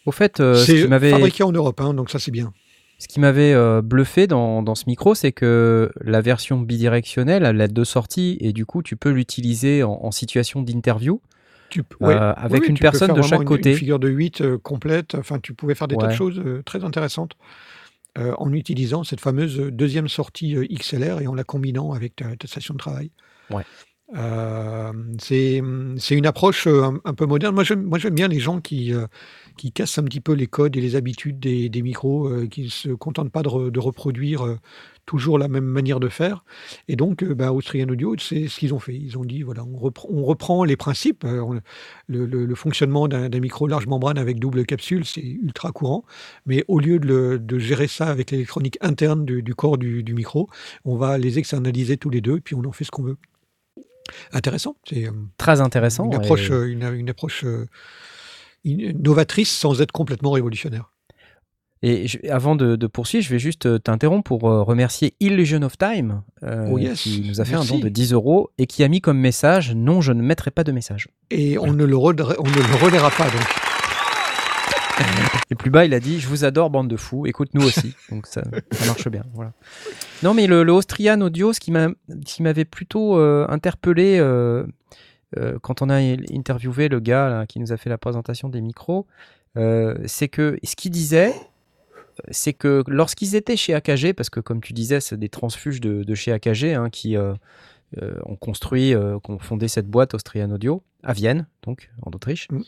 Au 0.04 0.12
fait, 0.12 0.40
euh, 0.40 0.54
ce 0.54 0.72
c'est 0.72 0.86
m'avait 0.88 1.10
fabriqué 1.10 1.42
en 1.42 1.52
Europe, 1.52 1.80
hein, 1.80 1.94
donc 1.94 2.10
ça 2.10 2.18
c'est 2.18 2.30
bien. 2.30 2.52
Ce 2.98 3.08
qui 3.08 3.20
m'avait 3.20 3.52
euh, 3.52 3.82
bluffé 3.82 4.26
dans, 4.26 4.62
dans 4.62 4.74
ce 4.74 4.84
micro, 4.86 5.14
c'est 5.14 5.32
que 5.32 5.90
la 6.00 6.20
version 6.22 6.58
bidirectionnelle, 6.60 7.44
elle 7.44 7.60
a 7.60 7.68
deux 7.68 7.84
sorties 7.84 8.38
et 8.40 8.52
du 8.52 8.64
coup, 8.64 8.82
tu 8.82 8.96
peux 8.96 9.10
l'utiliser 9.10 9.82
en, 9.82 9.98
en 10.02 10.10
situation 10.10 10.62
d'interview. 10.62 11.20
Tu, 11.68 11.82
Euh, 12.02 12.32
avec 12.36 12.62
oui, 12.62 12.68
une 12.68 12.76
tu 12.76 12.82
personne 12.82 13.12
de 13.12 13.22
chaque 13.22 13.40
une- 13.40 13.44
côté. 13.46 13.70
Une 13.72 13.76
figure 13.76 13.98
de 13.98 14.08
8 14.08 14.40
euh, 14.40 14.56
complète, 14.56 15.14
enfin 15.16 15.40
tu 15.40 15.52
pouvais 15.52 15.74
faire 15.74 15.88
des 15.88 15.96
tas 15.96 16.06
de 16.06 16.12
choses 16.14 16.38
euh, 16.38 16.62
très 16.64 16.84
intéressantes 16.84 17.32
euh, 18.18 18.34
en 18.38 18.52
utilisant 18.52 19.04
cette 19.04 19.20
fameuse 19.20 19.58
deuxième 19.58 20.08
sortie 20.08 20.56
euh, 20.56 20.66
XLR 20.70 21.20
et 21.20 21.26
en 21.26 21.34
la 21.34 21.44
combinant 21.44 21.92
avec 21.92 22.16
ta, 22.16 22.36
ta 22.36 22.46
station 22.46 22.74
de 22.74 22.78
travail. 22.78 23.10
Ouais. 23.50 23.62
Euh, 24.16 24.92
c'est 25.18 25.58
une 25.58 26.26
approche 26.26 26.68
un, 26.68 27.00
un 27.04 27.14
peu 27.14 27.26
moderne. 27.26 27.54
Moi, 27.54 27.64
j'aime 27.64 27.82
moi, 27.82 27.98
j'aime 27.98 28.14
bien 28.14 28.28
les 28.28 28.38
gens 28.38 28.60
qui, 28.60 28.94
euh, 28.94 29.06
qui 29.56 29.72
cassent 29.72 29.98
un 29.98 30.04
petit 30.04 30.20
peu 30.20 30.32
les 30.32 30.46
codes 30.46 30.76
et 30.76 30.80
les 30.80 30.94
habitudes 30.94 31.40
des, 31.40 31.68
des 31.68 31.82
micros, 31.82 32.28
euh, 32.28 32.46
qui 32.46 32.62
ne 32.62 32.68
se 32.68 32.90
contentent 32.90 33.32
pas 33.32 33.42
de, 33.42 33.48
re- 33.48 33.70
de 33.70 33.80
reproduire 33.80 34.58
toujours 35.06 35.38
la 35.38 35.48
même 35.48 35.64
manière 35.64 36.00
de 36.00 36.08
faire. 36.08 36.44
Et 36.88 36.96
donc, 36.96 37.22
euh, 37.22 37.34
bah, 37.34 37.52
Austrian 37.52 37.88
Audio, 37.88 38.14
c'est 38.18 38.48
ce 38.48 38.58
qu'ils 38.58 38.74
ont 38.74 38.78
fait. 38.80 38.94
Ils 38.94 39.16
ont 39.16 39.24
dit, 39.24 39.42
voilà, 39.42 39.64
on, 39.64 39.76
repre- 39.78 40.06
on 40.10 40.24
reprend 40.24 40.64
les 40.64 40.76
principes. 40.76 41.24
euh, 41.24 41.40
on- 41.40 41.60
le, 42.08 42.26
le- 42.26 42.44
le 42.44 42.54
fonctionnement 42.54 43.08
d'un 43.08 43.28
micro 43.40 43.66
large 43.66 43.86
membrane 43.86 44.18
avec 44.18 44.38
double 44.38 44.66
capsule, 44.66 45.04
c'est 45.04 45.22
ultra 45.22 45.72
courant. 45.72 46.04
Mais 46.44 46.64
au 46.68 46.78
lieu 46.80 46.98
de, 46.98 47.06
le- 47.06 47.38
de 47.38 47.58
gérer 47.58 47.86
ça 47.88 48.08
avec 48.08 48.30
l'électronique 48.32 48.76
interne 48.80 49.24
du, 49.24 49.42
du 49.42 49.54
corps 49.54 49.78
du, 49.78 50.02
du 50.02 50.12
micro, 50.14 50.48
on 50.84 50.96
va 50.96 51.16
les 51.18 51.38
externaliser 51.38 51.96
tous 51.96 52.10
les 52.10 52.20
deux, 52.20 52.40
puis 52.40 52.54
on 52.54 52.64
en 52.64 52.72
fait 52.72 52.84
ce 52.84 52.90
qu'on 52.90 53.02
veut. 53.04 53.16
Intéressant. 54.32 54.76
C'est 54.88 55.06
euh, 55.08 55.12
Très 55.38 55.60
intéressant. 55.60 56.04
une 56.06 56.14
approche, 56.14 56.50
et- 56.50 56.64
une, 56.70 56.82
une 56.94 57.10
approche 57.10 57.44
euh, 57.44 57.66
in- 58.66 58.92
novatrice 58.94 59.50
sans 59.50 59.80
être 59.80 59.92
complètement 59.92 60.32
révolutionnaire. 60.32 60.92
Et 61.82 62.08
je- 62.08 62.18
avant 62.30 62.56
de, 62.56 62.74
de 62.76 62.86
poursuivre, 62.86 63.24
je 63.24 63.30
vais 63.30 63.38
juste 63.38 63.66
euh, 63.66 63.78
t'interrompre 63.78 64.24
pour 64.24 64.48
euh, 64.50 64.62
remercier 64.62 65.14
Illusion 65.20 65.60
of 65.62 65.76
Time, 65.76 66.22
euh, 66.42 66.68
Oh 66.72 66.78
yes, 66.78 67.02
qui 67.02 67.22
nous 67.28 67.40
a 67.40 67.44
fait 67.44 67.52
merci. 67.52 67.74
un 67.74 67.76
don 67.78 67.84
de 67.84 67.88
10 67.90 68.12
euros 68.14 68.50
et 68.58 68.66
qui 68.66 68.82
a 68.82 68.88
mis 68.88 69.00
comme 69.00 69.18
message 69.18 69.74
Non, 69.74 70.00
je 70.00 70.12
ne 70.12 70.22
mettrai 70.22 70.50
pas 70.50 70.64
de 70.64 70.72
message. 70.72 71.08
Et 71.30 71.58
on 71.58 71.72
ne 71.74 71.84
le, 71.84 71.96
on 71.96 72.10
ne 72.12 72.14
le 72.14 72.84
relaiera 72.84 73.10
pas. 73.10 73.24
Donc. 73.24 73.42
Et 75.50 75.54
plus 75.54 75.70
bas, 75.70 75.84
il 75.84 75.92
a 75.94 76.00
dit 76.00 76.18
Je 76.18 76.26
vous 76.28 76.44
adore, 76.44 76.70
bande 76.70 76.88
de 76.88 76.96
fous, 76.96 77.26
écoute 77.26 77.50
nous 77.54 77.64
aussi. 77.64 77.94
Donc 78.10 78.26
ça, 78.26 78.42
ça 78.72 78.86
marche 78.86 79.08
bien. 79.08 79.22
Voilà. 79.34 79.52
Non, 80.22 80.32
mais 80.34 80.46
le, 80.46 80.62
le 80.64 80.72
Austrian 80.72 81.20
Audio, 81.20 81.52
ce 81.52 81.60
qui 81.60 81.70
m'avait 82.42 82.64
plutôt 82.64 83.18
euh, 83.18 83.46
interpellé 83.50 84.16
euh, 84.18 84.64
quand 85.62 85.82
on 85.82 85.90
a 85.90 85.96
interviewé 86.34 86.88
le 86.88 86.98
gars 87.00 87.28
là, 87.28 87.46
qui 87.46 87.60
nous 87.60 87.72
a 87.72 87.76
fait 87.76 87.90
la 87.90 87.98
présentation 87.98 88.48
des 88.48 88.60
micros, 88.62 89.06
c'est 90.06 90.28
que 90.28 90.58
ce 90.64 90.74
qu'il 90.76 90.90
disait, 90.90 91.34
c'est 92.30 92.52
que 92.52 92.82
lorsqu'ils 92.86 93.34
étaient 93.34 93.56
chez 93.56 93.74
AKG, 93.74 94.12
parce 94.14 94.30
que 94.30 94.40
comme 94.40 94.60
tu 94.60 94.72
disais, 94.72 95.00
c'est 95.00 95.18
des 95.18 95.28
transfuges 95.28 95.80
de, 95.80 96.02
de 96.04 96.14
chez 96.14 96.32
AKG 96.32 96.64
hein, 96.74 96.88
qui 96.90 97.16
euh, 97.16 97.34
euh, 98.02 98.14
ont 98.24 98.36
construit, 98.36 98.94
euh, 98.94 99.18
qui 99.24 99.30
ont 99.30 99.38
fondé 99.38 99.68
cette 99.68 99.86
boîte 99.88 100.14
Austrian 100.14 100.50
Audio 100.50 100.82
à 101.02 101.12
Vienne, 101.12 101.46
donc 101.64 101.90
en 102.02 102.10
Autriche. 102.10 102.48
Mm. 102.50 102.60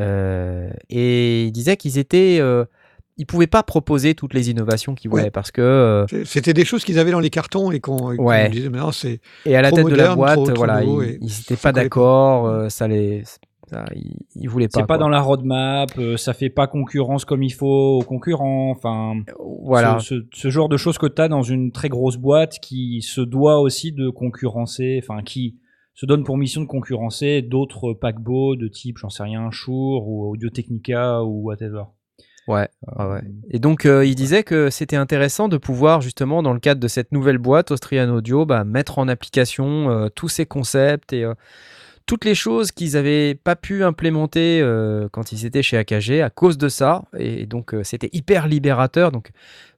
Euh, 0.00 0.70
et 0.88 1.44
il 1.44 1.52
disait 1.52 1.76
qu'ils 1.76 1.98
étaient, 1.98 2.40
ils 3.18 3.26
pouvaient 3.26 3.46
pas 3.46 3.62
proposer 3.62 4.14
toutes 4.14 4.32
les 4.32 4.48
innovations 4.50 4.94
qu'ils 4.94 5.10
voulaient 5.10 5.24
Ouais. 5.24 5.30
parce 5.30 5.50
que 5.50 5.60
euh, 5.60 6.06
C'était 6.24 6.54
des 6.54 6.64
choses 6.64 6.84
qu'ils 6.84 6.98
avaient 6.98 7.10
dans 7.10 7.20
les 7.20 7.28
cartons 7.28 7.70
et 7.70 7.78
qu'on 7.80 8.14
Ouais. 8.16 8.48
disait 8.48 8.70
maintenant 8.70 8.92
c'est 8.92 9.20
et 9.44 9.56
à 9.56 9.60
la 9.62 9.68
trop 9.68 9.76
tête 9.76 9.86
de 9.86 9.90
la 9.90 9.96
moderne, 10.14 10.16
boîte, 10.16 10.34
trop- 10.36 10.46
trop 10.46 10.54
voilà, 10.56 10.82
ils, 10.82 11.02
et 11.02 11.18
ils 11.20 11.40
étaient 11.40 11.56
ça 11.56 11.68
pas 11.68 11.72
d'accord, 11.72 12.46
euh, 12.46 12.68
ça 12.70 12.88
les, 12.88 13.24
ça, 13.70 13.84
ils, 13.94 14.16
ils 14.36 14.48
voulaient 14.48 14.66
pas. 14.68 14.80
C'est 14.80 14.86
pas 14.86 14.96
quoi. 14.96 14.98
dans 14.98 15.08
la 15.08 15.20
roadmap, 15.20 15.90
euh, 15.98 16.16
ça 16.16 16.32
fait 16.34 16.50
pas 16.50 16.66
concurrence 16.66 17.24
comme 17.24 17.42
il 17.42 17.52
faut 17.52 17.98
aux 18.00 18.02
concurrents. 18.04 18.70
Enfin, 18.70 19.14
Voilà. 19.62 19.98
ce, 20.00 20.20
ce- 20.20 20.24
ce 20.32 20.50
genre 20.50 20.68
de 20.68 20.76
choses 20.76 20.98
que 20.98 21.06
tu 21.06 21.20
as 21.22 21.28
dans 21.28 21.42
une 21.42 21.72
très 21.72 21.88
grosse 21.88 22.16
boîte 22.16 22.58
qui 22.60 23.02
se 23.02 23.20
doit 23.20 23.60
aussi 23.60 23.92
de 23.92 24.10
concurrencer, 24.10 25.00
enfin 25.02 25.22
qui 25.22 25.56
se 25.94 26.06
donne 26.06 26.24
pour 26.24 26.36
mission 26.38 26.60
de 26.62 26.66
concurrencer 26.66 27.42
d'autres 27.42 27.92
paquebots 27.92 28.56
de 28.56 28.68
type, 28.68 28.96
j'en 28.98 29.10
sais 29.10 29.22
rien, 29.22 29.50
Shure 29.50 30.06
ou 30.06 30.30
Audio 30.30 30.48
Technica 30.50 31.22
ou 31.22 31.42
whatever. 31.44 31.82
Ouais, 32.48 32.68
ouais, 32.98 33.04
ouais. 33.04 33.20
Et 33.50 33.58
donc, 33.58 33.84
euh, 33.86 34.04
il 34.04 34.14
disait 34.14 34.42
que 34.42 34.70
c'était 34.70 34.96
intéressant 34.96 35.48
de 35.48 35.56
pouvoir, 35.58 36.00
justement, 36.00 36.42
dans 36.42 36.52
le 36.54 36.58
cadre 36.58 36.80
de 36.80 36.88
cette 36.88 37.12
nouvelle 37.12 37.38
boîte 37.38 37.70
Austrian 37.70 38.08
Audio, 38.08 38.46
bah, 38.46 38.64
mettre 38.64 38.98
en 38.98 39.06
application 39.08 39.90
euh, 39.90 40.08
tous 40.08 40.28
ces 40.28 40.46
concepts 40.46 41.12
et 41.12 41.22
euh, 41.22 41.34
toutes 42.10 42.24
les 42.24 42.34
choses 42.34 42.72
qu'ils 42.72 42.94
n'avaient 42.94 43.36
pas 43.36 43.54
pu 43.54 43.84
implémenter 43.84 44.60
euh, 44.60 45.08
quand 45.12 45.30
ils 45.30 45.46
étaient 45.46 45.62
chez 45.62 45.76
AKG 45.76 46.22
à 46.22 46.28
cause 46.28 46.58
de 46.58 46.68
ça. 46.68 47.04
Et 47.16 47.46
donc, 47.46 47.72
euh, 47.72 47.84
c'était 47.84 48.10
hyper 48.12 48.48
libérateur. 48.48 49.12
Donc, 49.12 49.30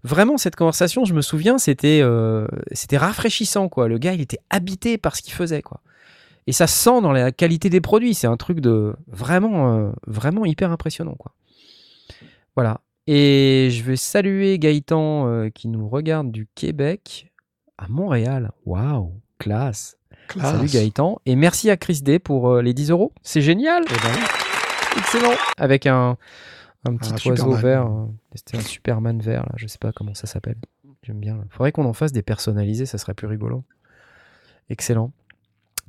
vraiment, 0.02 0.38
cette 0.38 0.56
conversation, 0.56 1.04
je 1.04 1.12
me 1.12 1.20
souviens, 1.20 1.58
c'était 1.58 2.00
euh, 2.02 2.46
c'était 2.70 2.96
rafraîchissant. 2.96 3.68
quoi. 3.68 3.86
Le 3.86 3.98
gars, 3.98 4.14
il 4.14 4.22
était 4.22 4.38
habité 4.48 4.96
par 4.96 5.14
ce 5.14 5.20
qu'il 5.20 5.34
faisait. 5.34 5.60
quoi. 5.60 5.82
Et 6.46 6.52
ça 6.52 6.66
se 6.66 6.82
sent 6.82 7.02
dans 7.02 7.12
la 7.12 7.32
qualité 7.32 7.68
des 7.68 7.82
produits. 7.82 8.14
C'est 8.14 8.28
un 8.28 8.38
truc 8.38 8.60
de 8.60 8.94
vraiment, 9.08 9.92
vraiment 10.06 10.46
hyper 10.46 10.72
impressionnant. 10.72 11.16
quoi. 11.18 11.34
Voilà. 12.56 12.80
Et 13.06 13.68
je 13.70 13.82
vais 13.82 13.96
saluer 13.96 14.58
Gaëtan 14.58 15.50
qui 15.50 15.68
nous 15.68 15.86
regarde 15.86 16.32
du 16.32 16.48
Québec 16.54 17.30
à 17.76 17.88
Montréal. 17.88 18.52
Waouh, 18.64 19.20
classe. 19.38 19.98
Classe. 20.32 20.56
Salut 20.56 20.68
Gaëtan. 20.68 21.18
Et 21.26 21.36
merci 21.36 21.70
à 21.70 21.76
Chris 21.76 22.00
D 22.02 22.18
pour 22.18 22.50
euh, 22.50 22.62
les 22.62 22.74
10 22.74 22.90
euros. 22.90 23.12
C'est 23.22 23.42
génial. 23.42 23.82
Eh 23.86 23.94
ben, 23.94 24.98
Excellent. 24.98 25.32
Avec 25.58 25.86
un, 25.86 26.16
un 26.84 26.96
petit 26.96 27.10
Un 27.10 27.30
oiseau 27.30 27.34
Superman. 27.54 27.60
vert. 27.60 27.86
euh, 27.86 28.06
C'était 28.34 28.58
un 28.58 28.60
Superman 28.60 29.20
vert, 29.20 29.42
là. 29.42 29.52
Je 29.56 29.66
sais 29.66 29.78
pas 29.78 29.92
comment 29.92 30.14
ça 30.14 30.26
s'appelle. 30.26 30.56
J'aime 31.02 31.18
bien. 31.20 31.38
Faudrait 31.50 31.72
qu'on 31.72 31.84
en 31.86 31.92
fasse 31.92 32.12
des 32.12 32.22
personnalisés, 32.22 32.86
ça 32.86 32.98
serait 32.98 33.14
plus 33.14 33.26
rigolo. 33.26 33.64
Excellent. 34.68 35.12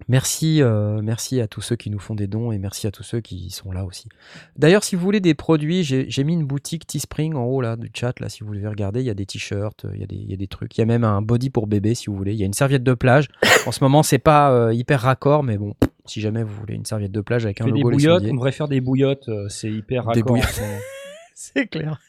Merci, 0.10 0.62
euh, 0.62 1.02
merci 1.02 1.40
à 1.40 1.48
tous 1.48 1.62
ceux 1.62 1.76
qui 1.76 1.90
nous 1.90 2.00
font 2.00 2.16
des 2.16 2.28
dons 2.28 2.52
et 2.52 2.58
merci 2.58 2.88
à 2.88 2.92
tous 2.92 3.04
ceux 3.04 3.22
qui 3.22 3.50
sont 3.52 3.72
là 3.72 3.86
aussi. 3.86 4.10
D'ailleurs, 4.58 4.84
si 4.84 4.96
vous 4.96 5.02
voulez 5.02 5.22
des 5.22 5.34
produits, 5.34 5.84
j'ai 5.84 6.24
mis 6.24 6.34
une 6.34 6.46
boutique 6.46 6.86
Teespring 6.86 7.36
en 7.36 7.46
haut 7.46 7.62
là 7.62 7.78
du 7.78 7.90
chat 7.94 8.20
là. 8.20 8.28
Si 8.28 8.42
vous 8.42 8.48
voulez 8.48 8.68
regarder, 8.68 9.00
il 9.00 9.06
y 9.06 9.10
a 9.10 9.14
des 9.14 9.26
t-shirts, 9.26 9.86
il 9.94 10.02
y 10.02 10.04
a 10.04 10.08
des, 10.08 10.16
il 10.16 10.30
y 10.30 10.34
a 10.34 10.38
des 10.38 10.48
trucs. 10.48 10.78
Il 10.78 10.82
y 10.82 10.84
a 10.84 10.86
même 10.86 11.04
un 11.04 11.22
body 11.22 11.50
pour 11.50 11.68
bébé 11.68 11.96
si 11.96 12.08
vous 12.08 12.16
voulez. 12.16 12.34
Il 12.34 12.40
y 12.40 12.44
a 12.44 12.46
une 12.46 12.54
serviette 12.54 12.84
de 12.84 12.94
plage. 12.94 13.28
En 13.66 13.72
ce 13.72 13.82
moment, 13.82 14.04
c'est 14.04 14.20
pas 14.20 14.52
euh, 14.52 14.74
hyper 14.74 15.00
raccord, 15.00 15.42
mais 15.42 15.58
bon, 15.58 15.74
si 16.06 16.20
jamais 16.20 16.44
vous 16.44 16.54
voulez 16.54 16.74
une 16.74 16.86
serviette 16.86 17.14
de 17.14 17.22
plage 17.22 17.46
avec 17.46 17.62
un 17.62 17.66
des 17.66 17.72
logo 17.72 17.92
les 17.92 17.96
bouillottes, 17.96 18.24
on 18.30 18.34
devrait 18.34 18.52
faire 18.52 18.68
des 18.68 18.82
bouillottes, 18.82 19.30
euh, 19.30 19.48
c'est 19.48 19.72
hyper 19.72 20.04
Des 20.08 20.20
raccord. 20.20 20.34
bouillottes. 20.36 20.50
ce 20.50 20.62
moment. 20.62 20.78
C'est 21.36 21.68
clair. 21.68 22.00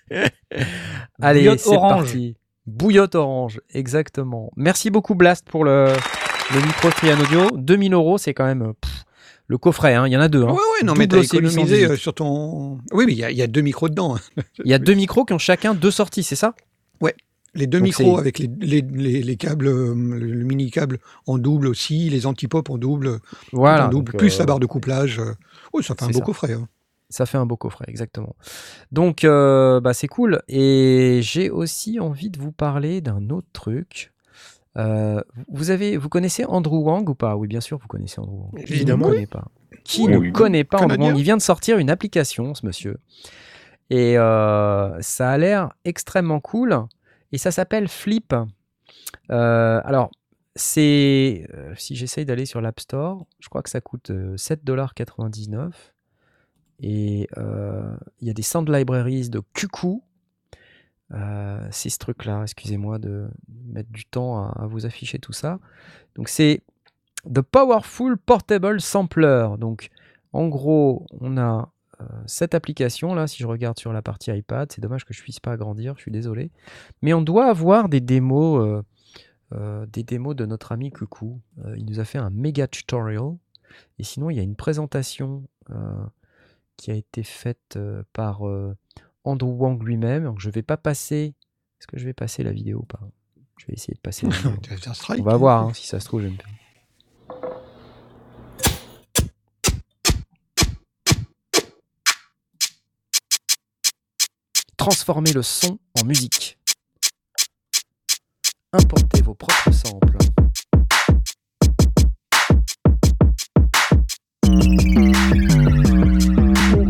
Allez, 1.22 1.41
Bouillotte 1.41 1.59
c'est 1.61 1.76
orange. 1.76 2.03
parti. 2.03 2.37
Bouillotte 2.66 3.14
orange, 3.14 3.61
exactement. 3.72 4.51
Merci 4.57 4.91
beaucoup 4.91 5.14
Blast 5.14 5.49
pour 5.49 5.64
le, 5.64 5.87
le 6.53 6.61
micro 6.66 6.90
Trian 6.90 7.18
Audio. 7.20 7.51
2000 7.57 7.95
euros, 7.95 8.18
c'est 8.18 8.34
quand 8.34 8.45
même 8.45 8.62
euh, 8.62 8.72
pff, 8.80 9.05
le 9.47 9.59
coffret. 9.59 9.95
hein. 9.95 10.07
Il 10.07 10.12
y 10.12 10.16
en 10.16 10.20
a 10.20 10.28
deux. 10.28 10.42
hein. 10.42 10.49
Ouais, 10.53 10.53
ouais, 10.80 10.84
non, 10.86 10.95
mais 10.95 11.07
t'as 11.09 11.18
OC818. 11.18 11.24
économisé 11.36 11.84
euh, 11.86 11.97
sur 11.97 12.14
ton. 12.14 12.78
Oui, 12.92 13.05
mais 13.07 13.12
il 13.12 13.18
y, 13.18 13.24
a- 13.24 13.30
il 13.30 13.36
y 13.36 13.42
a 13.42 13.47
deux 13.47 13.61
micros 13.62 13.88
dedans. 13.88 14.16
hein. 14.16 14.20
Il 14.64 14.70
y 14.70 14.74
a 14.74 14.78
deux 14.78 14.95
micros 14.95 15.24
qui 15.24 15.32
ont 15.32 15.38
chacun 15.38 15.74
deux 15.74 15.90
sorties, 15.90 16.22
c'est 16.22 16.36
ça? 16.36 16.55
Les 17.57 17.68
deux 17.68 17.78
Donc 17.78 17.84
micros 17.86 18.18
avec 18.18 18.40
les, 18.40 18.51
les, 18.59 18.80
les, 18.80 19.22
les 19.22 19.36
câbles, 19.36 19.68
euh, 19.68 19.95
le, 19.95 20.42
mini 20.45 20.72
câble 20.72 20.99
en 21.28 21.38
double 21.38 21.68
aussi, 21.68 22.11
les 22.11 22.26
antipop 22.26 22.68
en 22.68 22.78
double, 22.78 23.20
Voilà. 23.53 23.86
en 23.86 23.90
double 23.90 24.11
donc, 24.11 24.18
plus 24.18 24.34
euh, 24.34 24.38
la 24.40 24.47
barre 24.47 24.59
de 24.59 24.66
couplage. 24.66 25.22
Oui, 25.72 25.84
ça 25.84 25.95
fait 25.95 26.03
un 26.05 26.09
beau 26.09 26.18
ça. 26.18 26.24
coffret. 26.24 26.53
hein. 26.55 26.66
Ça 27.11 27.26
fait 27.26 27.38
un 27.38 27.47
beau 27.47 27.57
coffret, 27.57 27.84
exactement. 27.86 28.34
Donc, 28.90 29.24
bah, 29.24 29.92
c'est 29.95 30.09
cool. 30.09 30.42
Et 30.49 31.20
j'ai 31.22 31.49
aussi 31.49 32.01
envie 32.01 32.28
de 32.28 32.40
vous 32.40 32.51
parler 32.51 33.01
d'un 33.01 33.28
autre 33.30 33.47
truc. 33.53 34.12
Euh, 34.77 35.20
vous 35.49 35.70
avez, 35.70 35.97
vous 35.97 36.09
connaissez 36.09 36.45
Andrew 36.45 36.79
Wang 36.83 37.09
ou 37.09 37.14
pas? 37.14 37.37
Oui, 37.37 37.47
bien 37.49 37.61
sûr, 37.61 37.79
vous 37.79 37.87
connaissez 37.87 38.20
Andrew 38.20 38.41
Wang. 38.53 38.64
Qui 38.64 38.72
Évidemment. 38.75 39.07
ne 39.09 39.12
connaît 39.12 39.27
pas 39.27 39.45
Qui 39.85 40.03
Oui, 40.03 40.12
ne 40.12 40.16
oui. 40.18 40.33
connaît 40.33 40.64
pas 40.64 40.79
Andrew. 40.79 40.99
Wang? 41.01 41.16
Il 41.16 41.22
vient 41.22 41.37
de 41.37 41.43
sortir 41.43 41.79
une 41.79 41.91
application, 41.91 42.55
ce 42.55 42.66
monsieur. 42.66 42.99
Et 43.91 44.18
euh, 44.18 45.01
ça 45.01 45.31
a 45.31 45.39
l'air 45.39 45.72
extrêmement 45.85 46.41
cool. 46.41 46.77
Et 47.33 47.39
ça 47.39 47.51
s'appelle 47.51 47.89
Flip. 47.89 48.35
Euh, 49.31 49.81
alors, 49.85 50.11
c'est. 50.57 51.47
si 51.77 51.97
j'essaye 51.97 52.25
d'aller 52.25 52.47
sur 52.47 52.61
l'App 52.61 52.79
Store, 52.81 53.27
je 53.41 53.49
crois 53.49 53.62
que 53.62 53.70
ça 53.70 53.81
coûte 53.81 54.11
euh, 54.11 54.37
7,99$. 54.37 55.70
Et 56.81 57.29
il 58.20 58.27
y 58.27 58.31
a 58.31 58.35
des 58.35 58.43
sound 58.43 58.68
libraries 58.68 59.31
de 59.31 59.41
Cuckoo. 59.55 60.03
Euh, 61.12 61.68
c'est 61.70 61.90
ce 61.90 61.98
truc-là, 61.98 62.42
excusez-moi 62.42 62.98
de 62.98 63.28
mettre 63.66 63.90
du 63.90 64.05
temps 64.05 64.48
à, 64.48 64.66
vous 64.66 64.86
afficher 64.86 65.18
tout 65.18 65.32
ça. 65.32 65.59
Donc, 66.16 66.28
c'est 66.28 66.62
The 67.32 67.40
Powerful 67.40 68.16
Portable 68.16 68.80
Sampler. 68.80 69.48
Donc, 69.59 69.90
en 70.32 70.48
gros, 70.48 71.07
on 71.20 71.36
a 71.36 71.72
euh, 72.00 72.05
cette 72.26 72.55
application 72.55 73.14
là. 73.14 73.26
Si 73.26 73.42
je 73.42 73.46
regarde 73.46 73.78
sur 73.78 73.92
la 73.92 74.02
partie 74.02 74.30
iPad, 74.32 74.70
c'est 74.72 74.80
dommage 74.80 75.05
que 75.05 75.14
je 75.14 75.22
puisse 75.22 75.40
pas 75.40 75.52
agrandir, 75.52 75.94
je 75.96 76.02
suis 76.02 76.11
désolé. 76.11 76.50
Mais 77.02 77.12
on 77.14 77.22
doit 77.22 77.46
avoir 77.46 77.88
des 77.88 78.00
démos, 78.00 78.82
euh, 79.52 79.86
des 79.86 80.02
démos 80.02 80.34
de 80.34 80.46
notre 80.46 80.72
ami 80.72 80.90
Coucou. 80.90 81.40
Il 81.76 81.84
nous 81.84 82.00
a 82.00 82.05
fait 82.05 82.18
un 82.18 82.30
méga 82.30 82.66
tutorial. 82.66 83.36
Et 83.98 84.05
sinon, 84.05 84.30
il 84.30 84.36
y 84.36 84.40
a 84.40 84.42
une 84.42 84.57
présentation 84.57 85.44
qui 86.76 86.90
a 86.90 86.94
été 86.94 87.22
faite 87.22 87.78
par 88.12 88.42
Andrew 89.25 89.51
Wang 89.51 89.83
lui-même. 89.83 90.25
Donc, 90.25 90.41
je 90.41 90.51
vais 90.51 90.62
pas 90.62 90.77
passer. 90.77 91.35
Est-ce 91.81 91.87
que 91.87 91.99
je 91.99 92.05
vais 92.05 92.12
passer 92.12 92.43
la 92.43 92.53
vidéo 92.53 92.81
ou 92.81 92.85
pas? 92.85 93.01
Je 93.59 93.66
vais 93.66 93.75
essayer 93.75 93.95
de 93.95 94.01
passer 94.01 94.27
la 94.27 94.33
vidéo. 94.37 94.53
On 95.18 95.22
va 95.22 95.37
voir 95.37 95.66
hein, 95.66 95.75
si 95.75 95.87
ça 95.87 96.01
se 96.01 96.07
trouve. 96.07 96.22
Je 96.22 96.29
me 96.29 96.37
Transformez 104.77 105.33
le 105.33 105.43
son 105.43 105.79
en 105.99 106.05
musique. 106.05 106.59
Importez 108.75 109.22
vos 109.22 109.35
propres 109.35 109.72
samples. 109.72 110.18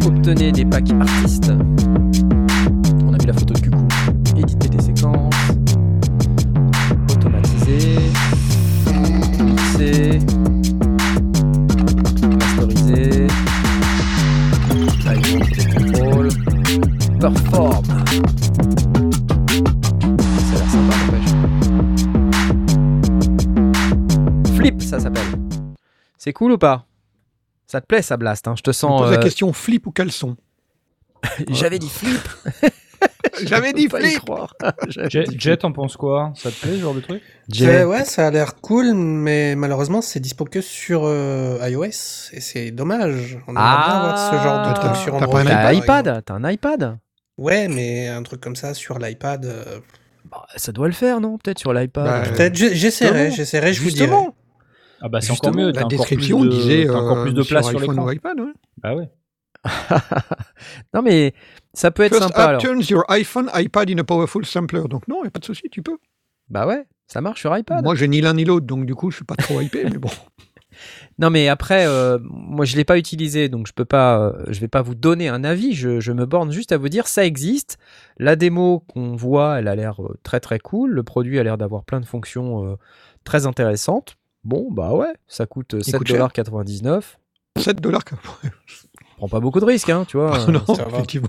Obtenez 0.05 0.51
des 0.51 0.65
packs 0.65 0.91
artistes. 0.91 1.53
On 3.25 3.29
la 3.29 3.33
photo 3.33 3.55
de 3.55 3.61
Cucou. 3.61 3.89
Éditer 4.37 4.69
des 4.69 4.83
séquences. 4.83 5.35
Automatiser. 7.11 7.97
Mixer. 9.43 10.19
Masteriser. 12.29 13.27
Timing 15.01 15.41
de 15.41 15.65
contrôle. 15.73 16.29
Perform. 17.19 17.85
Ça 17.87 17.93
a 20.53 20.59
l'air 20.59 20.71
sympa, 20.71 20.95
n'empêche. 21.01 21.33
Flip, 24.55 24.83
ça 24.83 25.01
s'appelle. 25.01 25.23
C'est 26.19 26.35
cool 26.35 26.53
ou 26.53 26.59
pas? 26.59 26.85
Ça 27.67 27.81
te 27.81 27.87
plaît, 27.87 28.03
ça 28.03 28.19
blast 28.19 28.47
hein? 28.49 28.55
Je 28.59 28.63
te 28.63 28.69
On 28.69 28.75
sens. 28.75 29.01
pose 29.01 29.13
la 29.13 29.17
euh, 29.19 29.23
question 29.23 29.51
flip 29.55 29.87
ou 29.87 29.93
caleçon 29.93 30.37
J'avais 31.49 31.79
dit 31.79 31.89
flip. 31.89 32.21
J'avais 33.47 33.73
dit 33.75 33.89
flip 33.89 34.21
Jet, 35.39 35.57
t'en 35.59 35.73
penses 35.73 35.97
quoi? 35.97 36.33
Ça 36.37 36.51
te 36.51 36.61
plaît 36.61 36.73
ce 36.77 36.81
genre 36.81 36.95
de 36.95 37.01
truc? 37.01 37.23
Jet. 37.49 37.67
Ouais, 37.67 37.85
ouais, 37.85 38.05
ça 38.05 38.27
a 38.27 38.31
l'air 38.31 38.57
cool, 38.57 38.95
mais 38.95 39.55
malheureusement, 39.57 40.01
c'est 40.03 40.21
dispo 40.21 40.45
que 40.45 40.61
sur 40.61 41.03
euh, 41.05 41.59
iOS, 41.69 42.31
et 42.33 42.41
c'est 42.41 42.71
dommage. 42.71 43.39
On 43.47 43.53
aimerait 43.53 43.85
bien 43.87 43.97
avoir 43.99 44.19
ce 44.31 44.37
genre 44.43 44.59
de 44.67 44.71
Ah, 44.71 44.75
truc 44.75 44.97
sur 44.97 45.13
t'as 45.13 45.25
Android. 45.25 45.43
pas 45.45 45.51
un 45.51 45.55
T'as 45.55 45.69
un 45.69 45.73
iPad 45.73 46.23
T'as 46.25 46.35
un 46.35 46.51
iPad 46.51 46.99
Ouais, 47.37 47.69
mais 47.69 48.09
un 48.09 48.23
truc 48.23 48.41
comme 48.41 48.57
ça 48.57 48.75
sur 48.75 48.99
l'iPad. 48.99 49.45
euh, 49.45 49.81
Bah, 50.31 50.47
Ça 50.57 50.73
doit 50.73 50.87
le 50.87 50.93
faire, 50.95 51.21
non? 51.21 51.37
Peut-être 51.39 51.59
sur 51.59 51.73
l'iPad. 51.73 52.05
Bah, 52.05 52.23
Peut-être, 52.31 52.55
j'essaierai, 52.55 53.31
j'essaierai, 53.33 53.73
je 53.73 53.83
vous 53.83 53.91
dirai. 53.91 54.07
Justement. 54.07 54.35
Ah 55.03 55.09
bah 55.11 55.21
c'est 55.21 55.33
encore 55.33 55.53
mieux. 55.55 55.71
t'as 55.73 55.81
La 55.81 55.87
encore 55.87 56.07
plus 56.07 56.17
description 56.17 56.45
de- 56.45 56.49
disait 56.49 56.89
encore 56.89 57.19
euh, 57.19 57.23
plus 57.25 57.35
de 57.35 57.43
place 57.43 57.67
sur, 57.69 57.79
iPhone 57.79 57.91
l'écran. 57.97 58.07
ou 58.07 58.13
iPad. 58.13 58.41
ouais. 58.41 58.53
Bah 58.79 58.95
ouais. 58.95 59.11
non, 60.95 61.03
mais 61.03 61.35
ça 61.73 61.91
peut 61.91 62.03
être 62.03 62.15
First 62.17 62.29
sympa 62.29 62.43
app 62.43 62.49
alors. 62.51 62.63
turns 62.63 62.89
your 62.89 63.05
iPhone, 63.11 63.51
iPad 63.55 63.91
in 63.91 63.99
a 63.99 64.05
powerful 64.05 64.45
sampler. 64.45 64.83
Donc 64.89 65.09
non, 65.09 65.19
il 65.21 65.23
n'y 65.23 65.29
a 65.29 65.31
pas 65.31 65.41
de 65.41 65.45
souci, 65.45 65.69
tu 65.71 65.83
peux. 65.83 65.99
Bah 66.49 66.67
ouais, 66.67 66.87
ça 67.07 67.21
marche 67.21 67.41
sur 67.41 67.57
iPad. 67.57 67.83
Moi, 67.85 67.95
j'ai 67.95 68.09
ni 68.09 68.21
l'un 68.21 68.35
ni 68.35 68.45
l'autre, 68.45 68.67
donc 68.67 68.87
du 68.87 68.95
coup, 68.95 69.11
je 69.11 69.17
suis 69.17 69.25
pas 69.25 69.37
trop 69.37 69.61
hypé, 69.61 69.85
mais 69.85 69.99
bon. 69.99 70.11
Non, 71.21 71.31
mais 71.31 71.49
après, 71.49 71.87
euh, 71.87 72.19
moi 72.25 72.65
je 72.65 72.75
l'ai 72.77 72.85
pas 72.85 72.99
utilisé, 72.99 73.49
donc 73.49 73.69
je 73.69 73.73
peux 73.73 73.85
pas, 73.85 74.19
euh, 74.19 74.45
je 74.49 74.59
vais 74.59 74.67
pas 74.67 74.83
vous 74.83 74.97
donner 74.97 75.29
un 75.29 75.45
avis. 75.45 75.73
Je, 75.73 76.01
je 76.01 76.11
me 76.11 76.27
borne 76.27 76.51
juste 76.51 76.73
à 76.73 76.79
vous 76.79 76.89
dire 76.89 77.07
ça 77.07 77.25
existe. 77.25 77.79
La 78.19 78.35
démo 78.35 78.81
qu'on 78.89 79.15
voit, 79.15 79.61
elle 79.61 79.69
a 79.69 79.77
l'air 79.77 80.03
euh, 80.03 80.19
très 80.25 80.41
très 80.41 80.59
cool. 80.59 80.91
Le 80.91 81.05
produit 81.05 81.39
a 81.39 81.45
l'air 81.45 81.59
d'avoir 81.59 81.85
plein 81.85 82.01
de 82.01 82.07
fonctions 82.07 82.67
euh, 82.67 82.75
très 83.23 83.47
intéressantes. 83.47 84.17
Bon, 84.43 84.67
bah 84.71 84.93
ouais, 84.95 85.15
ça 85.29 85.47
coûte 85.47 85.75
euh, 85.75 85.81
Il 85.87 85.95
coûte 85.95 86.09
cher. 86.09 86.27
7,99$. 86.27 87.03
7 87.57 87.81
Prends 89.17 89.29
pas 89.29 89.41
beaucoup 89.41 89.61
de 89.61 89.65
risques, 89.65 89.91
hein, 89.91 90.05
tu 90.07 90.17
vois. 90.17 90.47
non, 90.49 90.63
effectivement. 90.89 91.29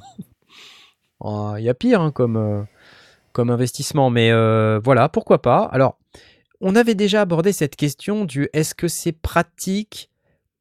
Oh, 1.20 1.54
Il 1.58 1.64
y 1.64 1.70
a 1.70 1.74
pire 1.74 2.02
hein, 2.02 2.12
comme, 2.12 2.36
euh, 2.38 2.62
comme 3.32 3.50
investissement, 3.50 4.10
mais 4.10 4.32
euh, 4.32 4.80
voilà, 4.84 5.10
pourquoi 5.10 5.42
pas. 5.42 5.64
Alors, 5.66 5.98
on 6.62 6.76
avait 6.76 6.96
déjà 6.96 7.22
abordé 7.22 7.52
cette 7.54 7.76
question 7.76 8.26
du 8.26 8.50
est-ce 8.54 8.76
que 8.76 8.88
c'est 8.88 9.12
pratique 9.12 10.10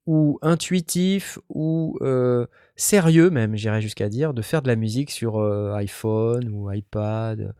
ou 0.06 0.38
intuitif 0.42 1.38
ou 1.48 1.98
euh, 2.02 2.46
sérieux 2.76 3.30
même, 3.30 3.56
j'irais 3.56 3.80
jusqu'à 3.80 4.08
dire, 4.08 4.34
de 4.34 4.42
faire 4.42 4.60
de 4.62 4.68
la 4.68 4.76
musique 4.76 5.10
sur 5.10 5.38
euh, 5.40 5.72
iPhone 5.76 6.48
ou 6.50 6.70
iPad. 6.70 7.54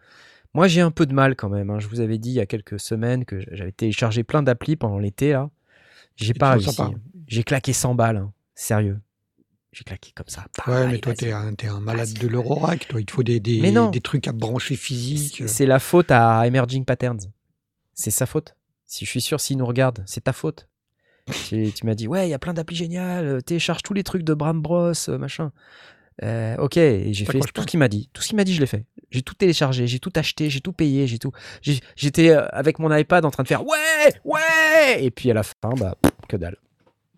Moi, 0.52 0.68
j'ai 0.68 0.82
un 0.82 0.90
peu 0.90 1.06
de 1.06 1.14
mal 1.14 1.36
quand 1.36 1.48
même. 1.48 1.70
hein. 1.70 1.80
Je 1.80 1.88
vous 1.88 2.00
avais 2.00 2.18
dit 2.18 2.30
il 2.30 2.34
y 2.34 2.40
a 2.40 2.46
quelques 2.46 2.78
semaines 2.78 3.24
que 3.24 3.40
j'avais 3.50 3.72
téléchargé 3.72 4.22
plein 4.24 4.42
d'applis 4.42 4.76
pendant 4.76 4.98
l'été 4.98 5.32
là. 5.32 5.50
J'ai 6.16 6.34
pas 6.34 6.52
réussi. 6.52 6.76
pas. 6.76 6.90
J'ai 7.26 7.42
claqué 7.42 7.72
100 7.72 7.94
balles, 7.96 8.18
hein. 8.18 8.32
sérieux. 8.54 9.00
J'ai 9.74 9.82
claqué 9.82 10.12
comme 10.14 10.28
ça. 10.28 10.46
Ouais, 10.68 10.74
Allez, 10.74 10.92
mais 10.92 10.98
toi, 10.98 11.14
t'es 11.14 11.32
un, 11.32 11.80
malade 11.80 12.12
de 12.12 12.28
l'Eurorack, 12.28 12.86
toi. 12.86 13.00
Il 13.00 13.06
te 13.06 13.12
faut 13.12 13.24
des, 13.24 13.40
des, 13.40 13.60
des 13.90 14.00
trucs 14.00 14.28
à 14.28 14.32
brancher 14.32 14.76
physique. 14.76 15.42
C'est- 15.48 15.66
la 15.66 15.80
faute 15.80 16.12
à 16.12 16.46
Emerging 16.46 16.84
Patterns. 16.84 17.32
C'est 17.92 18.12
sa 18.12 18.26
faute. 18.26 18.54
Si 18.86 19.04
je 19.04 19.10
suis 19.10 19.20
sûr, 19.20 19.40
s'il 19.40 19.56
nous 19.56 19.66
regarde, 19.66 20.04
c'est 20.06 20.22
ta 20.24 20.32
faute. 20.32 20.68
tu 21.48 21.72
tu 21.72 21.86
m'as 21.86 21.94
dit, 21.94 22.06
ouais, 22.06 22.28
il 22.28 22.30
y 22.30 22.34
a 22.34 22.38
plein 22.38 22.54
d'applis 22.54 22.76
géniales, 22.76 23.26
euh, 23.26 23.40
télécharge 23.40 23.82
tous 23.82 23.94
les 23.94 24.04
trucs 24.04 24.22
de 24.22 24.34
Bram 24.34 24.60
Bros, 24.60 24.92
euh, 25.08 25.18
machin. 25.18 25.50
Euh, 26.22 26.56
ok, 26.58 26.74
j'ai 26.74 27.24
fait 27.24 27.40
tout 27.40 27.62
ce 27.62 27.66
qu'il 27.66 27.80
m'a 27.80 27.88
dit. 27.88 28.10
Tout 28.12 28.22
ce 28.22 28.28
qu'il 28.28 28.36
m'a 28.36 28.44
dit, 28.44 28.54
je 28.54 28.60
l'ai 28.60 28.68
fait. 28.68 28.84
J'ai 29.10 29.22
tout 29.22 29.34
téléchargé, 29.34 29.88
j'ai 29.88 29.98
tout 29.98 30.12
acheté, 30.14 30.50
j'ai 30.50 30.60
tout 30.60 30.72
payé, 30.72 31.08
j'ai 31.08 31.18
tout. 31.18 31.32
J'étais 31.96 32.30
avec 32.30 32.78
mon 32.78 32.94
iPad 32.94 33.24
en 33.24 33.30
train 33.32 33.42
de 33.42 33.48
faire 33.48 33.66
ouais, 33.66 34.14
ouais, 34.24 35.04
et 35.04 35.10
puis 35.10 35.30
à 35.32 35.34
la 35.34 35.42
fin, 35.42 35.74
bah, 35.76 35.96
que 36.28 36.36
dalle. 36.36 36.58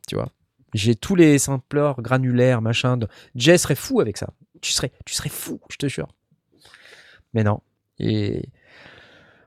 Tu 0.09 0.15
vois? 0.15 0.31
J'ai 0.75 0.95
tous 0.95 1.14
les 1.14 1.39
sampleurs 1.39 2.03
granulaires, 2.03 2.62
machin. 2.62 2.97
De... 2.97 3.09
Jay 3.35 3.59
serait 3.59 3.75
fou 3.75 4.01
avec 4.01 4.17
ça. 4.17 4.29
Tu 4.61 4.73
serais, 4.73 4.93
tu 5.05 5.14
serais 5.14 5.29
fou, 5.29 5.61
je 5.71 5.77
te 5.77 5.89
jure. 5.89 6.09
Mais 7.35 7.45
non. 7.45 7.61
Et 7.99 8.49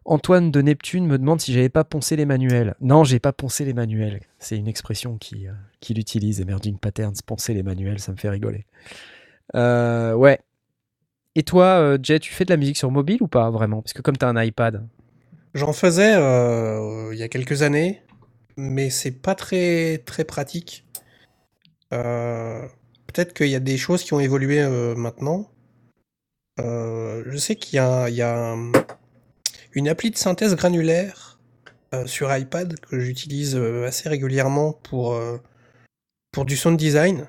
Antoine 0.06 0.50
de 0.50 0.62
Neptune 0.62 1.06
me 1.06 1.18
demande 1.18 1.40
si 1.40 1.54
j'avais 1.54 1.70
pas 1.70 1.84
poncé 1.84 2.16
les 2.16 2.26
manuels. 2.26 2.76
Non, 2.82 3.04
j'ai 3.04 3.20
pas 3.20 3.34
poncé 3.34 3.66
les 3.66 3.74
manuels. 3.74 4.22
C'est 4.40 4.58
une 4.58 4.68
expression 4.68 5.18
qui, 5.18 5.48
euh, 5.48 5.52
qu'il 5.82 6.00
utilise, 6.00 6.42
Emerging 6.42 6.80
Patterns, 6.80 7.16
poncer 7.26 7.54
les 7.54 7.64
manuels, 7.64 8.00
ça 8.00 8.12
me 8.12 8.18
fait 8.18 8.30
rigoler. 8.30 8.66
Euh, 9.56 10.14
ouais. 10.14 10.40
Et 11.36 11.44
toi, 11.44 11.66
euh, 11.66 11.98
Jay, 12.02 12.20
tu 12.20 12.34
fais 12.34 12.46
de 12.46 12.50
la 12.50 12.58
musique 12.58 12.78
sur 12.78 12.92
mobile 12.92 13.20
ou 13.22 13.28
pas 13.28 13.50
vraiment? 13.50 13.82
Parce 13.82 13.94
que 13.94 14.02
comme 14.02 14.18
tu 14.18 14.26
as 14.26 14.30
un 14.30 14.44
iPad. 14.44 14.88
J'en 15.54 15.74
faisais 15.74 16.16
euh, 16.16 17.10
il 17.12 17.20
y 17.20 17.24
a 17.24 17.28
quelques 17.28 17.62
années, 17.62 18.02
mais 18.58 18.90
c'est 18.90 19.12
pas 19.12 19.36
très 19.36 20.00
très 20.00 20.24
pratique. 20.24 20.86
Euh, 21.94 22.68
Peut-être 23.08 23.34
qu'il 23.34 23.48
y 23.48 23.56
a 23.56 23.60
des 23.60 23.78
choses 23.78 24.04
qui 24.04 24.14
ont 24.14 24.20
évolué 24.20 24.60
euh, 24.62 24.94
maintenant. 24.96 25.50
Euh, 26.60 27.24
je 27.26 27.38
sais 27.38 27.56
qu'il 27.56 27.78
y 27.78 27.80
a, 27.80 28.08
il 28.08 28.14
y 28.16 28.22
a 28.22 28.52
un- 28.52 28.72
une 29.74 29.88
appli 29.90 30.12
de 30.12 30.18
synthèse 30.18 30.56
granulaire 30.56 31.40
euh, 31.96 32.06
sur 32.06 32.36
iPad 32.36 32.80
que 32.80 33.00
j'utilise 33.00 33.56
euh, 33.56 33.88
assez 33.88 34.08
régulièrement 34.10 34.74
pour, 34.74 35.14
euh, 35.16 35.38
pour 36.32 36.46
du 36.46 36.56
sound 36.56 36.78
design. 36.78 37.28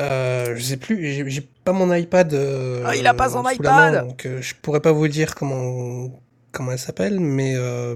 Euh, 0.00 0.56
je 0.56 0.62
sais 0.62 0.78
plus, 0.78 1.04
j'ai 1.28 1.40
pas 1.42 1.72
mon 1.72 1.92
iPad. 1.94 2.32
euh, 2.32 2.82
Ah, 2.86 2.96
il 2.96 3.06
a 3.06 3.12
pas 3.14 3.28
son 3.28 3.42
la 3.42 3.42
main, 3.42 3.52
iPad 3.52 4.06
donc 4.08 4.24
euh, 4.26 4.40
je 4.40 4.54
pourrais 4.54 4.80
pas 4.80 4.92
vous 4.92 5.06
dire 5.06 5.34
comment 5.34 6.10
comment 6.50 6.72
elle 6.72 6.78
s'appelle, 6.78 7.20
mais 7.20 7.54
euh, 7.56 7.94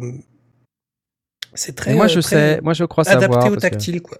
c'est 1.55 1.75
très. 1.75 1.93
Et 1.93 1.95
moi, 1.95 2.07
je 2.07 2.21
très 2.21 2.37
sais, 2.57 2.61
moi, 2.61 2.75
je 2.75 2.85
crois 2.85 3.05
savoir. 3.05 3.25
adapté 3.25 3.49
au 3.49 3.53
parce 3.55 3.65
que- 3.65 3.69
tactile, 3.71 4.03
quoi. 4.03 4.19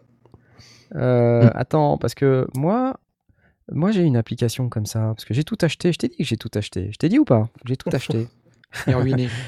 Euh, 0.95 1.45
Hmm. 1.45 1.51
Attends, 1.55 1.99
parce 1.99 2.15
que 2.15 2.47
moi, 2.57 2.99
moi 3.71 3.91
j'ai 3.91 4.03
une 4.03 4.17
application 4.17 4.69
comme 4.69 4.87
ça. 4.87 5.01
Parce 5.15 5.25
que 5.25 5.35
j'ai 5.35 5.45
tout 5.45 5.59
acheté. 5.63 5.93
Je 5.93 5.99
t'ai 5.99 6.09
dit 6.09 6.17
que 6.17 6.25
j'ai 6.25 6.37
tout 6.37 6.51
acheté. 6.55 6.91
Je 6.93 6.97
t'ai 6.99 7.09
dit 7.09 7.19
ou 7.19 7.25
pas? 7.25 7.49
J'ai 7.65 7.77
tout 7.77 7.91
acheté. 7.93 8.29
Et 8.87 8.95
ruiné. 8.95 9.29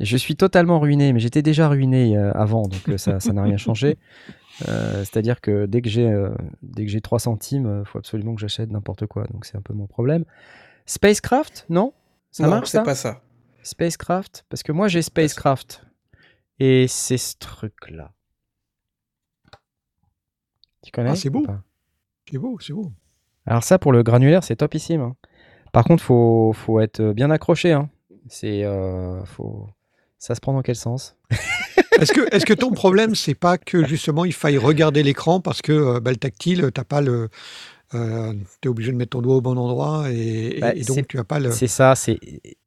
Je 0.00 0.16
suis 0.16 0.34
totalement 0.34 0.80
ruiné, 0.80 1.12
mais 1.12 1.20
j'étais 1.20 1.42
déjà 1.42 1.68
ruiné 1.68 2.16
euh, 2.16 2.32
avant, 2.32 2.62
donc 2.62 2.88
euh, 2.88 2.96
ça 2.96 3.20
ça 3.20 3.34
n'a 3.34 3.42
rien 3.42 3.58
changé. 3.58 3.98
Euh, 4.68 5.04
C'est-à-dire 5.04 5.40
que 5.40 5.64
dès 5.64 5.80
que 5.80 5.88
j'ai 5.88 6.10
euh, 6.10 6.34
dès 6.60 6.84
que 6.84 6.90
j'ai 6.90 7.00
3 7.00 7.18
centimes, 7.18 7.80
il 7.82 7.86
faut 7.88 7.96
absolument 7.96 8.34
que 8.34 8.42
j'achète 8.42 8.70
n'importe 8.70 9.06
quoi. 9.06 9.24
Donc 9.32 9.46
c'est 9.46 9.56
un 9.56 9.62
peu 9.62 9.72
mon 9.72 9.86
problème. 9.86 10.26
Spacecraft, 10.84 11.64
non? 11.70 11.94
Ça 12.30 12.44
non, 12.44 12.50
marche 12.50 12.68
c'est 12.68 12.82
pas 12.82 12.94
ça. 12.94 13.22
Spacecraft 13.62 14.44
Parce 14.50 14.62
que 14.62 14.72
moi 14.72 14.88
j'ai 14.88 15.00
Spacecraft. 15.00 15.86
Et 16.58 16.88
c'est 16.88 17.16
ce 17.16 17.36
truc-là. 17.38 18.12
Tu 20.82 20.90
connais 20.92 21.10
Ah, 21.10 21.16
c'est 21.16 21.30
beau. 21.30 21.44
C'est 22.30 22.38
beau, 22.38 22.58
c'est 22.60 22.72
beau. 22.72 22.92
Alors 23.46 23.64
ça, 23.64 23.78
pour 23.78 23.92
le 23.92 24.02
granulaire, 24.02 24.44
c'est 24.44 24.56
topissime. 24.56 25.00
hein. 25.00 25.16
Par 25.72 25.84
contre, 25.84 26.02
faut, 26.02 26.52
faut 26.54 26.80
être 26.80 27.12
bien 27.12 27.30
accroché. 27.30 27.72
Hein. 27.72 27.88
C'est, 28.28 28.64
euh, 28.64 29.24
faut... 29.24 29.68
Ça 30.18 30.34
se 30.34 30.40
prend 30.40 30.52
dans 30.52 30.62
quel 30.62 30.76
sens 30.76 31.16
Est-ce 32.00 32.12
que, 32.12 32.34
est-ce 32.34 32.46
que 32.46 32.54
ton 32.54 32.70
problème, 32.72 33.14
c'est 33.14 33.34
pas 33.34 33.58
que 33.58 33.84
justement 33.84 34.24
il 34.24 34.32
faille 34.32 34.56
regarder 34.58 35.02
l'écran 35.02 35.40
parce 35.40 35.60
que 35.60 35.72
euh, 35.72 36.00
bah, 36.00 36.10
le 36.10 36.16
tactile, 36.16 36.70
t'as 36.72 36.84
pas 36.84 37.00
le. 37.00 37.28
Tu 37.90 37.98
es 38.64 38.68
obligé 38.68 38.92
de 38.92 38.96
mettre 38.96 39.10
ton 39.10 39.22
doigt 39.22 39.36
au 39.36 39.40
bon 39.40 39.56
endroit 39.58 40.10
et, 40.10 40.58
Bah, 40.60 40.74
et 40.74 40.82
donc 40.84 41.08
tu 41.08 41.16
n'as 41.16 41.24
pas 41.24 41.40
le. 41.40 41.50
C'est 41.50 41.66
ça, 41.66 41.94
c'est... 41.94 42.18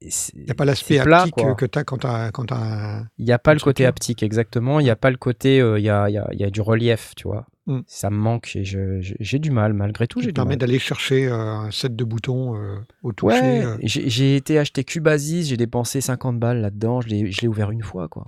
Il 0.02 0.44
n'y 0.44 0.52
a 0.52 0.54
pas 0.54 0.66
l'aspect 0.66 1.00
haptique 1.00 1.34
quoi. 1.36 1.56
que 1.56 1.66
tu 1.66 1.80
as 1.80 1.84
quand 1.84 1.98
tu 2.00 2.08
as, 2.08 3.06
Il 3.18 3.26
n'y 3.26 3.32
a 3.32 3.40
pas 3.40 3.54
le 3.54 3.60
côté 3.62 3.86
haptique, 3.86 4.22
exactement. 4.24 4.80
Il 4.80 4.84
n'y 4.84 4.90
a 4.90 4.96
pas 4.98 5.12
le 5.12 5.18
côté... 5.18 5.62
euh, 5.62 5.80
Il 5.80 5.84
y, 5.86 5.90
a, 5.90 6.10
y 6.10 6.18
a- 6.18 6.28
y 6.34 6.44
a 6.44 6.50
du 6.50 6.62
relief, 6.62 7.14
tu 7.16 7.28
vois. 7.28 7.46
Mm. 7.68 7.80
Ça 7.88 8.10
me 8.10 8.18
manque 8.18 8.54
et 8.58 8.66
je- 8.66 9.00
je- 9.00 9.14
j'ai 9.22 9.40
du 9.40 9.50
mal, 9.50 9.72
malgré 9.72 10.06
tout, 10.08 10.20
du 10.20 10.34
permet 10.34 10.58
d'aller 10.58 10.80
chercher 10.80 11.28
euh, 11.28 11.38
un 11.38 11.72
set 11.72 11.96
de 11.96 12.04
boutons 12.04 12.58
euh, 12.58 12.76
au 13.04 13.14
toucher. 13.14 13.40
Ouais, 13.40 13.64
euh. 13.66 13.78
j'ai 13.84 14.36
été 14.36 14.60
acheter 14.60 14.84
Cubasis, 14.84 15.48
j'ai 15.48 15.56
dépensé 15.56 16.02
50 16.02 16.38
balles 16.40 16.60
là-dedans, 16.60 17.00
je 17.00 17.08
l'ai 17.08 17.32
je 17.32 17.48
ouvert 17.48 17.72
une 17.72 17.82
fois, 17.84 18.10
quoi. 18.10 18.28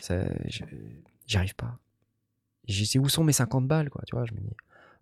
Ça, 0.00 0.20
je- 0.48 0.62
J'y 1.26 1.36
arrive 1.36 1.54
pas. 1.54 1.78
J'ai 2.66 2.84
dit, 2.84 2.98
où 2.98 3.08
sont 3.10 3.24
mes 3.24 3.32
50 3.32 3.66
balles, 3.68 3.90
quoi, 3.90 4.02
tu 4.06 4.16
vois, 4.16 4.24
je 4.24 4.32
me 4.32 4.38
dis. 4.40 4.56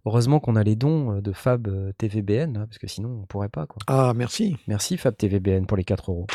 Heureusement 0.06 0.40
qu'on 0.40 0.56
a 0.56 0.62
les 0.62 0.76
dons 0.76 1.16
euh, 1.16 1.20
de 1.20 1.32
Fab 1.32 1.68
euh, 1.68 1.92
TVBN, 1.98 2.54
là, 2.54 2.66
parce 2.66 2.78
que 2.78 2.86
sinon 2.86 3.20
on 3.22 3.26
pourrait 3.26 3.48
pas, 3.50 3.66
quoi. 3.66 3.78
Ah, 3.86 4.12
merci. 4.16 4.56
Merci 4.66 4.96
Fab 4.96 5.16
TVBN 5.16 5.66
pour 5.66 5.76
les 5.76 5.84
4 5.84 6.10
euros. 6.10 6.26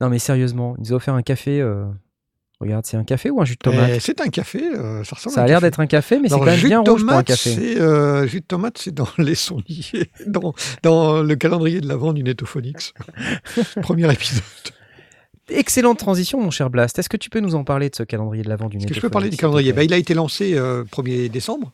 Non 0.00 0.08
mais 0.08 0.18
sérieusement, 0.18 0.74
ils 0.78 0.82
nous 0.82 0.92
ont 0.92 0.96
offert 0.96 1.14
un 1.14 1.22
café. 1.22 1.60
euh, 1.60 1.86
Regarde, 2.60 2.86
c'est 2.86 2.96
un 2.96 3.02
café 3.02 3.28
ou 3.30 3.40
un 3.40 3.44
jus 3.44 3.54
de 3.54 3.58
tomate 3.58 3.90
Eh, 3.96 3.98
c'est 3.98 4.20
un 4.20 4.28
café, 4.28 4.62
euh, 4.64 5.02
ça 5.02 5.16
ressemble 5.16 5.34
Ça 5.34 5.40
à 5.40 5.44
a 5.44 5.46
l'air 5.48 5.60
d'être 5.60 5.80
un 5.80 5.86
café, 5.88 6.20
mais 6.20 6.28
c'est 6.28 6.38
quand 6.38 6.44
même 6.44 6.54
jus 6.54 6.68
bien 6.68 6.84
de 6.84 6.90
rouge 6.90 7.00
pour 7.02 7.10
un 7.10 7.22
tomate, 7.24 7.26
café. 7.26 7.80
euh, 7.80 8.24
jus 8.28 8.40
de 8.40 8.46
tomate, 8.46 8.78
c'est 8.78 8.94
dans 8.94 9.08
les 9.18 9.34
sondiers, 9.34 10.12
dans, 10.28 10.54
dans 10.84 11.22
le 11.24 11.34
calendrier 11.34 11.80
de 11.80 11.88
l'avant 11.88 12.12
du 12.12 12.22
Netophonix. 12.22 12.94
Premier 13.82 14.12
épisode. 14.12 14.42
Excellente 15.48 15.98
transition, 15.98 16.40
mon 16.40 16.50
cher 16.50 16.70
Blast. 16.70 16.98
Est-ce 16.98 17.08
que 17.08 17.16
tu 17.16 17.28
peux 17.28 17.40
nous 17.40 17.54
en 17.54 17.64
parler 17.64 17.90
de 17.90 17.96
ce 17.96 18.02
calendrier 18.04 18.42
de 18.44 18.48
l'avant 18.48 18.68
du 18.68 18.76
Est-ce 18.78 18.86
que 18.86 18.94
je 18.94 19.00
peux 19.00 19.10
parler 19.10 19.28
du 19.28 19.36
calendrier 19.36 19.72
Ben, 19.72 19.82
Il 19.82 19.92
a 19.92 19.96
été 19.98 20.14
lancé 20.14 20.54
euh, 20.54 20.84
1er 20.84 21.28
décembre. 21.28 21.72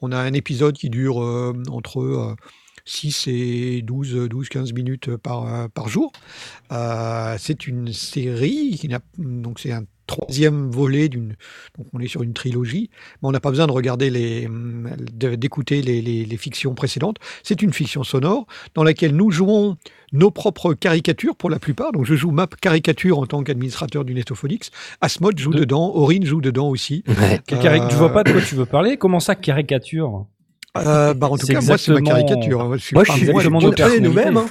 On 0.00 0.10
a 0.10 0.18
un 0.18 0.32
épisode 0.32 0.76
qui 0.76 0.90
dure 0.90 1.22
euh, 1.22 1.52
entre 1.70 2.00
euh, 2.00 2.34
6 2.86 3.26
et 3.28 3.82
12, 3.82 4.28
12, 4.28 4.48
15 4.48 4.72
minutes 4.72 5.16
par, 5.16 5.46
euh, 5.46 5.68
par 5.68 5.88
jour. 5.88 6.12
Euh, 6.72 7.36
c'est 7.38 7.66
une 7.66 7.92
série, 7.92 8.76
qui 8.80 8.88
n'a- 8.88 9.00
donc 9.18 9.60
c'est 9.60 9.72
un 9.72 9.84
troisième 10.06 10.70
volet 10.70 11.08
d'une. 11.08 11.34
Donc 11.78 11.86
on 11.92 12.00
est 12.00 12.08
sur 12.08 12.22
une 12.22 12.32
trilogie, 12.32 12.90
mais 13.22 13.28
on 13.28 13.32
n'a 13.32 13.40
pas 13.40 13.50
besoin 13.50 13.66
de 13.66 13.72
regarder 13.72 14.10
les, 14.10 14.48
de- 15.12 15.34
d'écouter 15.34 15.82
les, 15.82 16.02
les- 16.02 16.24
les 16.24 16.36
fictions 16.36 16.74
précédentes. 16.74 17.16
C'est 17.42 17.62
une 17.62 17.72
fiction 17.72 18.04
sonore 18.04 18.46
dans 18.74 18.84
laquelle 18.84 19.14
nous 19.16 19.30
jouons 19.30 19.76
nos 20.12 20.30
propres 20.30 20.74
caricatures 20.74 21.36
pour 21.36 21.50
la 21.50 21.58
plupart. 21.58 21.92
Donc 21.92 22.04
je 22.04 22.14
joue 22.14 22.30
ma 22.30 22.46
caricature 22.46 23.18
en 23.18 23.26
tant 23.26 23.42
qu'administrateur 23.42 24.04
du 24.04 24.14
Netophonix. 24.14 24.70
Asmod 25.00 25.38
joue 25.38 25.52
De- 25.52 25.60
dedans, 25.60 25.90
Aurine 25.94 26.24
joue 26.24 26.40
dedans 26.40 26.68
aussi. 26.68 27.02
Ouais. 27.08 27.40
Euh, 27.52 27.88
Tu 27.88 27.96
vois 27.96 28.12
pas 28.12 28.24
de 28.24 28.32
quoi 28.32 28.40
tu 28.40 28.54
veux 28.54 28.66
parler 28.66 28.96
Comment 28.96 29.20
ça, 29.20 29.34
caricature? 29.34 30.26
Euh, 30.76 31.14
bah 31.14 31.28
en 31.28 31.36
tout 31.38 31.46
C'est 31.46 31.54
cas, 31.54 31.60
moi, 31.60 31.78
c'est 31.78 31.92
ma 31.92 31.98
exactement- 32.00 32.26
caricature. 32.26 32.76
Je 32.76 32.82
suis 32.82 32.94
Moi, 32.94 33.04
pas- 33.04 33.12
je 33.12 33.16
suis 33.18 33.26
moi, 33.30 33.40
exactement 33.42 33.60
je- 33.60 33.98
nous-mêmes. 34.00 34.36
hein. 34.36 34.46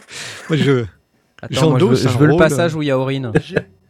moi, 0.49 0.58
je, 0.58 0.86
Attends, 1.41 1.70
moi, 1.72 1.80
je 1.80 1.86
veux, 1.86 1.95
je 1.95 2.18
veux 2.18 2.28
le 2.28 2.38
passage 2.38 2.74
euh, 2.74 2.78
où 2.78 2.82
il 2.82 2.88
y 2.88 2.91
a 2.91 2.97
Aurine. 2.97 3.32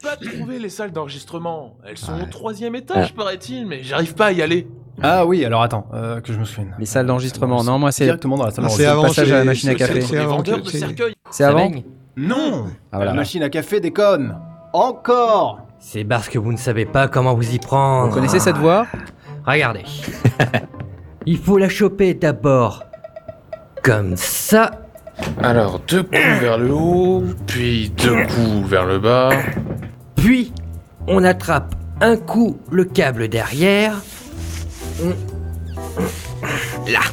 Pas 0.04 0.18
trouvé 0.18 0.60
les 0.60 0.70
salles 0.70 0.91
d'enregistrement. 0.91 1.76
Elles 1.88 1.97
sont 1.97 2.14
Ouais. 2.14 2.24
au 2.24 2.26
troisième 2.26 2.76
étage, 2.76 3.14
paraît-il, 3.16 3.66
mais 3.66 3.84
j'arrive 3.84 4.14
pas 4.16 4.28
à 4.28 4.32
y 4.34 4.41
aller. 4.41 4.68
Ah 5.01 5.26
oui, 5.26 5.43
alors 5.45 5.64
attends, 5.64 5.88
euh, 5.93 6.20
que 6.22 6.34
je 6.34 6.38
me 6.39 6.45
souvienne. 6.45 6.76
Les 6.78 6.86
salles 6.86 7.06
d'enregistrement. 7.08 7.64
Non, 7.64 7.80
moi, 7.80 7.91
c'est 7.91 8.04
Directement 8.04 8.38
dans 8.38 8.45
la 8.45 8.51
salle 8.51 8.66
Ah, 8.68 8.70
c'est 8.70 8.86
avant, 8.86 9.04
passage 9.04 9.32
à 9.32 9.36
la 9.36 9.39
c'est- 9.41 9.45
machine 9.45 9.70
à 9.70 9.76
café. 9.76 10.01
c'est 10.01 10.18
avant 10.18 10.36
vendeurs 10.38 10.58
que- 10.60 10.66
de 10.66 10.70
c'est- 10.70 10.80
cercueils. 10.80 11.16
c'est 11.32 11.43
avant 11.45 11.72
Non 12.18 12.66
Ah, 12.91 12.97
voilà. 12.97 13.12
La 13.12 13.14
machine 13.18 13.41
à 13.43 13.49
café 13.49 13.80
déconne. 13.80 14.38
Encore 14.74 15.60
C'est 15.80 16.04
parce 16.04 16.30
que 16.30 16.38
vous 16.38 16.51
ne 16.51 16.58
savez 16.58 16.86
pas 16.86 17.08
comment 17.08 17.34
vous 17.34 17.54
y 17.56 17.60
prendre. 17.60 18.08
Vous 18.10 18.14
connaissez 18.14 18.39
cette 18.39 18.58
voix? 18.58 18.86
Regardez. 19.45 19.84
Il 21.26 21.38
faut 21.38 21.58
la 21.58 21.70
choper 21.70 22.14
d'abord. 22.14 22.84
Comme 23.84 24.16
ça. 24.16 24.72
Alors, 25.41 25.80
deux 25.88 26.04
coups 26.04 26.39
vers 26.41 26.58
le 26.58 26.72
haut, 26.74 27.24
puis 27.47 27.89
deux 27.91 28.24
coups 28.26 28.68
vers 28.68 28.86
le 28.86 28.99
bas. 28.99 29.30
Puis, 30.24 30.53
on 31.05 31.21
attrape 31.26 31.76
un 31.99 32.15
coup 32.15 32.57
le 32.71 32.86
câble 32.86 33.28
derrière. 33.28 34.01
Là. 36.88 36.99
Ah, 37.03 37.09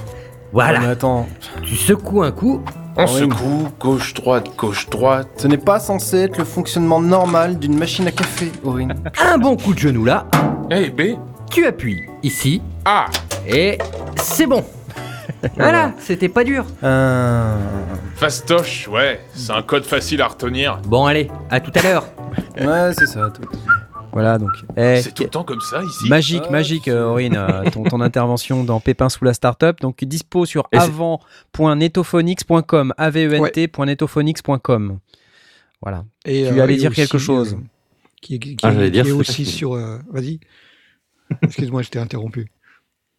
mais 0.53 0.53
Voilà. 0.53 0.89
attends, 0.91 1.27
Tu 1.65 1.75
secoues 1.75 2.23
un 2.23 2.31
coup. 2.31 2.63
On 2.97 3.07
Oui. 3.07 3.19
secoue, 3.19 3.69
gauche, 3.81 4.15
droite, 4.15 4.51
gauche, 4.57 4.89
droite. 4.89 5.27
ce 5.39 5.49
n'est 5.49 5.57
pas 5.59 5.81
censé 5.81 6.19
être 6.19 6.39
le 6.39 6.45
fonctionnement 6.45 7.01
normal 7.01 7.59
d'une 7.59 7.77
machine 7.77 8.07
à 8.07 8.13
café, 8.13 8.53
Aurine. 8.63 8.95
Un 9.21 9.39
bon 9.39 9.57
coup 9.57 9.75
de 9.75 9.79
genou 9.81 10.05
là. 10.05 10.27
Eh, 10.71 10.91
B, 10.91 11.17
Tu 11.51 11.67
appuies 11.67 12.03
ici. 12.23 12.63
A. 12.85 13.07
Et 13.45 13.77
c'est 14.23 14.47
bon. 14.47 14.63
Voilà, 15.57 15.95
c'était 15.99 16.29
pas 16.29 16.45
dur. 16.45 16.65
Euh... 16.83 17.57
Fastoche, 18.17 18.89
ouais, 18.89 19.21
c'est 19.35 19.53
un 19.53 19.63
code 19.63 19.85
facile 19.85 20.21
à 20.23 20.27
retenir. 20.29 20.79
Bon, 20.87 21.07
allez, 21.07 21.31
à 21.51 21.61
tout 21.61 21.73
à 21.75 21.83
l'heure. 21.83 22.07
Ouais, 22.61 22.93
c'est 22.97 23.07
ça. 23.07 23.29
tout. 23.31 23.43
Voilà, 24.13 24.39
donc. 24.39 24.51
Eh, 24.77 25.01
C'est 25.03 25.13
tout 25.13 25.23
le 25.25 25.29
temps 25.31 25.43
comme 25.45 25.61
ça 25.61 25.83
ici. 25.83 26.09
Magique, 26.09 26.43
Ah, 26.49 26.53
magique, 26.53 26.87
euh, 26.89 27.05
Aurine, 27.07 27.37
euh, 27.37 27.65
ton, 27.71 27.83
ton 27.85 28.01
intervention 28.01 28.63
dans 28.65 28.81
Pépin 28.81 29.09
sous 29.09 29.25
la 29.25 29.35
startup. 29.35 29.81
Donc, 29.81 30.03
dispo 30.05 30.47
sur 30.47 30.69
avant.netophonix.com, 30.73 32.95
avent.netophonix.com. 32.97 34.99
Voilà. 35.83 36.05
Et, 36.25 36.49
Tu 36.53 36.61
allais 36.61 36.75
et 36.75 36.79
dire 36.79 36.93
quelque 36.93 37.19
chose. 37.19 37.55
euh, 37.55 37.59
qui 38.21 38.35
est, 38.35 38.39
qui 38.39 38.57
Ah, 38.63 38.73
qui 38.73 38.91
dire, 38.91 39.07
est 39.07 39.13
aussi 39.13 39.45
sur. 39.47 39.75
euh, 39.75 39.99
Vas-y. 40.13 40.39
Excuse-moi, 41.43 41.83
je 41.83 41.91
t'ai 41.91 41.99
interrompu. 41.99 42.51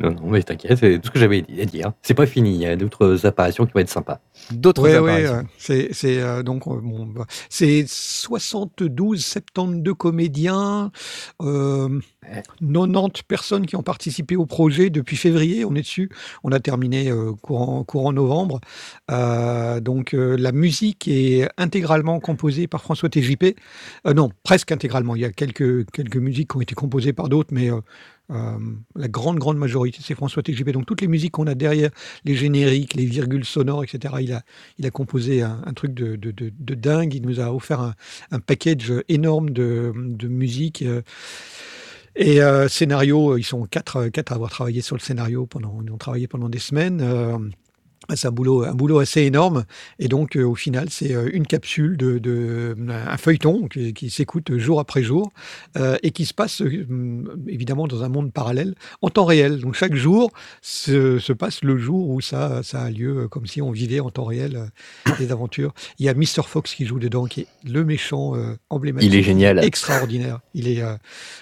Non, 0.01 0.11
non, 0.11 0.29
mais 0.31 0.41
t'inquiète, 0.41 0.79
c'est 0.79 0.97
tout 0.99 1.07
ce 1.07 1.11
que 1.11 1.19
j'avais 1.19 1.45
à 1.61 1.65
dire. 1.65 1.91
C'est 2.01 2.13
pas 2.15 2.25
fini, 2.25 2.55
il 2.55 2.61
y 2.61 2.65
a 2.65 2.75
d'autres 2.75 3.25
apparitions 3.27 3.65
qui 3.67 3.73
vont 3.73 3.81
être 3.81 3.89
sympas. 3.89 4.19
D'autres 4.49 4.81
Ouais, 4.81 4.95
apparitions. 4.95 5.33
ouais, 5.33 5.39
euh, 5.39 5.43
c'est 5.57 5.89
c'est 5.93 6.19
euh, 6.19 6.41
donc 6.43 6.65
euh, 6.67 6.79
bon, 6.81 7.05
bah, 7.05 7.25
c'est 7.49 7.85
72, 7.87 9.23
72 9.23 9.93
comédiens, 9.95 10.91
euh, 11.41 11.99
90 12.61 13.23
personnes 13.23 13.65
qui 13.67 13.75
ont 13.75 13.83
participé 13.83 14.35
au 14.35 14.45
projet 14.45 14.89
depuis 14.89 15.17
février. 15.17 15.65
On 15.65 15.75
est 15.75 15.81
dessus. 15.81 16.09
On 16.43 16.51
a 16.51 16.59
terminé 16.59 17.09
euh, 17.11 17.33
courant 17.41 17.83
courant 17.83 18.13
novembre. 18.13 18.59
Euh, 19.11 19.79
donc 19.79 20.13
euh, 20.15 20.35
la 20.37 20.51
musique 20.51 21.07
est 21.07 21.47
intégralement 21.57 22.19
composée 22.19 22.67
par 22.67 22.81
François 22.81 23.09
TJP. 23.09 23.55
Euh, 24.07 24.13
non, 24.13 24.31
presque 24.43 24.71
intégralement. 24.71 25.15
Il 25.15 25.21
y 25.21 25.25
a 25.25 25.31
quelques 25.31 25.89
quelques 25.91 26.17
musiques 26.17 26.49
qui 26.51 26.57
ont 26.57 26.61
été 26.61 26.75
composées 26.75 27.13
par 27.13 27.29
d'autres, 27.29 27.49
mais 27.53 27.69
euh, 28.31 28.57
la 28.95 29.07
grande 29.07 29.39
grande 29.39 29.57
majorité 29.57 29.99
c'est 30.01 30.15
François 30.15 30.43
TJP. 30.43 30.69
Donc 30.69 30.85
toutes 30.85 31.01
les 31.01 31.07
musiques 31.07 31.31
qu'on 31.31 31.47
a 31.47 31.55
derrière, 31.55 31.89
les 32.23 32.35
génériques, 32.35 32.93
les 32.93 33.05
virgules 33.05 33.45
sonores, 33.45 33.83
etc. 33.83 34.43
Il 34.77 34.85
a 34.85 34.91
composé 34.91 35.41
un, 35.41 35.73
truc 35.73 35.93
de, 35.93 36.75
dingue. 36.75 37.13
Il 37.13 37.23
nous 37.23 37.39
a 37.39 37.53
offert 37.53 37.93
un, 38.31 38.39
package 38.39 38.93
énorme 39.09 39.49
de, 39.49 39.93
musique. 40.27 40.81
euh, 40.81 41.01
et 42.15 42.41
euh, 42.41 42.67
scénario, 42.67 43.37
ils 43.37 43.43
sont 43.43 43.63
quatre, 43.65 43.97
à 43.97 44.33
avoir 44.33 44.49
travaillé 44.49 44.81
sur 44.81 44.95
le 44.95 45.01
scénario 45.01 45.45
pendant, 45.45 45.79
ils 45.81 45.91
ont 45.91 45.97
travaillé 45.97 46.27
pendant 46.27 46.49
des 46.49 46.59
semaines. 46.59 47.01
C'est 48.15 48.27
un 48.27 48.31
boulot, 48.31 48.63
un 48.63 48.73
boulot 48.73 48.99
assez 48.99 49.21
énorme. 49.21 49.65
Et 49.99 50.07
donc, 50.07 50.35
euh, 50.35 50.43
au 50.43 50.55
final, 50.55 50.87
c'est 50.89 51.13
euh, 51.13 51.29
une 51.33 51.45
capsule 51.45 51.97
de, 51.97 52.19
de 52.19 52.75
un 52.87 53.17
feuilleton 53.17 53.67
qui, 53.67 53.93
qui 53.93 54.09
s'écoute 54.09 54.57
jour 54.57 54.79
après 54.79 55.03
jour 55.03 55.31
euh, 55.77 55.97
et 56.03 56.11
qui 56.11 56.25
se 56.25 56.33
passe 56.33 56.61
évidemment 57.47 57.87
dans 57.87 58.03
un 58.03 58.09
monde 58.09 58.31
parallèle 58.31 58.75
en 59.01 59.09
temps 59.09 59.25
réel. 59.25 59.59
Donc, 59.59 59.75
chaque 59.75 59.95
jour 59.95 60.31
se, 60.61 61.19
se 61.19 61.33
passe 61.33 61.63
le 61.63 61.77
jour 61.77 62.09
où 62.09 62.21
ça, 62.21 62.63
ça 62.63 62.81
a 62.81 62.89
lieu, 62.89 63.27
comme 63.27 63.45
si 63.45 63.61
on 63.61 63.71
vivait 63.71 63.99
en 63.99 64.09
temps 64.09 64.25
réel 64.25 64.69
les 65.19 65.31
aventures. 65.31 65.73
Il 65.99 66.05
y 66.05 66.09
a 66.09 66.13
Mr. 66.13 66.43
Fox 66.45 66.73
qui 66.73 66.85
joue 66.85 66.99
dedans, 66.99 67.25
qui 67.25 67.41
est 67.41 67.47
le 67.65 67.83
méchant 67.83 68.35
euh, 68.35 68.57
emblématique. 68.69 69.09
Il 69.11 69.17
est 69.17 69.23
génial. 69.23 69.63
Extraordinaire. 69.63 70.39
Il 70.53 70.67
est 70.67 70.81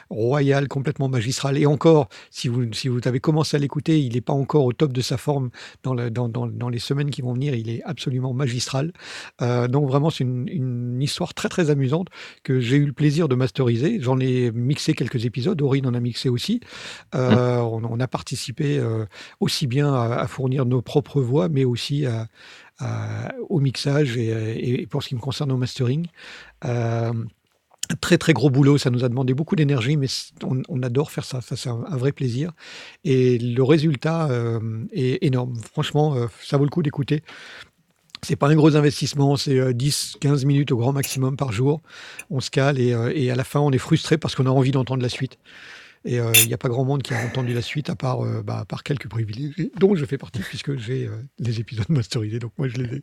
royal, 0.09 0.67
complètement 0.67 1.09
magistral. 1.09 1.57
Et 1.57 1.65
encore, 1.65 2.09
si 2.31 2.47
vous, 2.47 2.71
si 2.73 2.87
vous 2.87 2.99
avez 3.05 3.19
commencé 3.19 3.57
à 3.57 3.59
l'écouter, 3.59 3.99
il 3.99 4.13
n'est 4.13 4.21
pas 4.21 4.33
encore 4.33 4.65
au 4.65 4.73
top 4.73 4.93
de 4.93 5.01
sa 5.01 5.17
forme 5.17 5.49
dans, 5.83 5.95
dans, 5.95 6.47
dans 6.59 6.69
les 6.69 6.77
semaines 6.79 7.09
qui 7.09 7.21
vont 7.23 7.33
venir. 7.33 7.55
Il 7.55 7.69
est 7.69 7.81
absolument 7.83 8.33
magistral. 8.33 8.93
Euh, 9.41 9.67
donc 9.67 9.87
vraiment, 9.87 10.11
c'est 10.11 10.23
une, 10.23 10.47
une 10.47 11.01
histoire 11.01 11.33
très 11.33 11.49
très 11.49 11.71
amusante 11.71 12.09
que 12.43 12.59
j'ai 12.59 12.77
eu 12.77 12.85
le 12.85 12.93
plaisir 12.93 13.27
de 13.27 13.35
masteriser. 13.35 13.99
J'en 13.99 14.19
ai 14.19 14.51
mixé 14.51 14.93
quelques 14.93 15.25
épisodes. 15.25 15.59
Aurine 15.61 15.87
en 15.87 15.95
a 15.95 15.99
mixé 15.99 16.29
aussi. 16.29 16.59
Euh, 17.15 17.57
on, 17.57 17.81
on 17.83 17.99
a 17.99 18.07
participé 18.07 18.77
euh, 18.77 19.05
aussi 19.39 19.65
bien 19.65 19.91
à, 19.93 20.19
à 20.19 20.27
fournir 20.27 20.65
nos 20.65 20.81
propres 20.83 21.21
voix, 21.21 21.49
mais 21.49 21.65
aussi 21.65 22.05
à, 22.05 22.27
au 23.49 23.59
mixage 23.59 24.15
et, 24.17 24.81
et 24.81 24.87
pour 24.87 25.03
ce 25.03 25.09
qui 25.09 25.15
me 25.15 25.19
concerne 25.19 25.51
au 25.51 25.57
mastering. 25.57 26.07
Euh, 26.65 27.11
Très 28.01 28.17
très 28.19 28.33
gros 28.33 28.49
boulot, 28.51 28.77
ça 28.77 28.91
nous 28.91 29.03
a 29.03 29.09
demandé 29.09 29.33
beaucoup 29.33 29.55
d'énergie, 29.55 29.97
mais 29.97 30.07
on, 30.43 30.61
on 30.69 30.83
adore 30.83 31.09
faire 31.11 31.25
ça, 31.25 31.41
ça 31.41 31.55
c'est 31.55 31.69
un, 31.69 31.83
un 31.89 31.97
vrai 31.97 32.11
plaisir. 32.11 32.51
Et 33.03 33.39
le 33.39 33.63
résultat 33.63 34.29
euh, 34.29 34.59
est 34.93 35.17
énorme. 35.25 35.55
Franchement, 35.71 36.15
euh, 36.15 36.27
ça 36.43 36.57
vaut 36.57 36.65
le 36.65 36.69
coup 36.69 36.83
d'écouter. 36.83 37.23
C'est 38.21 38.35
pas 38.35 38.47
un 38.49 38.55
gros 38.55 38.75
investissement, 38.75 39.37
c'est 39.37 39.57
euh, 39.57 39.71
10-15 39.73 40.45
minutes 40.45 40.71
au 40.71 40.77
grand 40.77 40.93
maximum 40.93 41.35
par 41.35 41.51
jour. 41.51 41.81
On 42.29 42.41
se 42.41 42.51
cale 42.51 42.79
et, 42.79 42.93
euh, 42.93 43.11
et 43.15 43.31
à 43.31 43.35
la 43.35 43.43
fin 43.43 43.59
on 43.59 43.71
est 43.71 43.77
frustré 43.79 44.17
parce 44.19 44.35
qu'on 44.35 44.45
a 44.45 44.49
envie 44.51 44.71
d'entendre 44.71 45.01
la 45.01 45.09
suite. 45.09 45.37
Et 46.05 46.19
euh, 46.19 46.31
il 46.43 46.47
n'y 46.47 46.53
a 46.53 46.57
pas 46.57 46.69
grand 46.69 46.85
monde 46.85 47.01
qui 47.01 47.13
a 47.13 47.25
entendu 47.25 47.53
la 47.53 47.61
suite 47.61 47.89
à 47.89 47.95
part, 47.95 48.23
euh, 48.23 48.41
bah, 48.43 48.65
quelques 48.85 49.09
privilégiés, 49.09 49.71
dont 49.79 49.95
je 49.95 50.05
fais 50.05 50.17
partie 50.17 50.39
puisque 50.41 50.77
j'ai 50.77 51.07
euh, 51.07 51.11
les 51.39 51.59
épisodes 51.59 51.89
masterisés, 51.89 52.39
donc 52.39 52.51
moi 52.57 52.67
je 52.67 52.77
les 52.77 52.97
ai. 52.97 53.01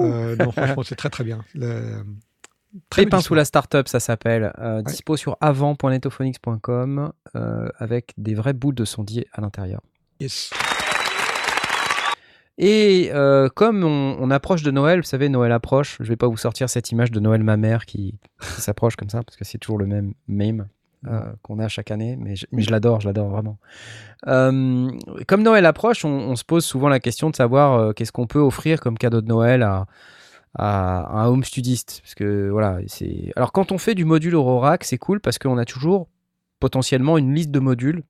Euh, 0.00 0.34
non, 0.36 0.50
franchement, 0.50 0.82
c'est 0.82 0.96
très 0.96 1.08
très 1.10 1.24
bien. 1.24 1.44
Le- 1.54 2.02
Pépin 2.94 3.20
sous 3.20 3.34
la 3.34 3.44
startup, 3.44 3.88
ça 3.88 4.00
s'appelle. 4.00 4.52
Euh, 4.58 4.82
Dispo 4.82 5.16
sur 5.16 5.36
avant.netophonics.com 5.40 7.12
euh, 7.36 7.68
avec 7.78 8.12
des 8.16 8.34
vraies 8.34 8.52
boules 8.52 8.74
de 8.74 8.84
sondier 8.84 9.26
à 9.32 9.40
l'intérieur. 9.40 9.80
Yes. 10.20 10.50
Et 12.58 13.10
euh, 13.12 13.48
comme 13.48 13.82
on, 13.82 14.16
on 14.20 14.30
approche 14.30 14.62
de 14.62 14.70
Noël, 14.70 15.00
vous 15.00 15.06
savez, 15.06 15.28
Noël 15.28 15.52
approche. 15.52 15.96
Je 16.00 16.08
vais 16.08 16.16
pas 16.16 16.28
vous 16.28 16.36
sortir 16.36 16.68
cette 16.68 16.90
image 16.90 17.10
de 17.10 17.20
Noël 17.20 17.42
ma 17.42 17.56
mère 17.56 17.86
qui, 17.86 18.18
qui 18.40 18.60
s'approche 18.60 18.96
comme 18.96 19.10
ça 19.10 19.22
parce 19.22 19.36
que 19.36 19.44
c'est 19.44 19.58
toujours 19.58 19.78
le 19.78 19.86
même 19.86 20.14
meme 20.28 20.68
euh, 21.08 21.20
qu'on 21.42 21.58
a 21.58 21.66
chaque 21.66 21.90
année, 21.90 22.16
mais 22.16 22.36
je, 22.36 22.46
mais 22.52 22.62
je 22.62 22.70
l'adore, 22.70 23.00
je 23.00 23.08
l'adore 23.08 23.28
vraiment. 23.28 23.58
Euh, 24.28 24.88
comme 25.26 25.42
Noël 25.42 25.66
approche, 25.66 26.04
on, 26.04 26.10
on 26.10 26.36
se 26.36 26.44
pose 26.44 26.64
souvent 26.64 26.88
la 26.88 27.00
question 27.00 27.28
de 27.28 27.34
savoir 27.34 27.72
euh, 27.74 27.92
qu'est-ce 27.92 28.12
qu'on 28.12 28.28
peut 28.28 28.38
offrir 28.38 28.80
comme 28.80 28.96
cadeau 28.96 29.20
de 29.20 29.26
Noël 29.26 29.64
à, 29.64 29.86
à 30.54 31.20
un 31.22 31.26
home 31.28 31.44
studiste. 31.44 32.00
Parce 32.02 32.14
que 32.14 32.48
voilà. 32.50 32.78
Alors 33.36 33.52
quand 33.52 33.72
on 33.72 33.78
fait 33.78 33.94
du 33.94 34.04
module 34.04 34.34
Aurorac, 34.34 34.84
c'est 34.84 34.98
cool 34.98 35.20
parce 35.20 35.38
qu'on 35.38 35.58
a 35.58 35.64
toujours 35.64 36.08
potentiellement 36.60 37.18
une 37.18 37.34
liste 37.34 37.50
de 37.50 37.60
modules. 37.60 38.04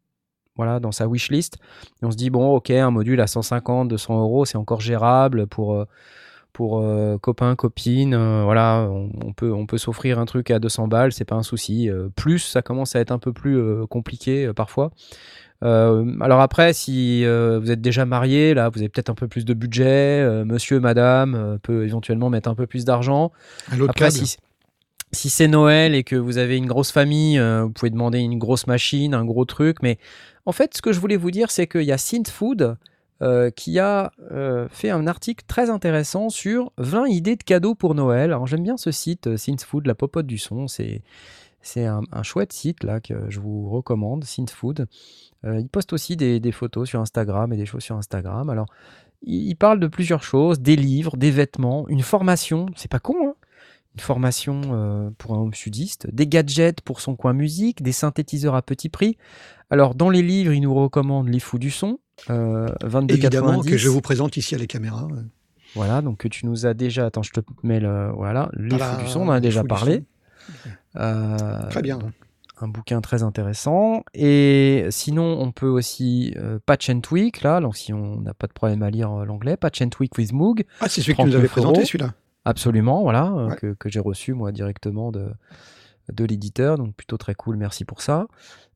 Voilà, 0.56 0.81
dans 0.81 0.93
sa 0.93 1.09
wishlist. 1.09 1.56
Et 2.02 2.05
on 2.05 2.10
se 2.10 2.16
dit, 2.16 2.28
bon, 2.28 2.55
ok, 2.55 2.70
un 2.70 2.90
module 2.90 3.20
à 3.23 3.27
150, 3.27 3.89
200 3.89 4.20
euros, 4.20 4.44
c'est 4.44 4.59
encore 4.59 4.82
gérable 4.82 5.47
pour, 5.47 5.73
euh, 5.73 5.86
pour 6.52 6.81
euh, 6.82 7.16
copains, 7.16 7.56
copines. 7.56 8.12
euh, 8.12 8.43
voilà, 8.44 8.86
on, 8.90 9.32
peut, 9.32 9.51
on 9.51 9.64
peut 9.64 9.78
s'offrir 9.78 10.19
un 10.19 10.27
truc 10.27 10.51
à 10.51 10.59
200 10.59 10.89
balles, 10.89 11.12
c'est 11.14 11.24
pas 11.24 11.36
un 11.36 11.43
souci. 11.43 11.89
Plus, 12.16 12.40
ça 12.40 12.60
commence 12.60 12.94
à 12.94 13.01
être 13.01 13.12
un 13.12 13.19
peu 13.19 13.32
plus 13.32 13.86
compliqué 13.86 14.52
parfois. 14.55 14.90
Euh, 15.63 16.05
alors 16.21 16.41
après, 16.41 16.73
si 16.73 17.25
euh, 17.25 17.61
vous 17.61 17.71
êtes 17.71 17.81
déjà 17.81 18.05
marié, 18.05 18.55
là, 18.55 18.69
vous 18.69 18.81
avez 18.81 18.89
peut-être 18.89 19.11
un 19.11 19.15
peu 19.15 19.29
plus 19.29 19.45
de 19.45 19.55
budget. 19.55 20.23
euh, 20.23 20.45
monsieur, 20.45 20.81
madame 20.81 21.59
peut 21.63 21.85
éventuellement 21.85 22.31
mettre 22.31 22.49
un 22.49 22.55
peu 22.55 22.67
plus 22.67 22.85
d'argent. 22.85 23.33
Après, 23.71 24.11
câbles. 24.11 24.13
si, 24.13 24.37
si 25.13 25.31
c'est 25.31 25.49
Noël 25.49 25.95
et 25.95 26.05
que 26.05 26.17
vous 26.17 26.39
avez 26.39 26.57
une 26.57 26.67
grosse 26.67 26.91
famille, 26.91 27.39
vous 27.39 27.71
pouvez 27.71 27.91
demander 27.91 28.19
une 28.19 28.39
grosse 28.39 28.67
machine, 28.67 29.15
un 29.15 29.25
gros 29.25 29.45
truc. 29.45 29.79
Mais 29.83 29.99
en 30.47 30.53
fait, 30.53 30.77
ce 30.77 30.83
que 30.83 30.93
je 30.93 31.01
voulais 31.01 31.17
vous 31.17 31.31
dire, 31.31 31.51
c'est 31.51 31.67
qu'il 31.67 31.83
y 31.83 31.93
a 31.93 31.99
Synthfood 31.99 32.77
qui 33.55 33.79
a 33.79 34.11
fait 34.71 34.91
un 34.91 35.07
article 35.07 35.45
très 35.47 35.71
intéressant 35.71 36.29
sur 36.29 36.73
20 36.79 37.07
idées 37.07 37.37
de 37.37 37.45
cadeaux 37.45 37.77
pour 37.77 37.95
Noël. 37.95 38.33
Alors 38.33 38.49
j'aime 38.49 38.65
bien 38.65 38.77
ce 38.77 38.91
site, 38.91 39.37
Synthfood, 39.37 39.87
la 39.87 39.95
popote 39.95 40.27
du 40.27 40.39
son. 40.39 40.67
C'est 40.67 41.03
c'est 41.63 41.87
un, 41.87 42.03
un 42.13 42.23
chouette 42.23 42.53
site 42.53 42.85
là 42.85 43.01
que 43.01 43.15
je 43.29 43.41
vous 43.41 43.71
recommande, 43.71 44.25
Synthfood. 44.25 44.87
Euh, 45.45 45.59
il 45.59 45.69
poste 45.69 45.93
aussi 45.93 46.17
des, 46.17 46.41
des 46.41 46.53
photos 46.53 46.89
sur 46.89 47.01
Instagram 47.01 47.53
et 47.53 47.57
des 47.57 47.67
choses 47.67 47.83
sur 47.83 47.97
Instagram. 47.97 48.51
Alors, 48.51 48.67
il, 49.23 49.49
il 49.49 49.57
parle 49.57 49.81
de 49.81 49.87
plusieurs 49.87 50.23
choses, 50.23 50.61
des 50.61 50.77
livres, 50.77 51.17
des 51.17 51.31
vêtements, 51.31 51.89
une 51.89 52.03
formation, 52.03 52.67
c'est 52.77 52.91
pas 52.91 53.01
con, 53.01 53.15
hein 53.29 53.35
une 53.95 54.01
formation 54.01 54.61
euh, 54.65 55.11
pour 55.19 55.35
un 55.35 55.39
home 55.39 55.55
sudiste, 55.55 56.09
des 56.13 56.27
gadgets 56.27 56.81
pour 56.81 57.01
son 57.01 57.15
coin 57.15 57.33
musique, 57.35 57.83
des 57.83 57.93
synthétiseurs 57.93 58.55
à 58.55 58.63
petit 58.63 58.89
prix. 58.89 59.19
Alors, 59.71 59.95
dans 59.95 60.09
les 60.09 60.23
livres, 60.23 60.53
il 60.53 60.61
nous 60.63 60.75
recommande 60.75 61.29
Les 61.29 61.41
Fous 61.41 61.59
du 61.59 61.71
Son, 61.71 61.99
euh, 62.31 62.69
22,90. 62.83 63.13
Évidemment 63.13 63.61
que 63.63 63.77
je 63.77 63.89
vous 63.89 64.01
présente 64.01 64.37
ici 64.37 64.55
à 64.55 64.59
la 64.59 64.67
caméra. 64.67 65.07
ouais. 65.07 65.23
Voilà, 65.75 66.03
donc 66.03 66.19
que 66.19 66.29
tu 66.29 66.47
nous 66.47 66.67
as 66.67 66.75
déjà. 66.75 67.07
Attends, 67.07 67.23
je 67.23 67.33
te 67.33 67.41
mets 67.63 67.81
le. 67.81 68.11
Voilà, 68.15 68.51
Les 68.57 68.79
Fous 68.79 69.03
du 69.03 69.09
Son, 69.09 69.21
on 69.21 69.29
en 69.29 69.31
a 69.31 69.35
Les 69.37 69.41
déjà 69.41 69.65
parlé. 69.65 70.05
Euh, 70.97 71.69
Très 71.70 71.82
bien. 71.82 71.98
Un 72.60 72.69
bouquin 72.69 73.01
très 73.01 73.23
intéressant. 73.24 74.05
Et 74.14 74.86
sinon, 74.90 75.39
on 75.40 75.51
peut 75.51 75.66
aussi 75.69 76.32
euh, 76.36 76.59
Patch 76.64 76.90
and 76.90 77.01
Tweak, 77.01 77.43
là, 77.43 77.60
donc 77.60 77.77
si 77.77 77.93
on 77.93 78.20
n'a 78.20 78.35
pas 78.35 78.47
de 78.47 78.52
problème 78.52 78.82
à 78.82 78.90
lire 78.90 79.10
euh, 79.10 79.24
l'anglais, 79.24 79.56
Patch 79.56 79.82
and 79.82 79.89
Tweak 79.89 80.16
with 80.16 80.32
Moog. 80.32 80.64
Ah, 80.81 80.89
c'est 80.89 81.01
celui 81.01 81.14
que 81.16 81.23
nous 81.23 81.31
39 81.31 81.51
présenté, 81.51 81.85
celui-là 81.85 82.12
Absolument, 82.44 83.02
voilà, 83.02 83.31
Ouais. 83.32 83.56
que, 83.56 83.73
que 83.74 83.89
j'ai 83.89 84.01
reçu 84.01 84.32
moi 84.35 84.52
directement 84.52 85.10
de, 85.12 85.28
de 86.12 86.24
l'éditeur, 86.24 86.77
donc 86.77 86.94
plutôt 86.94 87.16
très 87.16 87.35
cool, 87.35 87.56
merci 87.56 87.85
pour 87.85 88.01
ça. 88.01 88.27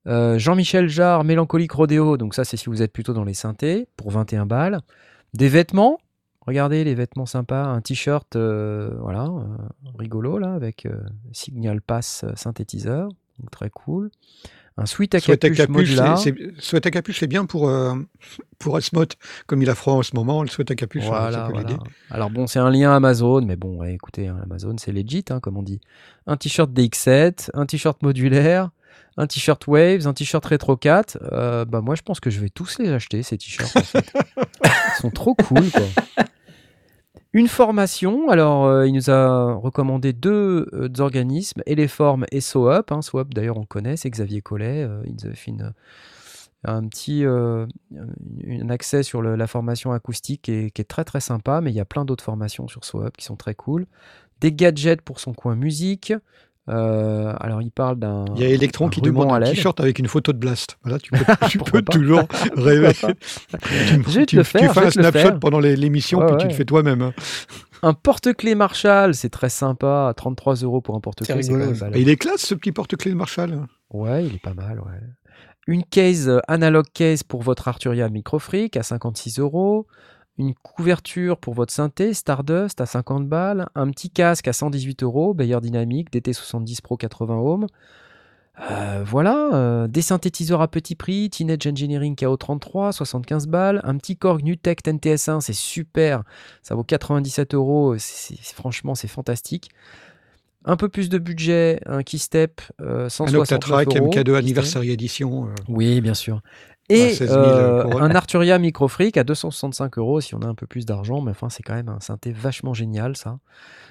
Euh, 0.08 0.38
Jean-Michel 0.38 0.88
Jarre, 0.88 1.24
Mélancolique 1.24 1.72
Rodéo, 1.72 2.16
donc 2.16 2.34
ça 2.34 2.44
c'est 2.44 2.56
si 2.56 2.66
vous 2.66 2.80
êtes 2.82 2.92
plutôt 2.92 3.12
dans 3.12 3.24
les 3.24 3.34
synthés, 3.34 3.88
pour 3.96 4.10
21 4.10 4.46
balles. 4.46 4.80
Des 5.34 5.48
vêtements, 5.48 5.98
regardez 6.46 6.84
les 6.84 6.94
vêtements 6.94 7.26
sympas, 7.26 7.64
un 7.64 7.80
t-shirt, 7.80 8.36
euh, 8.36 8.90
voilà, 9.00 9.24
euh, 9.24 9.44
rigolo 9.98 10.38
là, 10.38 10.52
avec 10.54 10.86
euh, 10.86 10.96
Signal 11.32 11.80
Pass 11.80 12.24
synthétiseur, 12.34 13.08
donc 13.38 13.50
très 13.50 13.70
cool. 13.70 14.10
Un 14.78 14.84
sweat 14.84 15.14
à 15.14 15.20
Sweat 15.20 15.42
à 15.42 15.48
capuche 15.48 15.68
modular. 15.70 16.18
c'est- 16.18 16.34
sweat 16.60 16.84
à 16.84 16.90
capuche, 16.90 17.20
c'est 17.20 17.26
bien 17.26 17.46
pour, 17.46 17.72
pour 18.58 18.76
Asmod, 18.76 19.14
comme 19.46 19.62
il 19.62 19.70
a 19.70 19.74
froid 19.74 19.94
en 19.94 20.02
ce 20.02 20.14
moment. 20.14 20.42
Le 20.42 20.48
sweat 20.50 20.70
à 20.70 20.74
capuche, 20.74 21.04
Voilà, 21.04 21.48
voilà. 21.48 21.66
l'aider. 21.66 21.80
Alors 22.10 22.28
bon, 22.28 22.46
c'est 22.46 22.58
un 22.58 22.70
lien 22.70 22.94
Amazon, 22.94 23.40
mais 23.40 23.56
bon, 23.56 23.78
ouais, 23.78 23.94
écoutez, 23.94 24.28
hein, 24.28 24.36
Amazon, 24.42 24.76
c'est 24.78 24.92
legit, 24.92 25.24
hein, 25.30 25.40
comme 25.40 25.56
on 25.56 25.62
dit. 25.62 25.80
Un 26.26 26.36
t-shirt 26.36 26.70
DX7, 26.70 27.48
un 27.54 27.64
t-shirt 27.64 28.02
modulaire, 28.02 28.68
un 29.16 29.26
t-shirt 29.26 29.66
Waves, 29.66 30.06
un 30.06 30.12
t-shirt 30.12 30.44
Retro 30.44 30.76
4. 30.76 31.20
Euh, 31.32 31.64
bah 31.64 31.80
moi, 31.80 31.94
je 31.94 32.02
pense 32.02 32.20
que 32.20 32.28
je 32.28 32.38
vais 32.38 32.50
tous 32.50 32.78
les 32.78 32.90
acheter, 32.90 33.22
ces 33.22 33.38
t-shirts. 33.38 33.74
en 33.78 33.80
fait. 33.80 34.12
Ils 34.64 35.00
sont 35.00 35.10
trop 35.10 35.34
cool, 35.34 35.70
quoi. 35.70 36.24
Une 37.36 37.48
formation, 37.48 38.30
alors 38.30 38.64
euh, 38.64 38.86
il 38.86 38.94
nous 38.94 39.10
a 39.10 39.52
recommandé 39.52 40.14
deux 40.14 40.70
euh, 40.72 40.88
organismes, 41.00 41.60
Eleform 41.66 42.24
et 42.32 42.40
SOUP. 42.40 42.90
Hein, 42.90 43.02
SOUP, 43.02 43.34
d'ailleurs, 43.34 43.58
on 43.58 43.60
le 43.60 43.66
connaît, 43.66 43.98
c'est 43.98 44.08
Xavier 44.08 44.40
Collet. 44.40 44.84
euh, 44.84 45.02
il 45.04 45.12
nous 45.12 45.26
avait 45.26 45.36
fait 45.36 45.52
un 46.64 46.88
petit 46.88 47.26
euh, 47.26 47.66
un 47.94 48.70
accès 48.70 49.02
sur 49.02 49.20
la 49.20 49.46
formation 49.46 49.92
acoustique 49.92 50.48
est, 50.48 50.70
qui 50.70 50.80
est 50.80 50.86
très 50.86 51.04
très 51.04 51.20
sympa, 51.20 51.60
mais 51.60 51.70
il 51.72 51.76
y 51.76 51.80
a 51.80 51.84
plein 51.84 52.06
d'autres 52.06 52.24
formations 52.24 52.68
sur 52.68 52.86
SOUP 52.86 53.14
qui 53.18 53.26
sont 53.26 53.36
très 53.36 53.54
cool. 53.54 53.86
Des 54.40 54.50
gadgets 54.50 55.02
pour 55.02 55.20
son 55.20 55.34
coin 55.34 55.56
musique. 55.56 56.14
Euh, 56.68 57.32
alors 57.38 57.62
il 57.62 57.70
parle 57.70 57.96
d'un. 57.98 58.24
Il 58.34 58.42
y 58.42 58.44
a 58.44 58.48
Electron 58.48 58.86
un 58.86 58.90
qui 58.90 59.00
demande 59.00 59.30
à 59.30 59.34
un 59.36 59.40
t-shirt 59.40 59.78
avec 59.80 59.98
une 60.00 60.08
photo 60.08 60.32
de 60.32 60.38
Blast. 60.38 60.78
Voilà, 60.82 60.98
tu 60.98 61.10
peux, 61.12 61.18
tu 61.48 61.58
toujours 61.84 62.22
rêver. 62.56 62.92
tu, 62.92 63.06
Je 64.08 64.18
vais 64.18 64.26
te 64.26 64.30
tu- 64.30 64.36
le 64.36 64.42
tu 64.42 64.44
faire, 64.44 64.74
fais 64.74 64.80
je 64.82 64.86
un 64.86 64.90
snapshot 65.10 65.38
pendant 65.38 65.60
l'émission, 65.60 66.18
Ouais, 66.20 66.26
puis 66.26 66.36
tu 66.38 66.48
le 66.48 66.54
fais 66.54 66.64
toi-même. 66.64 67.02
hein. 67.02 67.12
Un 67.82 67.92
porte-clés 67.92 68.54
Marshall, 68.54 69.14
c'est 69.14 69.28
très 69.28 69.50
sympa, 69.50 70.12
33 70.16 70.56
euros 70.56 70.80
pour 70.80 70.96
un. 70.96 71.00
Et 71.94 72.00
il 72.00 72.08
est 72.08 72.16
classe, 72.16 72.40
ce 72.40 72.54
petit 72.54 72.72
porte-clés 72.72 73.12
de 73.12 73.16
Marshall. 73.16 73.60
Ouais, 73.92 74.24
il 74.26 74.34
est 74.34 74.42
pas 74.42 74.54
mal, 74.54 74.80
ouais. 74.80 75.00
Une 75.68 75.84
case 75.84 76.28
euh, 76.28 76.40
analog 76.48 76.84
case 76.94 77.22
pour 77.22 77.42
votre 77.42 77.68
Arturia 77.68 78.08
Microfreak 78.08 78.76
à 78.76 78.82
56 78.82 79.38
euros. 79.40 79.86
Une 80.38 80.54
couverture 80.54 81.38
pour 81.38 81.54
votre 81.54 81.72
synthé 81.72 82.12
Stardust 82.12 82.80
à 82.80 82.86
50 82.86 83.26
balles. 83.28 83.68
Un 83.74 83.90
petit 83.90 84.10
casque 84.10 84.48
à 84.48 84.52
118 84.52 85.02
euros, 85.02 85.32
Bayer 85.34 85.60
Dynamic 85.62 86.12
DT70 86.12 86.82
Pro 86.82 86.96
80 86.96 87.34
ohms. 87.34 87.66
Euh, 88.70 89.04
voilà, 89.04 89.50
euh, 89.52 89.86
des 89.86 90.00
synthétiseurs 90.00 90.62
à 90.62 90.68
petit 90.68 90.94
prix, 90.94 91.28
Teenage 91.28 91.66
Engineering 91.66 92.14
KO33, 92.14 92.92
75 92.92 93.48
balles, 93.48 93.82
un 93.84 93.98
petit 93.98 94.16
Korg 94.16 94.42
Nutec 94.42 94.82
NTS1, 94.82 95.42
c'est 95.42 95.52
super, 95.52 96.22
ça 96.62 96.74
vaut 96.74 96.82
97 96.82 97.52
euros, 97.52 97.94
franchement 98.54 98.94
c'est 98.94 99.08
fantastique. 99.08 99.68
Un 100.64 100.76
peu 100.76 100.88
plus 100.88 101.10
de 101.10 101.18
budget, 101.18 101.80
un 101.84 102.02
Keystep, 102.02 102.60
euh, 102.80 103.06
Un 103.06 103.08
169 103.10 103.42
Octatrack 103.42 103.88
euros. 103.88 104.08
MK2 104.08 104.12
Keystep. 104.24 104.34
Anniversary 104.36 104.90
Edition. 104.90 105.46
euh, 105.46 105.54
Oui, 105.68 106.00
bien 106.00 106.14
sûr. 106.14 106.40
Et 106.88 107.14
16 107.14 107.28
000 107.28 107.40
euh, 107.40 107.82
couronnes. 107.82 108.02
un 108.02 108.14
Arturia 108.14 108.58
Microfreak 108.58 109.16
à 109.16 109.24
265 109.24 109.98
euros 109.98 110.20
si 110.20 110.34
on 110.34 110.40
a 110.40 110.46
un 110.46 110.54
peu 110.54 110.66
plus 110.66 110.86
d'argent, 110.86 111.20
mais 111.20 111.32
enfin 111.32 111.48
c'est 111.48 111.62
quand 111.62 111.74
même 111.74 111.88
un 111.88 112.00
synthé 112.00 112.32
vachement 112.32 112.74
génial 112.74 113.16
ça. 113.16 113.38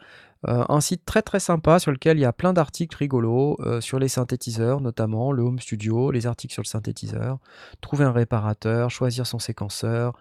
Euh, 0.47 0.65
un 0.69 0.81
site 0.81 1.05
très 1.07 1.23
très 1.23 1.41
sympa 1.41 1.79
sur 1.79 1.91
lequel 1.91 2.19
il 2.19 2.21
y 2.21 2.27
a 2.27 2.33
plein 2.33 2.53
d'articles 2.53 2.97
rigolos 2.99 3.57
euh, 3.61 3.81
sur 3.81 3.99
les 3.99 4.09
synthétiseurs, 4.09 4.81
notamment 4.81 5.33
le 5.33 5.43
home 5.43 5.59
studio, 5.59 6.11
les 6.11 6.27
articles 6.27 6.53
sur 6.53 6.63
le 6.63 6.69
synthétiseur, 6.69 7.39
trouver 7.81 8.05
un 8.05 8.13
réparateur, 8.13 8.91
choisir 8.91 9.27
son 9.27 9.39
séquenceur, 9.39 10.13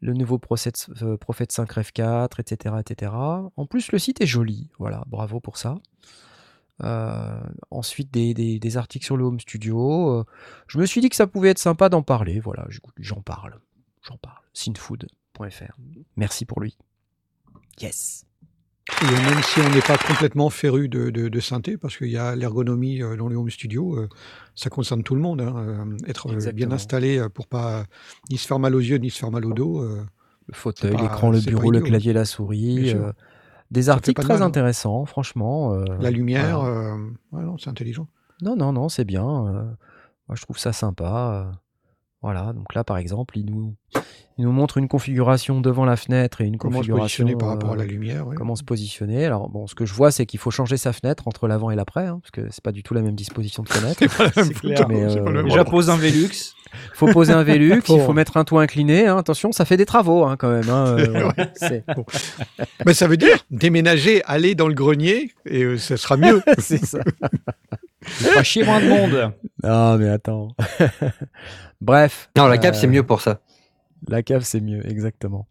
le 0.00 0.12
nouveau 0.12 0.36
euh, 0.36 1.16
Prophet 1.16 1.46
5 1.48 1.72
Rev 1.72 1.90
4, 1.92 2.40
etc., 2.40 2.74
etc. 2.80 3.12
En 3.14 3.66
plus, 3.66 3.92
le 3.92 3.98
site 3.98 4.20
est 4.20 4.26
joli. 4.26 4.70
Voilà, 4.78 5.04
bravo 5.06 5.40
pour 5.40 5.56
ça. 5.56 5.76
Euh, 6.82 7.40
ensuite, 7.70 8.10
des, 8.10 8.76
articles 8.76 9.04
sur 9.04 9.16
le 9.16 9.24
Home 9.24 9.40
Studio. 9.40 10.10
Euh, 10.10 10.24
je 10.66 10.78
me 10.78 10.86
suis 10.86 11.00
dit 11.00 11.08
que 11.08 11.16
ça 11.16 11.26
pouvait 11.26 11.50
être 11.50 11.58
sympa 11.58 11.88
d'en 11.88 12.02
parler. 12.02 12.40
Voilà, 12.40 12.66
j'en 12.98 13.22
parle. 13.22 13.58
J'en 14.02 14.18
parle. 14.18 14.42
Synfood.fr. 14.52 15.76
Merci 16.16 16.44
pour 16.44 16.60
lui. 16.60 16.76
Yes. 17.80 18.25
Et 19.02 19.04
même 19.30 19.42
si 19.42 19.60
on 19.60 19.68
n'est 19.74 19.80
pas 19.82 19.98
complètement 19.98 20.48
féru 20.48 20.88
de, 20.88 21.10
de, 21.10 21.28
de 21.28 21.40
synthé, 21.40 21.76
parce 21.76 21.96
qu'il 21.96 22.08
y 22.08 22.16
a 22.16 22.36
l'ergonomie 22.36 23.02
euh, 23.02 23.16
dans 23.16 23.28
les 23.28 23.34
home 23.34 23.50
studios, 23.50 23.96
euh, 23.96 24.08
ça 24.54 24.70
concerne 24.70 25.02
tout 25.02 25.14
le 25.16 25.20
monde. 25.20 25.40
hein, 25.40 25.54
euh, 25.56 25.96
être 26.06 26.28
bien 26.52 26.70
installé 26.70 27.24
pour 27.34 27.46
pas 27.48 27.84
ni 28.30 28.38
se 28.38 28.46
faire 28.46 28.58
mal 28.60 28.74
aux 28.74 28.80
yeux, 28.80 28.98
ni 28.98 29.10
se 29.10 29.18
faire 29.18 29.30
mal 29.32 29.44
au 29.44 29.52
dos. 29.52 29.82
Le 29.82 30.54
fauteuil, 30.54 30.96
l'écran, 30.96 31.30
le 31.30 31.40
bureau, 31.40 31.72
le 31.72 31.80
clavier, 31.80 32.12
la 32.12 32.24
souris. 32.24 32.94
euh, 32.94 33.12
des 33.72 33.88
articles 33.88 34.22
très 34.22 34.34
mal, 34.34 34.42
hein. 34.42 34.46
intéressants, 34.46 35.04
franchement. 35.04 35.74
euh, 35.74 35.84
La 35.98 36.12
lumière, 36.12 36.60
voilà. 36.60 36.94
euh, 36.94 37.10
ouais, 37.32 37.56
c'est 37.58 37.68
intelligent. 37.68 38.06
Non, 38.40 38.54
non, 38.54 38.72
non, 38.72 38.88
c'est 38.88 39.04
bien. 39.04 39.24
moi, 39.24 40.34
je 40.36 40.42
trouve 40.42 40.58
ça 40.58 40.72
sympa. 40.72 41.50
voilà, 42.22 42.52
donc 42.52 42.72
là, 42.74 42.84
par 42.84 42.96
exemple, 42.98 43.36
il 43.36 43.46
nous, 43.46 43.74
il 44.38 44.44
nous 44.44 44.52
montre 44.52 44.76
une 44.76 44.86
configuration 44.86 45.62
devant 45.62 45.86
la 45.86 45.96
fenêtre 45.96 46.42
et 46.42 46.44
une 46.44 46.58
Comment 46.58 46.72
se 46.72 46.76
configuration. 46.78 47.24
positionner 47.24 47.36
par 47.36 47.48
rapport 47.48 47.72
à 47.72 47.76
la 47.76 47.84
euh, 47.84 47.86
lumière. 47.86 48.26
Comment 48.36 48.54
se 48.54 48.64
positionner. 48.64 49.24
Alors, 49.24 49.48
bon, 49.48 49.66
ce 49.66 49.74
que 49.74 49.86
je 49.86 49.94
vois, 49.94 50.10
c'est 50.10 50.26
qu'il 50.26 50.38
faut 50.38 50.50
changer 50.50 50.76
sa 50.76 50.92
fenêtre 50.92 51.26
entre 51.26 51.48
l'avant 51.48 51.70
et 51.70 51.74
l'après, 51.76 52.04
hein, 52.06 52.18
parce 52.20 52.32
que 52.32 52.42
c'est 52.50 52.62
pas 52.62 52.72
du 52.72 52.82
tout 52.82 52.92
la 52.92 53.00
même 53.00 53.14
disposition 53.14 53.62
de 53.62 53.68
fenêtre. 53.70 53.96
C'est 53.98 54.14
pas 54.14 54.24
la 54.24 54.32
même 54.36 54.52
C'est 54.52 54.54
photo, 54.54 54.68
clair. 54.74 54.88
Mais, 54.88 55.08
c'est 55.08 55.24
pas 55.24 55.30
le 55.30 55.38
euh, 55.40 55.42
Déjà, 55.44 55.64
pose 55.64 55.88
un 55.88 55.96
Velux. 55.96 56.54
faut 56.92 57.06
poser 57.06 57.32
un 57.32 57.44
Velux, 57.44 57.82
il 57.88 58.00
faut 58.00 58.12
mettre 58.12 58.36
un 58.36 58.44
toit 58.44 58.60
incliné. 58.60 59.06
hein, 59.06 59.16
attention, 59.16 59.52
ça 59.52 59.64
fait 59.64 59.78
des 59.78 59.86
travaux 59.86 60.24
hein, 60.24 60.36
quand 60.36 60.50
même. 60.50 60.68
hein, 60.68 60.96
euh, 61.62 61.82
Mais 62.84 62.92
ça 62.92 63.06
veut 63.06 63.16
dire 63.16 63.38
déménager, 63.50 64.22
aller 64.24 64.54
dans 64.54 64.68
le 64.68 64.74
grenier, 64.74 65.32
et 65.46 65.62
euh, 65.62 65.78
ça 65.78 65.96
sera 65.96 66.18
mieux. 66.18 66.42
c'est 66.58 66.84
ça. 66.84 66.98
Il 68.20 68.26
fera 68.26 68.42
chier 68.42 68.64
moins 68.64 68.80
de 68.80 68.88
monde. 68.88 69.32
Non, 69.64 69.96
mais 69.96 70.10
attends. 70.10 70.48
Bref. 71.80 72.30
Non, 72.36 72.46
la 72.46 72.56
euh, 72.56 72.72
c'est 72.72 72.86
mieux 72.86 73.02
pour 73.02 73.20
ça. 73.20 73.40
La 74.08 74.22
cave, 74.22 74.42
c'est 74.42 74.60
mieux, 74.60 74.86
exactement. 74.88 75.46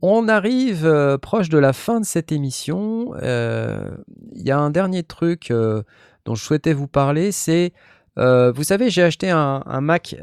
On 0.00 0.28
arrive 0.28 0.86
euh, 0.86 1.18
proche 1.18 1.48
de 1.48 1.58
la 1.58 1.72
fin 1.72 2.00
de 2.00 2.04
cette 2.04 2.32
émission. 2.32 3.12
Euh, 3.22 3.90
Il 4.32 4.42
y 4.42 4.50
a 4.50 4.58
un 4.58 4.70
dernier 4.70 5.02
truc 5.02 5.50
euh, 5.50 5.82
dont 6.24 6.34
je 6.34 6.42
souhaitais 6.42 6.72
vous 6.72 6.88
parler, 6.88 7.32
c'est, 7.32 7.72
vous 8.16 8.62
savez, 8.62 8.88
j'ai 8.90 9.02
acheté 9.02 9.30
un, 9.30 9.62
un 9.66 9.80
Mac, 9.80 10.16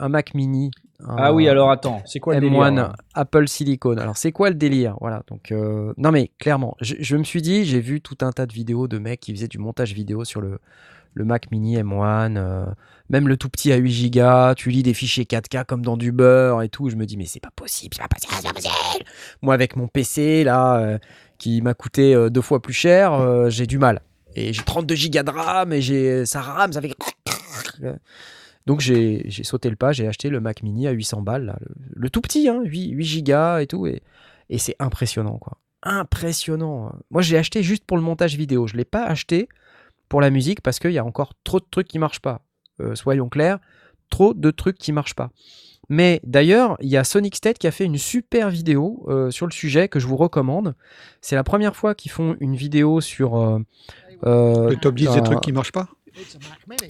un 0.00 0.08
Mac 0.08 0.34
Mini. 0.34 0.72
un 1.00 1.14
Ah 1.16 1.32
oui, 1.32 1.48
alors 1.48 1.70
attends, 1.70 2.02
c'est 2.06 2.18
quoi 2.18 2.34
le 2.34 2.40
délire 2.40 2.60
M1 2.60 2.74
là? 2.74 2.92
Apple 3.14 3.46
Silicon. 3.46 3.96
Alors 3.98 4.16
c'est 4.16 4.32
quoi 4.32 4.48
le 4.48 4.56
délire? 4.56 4.96
Voilà. 5.00 5.22
Donc 5.28 5.52
non 5.96 6.10
mais 6.10 6.32
clairement, 6.38 6.74
je, 6.80 6.96
je 6.98 7.16
me 7.16 7.22
suis 7.22 7.42
dit, 7.42 7.64
j'ai 7.64 7.80
vu 7.80 8.00
tout 8.00 8.18
un 8.22 8.32
tas 8.32 8.46
de 8.46 8.52
vidéos 8.52 8.88
de 8.88 8.98
mecs 8.98 9.20
qui 9.20 9.32
faisaient 9.32 9.46
du 9.46 9.58
montage 9.58 9.92
vidéo 9.94 10.24
sur 10.24 10.40
le 10.40 10.58
le 11.14 11.24
Mac 11.24 11.50
Mini 11.50 11.76
M1, 11.76 12.36
euh, 12.36 12.66
même 13.08 13.28
le 13.28 13.36
tout 13.36 13.48
petit 13.48 13.72
à 13.72 13.76
8 13.76 14.10
Go, 14.10 14.54
tu 14.54 14.70
lis 14.70 14.82
des 14.82 14.94
fichiers 14.94 15.24
4K 15.24 15.64
comme 15.64 15.82
dans 15.82 15.96
du 15.96 16.12
beurre 16.12 16.62
et 16.62 16.68
tout. 16.68 16.90
Je 16.90 16.96
me 16.96 17.06
dis 17.06 17.16
mais 17.16 17.26
c'est 17.26 17.40
pas 17.40 17.52
possible, 17.54 17.94
c'est 17.94 18.02
pas 18.02 18.08
possible, 18.08 18.34
c'est 18.36 18.48
pas 18.48 18.52
possible. 18.52 19.04
Moi 19.40 19.54
avec 19.54 19.76
mon 19.76 19.88
PC 19.88 20.44
là, 20.44 20.78
euh, 20.78 20.98
qui 21.38 21.62
m'a 21.62 21.74
coûté 21.74 22.14
euh, 22.14 22.30
deux 22.30 22.42
fois 22.42 22.60
plus 22.60 22.74
cher, 22.74 23.50
j'ai 23.50 23.66
du 23.66 23.78
mal. 23.78 24.00
Et 24.36 24.52
j'ai 24.52 24.62
32 24.62 24.94
Go 24.94 25.22
de 25.22 25.30
RAM 25.30 25.72
et 25.72 25.80
j'ai 25.80 26.26
ça 26.26 26.40
rame, 26.40 26.72
ça 26.72 26.82
fait 26.82 26.94
donc 28.66 28.80
j'ai 28.80 29.30
sauté 29.44 29.70
le 29.70 29.76
pas, 29.76 29.92
j'ai 29.92 30.08
acheté 30.08 30.28
le 30.28 30.40
Mac 30.40 30.62
Mini 30.62 30.88
à 30.88 30.90
800 30.90 31.22
balles, 31.22 31.56
le, 31.94 32.10
tout 32.10 32.20
petit, 32.20 32.48
hein, 32.48 32.62
8, 32.64 32.90
8 32.90 33.04
gigas 33.04 33.60
et 33.60 33.66
tout, 33.66 33.86
et, 33.86 34.02
et 34.50 34.58
c'est 34.58 34.74
impressionnant, 34.78 35.38
quoi. 35.38 35.58
Impressionnant. 35.86 36.92
Moi, 37.10 37.20
j'ai 37.20 37.36
acheté 37.36 37.62
juste 37.62 37.84
pour 37.84 37.98
le 37.98 38.02
montage 38.02 38.36
vidéo. 38.36 38.66
Je 38.66 38.74
l'ai 38.74 38.86
pas 38.86 39.04
acheté 39.04 39.48
pour 40.08 40.20
la 40.20 40.30
musique 40.30 40.60
parce 40.60 40.78
qu'il 40.78 40.92
y 40.92 40.98
a 40.98 41.04
encore 41.04 41.32
trop 41.44 41.60
de 41.60 41.66
trucs 41.70 41.88
qui 41.88 41.98
marchent 41.98 42.20
pas. 42.20 42.42
Euh, 42.80 42.94
soyons 42.94 43.28
clairs, 43.28 43.58
trop 44.10 44.34
de 44.34 44.50
trucs 44.50 44.78
qui 44.78 44.92
marchent 44.92 45.14
pas. 45.14 45.30
Mais 45.90 46.20
d'ailleurs, 46.24 46.76
il 46.80 46.88
y 46.88 46.96
a 46.96 47.04
Sonic 47.04 47.36
State 47.36 47.58
qui 47.58 47.66
a 47.66 47.70
fait 47.70 47.84
une 47.84 47.98
super 47.98 48.48
vidéo 48.50 49.04
euh, 49.08 49.30
sur 49.30 49.46
le 49.46 49.52
sujet 49.52 49.88
que 49.88 50.00
je 50.00 50.06
vous 50.06 50.16
recommande. 50.16 50.74
C'est 51.20 51.36
la 51.36 51.44
première 51.44 51.76
fois 51.76 51.94
qu'ils 51.94 52.10
font 52.10 52.36
une 52.40 52.56
vidéo 52.56 53.00
sur 53.02 53.36
euh, 53.36 53.58
Le 54.70 54.76
top 54.76 54.94
10 54.94 55.08
un- 55.08 55.14
des 55.16 55.22
trucs 55.22 55.40
qui 55.40 55.52
marchent 55.52 55.72
pas? 55.72 55.88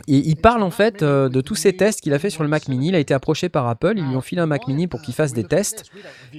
Il 0.06 0.36
parle 0.36 0.62
en 0.62 0.70
fait 0.70 1.02
euh, 1.02 1.28
de 1.28 1.40
tous 1.40 1.54
ces 1.54 1.72
tests 1.74 2.00
qu'il 2.00 2.12
a 2.12 2.18
fait 2.18 2.30
sur 2.30 2.42
le 2.42 2.48
Mac 2.48 2.68
Mini. 2.68 2.88
Il 2.88 2.94
a 2.94 2.98
été 2.98 3.14
approché 3.14 3.48
par 3.48 3.66
Apple, 3.68 3.94
ils 3.96 4.04
lui 4.06 4.16
ont 4.16 4.20
filé 4.20 4.40
un 4.40 4.46
Mac 4.46 4.66
Mini 4.68 4.86
pour 4.86 5.00
qu'il 5.02 5.14
fasse 5.14 5.32
des 5.32 5.44
tests. 5.44 5.84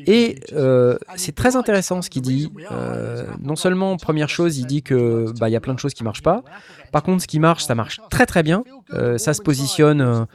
Et 0.07 0.39
euh, 0.53 0.97
c'est 1.15 1.35
très 1.35 1.55
intéressant 1.55 2.01
ce 2.01 2.09
qu'il 2.09 2.21
dit. 2.21 2.51
Euh, 2.71 3.25
non 3.41 3.55
seulement, 3.55 3.97
première 3.97 4.29
chose, 4.29 4.57
il 4.57 4.65
dit 4.65 4.83
que 4.83 5.25
bah, 5.39 5.49
y 5.49 5.55
a 5.55 5.59
plein 5.61 5.73
de 5.73 5.79
choses 5.79 5.93
qui 5.93 6.03
marchent 6.03 6.23
pas. 6.23 6.43
Par 6.91 7.03
contre, 7.03 7.21
ce 7.23 7.27
qui 7.27 7.39
marche, 7.39 7.63
ça 7.63 7.75
marche 7.75 7.99
très 8.09 8.25
très 8.25 8.43
bien. 8.43 8.63
Ça 9.17 9.33
se 9.33 9.41
positionne 9.41 10.25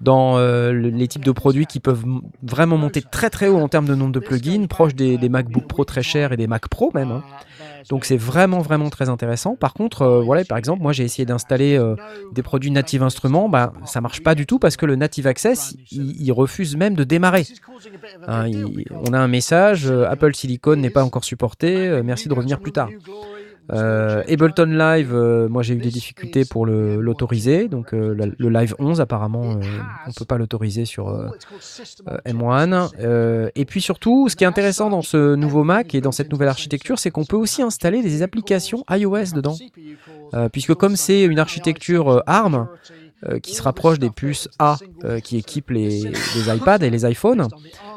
dans 0.00 0.36
le- 0.38 0.72
les 0.72 1.06
types 1.06 1.24
de 1.24 1.30
produits 1.30 1.66
qui 1.66 1.78
peuvent 1.78 2.04
vraiment 2.42 2.76
monter 2.76 3.02
très 3.02 3.30
très 3.30 3.46
haut 3.48 3.58
en 3.58 3.68
termes 3.68 3.86
de 3.86 3.94
nombre 3.94 4.10
de 4.12 4.18
plugins, 4.18 4.66
proche 4.66 4.94
des, 4.96 5.16
des 5.16 5.28
MacBook 5.28 5.68
Pro 5.68 5.84
très 5.84 6.02
chers 6.02 6.32
et 6.32 6.36
des 6.36 6.48
Mac 6.48 6.66
Pro 6.68 6.90
même. 6.92 7.12
hein. 7.12 7.22
Donc 7.88 8.04
c'est 8.04 8.16
vraiment 8.16 8.60
vraiment 8.60 8.90
très 8.90 9.08
intéressant. 9.08 9.56
Par 9.56 9.74
contre, 9.74 10.02
euh, 10.02 10.22
voilà, 10.22 10.44
par 10.44 10.58
exemple, 10.58 10.82
moi 10.82 10.92
j'ai 10.92 11.04
essayé 11.04 11.24
d'installer 11.26 11.76
euh, 11.76 11.94
des 12.32 12.42
produits 12.42 12.70
Native 12.70 13.02
Instruments, 13.02 13.48
bah 13.48 13.72
ça 13.84 14.00
marche 14.00 14.22
pas 14.22 14.34
du 14.34 14.46
tout 14.46 14.58
parce 14.58 14.76
que 14.76 14.86
le 14.86 14.96
Native 14.96 15.26
Access, 15.26 15.74
il, 15.90 16.20
il 16.22 16.32
refuse 16.32 16.76
même 16.76 16.94
de 16.94 17.04
démarrer. 17.04 17.44
Hein, 18.26 18.48
il- 18.48 18.84
on 19.08 19.12
a 19.12 19.18
un 19.18 19.28
message, 19.28 19.86
euh, 19.90 20.08
Apple 20.08 20.34
Silicon 20.34 20.76
n'est 20.76 20.90
pas 20.90 21.04
encore 21.04 21.24
supporté, 21.24 22.00
merci 22.04 22.28
de 22.28 22.34
revenir 22.34 22.60
plus 22.60 22.72
tard. 22.72 22.88
Euh, 23.70 24.22
Ableton 24.28 24.66
Live, 24.66 25.14
euh, 25.14 25.48
moi 25.48 25.62
j'ai 25.62 25.74
eu 25.74 25.78
des 25.78 25.90
difficultés 25.90 26.44
pour 26.44 26.66
l'autoriser, 26.66 27.68
donc 27.68 27.94
euh, 27.94 28.14
le 28.36 28.48
Live 28.48 28.74
11 28.78 29.00
apparemment, 29.00 29.52
euh, 29.52 29.60
on 30.06 30.12
peut 30.12 30.24
pas 30.24 30.36
l'autoriser 30.36 30.84
sur 30.84 31.08
euh, 31.08 31.28
euh, 32.08 32.16
M1. 32.26 32.90
Euh, 33.00 33.50
et 33.54 33.64
puis 33.64 33.80
surtout, 33.80 34.28
ce 34.28 34.36
qui 34.36 34.44
est 34.44 34.46
intéressant 34.46 34.90
dans 34.90 35.02
ce 35.02 35.34
nouveau 35.34 35.64
Mac 35.64 35.94
et 35.94 36.00
dans 36.00 36.12
cette 36.12 36.30
nouvelle 36.32 36.48
architecture, 36.48 36.98
c'est 36.98 37.10
qu'on 37.10 37.24
peut 37.24 37.36
aussi 37.36 37.62
installer 37.62 38.02
des 38.02 38.22
applications 38.22 38.84
iOS 38.90 39.32
dedans. 39.34 39.56
Puisque 40.52 40.74
comme 40.74 40.96
c'est 40.96 41.22
une 41.24 41.38
architecture 41.38 42.22
ARM, 42.26 42.66
euh, 43.28 43.38
qui 43.38 43.54
se 43.54 43.62
rapproche 43.62 43.98
des 43.98 44.10
puces 44.10 44.48
A 44.58 44.76
euh, 45.04 45.20
qui 45.20 45.36
équipent 45.36 45.70
les, 45.70 46.02
les 46.02 46.54
iPads 46.56 46.78
et 46.84 46.90
les 46.90 47.08
iPhones, 47.08 47.46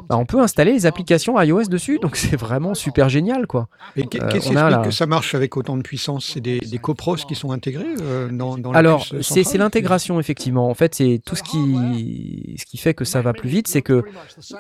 bah, 0.08 0.18
on 0.18 0.26
peut 0.26 0.40
installer 0.40 0.72
les 0.74 0.86
applications 0.86 1.42
iOS 1.42 1.64
dessus, 1.64 1.98
donc 2.00 2.16
c'est 2.16 2.36
vraiment 2.36 2.74
super 2.76 3.10
génial 3.10 3.48
quoi. 3.48 3.68
Et 3.96 4.06
qu'est- 4.06 4.22
Euh, 4.22 4.28
qu'est-ce 4.30 4.48
on 4.50 4.52
qui 4.52 4.58
explique 4.58 4.82
que 4.84 4.92
ça 4.92 5.06
marche 5.08 5.34
avec 5.36 5.58
autant 5.58 5.78
de 5.78 5.82
puissance? 5.82 6.26
C'est 6.34 6.42
des, 6.42 6.60
des 6.60 6.78
copros 6.78 7.16
qui 7.16 7.34
sont 7.36 7.52
intégrés 7.52 7.96
euh, 8.02 8.30
dans, 8.32 8.58
dans 8.58 8.72
Alors, 8.72 9.06
c'est 9.22 9.58
l'intégration, 9.58 10.20
effectivement. 10.20 10.70
En 10.70 10.74
fait, 10.74 10.94
c'est 10.96 11.22
tout 11.26 11.36
ce 11.36 11.44
qui, 11.44 12.56
ce 12.60 12.66
qui 12.66 12.78
fait 12.78 12.94
que 12.94 13.06
ça 13.06 13.22
va 13.22 13.34
plus 13.34 13.50
vite, 13.50 13.68
c'est 13.68 13.82
que 13.82 14.04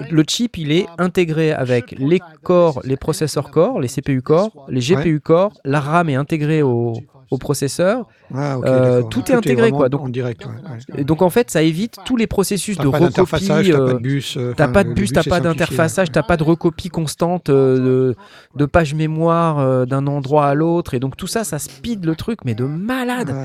le 0.09 0.23
chip, 0.27 0.57
il 0.57 0.71
est 0.71 0.85
intégré 0.97 1.51
avec 1.51 1.91
les 1.97 2.19
corps, 2.43 2.81
les 2.83 2.97
processeurs 2.97 3.51
corps, 3.51 3.79
les 3.79 3.87
CPU 3.87 4.21
corps, 4.21 4.51
les 4.69 4.79
GPU 4.81 5.19
corps, 5.19 5.53
la 5.63 5.79
RAM 5.79 6.09
est 6.09 6.15
intégrée 6.15 6.61
au, 6.63 6.93
au 7.35 7.37
processeur. 7.37 8.07
Ah, 8.33 8.57
ok, 8.57 8.65
Euh, 8.67 9.01
tout 9.03 9.19
est 9.31 9.35
intégré, 9.35 9.69
quoi. 9.71 9.87
Donc, 9.89 10.01
en 10.01 10.09
direct, 10.09 10.45
ouais, 10.45 10.51
ouais. 10.51 10.99
et 11.01 11.03
donc, 11.03 11.21
en 11.21 11.29
fait, 11.29 11.51
ça 11.51 11.61
évite 11.61 11.97
tous 12.05 12.15
les 12.17 12.25
processus 12.27 12.77
de 12.77 12.89
pas 12.89 12.97
recopie. 12.97 13.13
t'as 13.13 13.71
pas 13.71 13.71
de 13.71 13.73
euh, 13.95 13.99
bus, 13.99 14.35
euh, 14.37 14.53
T'as 14.57 14.67
pas 14.67 14.83
de 14.83 14.93
bus, 14.93 15.11
t'as 15.13 15.23
pas 15.23 15.29
simplifié, 15.37 15.43
d'interfaçage, 15.59 16.11
t'as 16.11 16.23
pas 16.23 16.37
de 16.37 16.43
recopie 16.43 16.89
constante 16.89 17.51
de, 17.51 18.15
de 18.55 18.65
page 18.65 18.93
mémoire 18.95 19.85
d'un 19.85 20.07
endroit 20.07 20.47
à 20.47 20.53
l'autre. 20.55 20.93
Et 20.95 20.99
donc, 20.99 21.17
tout 21.17 21.27
ça, 21.27 21.43
ça 21.43 21.59
speed 21.59 22.05
le 22.05 22.15
truc, 22.15 22.39
mais 22.45 22.55
de 22.55 22.63
malade. 22.65 23.35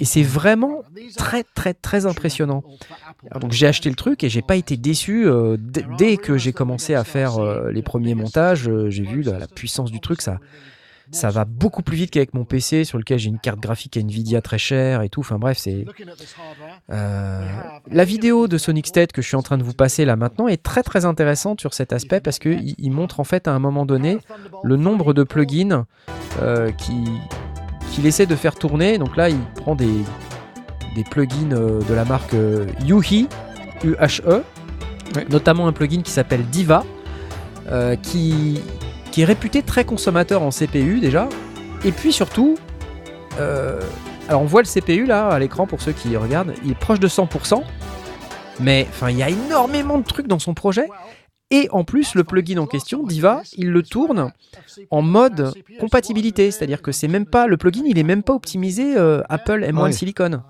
Et 0.00 0.04
c'est 0.04 0.22
vraiment 0.22 0.82
très, 1.16 1.44
très, 1.54 1.72
très 1.74 2.04
impressionnant. 2.06 2.62
Donc, 3.40 3.52
j'ai 3.52 3.66
acheté 3.66 3.88
le 3.88 3.96
truc 3.96 4.22
et 4.24 4.28
j'ai 4.28 4.42
pas 4.42 4.56
été 4.56 4.76
déçu. 4.76 5.26
euh, 5.26 5.56
dès- 5.58 5.84
dès 5.98 6.16
que 6.16 6.36
j'ai 6.36 6.52
commencé 6.52 6.94
à 6.94 7.04
faire 7.04 7.38
euh, 7.38 7.70
les 7.70 7.82
premiers 7.82 8.14
montages, 8.14 8.68
euh, 8.68 8.90
j'ai 8.90 9.04
vu 9.04 9.22
la, 9.22 9.38
la 9.38 9.46
puissance 9.46 9.90
du 9.90 10.00
truc. 10.00 10.20
Ça, 10.22 10.38
ça 11.12 11.30
va 11.30 11.44
beaucoup 11.44 11.82
plus 11.82 11.96
vite 11.96 12.10
qu'avec 12.10 12.34
mon 12.34 12.44
PC 12.44 12.84
sur 12.84 12.98
lequel 12.98 13.18
j'ai 13.18 13.28
une 13.28 13.38
carte 13.38 13.60
graphique 13.60 13.96
Nvidia 13.96 14.40
très 14.42 14.58
chère 14.58 15.02
et 15.02 15.08
tout. 15.08 15.20
Enfin 15.20 15.38
bref, 15.38 15.58
c'est. 15.58 15.84
Euh, 16.90 17.60
la 17.90 18.04
vidéo 18.04 18.48
de 18.48 18.58
Sonic 18.58 18.86
State 18.86 19.12
que 19.12 19.22
je 19.22 19.26
suis 19.26 19.36
en 19.36 19.42
train 19.42 19.58
de 19.58 19.62
vous 19.62 19.72
passer 19.72 20.04
là 20.04 20.16
maintenant 20.16 20.48
est 20.48 20.62
très 20.62 20.82
très 20.82 21.04
intéressante 21.04 21.60
sur 21.60 21.74
cet 21.74 21.92
aspect 21.92 22.20
parce 22.20 22.38
qu'il 22.38 22.74
il 22.78 22.90
montre 22.90 23.20
en 23.20 23.24
fait 23.24 23.48
à 23.48 23.52
un 23.52 23.58
moment 23.58 23.86
donné 23.86 24.18
le 24.62 24.76
nombre 24.76 25.12
de 25.12 25.22
plugins 25.22 25.86
euh, 26.40 26.70
qui 26.72 27.04
qu'il 27.92 28.06
essaie 28.06 28.26
de 28.26 28.36
faire 28.36 28.54
tourner. 28.54 28.98
Donc 28.98 29.16
là, 29.16 29.28
il 29.28 29.40
prend 29.56 29.74
des, 29.74 30.04
des 30.94 31.04
plugins 31.04 31.52
euh, 31.52 31.80
de 31.82 31.94
la 31.94 32.04
marque 32.04 32.36
Yuhi, 32.84 33.28
UHE, 33.82 34.42
notamment 35.28 35.66
un 35.66 35.72
plugin 35.72 36.02
qui 36.02 36.10
s'appelle 36.10 36.44
Diva, 36.46 36.84
euh, 37.70 37.96
qui, 37.96 38.60
qui 39.10 39.22
est 39.22 39.24
réputé 39.24 39.62
très 39.62 39.84
consommateur 39.84 40.42
en 40.42 40.50
CPU 40.50 41.00
déjà. 41.00 41.28
Et 41.84 41.92
puis 41.92 42.12
surtout, 42.12 42.56
euh, 43.38 43.80
alors 44.28 44.42
on 44.42 44.46
voit 44.46 44.62
le 44.62 44.68
CPU 44.68 45.06
là 45.06 45.28
à 45.28 45.38
l'écran 45.38 45.66
pour 45.66 45.80
ceux 45.80 45.92
qui 45.92 46.16
regardent, 46.16 46.54
il 46.64 46.72
est 46.72 46.78
proche 46.78 47.00
de 47.00 47.08
100%, 47.08 47.62
mais 48.60 48.86
enfin 48.90 49.10
il 49.10 49.16
y 49.18 49.22
a 49.22 49.30
énormément 49.30 49.98
de 49.98 50.04
trucs 50.04 50.26
dans 50.26 50.38
son 50.38 50.54
projet. 50.54 50.88
Et 51.52 51.66
en 51.72 51.82
plus, 51.82 52.14
le 52.14 52.22
plugin 52.22 52.58
en 52.58 52.66
question, 52.66 53.02
Diva, 53.02 53.42
il 53.56 53.70
le 53.72 53.82
tourne 53.82 54.30
en 54.92 55.02
mode 55.02 55.52
compatibilité, 55.80 56.52
c'est-à-dire 56.52 56.80
que 56.80 56.92
c'est 56.92 57.08
même 57.08 57.26
pas 57.26 57.48
le 57.48 57.56
plugin, 57.56 57.82
il 57.86 57.98
est 57.98 58.04
même 58.04 58.22
pas 58.22 58.34
optimisé 58.34 58.96
euh, 58.96 59.22
Apple 59.28 59.64
M1 59.64 59.82
Ouais. 59.82 59.92
Silicon. 59.92 60.42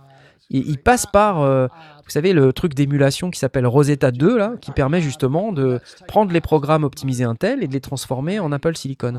Il, 0.51 0.69
il 0.69 0.77
passe 0.77 1.07
par, 1.07 1.41
euh, 1.41 1.69
vous 2.11 2.15
savez, 2.15 2.33
le 2.33 2.53
truc 2.53 2.75
d'émulation 2.75 3.31
qui 3.31 3.39
s'appelle 3.39 3.69
Rosetta 3.69 4.11
2 4.11 4.37
là, 4.37 4.55
qui 4.61 4.73
permet 4.73 5.01
justement 5.01 5.53
de 5.53 5.79
prendre 6.09 6.33
les 6.33 6.41
programmes 6.41 6.83
optimisés 6.83 7.23
Intel 7.23 7.63
et 7.63 7.69
de 7.69 7.73
les 7.73 7.81
transformer 7.81 8.41
en 8.41 8.51
Apple 8.51 8.77
Silicon. 8.77 9.19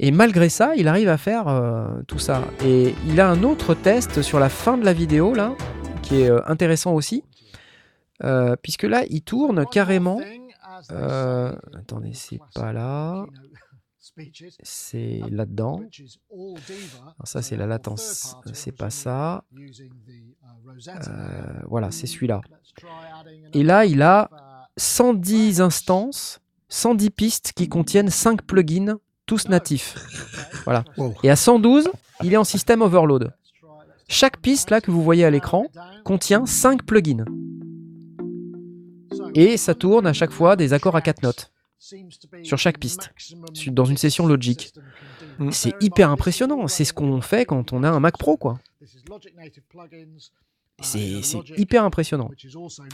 Et 0.00 0.10
malgré 0.10 0.48
ça, 0.48 0.74
il 0.74 0.88
arrive 0.88 1.08
à 1.08 1.16
faire 1.16 1.46
euh, 1.46 2.02
tout 2.08 2.18
ça. 2.18 2.42
Et 2.64 2.96
il 3.06 3.20
a 3.20 3.30
un 3.30 3.44
autre 3.44 3.74
test 3.74 4.20
sur 4.20 4.40
la 4.40 4.48
fin 4.48 4.76
de 4.78 4.84
la 4.84 4.92
vidéo 4.92 5.32
là, 5.32 5.54
qui 6.02 6.22
est 6.22 6.28
euh, 6.28 6.40
intéressant 6.48 6.92
aussi, 6.92 7.22
euh, 8.24 8.56
puisque 8.60 8.82
là, 8.82 9.04
il 9.08 9.22
tourne 9.22 9.64
carrément. 9.70 10.20
attendez, 10.88 12.14
c'est 12.14 12.40
pas 12.52 12.72
là. 12.72 13.26
C'est 14.64 15.20
là-dedans. 15.30 15.82
Ça, 17.22 17.42
c'est 17.42 17.56
la 17.56 17.66
latence. 17.66 18.34
C'est 18.52 18.76
pas 18.76 18.90
ça. 18.90 19.44
Euh, 20.88 21.60
voilà, 21.66 21.90
c'est 21.90 22.06
celui-là. 22.06 22.40
Et 23.52 23.62
là, 23.62 23.84
il 23.84 24.02
a 24.02 24.30
110 24.76 25.60
instances, 25.60 26.40
110 26.68 27.10
pistes 27.10 27.52
qui 27.54 27.68
contiennent 27.68 28.10
5 28.10 28.42
plugins, 28.42 28.98
tous 29.26 29.48
natifs. 29.48 29.94
Voilà. 30.64 30.84
Wow. 30.96 31.14
Et 31.22 31.30
à 31.30 31.36
112, 31.36 31.90
il 32.22 32.32
est 32.32 32.36
en 32.36 32.44
système 32.44 32.82
overload. 32.82 33.32
Chaque 34.08 34.38
piste 34.38 34.70
là 34.70 34.80
que 34.80 34.90
vous 34.90 35.02
voyez 35.02 35.24
à 35.24 35.30
l'écran 35.30 35.66
contient 36.04 36.46
5 36.46 36.84
plugins. 36.84 37.24
Et 39.34 39.56
ça 39.56 39.74
tourne 39.74 40.06
à 40.06 40.12
chaque 40.12 40.32
fois 40.32 40.56
des 40.56 40.72
accords 40.72 40.96
à 40.96 41.00
4 41.00 41.22
notes 41.22 41.52
sur 42.42 42.58
chaque 42.58 42.78
piste, 42.78 43.12
dans 43.68 43.84
une 43.84 43.96
session 43.96 44.26
Logic. 44.26 44.72
C'est 45.50 45.74
hyper 45.80 46.10
impressionnant. 46.10 46.68
C'est 46.68 46.84
ce 46.84 46.92
qu'on 46.92 47.20
fait 47.20 47.44
quand 47.44 47.72
on 47.72 47.82
a 47.82 47.90
un 47.90 48.00
Mac 48.00 48.16
Pro, 48.18 48.36
quoi. 48.36 48.60
C'est 50.82 51.58
hyper 51.58 51.84
impressionnant. 51.84 52.28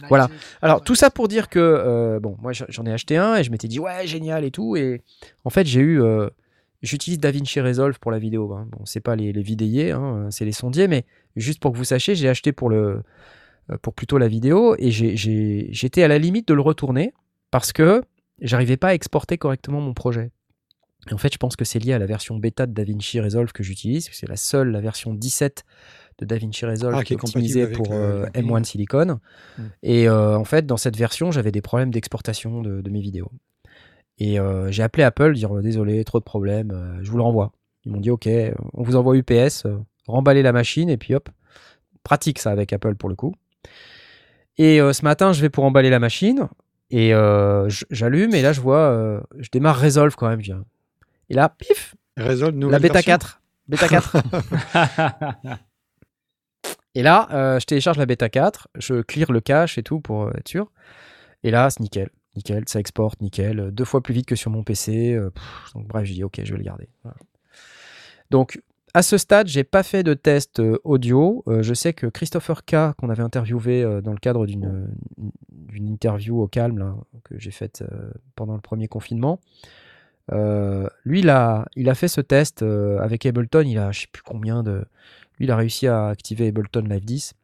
Voilà. 0.08 0.28
Alors 0.62 0.82
tout 0.82 0.94
ça 0.94 1.10
pour 1.10 1.28
dire 1.28 1.48
que 1.48 1.58
euh, 1.58 2.20
bon, 2.20 2.36
moi 2.40 2.52
j'en- 2.52 2.84
ai 2.86 2.92
acheté 2.92 3.16
un 3.16 3.36
et 3.36 3.44
je 3.44 3.50
m'étais 3.50 3.68
dit 3.68 3.78
ouais 3.80 4.06
génial 4.06 4.44
et 4.44 4.50
tout 4.50 4.76
et 4.76 5.02
en 5.44 5.50
fait 5.50 5.66
j'ai 5.66 5.80
eu, 5.80 6.02
euh, 6.02 6.28
j'utilise 6.82 7.18
DaVinci 7.18 7.60
Resolve 7.60 7.98
pour 7.98 8.10
la 8.10 8.18
vidéo. 8.18 8.52
Hein. 8.52 8.68
Bon 8.70 8.84
c'est 8.84 9.00
pas 9.00 9.16
les, 9.16 9.32
les 9.32 9.42
vidéiers, 9.42 9.92
hein, 9.92 10.28
c'est 10.30 10.44
les 10.44 10.52
sondiers, 10.52 10.88
mais 10.88 11.04
juste 11.36 11.60
pour 11.60 11.72
que 11.72 11.76
vous 11.76 11.84
sachiez, 11.84 12.14
j'ai 12.14 12.28
acheté 12.28 12.52
pour 12.52 12.70
le 12.70 13.02
euh, 13.70 13.76
pour 13.82 13.92
plutôt 13.94 14.18
la 14.18 14.28
vidéo 14.28 14.74
et 14.78 14.90
j'étais 14.90 16.02
à 16.02 16.08
la 16.08 16.18
limite 16.18 16.48
de 16.48 16.54
le 16.54 16.62
retourner 16.62 17.12
parce 17.50 17.72
que 17.72 18.02
j'arrivais 18.40 18.76
pas 18.76 18.88
à 18.88 18.94
exporter 18.94 19.36
correctement 19.38 19.80
mon 19.80 19.94
projet. 19.94 20.30
Et 21.10 21.14
en 21.14 21.18
fait, 21.18 21.32
je 21.32 21.38
pense 21.38 21.56
que 21.56 21.64
c'est 21.64 21.78
lié 21.78 21.92
à 21.92 21.98
la 21.98 22.06
version 22.06 22.36
bêta 22.36 22.66
de 22.66 22.72
DaVinci 22.72 23.20
Resolve 23.20 23.52
que 23.52 23.62
j'utilise. 23.62 24.10
C'est 24.12 24.28
la 24.28 24.36
seule, 24.36 24.70
la 24.72 24.80
version 24.80 25.14
17 25.14 25.64
de 26.18 26.24
DaVinci 26.26 26.66
Resolve 26.66 26.94
Ah, 26.98 27.04
qui 27.04 27.14
est 27.14 27.16
qui 27.16 27.60
avec 27.62 27.76
pour 27.76 27.88
le- 27.90 27.94
euh, 27.96 28.26
le 28.34 28.40
M1 28.42 28.64
Silicon. 28.64 29.20
Mm. 29.58 29.62
Et 29.82 30.08
euh, 30.08 30.36
en 30.36 30.44
fait, 30.44 30.66
dans 30.66 30.76
cette 30.76 30.96
version, 30.96 31.30
j'avais 31.30 31.52
des 31.52 31.62
problèmes 31.62 31.90
d'exportation 31.90 32.60
de, 32.62 32.80
de 32.80 32.90
mes 32.90 33.00
vidéos. 33.00 33.30
Et 34.18 34.40
euh, 34.40 34.70
j'ai 34.72 34.82
appelé 34.82 35.04
Apple, 35.04 35.34
dire 35.34 35.56
euh, 35.56 35.62
désolé, 35.62 36.02
trop 36.04 36.18
de 36.18 36.24
problèmes, 36.24 36.72
euh, 36.72 36.98
je 37.02 37.10
vous 37.10 37.16
le 37.18 37.22
renvoie. 37.22 37.52
Ils 37.84 37.92
m'ont 37.92 38.00
dit 38.00 38.10
ok, 38.10 38.26
euh, 38.26 38.52
on 38.74 38.82
vous 38.82 38.96
envoie 38.96 39.16
UPS, 39.16 39.64
euh, 39.66 39.78
remballez 40.08 40.42
la 40.42 40.52
machine 40.52 40.90
et 40.90 40.96
puis 40.96 41.14
hop, 41.14 41.28
pratique 42.02 42.40
ça 42.40 42.50
avec 42.50 42.72
Apple 42.72 42.96
pour 42.96 43.08
le 43.08 43.14
coup. 43.14 43.34
Et 44.56 44.80
euh, 44.80 44.92
ce 44.92 45.04
matin, 45.04 45.32
je 45.32 45.40
vais 45.40 45.50
pour 45.50 45.62
emballer 45.64 45.88
la 45.90 46.00
machine 46.00 46.48
et 46.90 47.14
euh, 47.14 47.68
j'allume 47.90 48.34
et 48.34 48.42
là 48.42 48.52
je 48.52 48.60
vois, 48.60 48.78
euh, 48.90 49.20
je 49.38 49.50
démarre 49.52 49.80
Resolve 49.80 50.16
quand 50.16 50.28
même. 50.28 50.40
je 50.42 50.52
dis, 50.52 50.58
Et 51.30 51.34
là, 51.34 51.48
pif, 51.48 51.94
Resolve, 52.18 52.58
la 52.68 52.80
bêta 52.80 52.94
version 52.94 53.12
4. 53.12 53.40
Bêta 53.68 53.86
4. 53.88 54.16
et 56.94 57.02
là, 57.02 57.28
euh, 57.32 57.60
je 57.60 57.66
télécharge 57.66 57.98
la 57.98 58.06
bêta 58.06 58.28
4, 58.28 58.68
je 58.76 59.02
clear 59.02 59.30
le 59.30 59.40
cache 59.40 59.78
et 59.78 59.82
tout 59.82 60.00
pour 60.00 60.24
euh, 60.24 60.32
être 60.36 60.48
sûr. 60.48 60.70
Et 61.44 61.50
là, 61.50 61.70
c'est 61.70 61.80
nickel. 61.80 62.10
Nickel, 62.36 62.64
ça 62.66 62.80
exporte, 62.80 63.20
nickel. 63.20 63.60
euh, 63.60 63.70
Deux 63.70 63.84
fois 63.84 64.02
plus 64.02 64.14
vite 64.14 64.26
que 64.26 64.36
sur 64.36 64.50
mon 64.50 64.64
PC. 64.64 65.18
donc 65.74 65.86
bref, 65.86 66.04
je 66.04 66.12
dis 66.14 66.24
ok, 66.24 66.40
je 66.42 66.52
vais 66.52 66.58
le 66.58 66.64
garder. 66.64 66.88
Donc, 68.30 68.60
à 68.94 69.02
ce 69.02 69.18
stade, 69.18 69.48
j'ai 69.48 69.64
pas 69.64 69.82
fait 69.82 70.02
de 70.02 70.14
test 70.14 70.60
audio. 70.84 71.44
Je 71.46 71.74
sais 71.74 71.92
que 71.92 72.06
Christopher 72.06 72.64
K, 72.64 72.94
qu'on 72.96 73.10
avait 73.10 73.22
interviewé 73.22 73.82
dans 74.02 74.12
le 74.12 74.18
cadre 74.18 74.46
d'une 74.46 74.88
interview 75.88 76.40
au 76.40 76.48
calme 76.48 76.96
que 77.24 77.38
j'ai 77.38 77.50
faite 77.50 77.84
pendant 78.34 78.54
le 78.54 78.60
premier 78.60 78.88
confinement, 78.88 79.40
lui, 81.04 81.20
il 81.20 81.28
a, 81.30 81.66
il 81.76 81.88
a 81.90 81.94
fait 81.94 82.08
ce 82.08 82.20
test 82.22 82.62
avec 82.62 83.26
Ableton. 83.26 83.64
Il 83.66 83.78
a, 83.78 83.92
je 83.92 84.00
sais 84.00 84.06
plus 84.10 84.22
combien 84.22 84.62
de. 84.62 84.84
Il 85.40 85.50
a 85.50 85.56
réussi 85.56 85.86
à 85.86 86.08
activer 86.08 86.48
Ableton 86.48 86.80
Live 86.88 87.04
10. 87.04 87.34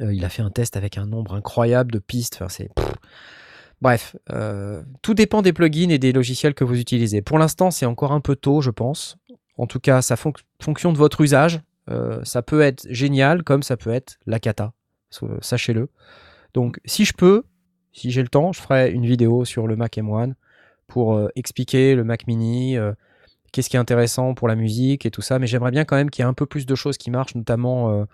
Euh, 0.00 0.12
il 0.14 0.24
a 0.24 0.28
fait 0.28 0.42
un 0.42 0.50
test 0.50 0.76
avec 0.76 0.98
un 0.98 1.06
nombre 1.06 1.34
incroyable 1.34 1.90
de 1.92 1.98
pistes. 1.98 2.38
Enfin. 2.42 2.64
Bref, 3.80 4.16
euh, 4.32 4.82
tout 5.02 5.14
dépend 5.14 5.42
des 5.42 5.52
plugins 5.52 5.90
et 5.90 5.98
des 5.98 6.12
logiciels 6.12 6.54
que 6.54 6.64
vous 6.64 6.78
utilisez. 6.78 7.22
Pour 7.22 7.38
l'instant, 7.38 7.70
c'est 7.70 7.86
encore 7.86 8.12
un 8.12 8.20
peu 8.20 8.36
tôt, 8.36 8.60
je 8.60 8.70
pense. 8.70 9.16
En 9.56 9.66
tout 9.66 9.80
cas, 9.80 10.02
ça 10.02 10.16
fonc- 10.16 10.42
fonction 10.60 10.92
de 10.92 10.98
votre 10.98 11.20
usage. 11.20 11.60
Euh, 11.90 12.20
ça 12.24 12.42
peut 12.42 12.60
être 12.60 12.86
génial, 12.90 13.42
comme 13.44 13.62
ça 13.62 13.76
peut 13.76 13.90
être 13.90 14.18
la 14.26 14.38
cata. 14.40 14.72
Sachez-le. 15.40 15.88
Donc, 16.54 16.80
si 16.84 17.04
je 17.04 17.12
peux, 17.14 17.44
si 17.92 18.10
j'ai 18.10 18.22
le 18.22 18.28
temps, 18.28 18.52
je 18.52 18.60
ferai 18.60 18.90
une 18.90 19.06
vidéo 19.06 19.44
sur 19.44 19.66
le 19.66 19.74
Mac 19.76 19.96
M1 19.96 20.34
pour 20.86 21.20
expliquer 21.34 21.94
le 21.94 22.04
Mac 22.04 22.26
Mini, 22.26 22.76
qu'est-ce 23.52 23.68
qui 23.70 23.76
est 23.76 23.80
intéressant 23.80 24.34
pour 24.34 24.48
la 24.48 24.54
musique 24.56 25.06
et 25.06 25.10
tout 25.10 25.22
ça. 25.22 25.38
Mais 25.38 25.46
j'aimerais 25.46 25.70
bien 25.70 25.84
quand 25.84 25.96
même 25.96 26.10
qu'il 26.10 26.22
y 26.22 26.26
ait 26.26 26.28
un 26.30 26.34
peu 26.34 26.46
plus 26.46 26.66
de 26.66 26.74
choses 26.74 26.96
qui 26.98 27.10
marchent, 27.10 27.34
notamment 27.34 27.90
euh, 27.92 28.04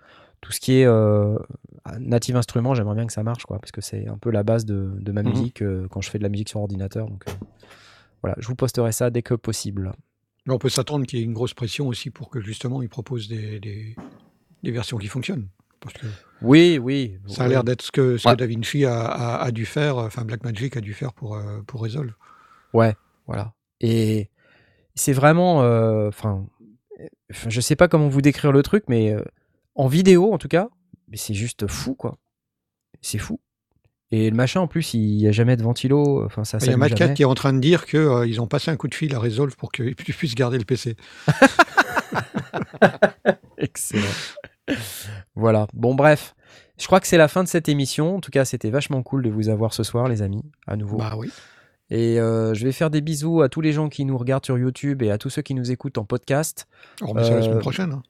tout 0.41 0.51
ce 0.51 0.59
qui 0.59 0.73
est 0.79 0.85
euh, 0.85 1.37
native 1.99 2.35
instrument. 2.35 2.73
J'aimerais 2.75 2.95
bien 2.95 3.05
que 3.07 3.13
ça 3.13 3.23
marche, 3.23 3.45
quoi, 3.45 3.59
parce 3.59 3.71
que 3.71 3.81
c'est 3.81 4.07
un 4.07 4.17
peu 4.17 4.31
la 4.31 4.43
base 4.43 4.65
de, 4.65 4.91
de 4.99 5.11
ma 5.11 5.23
Mhm. 5.23 5.29
musique 5.29 5.61
euh, 5.61 5.87
quand 5.89 6.01
je 6.01 6.09
fais 6.09 6.17
de 6.17 6.23
la 6.23 6.29
musique 6.29 6.49
sur 6.49 6.59
ordinateur. 6.61 7.07
Donc 7.09 7.23
euh, 7.27 7.31
voilà, 8.21 8.35
je 8.39 8.47
vous 8.47 8.55
posterai 8.55 8.91
ça 8.91 9.09
dès 9.09 9.21
que 9.21 9.33
possible. 9.33 9.91
Mais 10.45 10.53
on 10.53 10.59
peut 10.59 10.69
s'attendre 10.69 11.05
qu'il 11.05 11.19
y 11.19 11.21
ait 11.21 11.25
une 11.25 11.33
grosse 11.33 11.53
pression 11.53 11.87
aussi 11.87 12.11
pour 12.11 12.29
que 12.29 12.39
justement 12.41 12.81
ils 12.81 12.89
proposent 12.89 13.27
des, 13.27 13.59
des- 13.59 13.95
des 14.63 14.71
versions 14.71 14.97
qui 14.97 15.07
fonctionnent. 15.07 15.47
Parce 15.79 15.93
que 15.95 16.07
Oui, 16.41 16.79
oui. 16.81 17.17
ça 17.27 17.43
a 17.43 17.45
oui. 17.45 17.51
l'air 17.51 17.63
d'être 17.63 17.81
ce 17.83 17.91
que, 17.91 18.17
ce 18.17 18.27
Ouais. 18.27 18.33
que 18.35 18.39
DaVinci 18.39 18.85
a, 18.85 19.05
a- 19.05 19.43
a 19.43 19.51
dû 19.51 19.65
faire, 19.65 19.97
enfin 19.97 20.23
Blackmagic 20.25 20.77
a 20.77 20.81
dû 20.81 20.93
faire 20.93 21.13
pour, 21.13 21.39
pour 21.67 21.81
Resolve. 21.81 22.13
Ouais, 22.73 22.95
voilà. 23.27 23.53
Et 23.81 24.29
c'est 24.95 25.13
vraiment, 25.13 25.61
euh, 25.61 26.07
enfin, 26.07 26.45
euh, 26.99 27.07
je 27.29 27.61
sais 27.61 27.75
pas 27.75 27.87
comment 27.87 28.07
vous 28.07 28.21
décrire 28.21 28.51
le 28.51 28.63
truc, 28.63 28.85
mais 28.87 29.13
euh, 29.13 29.21
en 29.75 29.87
vidéo 29.87 30.33
en 30.33 30.37
tout 30.37 30.47
cas, 30.47 30.69
mais 31.09 31.17
c'est 31.17 31.33
juste 31.33 31.67
fou 31.67 31.95
quoi. 31.95 32.17
C'est 33.01 33.19
fou. 33.19 33.39
Et 34.11 34.29
le 34.29 34.35
machin 34.35 34.61
en 34.61 34.67
plus, 34.67 34.93
il 34.93 35.19
y 35.19 35.27
a 35.27 35.31
jamais 35.31 35.57
de 35.57 35.63
ventilo. 35.63 36.23
Enfin, 36.25 36.43
ça. 36.43 36.59
Il 36.61 36.67
y 36.67 36.73
a 36.73 36.77
Matt 36.77 37.13
qui 37.13 37.23
est 37.23 37.25
en 37.25 37.35
train 37.35 37.53
de 37.53 37.59
dire 37.59 37.85
qu'ils 37.85 38.39
ont 38.39 38.47
passé 38.47 38.71
un 38.71 38.77
coup 38.77 38.87
de 38.87 38.95
fil 38.95 39.13
à 39.13 39.19
Resolve 39.19 39.55
pour 39.57 39.71
que 39.71 39.83
tu 39.83 40.13
puisses 40.13 40.35
garder 40.35 40.57
le 40.57 40.63
PC. 40.63 40.95
Excellent. 43.57 44.03
voilà. 45.35 45.67
Bon, 45.73 45.95
bref. 45.95 46.35
Je 46.77 46.85
crois 46.85 46.99
que 46.99 47.07
c'est 47.07 47.17
la 47.17 47.27
fin 47.27 47.43
de 47.43 47.47
cette 47.47 47.67
émission. 47.67 48.17
En 48.17 48.21
tout 48.21 48.31
cas, 48.31 48.45
c'était 48.45 48.69
vachement 48.69 49.01
cool 49.01 49.23
de 49.23 49.29
vous 49.29 49.49
avoir 49.49 49.73
ce 49.73 49.83
soir, 49.83 50.07
les 50.07 50.21
amis, 50.21 50.43
à 50.67 50.75
nouveau. 50.75 50.97
Bah 50.97 51.15
oui. 51.17 51.31
Et 51.91 52.19
euh, 52.19 52.53
je 52.53 52.65
vais 52.65 52.71
faire 52.71 52.89
des 52.89 53.01
bisous 53.01 53.41
à 53.41 53.49
tous 53.49 53.61
les 53.61 53.71
gens 53.71 53.89
qui 53.89 54.05
nous 54.05 54.17
regardent 54.17 54.45
sur 54.45 54.57
YouTube 54.57 55.03
et 55.03 55.11
à 55.11 55.17
tous 55.17 55.29
ceux 55.29 55.41
qui 55.43 55.53
nous 55.53 55.71
écoutent 55.71 55.97
en 55.99 56.05
podcast. 56.05 56.67
On 57.01 57.07
remet 57.07 57.23
ça 57.23 57.29
la 57.31 57.35
Euh, 57.37 57.41
semaine 57.43 57.59
prochaine. 57.59 57.91
hein. 57.91 58.03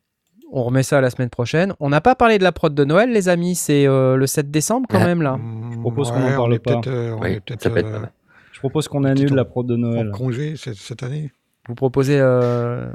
On 0.51 0.63
remet 0.63 0.83
ça 0.83 1.01
la 1.01 1.09
semaine 1.09 1.29
prochaine. 1.29 1.73
On 1.79 1.89
n'a 1.89 1.99
pas 2.01 2.15
parlé 2.15 2.37
de 2.37 2.43
la 2.43 2.51
prod 2.53 2.73
de 2.73 2.85
Noël, 2.85 3.11
les 3.11 3.27
amis. 3.29 3.55
C'est 3.55 3.87
euh, 3.87 4.15
le 4.15 4.27
7 4.27 4.49
décembre 4.51 4.87
quand 4.89 4.99
Ah. 5.01 5.05
même 5.07 5.21
là. 5.21 5.37
Je 5.73 5.79
propose 5.79 6.11
qu'on 6.11 6.23
en 6.23 6.35
parle 6.35 6.59
pas. 6.59 6.73
peut-être 6.73 6.87
euh, 6.87 7.15
on 7.17 7.21
Oui, 7.21 7.39
peut 7.41 7.53
être 7.55 7.65
euh, 7.67 7.81
pas 7.81 7.89
mal. 7.99 8.11
Je 8.53 8.59
propose 8.59 8.87
qu'on 8.87 9.03
annule 9.03 9.33
la 9.33 9.43
prod 9.43 9.67
de 9.67 9.75
Noël. 9.75 10.09
en 10.09 10.17
congé 10.17 10.55
cette, 10.55 10.75
cette 10.75 11.03
année. 11.03 11.31
Vous 11.67 11.73
proposez 11.73 12.17
euh, 12.19 12.85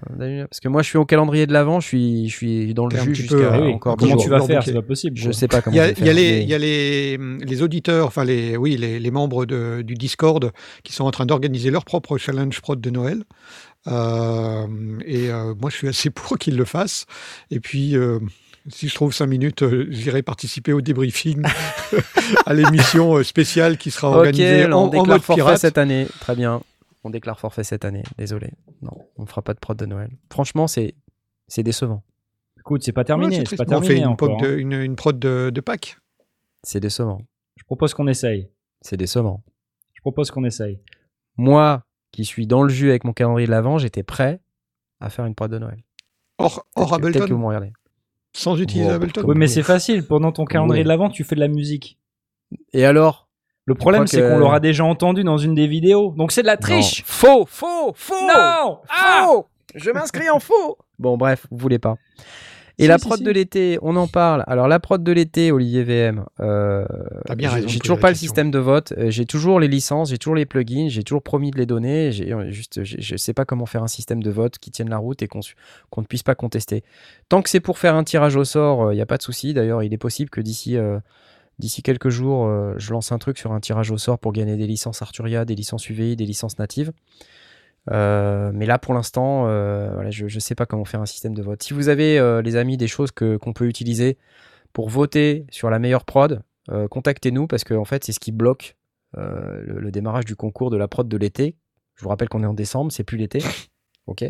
Parce 0.48 0.60
que 0.60 0.68
moi, 0.68 0.82
je 0.82 0.88
suis 0.88 0.98
au 0.98 1.04
calendrier 1.04 1.46
de 1.48 1.52
l'avant. 1.52 1.80
Je 1.80 1.86
suis, 1.88 2.28
je 2.28 2.36
suis 2.36 2.72
dans 2.74 2.86
le 2.86 2.96
jus 2.96 3.14
jusqu'à 3.16 3.60
oui, 3.60 3.72
encore 3.72 3.96
comment 3.96 4.16
tu 4.16 4.28
vas 4.28 4.40
faire? 4.42 4.62
C'est 4.62 4.72
pas 4.72 4.82
possible. 4.82 5.16
Je 5.16 5.24
quoi. 5.24 5.32
sais 5.32 5.48
pas 5.48 5.60
comment. 5.60 5.74
Il 5.74 5.78
y 5.78 5.80
a, 5.80 5.90
il 5.90 5.98
y 5.98 6.02
a 6.02 6.04
faire, 6.04 6.14
les, 6.14 6.30
mais- 6.32 6.42
il 6.42 6.48
y 6.48 6.54
a 6.54 6.58
les, 6.58 7.18
les 7.44 7.62
auditeurs, 7.62 8.06
enfin 8.06 8.22
les, 8.24 8.56
oui, 8.56 8.76
les, 8.76 9.00
les 9.00 9.10
membres 9.10 9.44
de- 9.44 9.82
du 9.82 9.94
Discord 9.94 10.52
qui 10.84 10.92
sont 10.92 11.04
en 11.04 11.10
train 11.10 11.26
d'organiser 11.26 11.70
leur 11.70 11.84
propre 11.84 12.16
challenge 12.16 12.60
prod 12.60 12.80
de 12.80 12.90
Noël. 12.90 13.24
Euh, 13.88 14.66
et 15.04 15.30
euh, 15.30 15.54
moi, 15.60 15.70
je 15.70 15.76
suis 15.76 15.88
assez 15.88 16.10
pour 16.10 16.38
qu'ils 16.38 16.56
le 16.56 16.64
fassent. 16.64 17.06
Et 17.50 17.60
puis, 17.60 17.96
euh, 17.96 18.18
si 18.68 18.88
je 18.88 18.94
trouve 18.94 19.12
cinq 19.12 19.26
minutes, 19.26 19.62
euh, 19.62 19.86
j'irai 19.90 20.22
participer 20.22 20.72
au 20.72 20.80
débriefing 20.80 21.42
à 22.46 22.54
l'émission 22.54 23.22
spéciale 23.24 23.78
qui 23.78 23.90
sera 23.90 24.10
organisée 24.10 24.68
là, 24.68 24.76
en, 24.76 24.88
on 24.92 24.98
en 24.98 25.06
mode 25.06 25.22
pirate. 25.22 25.58
cette 25.58 25.78
année. 25.78 26.06
Très 26.20 26.36
bien. 26.36 26.60
On 27.04 27.10
déclare 27.10 27.40
forfait 27.40 27.64
cette 27.64 27.84
année. 27.84 28.02
Désolé. 28.18 28.50
Non, 28.82 28.92
on 29.16 29.26
fera 29.26 29.42
pas 29.42 29.54
de 29.54 29.58
prod 29.58 29.76
de 29.76 29.86
Noël. 29.86 30.10
Franchement, 30.32 30.66
c'est 30.66 30.94
c'est 31.48 31.62
décevant. 31.62 32.02
Écoute, 32.58 32.82
c'est 32.82 32.92
pas 32.92 33.00
Ouais, 33.00 33.04
terminé. 33.06 33.44
c'est 33.46 33.56
pas 33.56 33.64
on 33.64 33.80
fait 33.80 33.86
terminé 33.88 34.00
une, 34.02 34.06
encore. 34.08 34.36
prod 34.36 34.40
de, 34.48 34.54
hein. 34.54 34.58
une, 34.58 34.72
une 34.72 34.96
prod 34.96 35.18
de, 35.18 35.50
de 35.52 35.60
Pâques. 35.60 35.96
C'est 36.62 36.80
décevant. 36.80 37.22
Je 37.56 37.64
propose 37.64 37.94
qu'on 37.94 38.06
essaye. 38.06 38.50
C'est 38.82 38.96
décevant. 38.98 39.42
Je 39.94 40.00
propose 40.02 40.30
qu'on 40.30 40.44
essaye. 40.44 40.78
Moi, 41.36 41.84
qui 42.12 42.24
suis 42.26 42.46
dans 42.46 42.62
le 42.62 42.68
jus 42.68 42.90
avec 42.90 43.04
mon 43.04 43.12
calendrier 43.14 43.46
de 43.46 43.50
l'avant, 43.50 43.78
j'étais 43.78 44.02
prêt 44.02 44.40
à 45.00 45.08
faire 45.08 45.24
une 45.24 45.34
prod 45.34 45.50
de 45.50 45.58
Noël. 45.58 45.82
Hors, 46.38 46.66
hors 46.76 46.88
Peut-être 46.90 47.00
que- 47.00 47.02
peut-être 47.02 47.12
que 47.14 47.18
vous 47.18 47.24
Ableton 47.24 47.38
me 47.38 47.46
regardez. 47.46 47.72
Sans 48.34 48.60
utiliser 48.60 48.88
Oh, 48.90 48.94
Ableton 48.94 49.22
Oui, 49.26 49.34
mais 49.36 49.46
c'est 49.48 49.62
facile. 49.62 50.06
Pendant 50.06 50.30
ton 50.32 50.44
calendrier 50.44 50.80
Oui. 50.82 50.84
de 50.84 50.88
l'avant, 50.88 51.08
tu 51.08 51.24
fais 51.24 51.34
de 51.34 51.40
la 51.40 51.48
musique. 51.48 51.98
Et 52.72 52.84
alors? 52.84 53.28
Le 53.70 53.74
problème, 53.76 54.06
c'est 54.08 54.20
qu'on 54.20 54.38
l'aura 54.38 54.58
déjà 54.60 54.84
entendu 54.84 55.22
dans 55.24 55.38
une 55.38 55.54
des 55.54 55.66
vidéos. 55.68 56.12
Donc 56.16 56.32
c'est 56.32 56.42
de 56.42 56.46
la 56.48 56.56
triche. 56.56 57.00
Non. 57.00 57.04
Faux, 57.06 57.46
faux, 57.48 57.92
faux 57.94 58.14
Non 58.26 58.78
Ah 58.88 59.26
Faux 59.26 59.46
Je 59.74 59.90
m'inscris 59.90 60.28
en 60.28 60.40
faux 60.40 60.76
Bon, 60.98 61.16
bref, 61.16 61.46
vous 61.52 61.56
voulez 61.58 61.78
pas. 61.78 61.94
Et 62.78 62.84
Si, 62.84 62.88
la 62.88 62.98
prod 62.98 63.18
si. 63.18 63.24
de 63.24 63.30
l'été, 63.30 63.78
on 63.82 63.94
en 63.96 64.06
parle. 64.06 64.42
Alors, 64.46 64.66
la 64.66 64.80
prod 64.80 65.02
de 65.04 65.12
l'été, 65.12 65.52
Olivier 65.52 65.84
VM, 65.84 66.24
euh, 66.40 66.84
j'ai- 67.66 67.78
toujours 67.78 67.98
pas 68.00 68.08
le 68.08 68.14
système 68.14 68.50
de 68.50 68.58
vote. 68.58 68.92
euh, 68.96 69.10
J'ai 69.10 69.26
toujours 69.26 69.60
les 69.60 69.68
licences, 69.68 70.08
j'ai 70.10 70.16
toujours 70.18 70.34
les 70.34 70.46
plugins, 70.46 70.86
j'ai 70.88 71.02
toujours 71.04 71.22
promis 71.22 71.50
de 71.50 71.58
les 71.58 71.66
donner. 71.66 72.10
Euh, 72.32 72.50
juste, 72.50 72.82
je 72.82 73.16
sais 73.16 73.34
pas 73.34 73.44
comment 73.44 73.66
faire 73.66 73.82
un 73.82 73.86
système 73.88 74.22
de 74.22 74.30
vote 74.30 74.58
qui 74.58 74.70
tienne 74.70 74.88
la 74.88 74.96
route 74.96 75.20
et 75.22 75.28
qu'on 75.28 75.40
ne 75.98 76.06
puisse 76.06 76.22
pas 76.22 76.34
contester. 76.34 76.82
Tant 77.28 77.42
que 77.42 77.50
c'est 77.50 77.60
pour 77.60 77.76
faire 77.78 77.94
un 77.94 78.02
tirage 78.04 78.34
au 78.36 78.44
sort, 78.44 78.92
il 78.92 78.96
n'y 78.96 79.02
a 79.02 79.06
pas 79.06 79.18
de 79.18 79.22
souci. 79.22 79.52
D'ailleurs, 79.54 79.82
il 79.82 79.92
est 79.92 79.98
possible 79.98 80.30
que 80.30 80.40
d'ici 80.40 80.76
euh, 80.78 80.98
d'ici 81.60 81.82
quelques 81.82 82.08
jours, 82.08 82.46
euh, 82.46 82.74
je 82.78 82.92
lance 82.92 83.12
un 83.12 83.18
truc 83.18 83.38
sur 83.38 83.52
un 83.52 83.60
tirage 83.60 83.90
au 83.90 83.98
sort 83.98 84.18
pour 84.18 84.32
gagner 84.32 84.56
des 84.56 84.66
licences 84.66 85.02
Arturia, 85.02 85.44
des 85.44 85.54
licences 85.54 85.88
UVI, 85.88 86.16
des 86.16 86.26
licences 86.26 86.58
natives. 86.58 86.92
Euh, 87.90 88.50
mais 88.52 88.66
là, 88.66 88.78
pour 88.78 88.94
l'instant, 88.94 89.44
euh, 89.46 90.10
je 90.10 90.24
ne 90.24 90.40
sais 90.40 90.54
pas 90.54 90.66
comment 90.66 90.84
faire 90.84 91.00
un 91.00 91.06
système 91.06 91.34
de 91.34 91.42
vote. 91.42 91.62
Si 91.62 91.72
vous 91.72 91.88
avez, 91.88 92.40
les 92.42 92.56
amis, 92.56 92.76
des 92.76 92.88
choses 92.88 93.12
qu'on 93.12 93.52
peut 93.52 93.66
utiliser 93.66 94.18
pour 94.72 94.88
voter 94.88 95.46
sur 95.50 95.70
la 95.70 95.78
meilleure 95.78 96.04
prod, 96.04 96.42
contactez-nous 96.90 97.46
parce 97.46 97.64
que 97.64 97.74
en 97.74 97.84
fait, 97.84 98.04
c'est 98.04 98.12
ce 98.12 98.20
qui 98.20 98.32
bloque 98.32 98.76
le, 99.16 99.78
le 99.78 99.90
démarrage 99.90 100.24
du 100.24 100.36
concours 100.36 100.70
de 100.70 100.76
la 100.76 100.88
prod 100.88 101.08
de 101.08 101.16
l'été. 101.16 101.56
Je 101.96 102.02
vous 102.02 102.08
rappelle 102.08 102.28
qu'on 102.28 102.42
est 102.42 102.46
en 102.46 102.54
décembre, 102.54 102.90
c'est 102.92 103.04
plus 103.04 103.18
l'été. 103.18 103.40
Ok. 104.10 104.24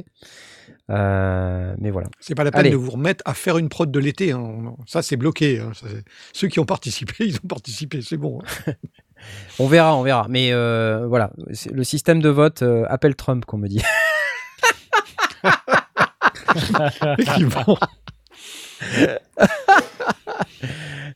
Euh, 0.91 1.75
mais 1.79 1.91
voilà. 1.91 2.09
C'est 2.21 2.35
pas 2.35 2.45
la 2.45 2.51
peine 2.51 2.61
Allez. 2.61 2.71
de 2.71 2.77
vous 2.77 2.91
remettre 2.91 3.23
à 3.25 3.33
faire 3.35 3.59
une 3.59 3.69
prod 3.69 3.91
de 3.91 3.99
l'été. 3.99 4.33
hein. 4.33 4.75
Ça, 4.87 5.03
c'est 5.03 5.17
bloqué. 5.17 5.59
hein. 5.61 5.73
Ça, 5.75 5.87
Ceux 6.33 6.49
qui 6.49 6.61
ont 6.61 6.65
participé, 6.67 7.15
ils 7.21 7.37
ont 7.37 7.49
participé. 7.49 8.03
C'est 8.03 8.17
bon. 8.17 8.41
hein. 8.67 8.73
On 9.59 9.67
verra, 9.67 9.95
on 9.97 10.03
verra. 10.03 10.27
Mais 10.31 10.51
euh, 10.53 11.07
voilà, 11.07 11.31
le 11.73 11.85
système 11.85 12.21
de 12.23 12.31
vote 12.31 12.63
euh, 12.63 12.87
appelle 12.89 13.15
Trump, 13.17 13.45
qu'on 13.45 13.59
me 13.59 13.69
dit. 13.69 13.83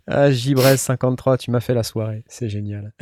Ah, 0.06 0.30
Gibrez 0.30 0.76
53, 0.76 1.38
tu 1.38 1.50
m'as 1.50 1.60
fait 1.60 1.72
la 1.74 1.82
soirée, 1.82 2.24
c'est 2.28 2.48
génial. 2.50 2.92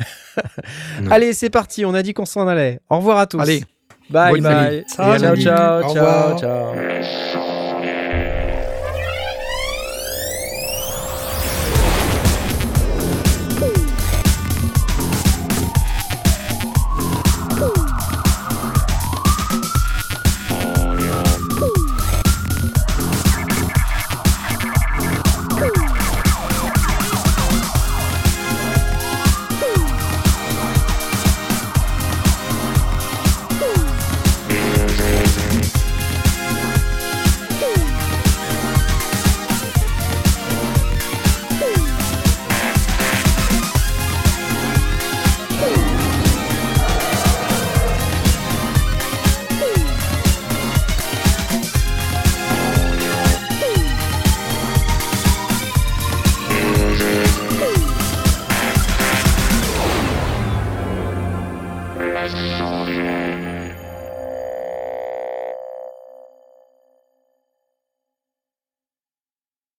Allez, 1.11 1.33
c'est 1.33 1.49
parti, 1.49 1.85
on 1.85 1.93
a 1.93 2.01
dit 2.01 2.13
qu'on 2.13 2.25
s'en 2.25 2.47
allait. 2.47 2.79
Au 2.89 2.97
revoir 2.97 3.17
à 3.17 3.27
tous. 3.27 3.39
Allez. 3.39 3.63
Bye 4.09 4.31
Bonne 4.31 4.41
bye. 4.41 4.83
Ciao, 4.87 5.35
ciao, 5.35 5.83
ciao, 5.83 6.37
ciao. 6.37 7.32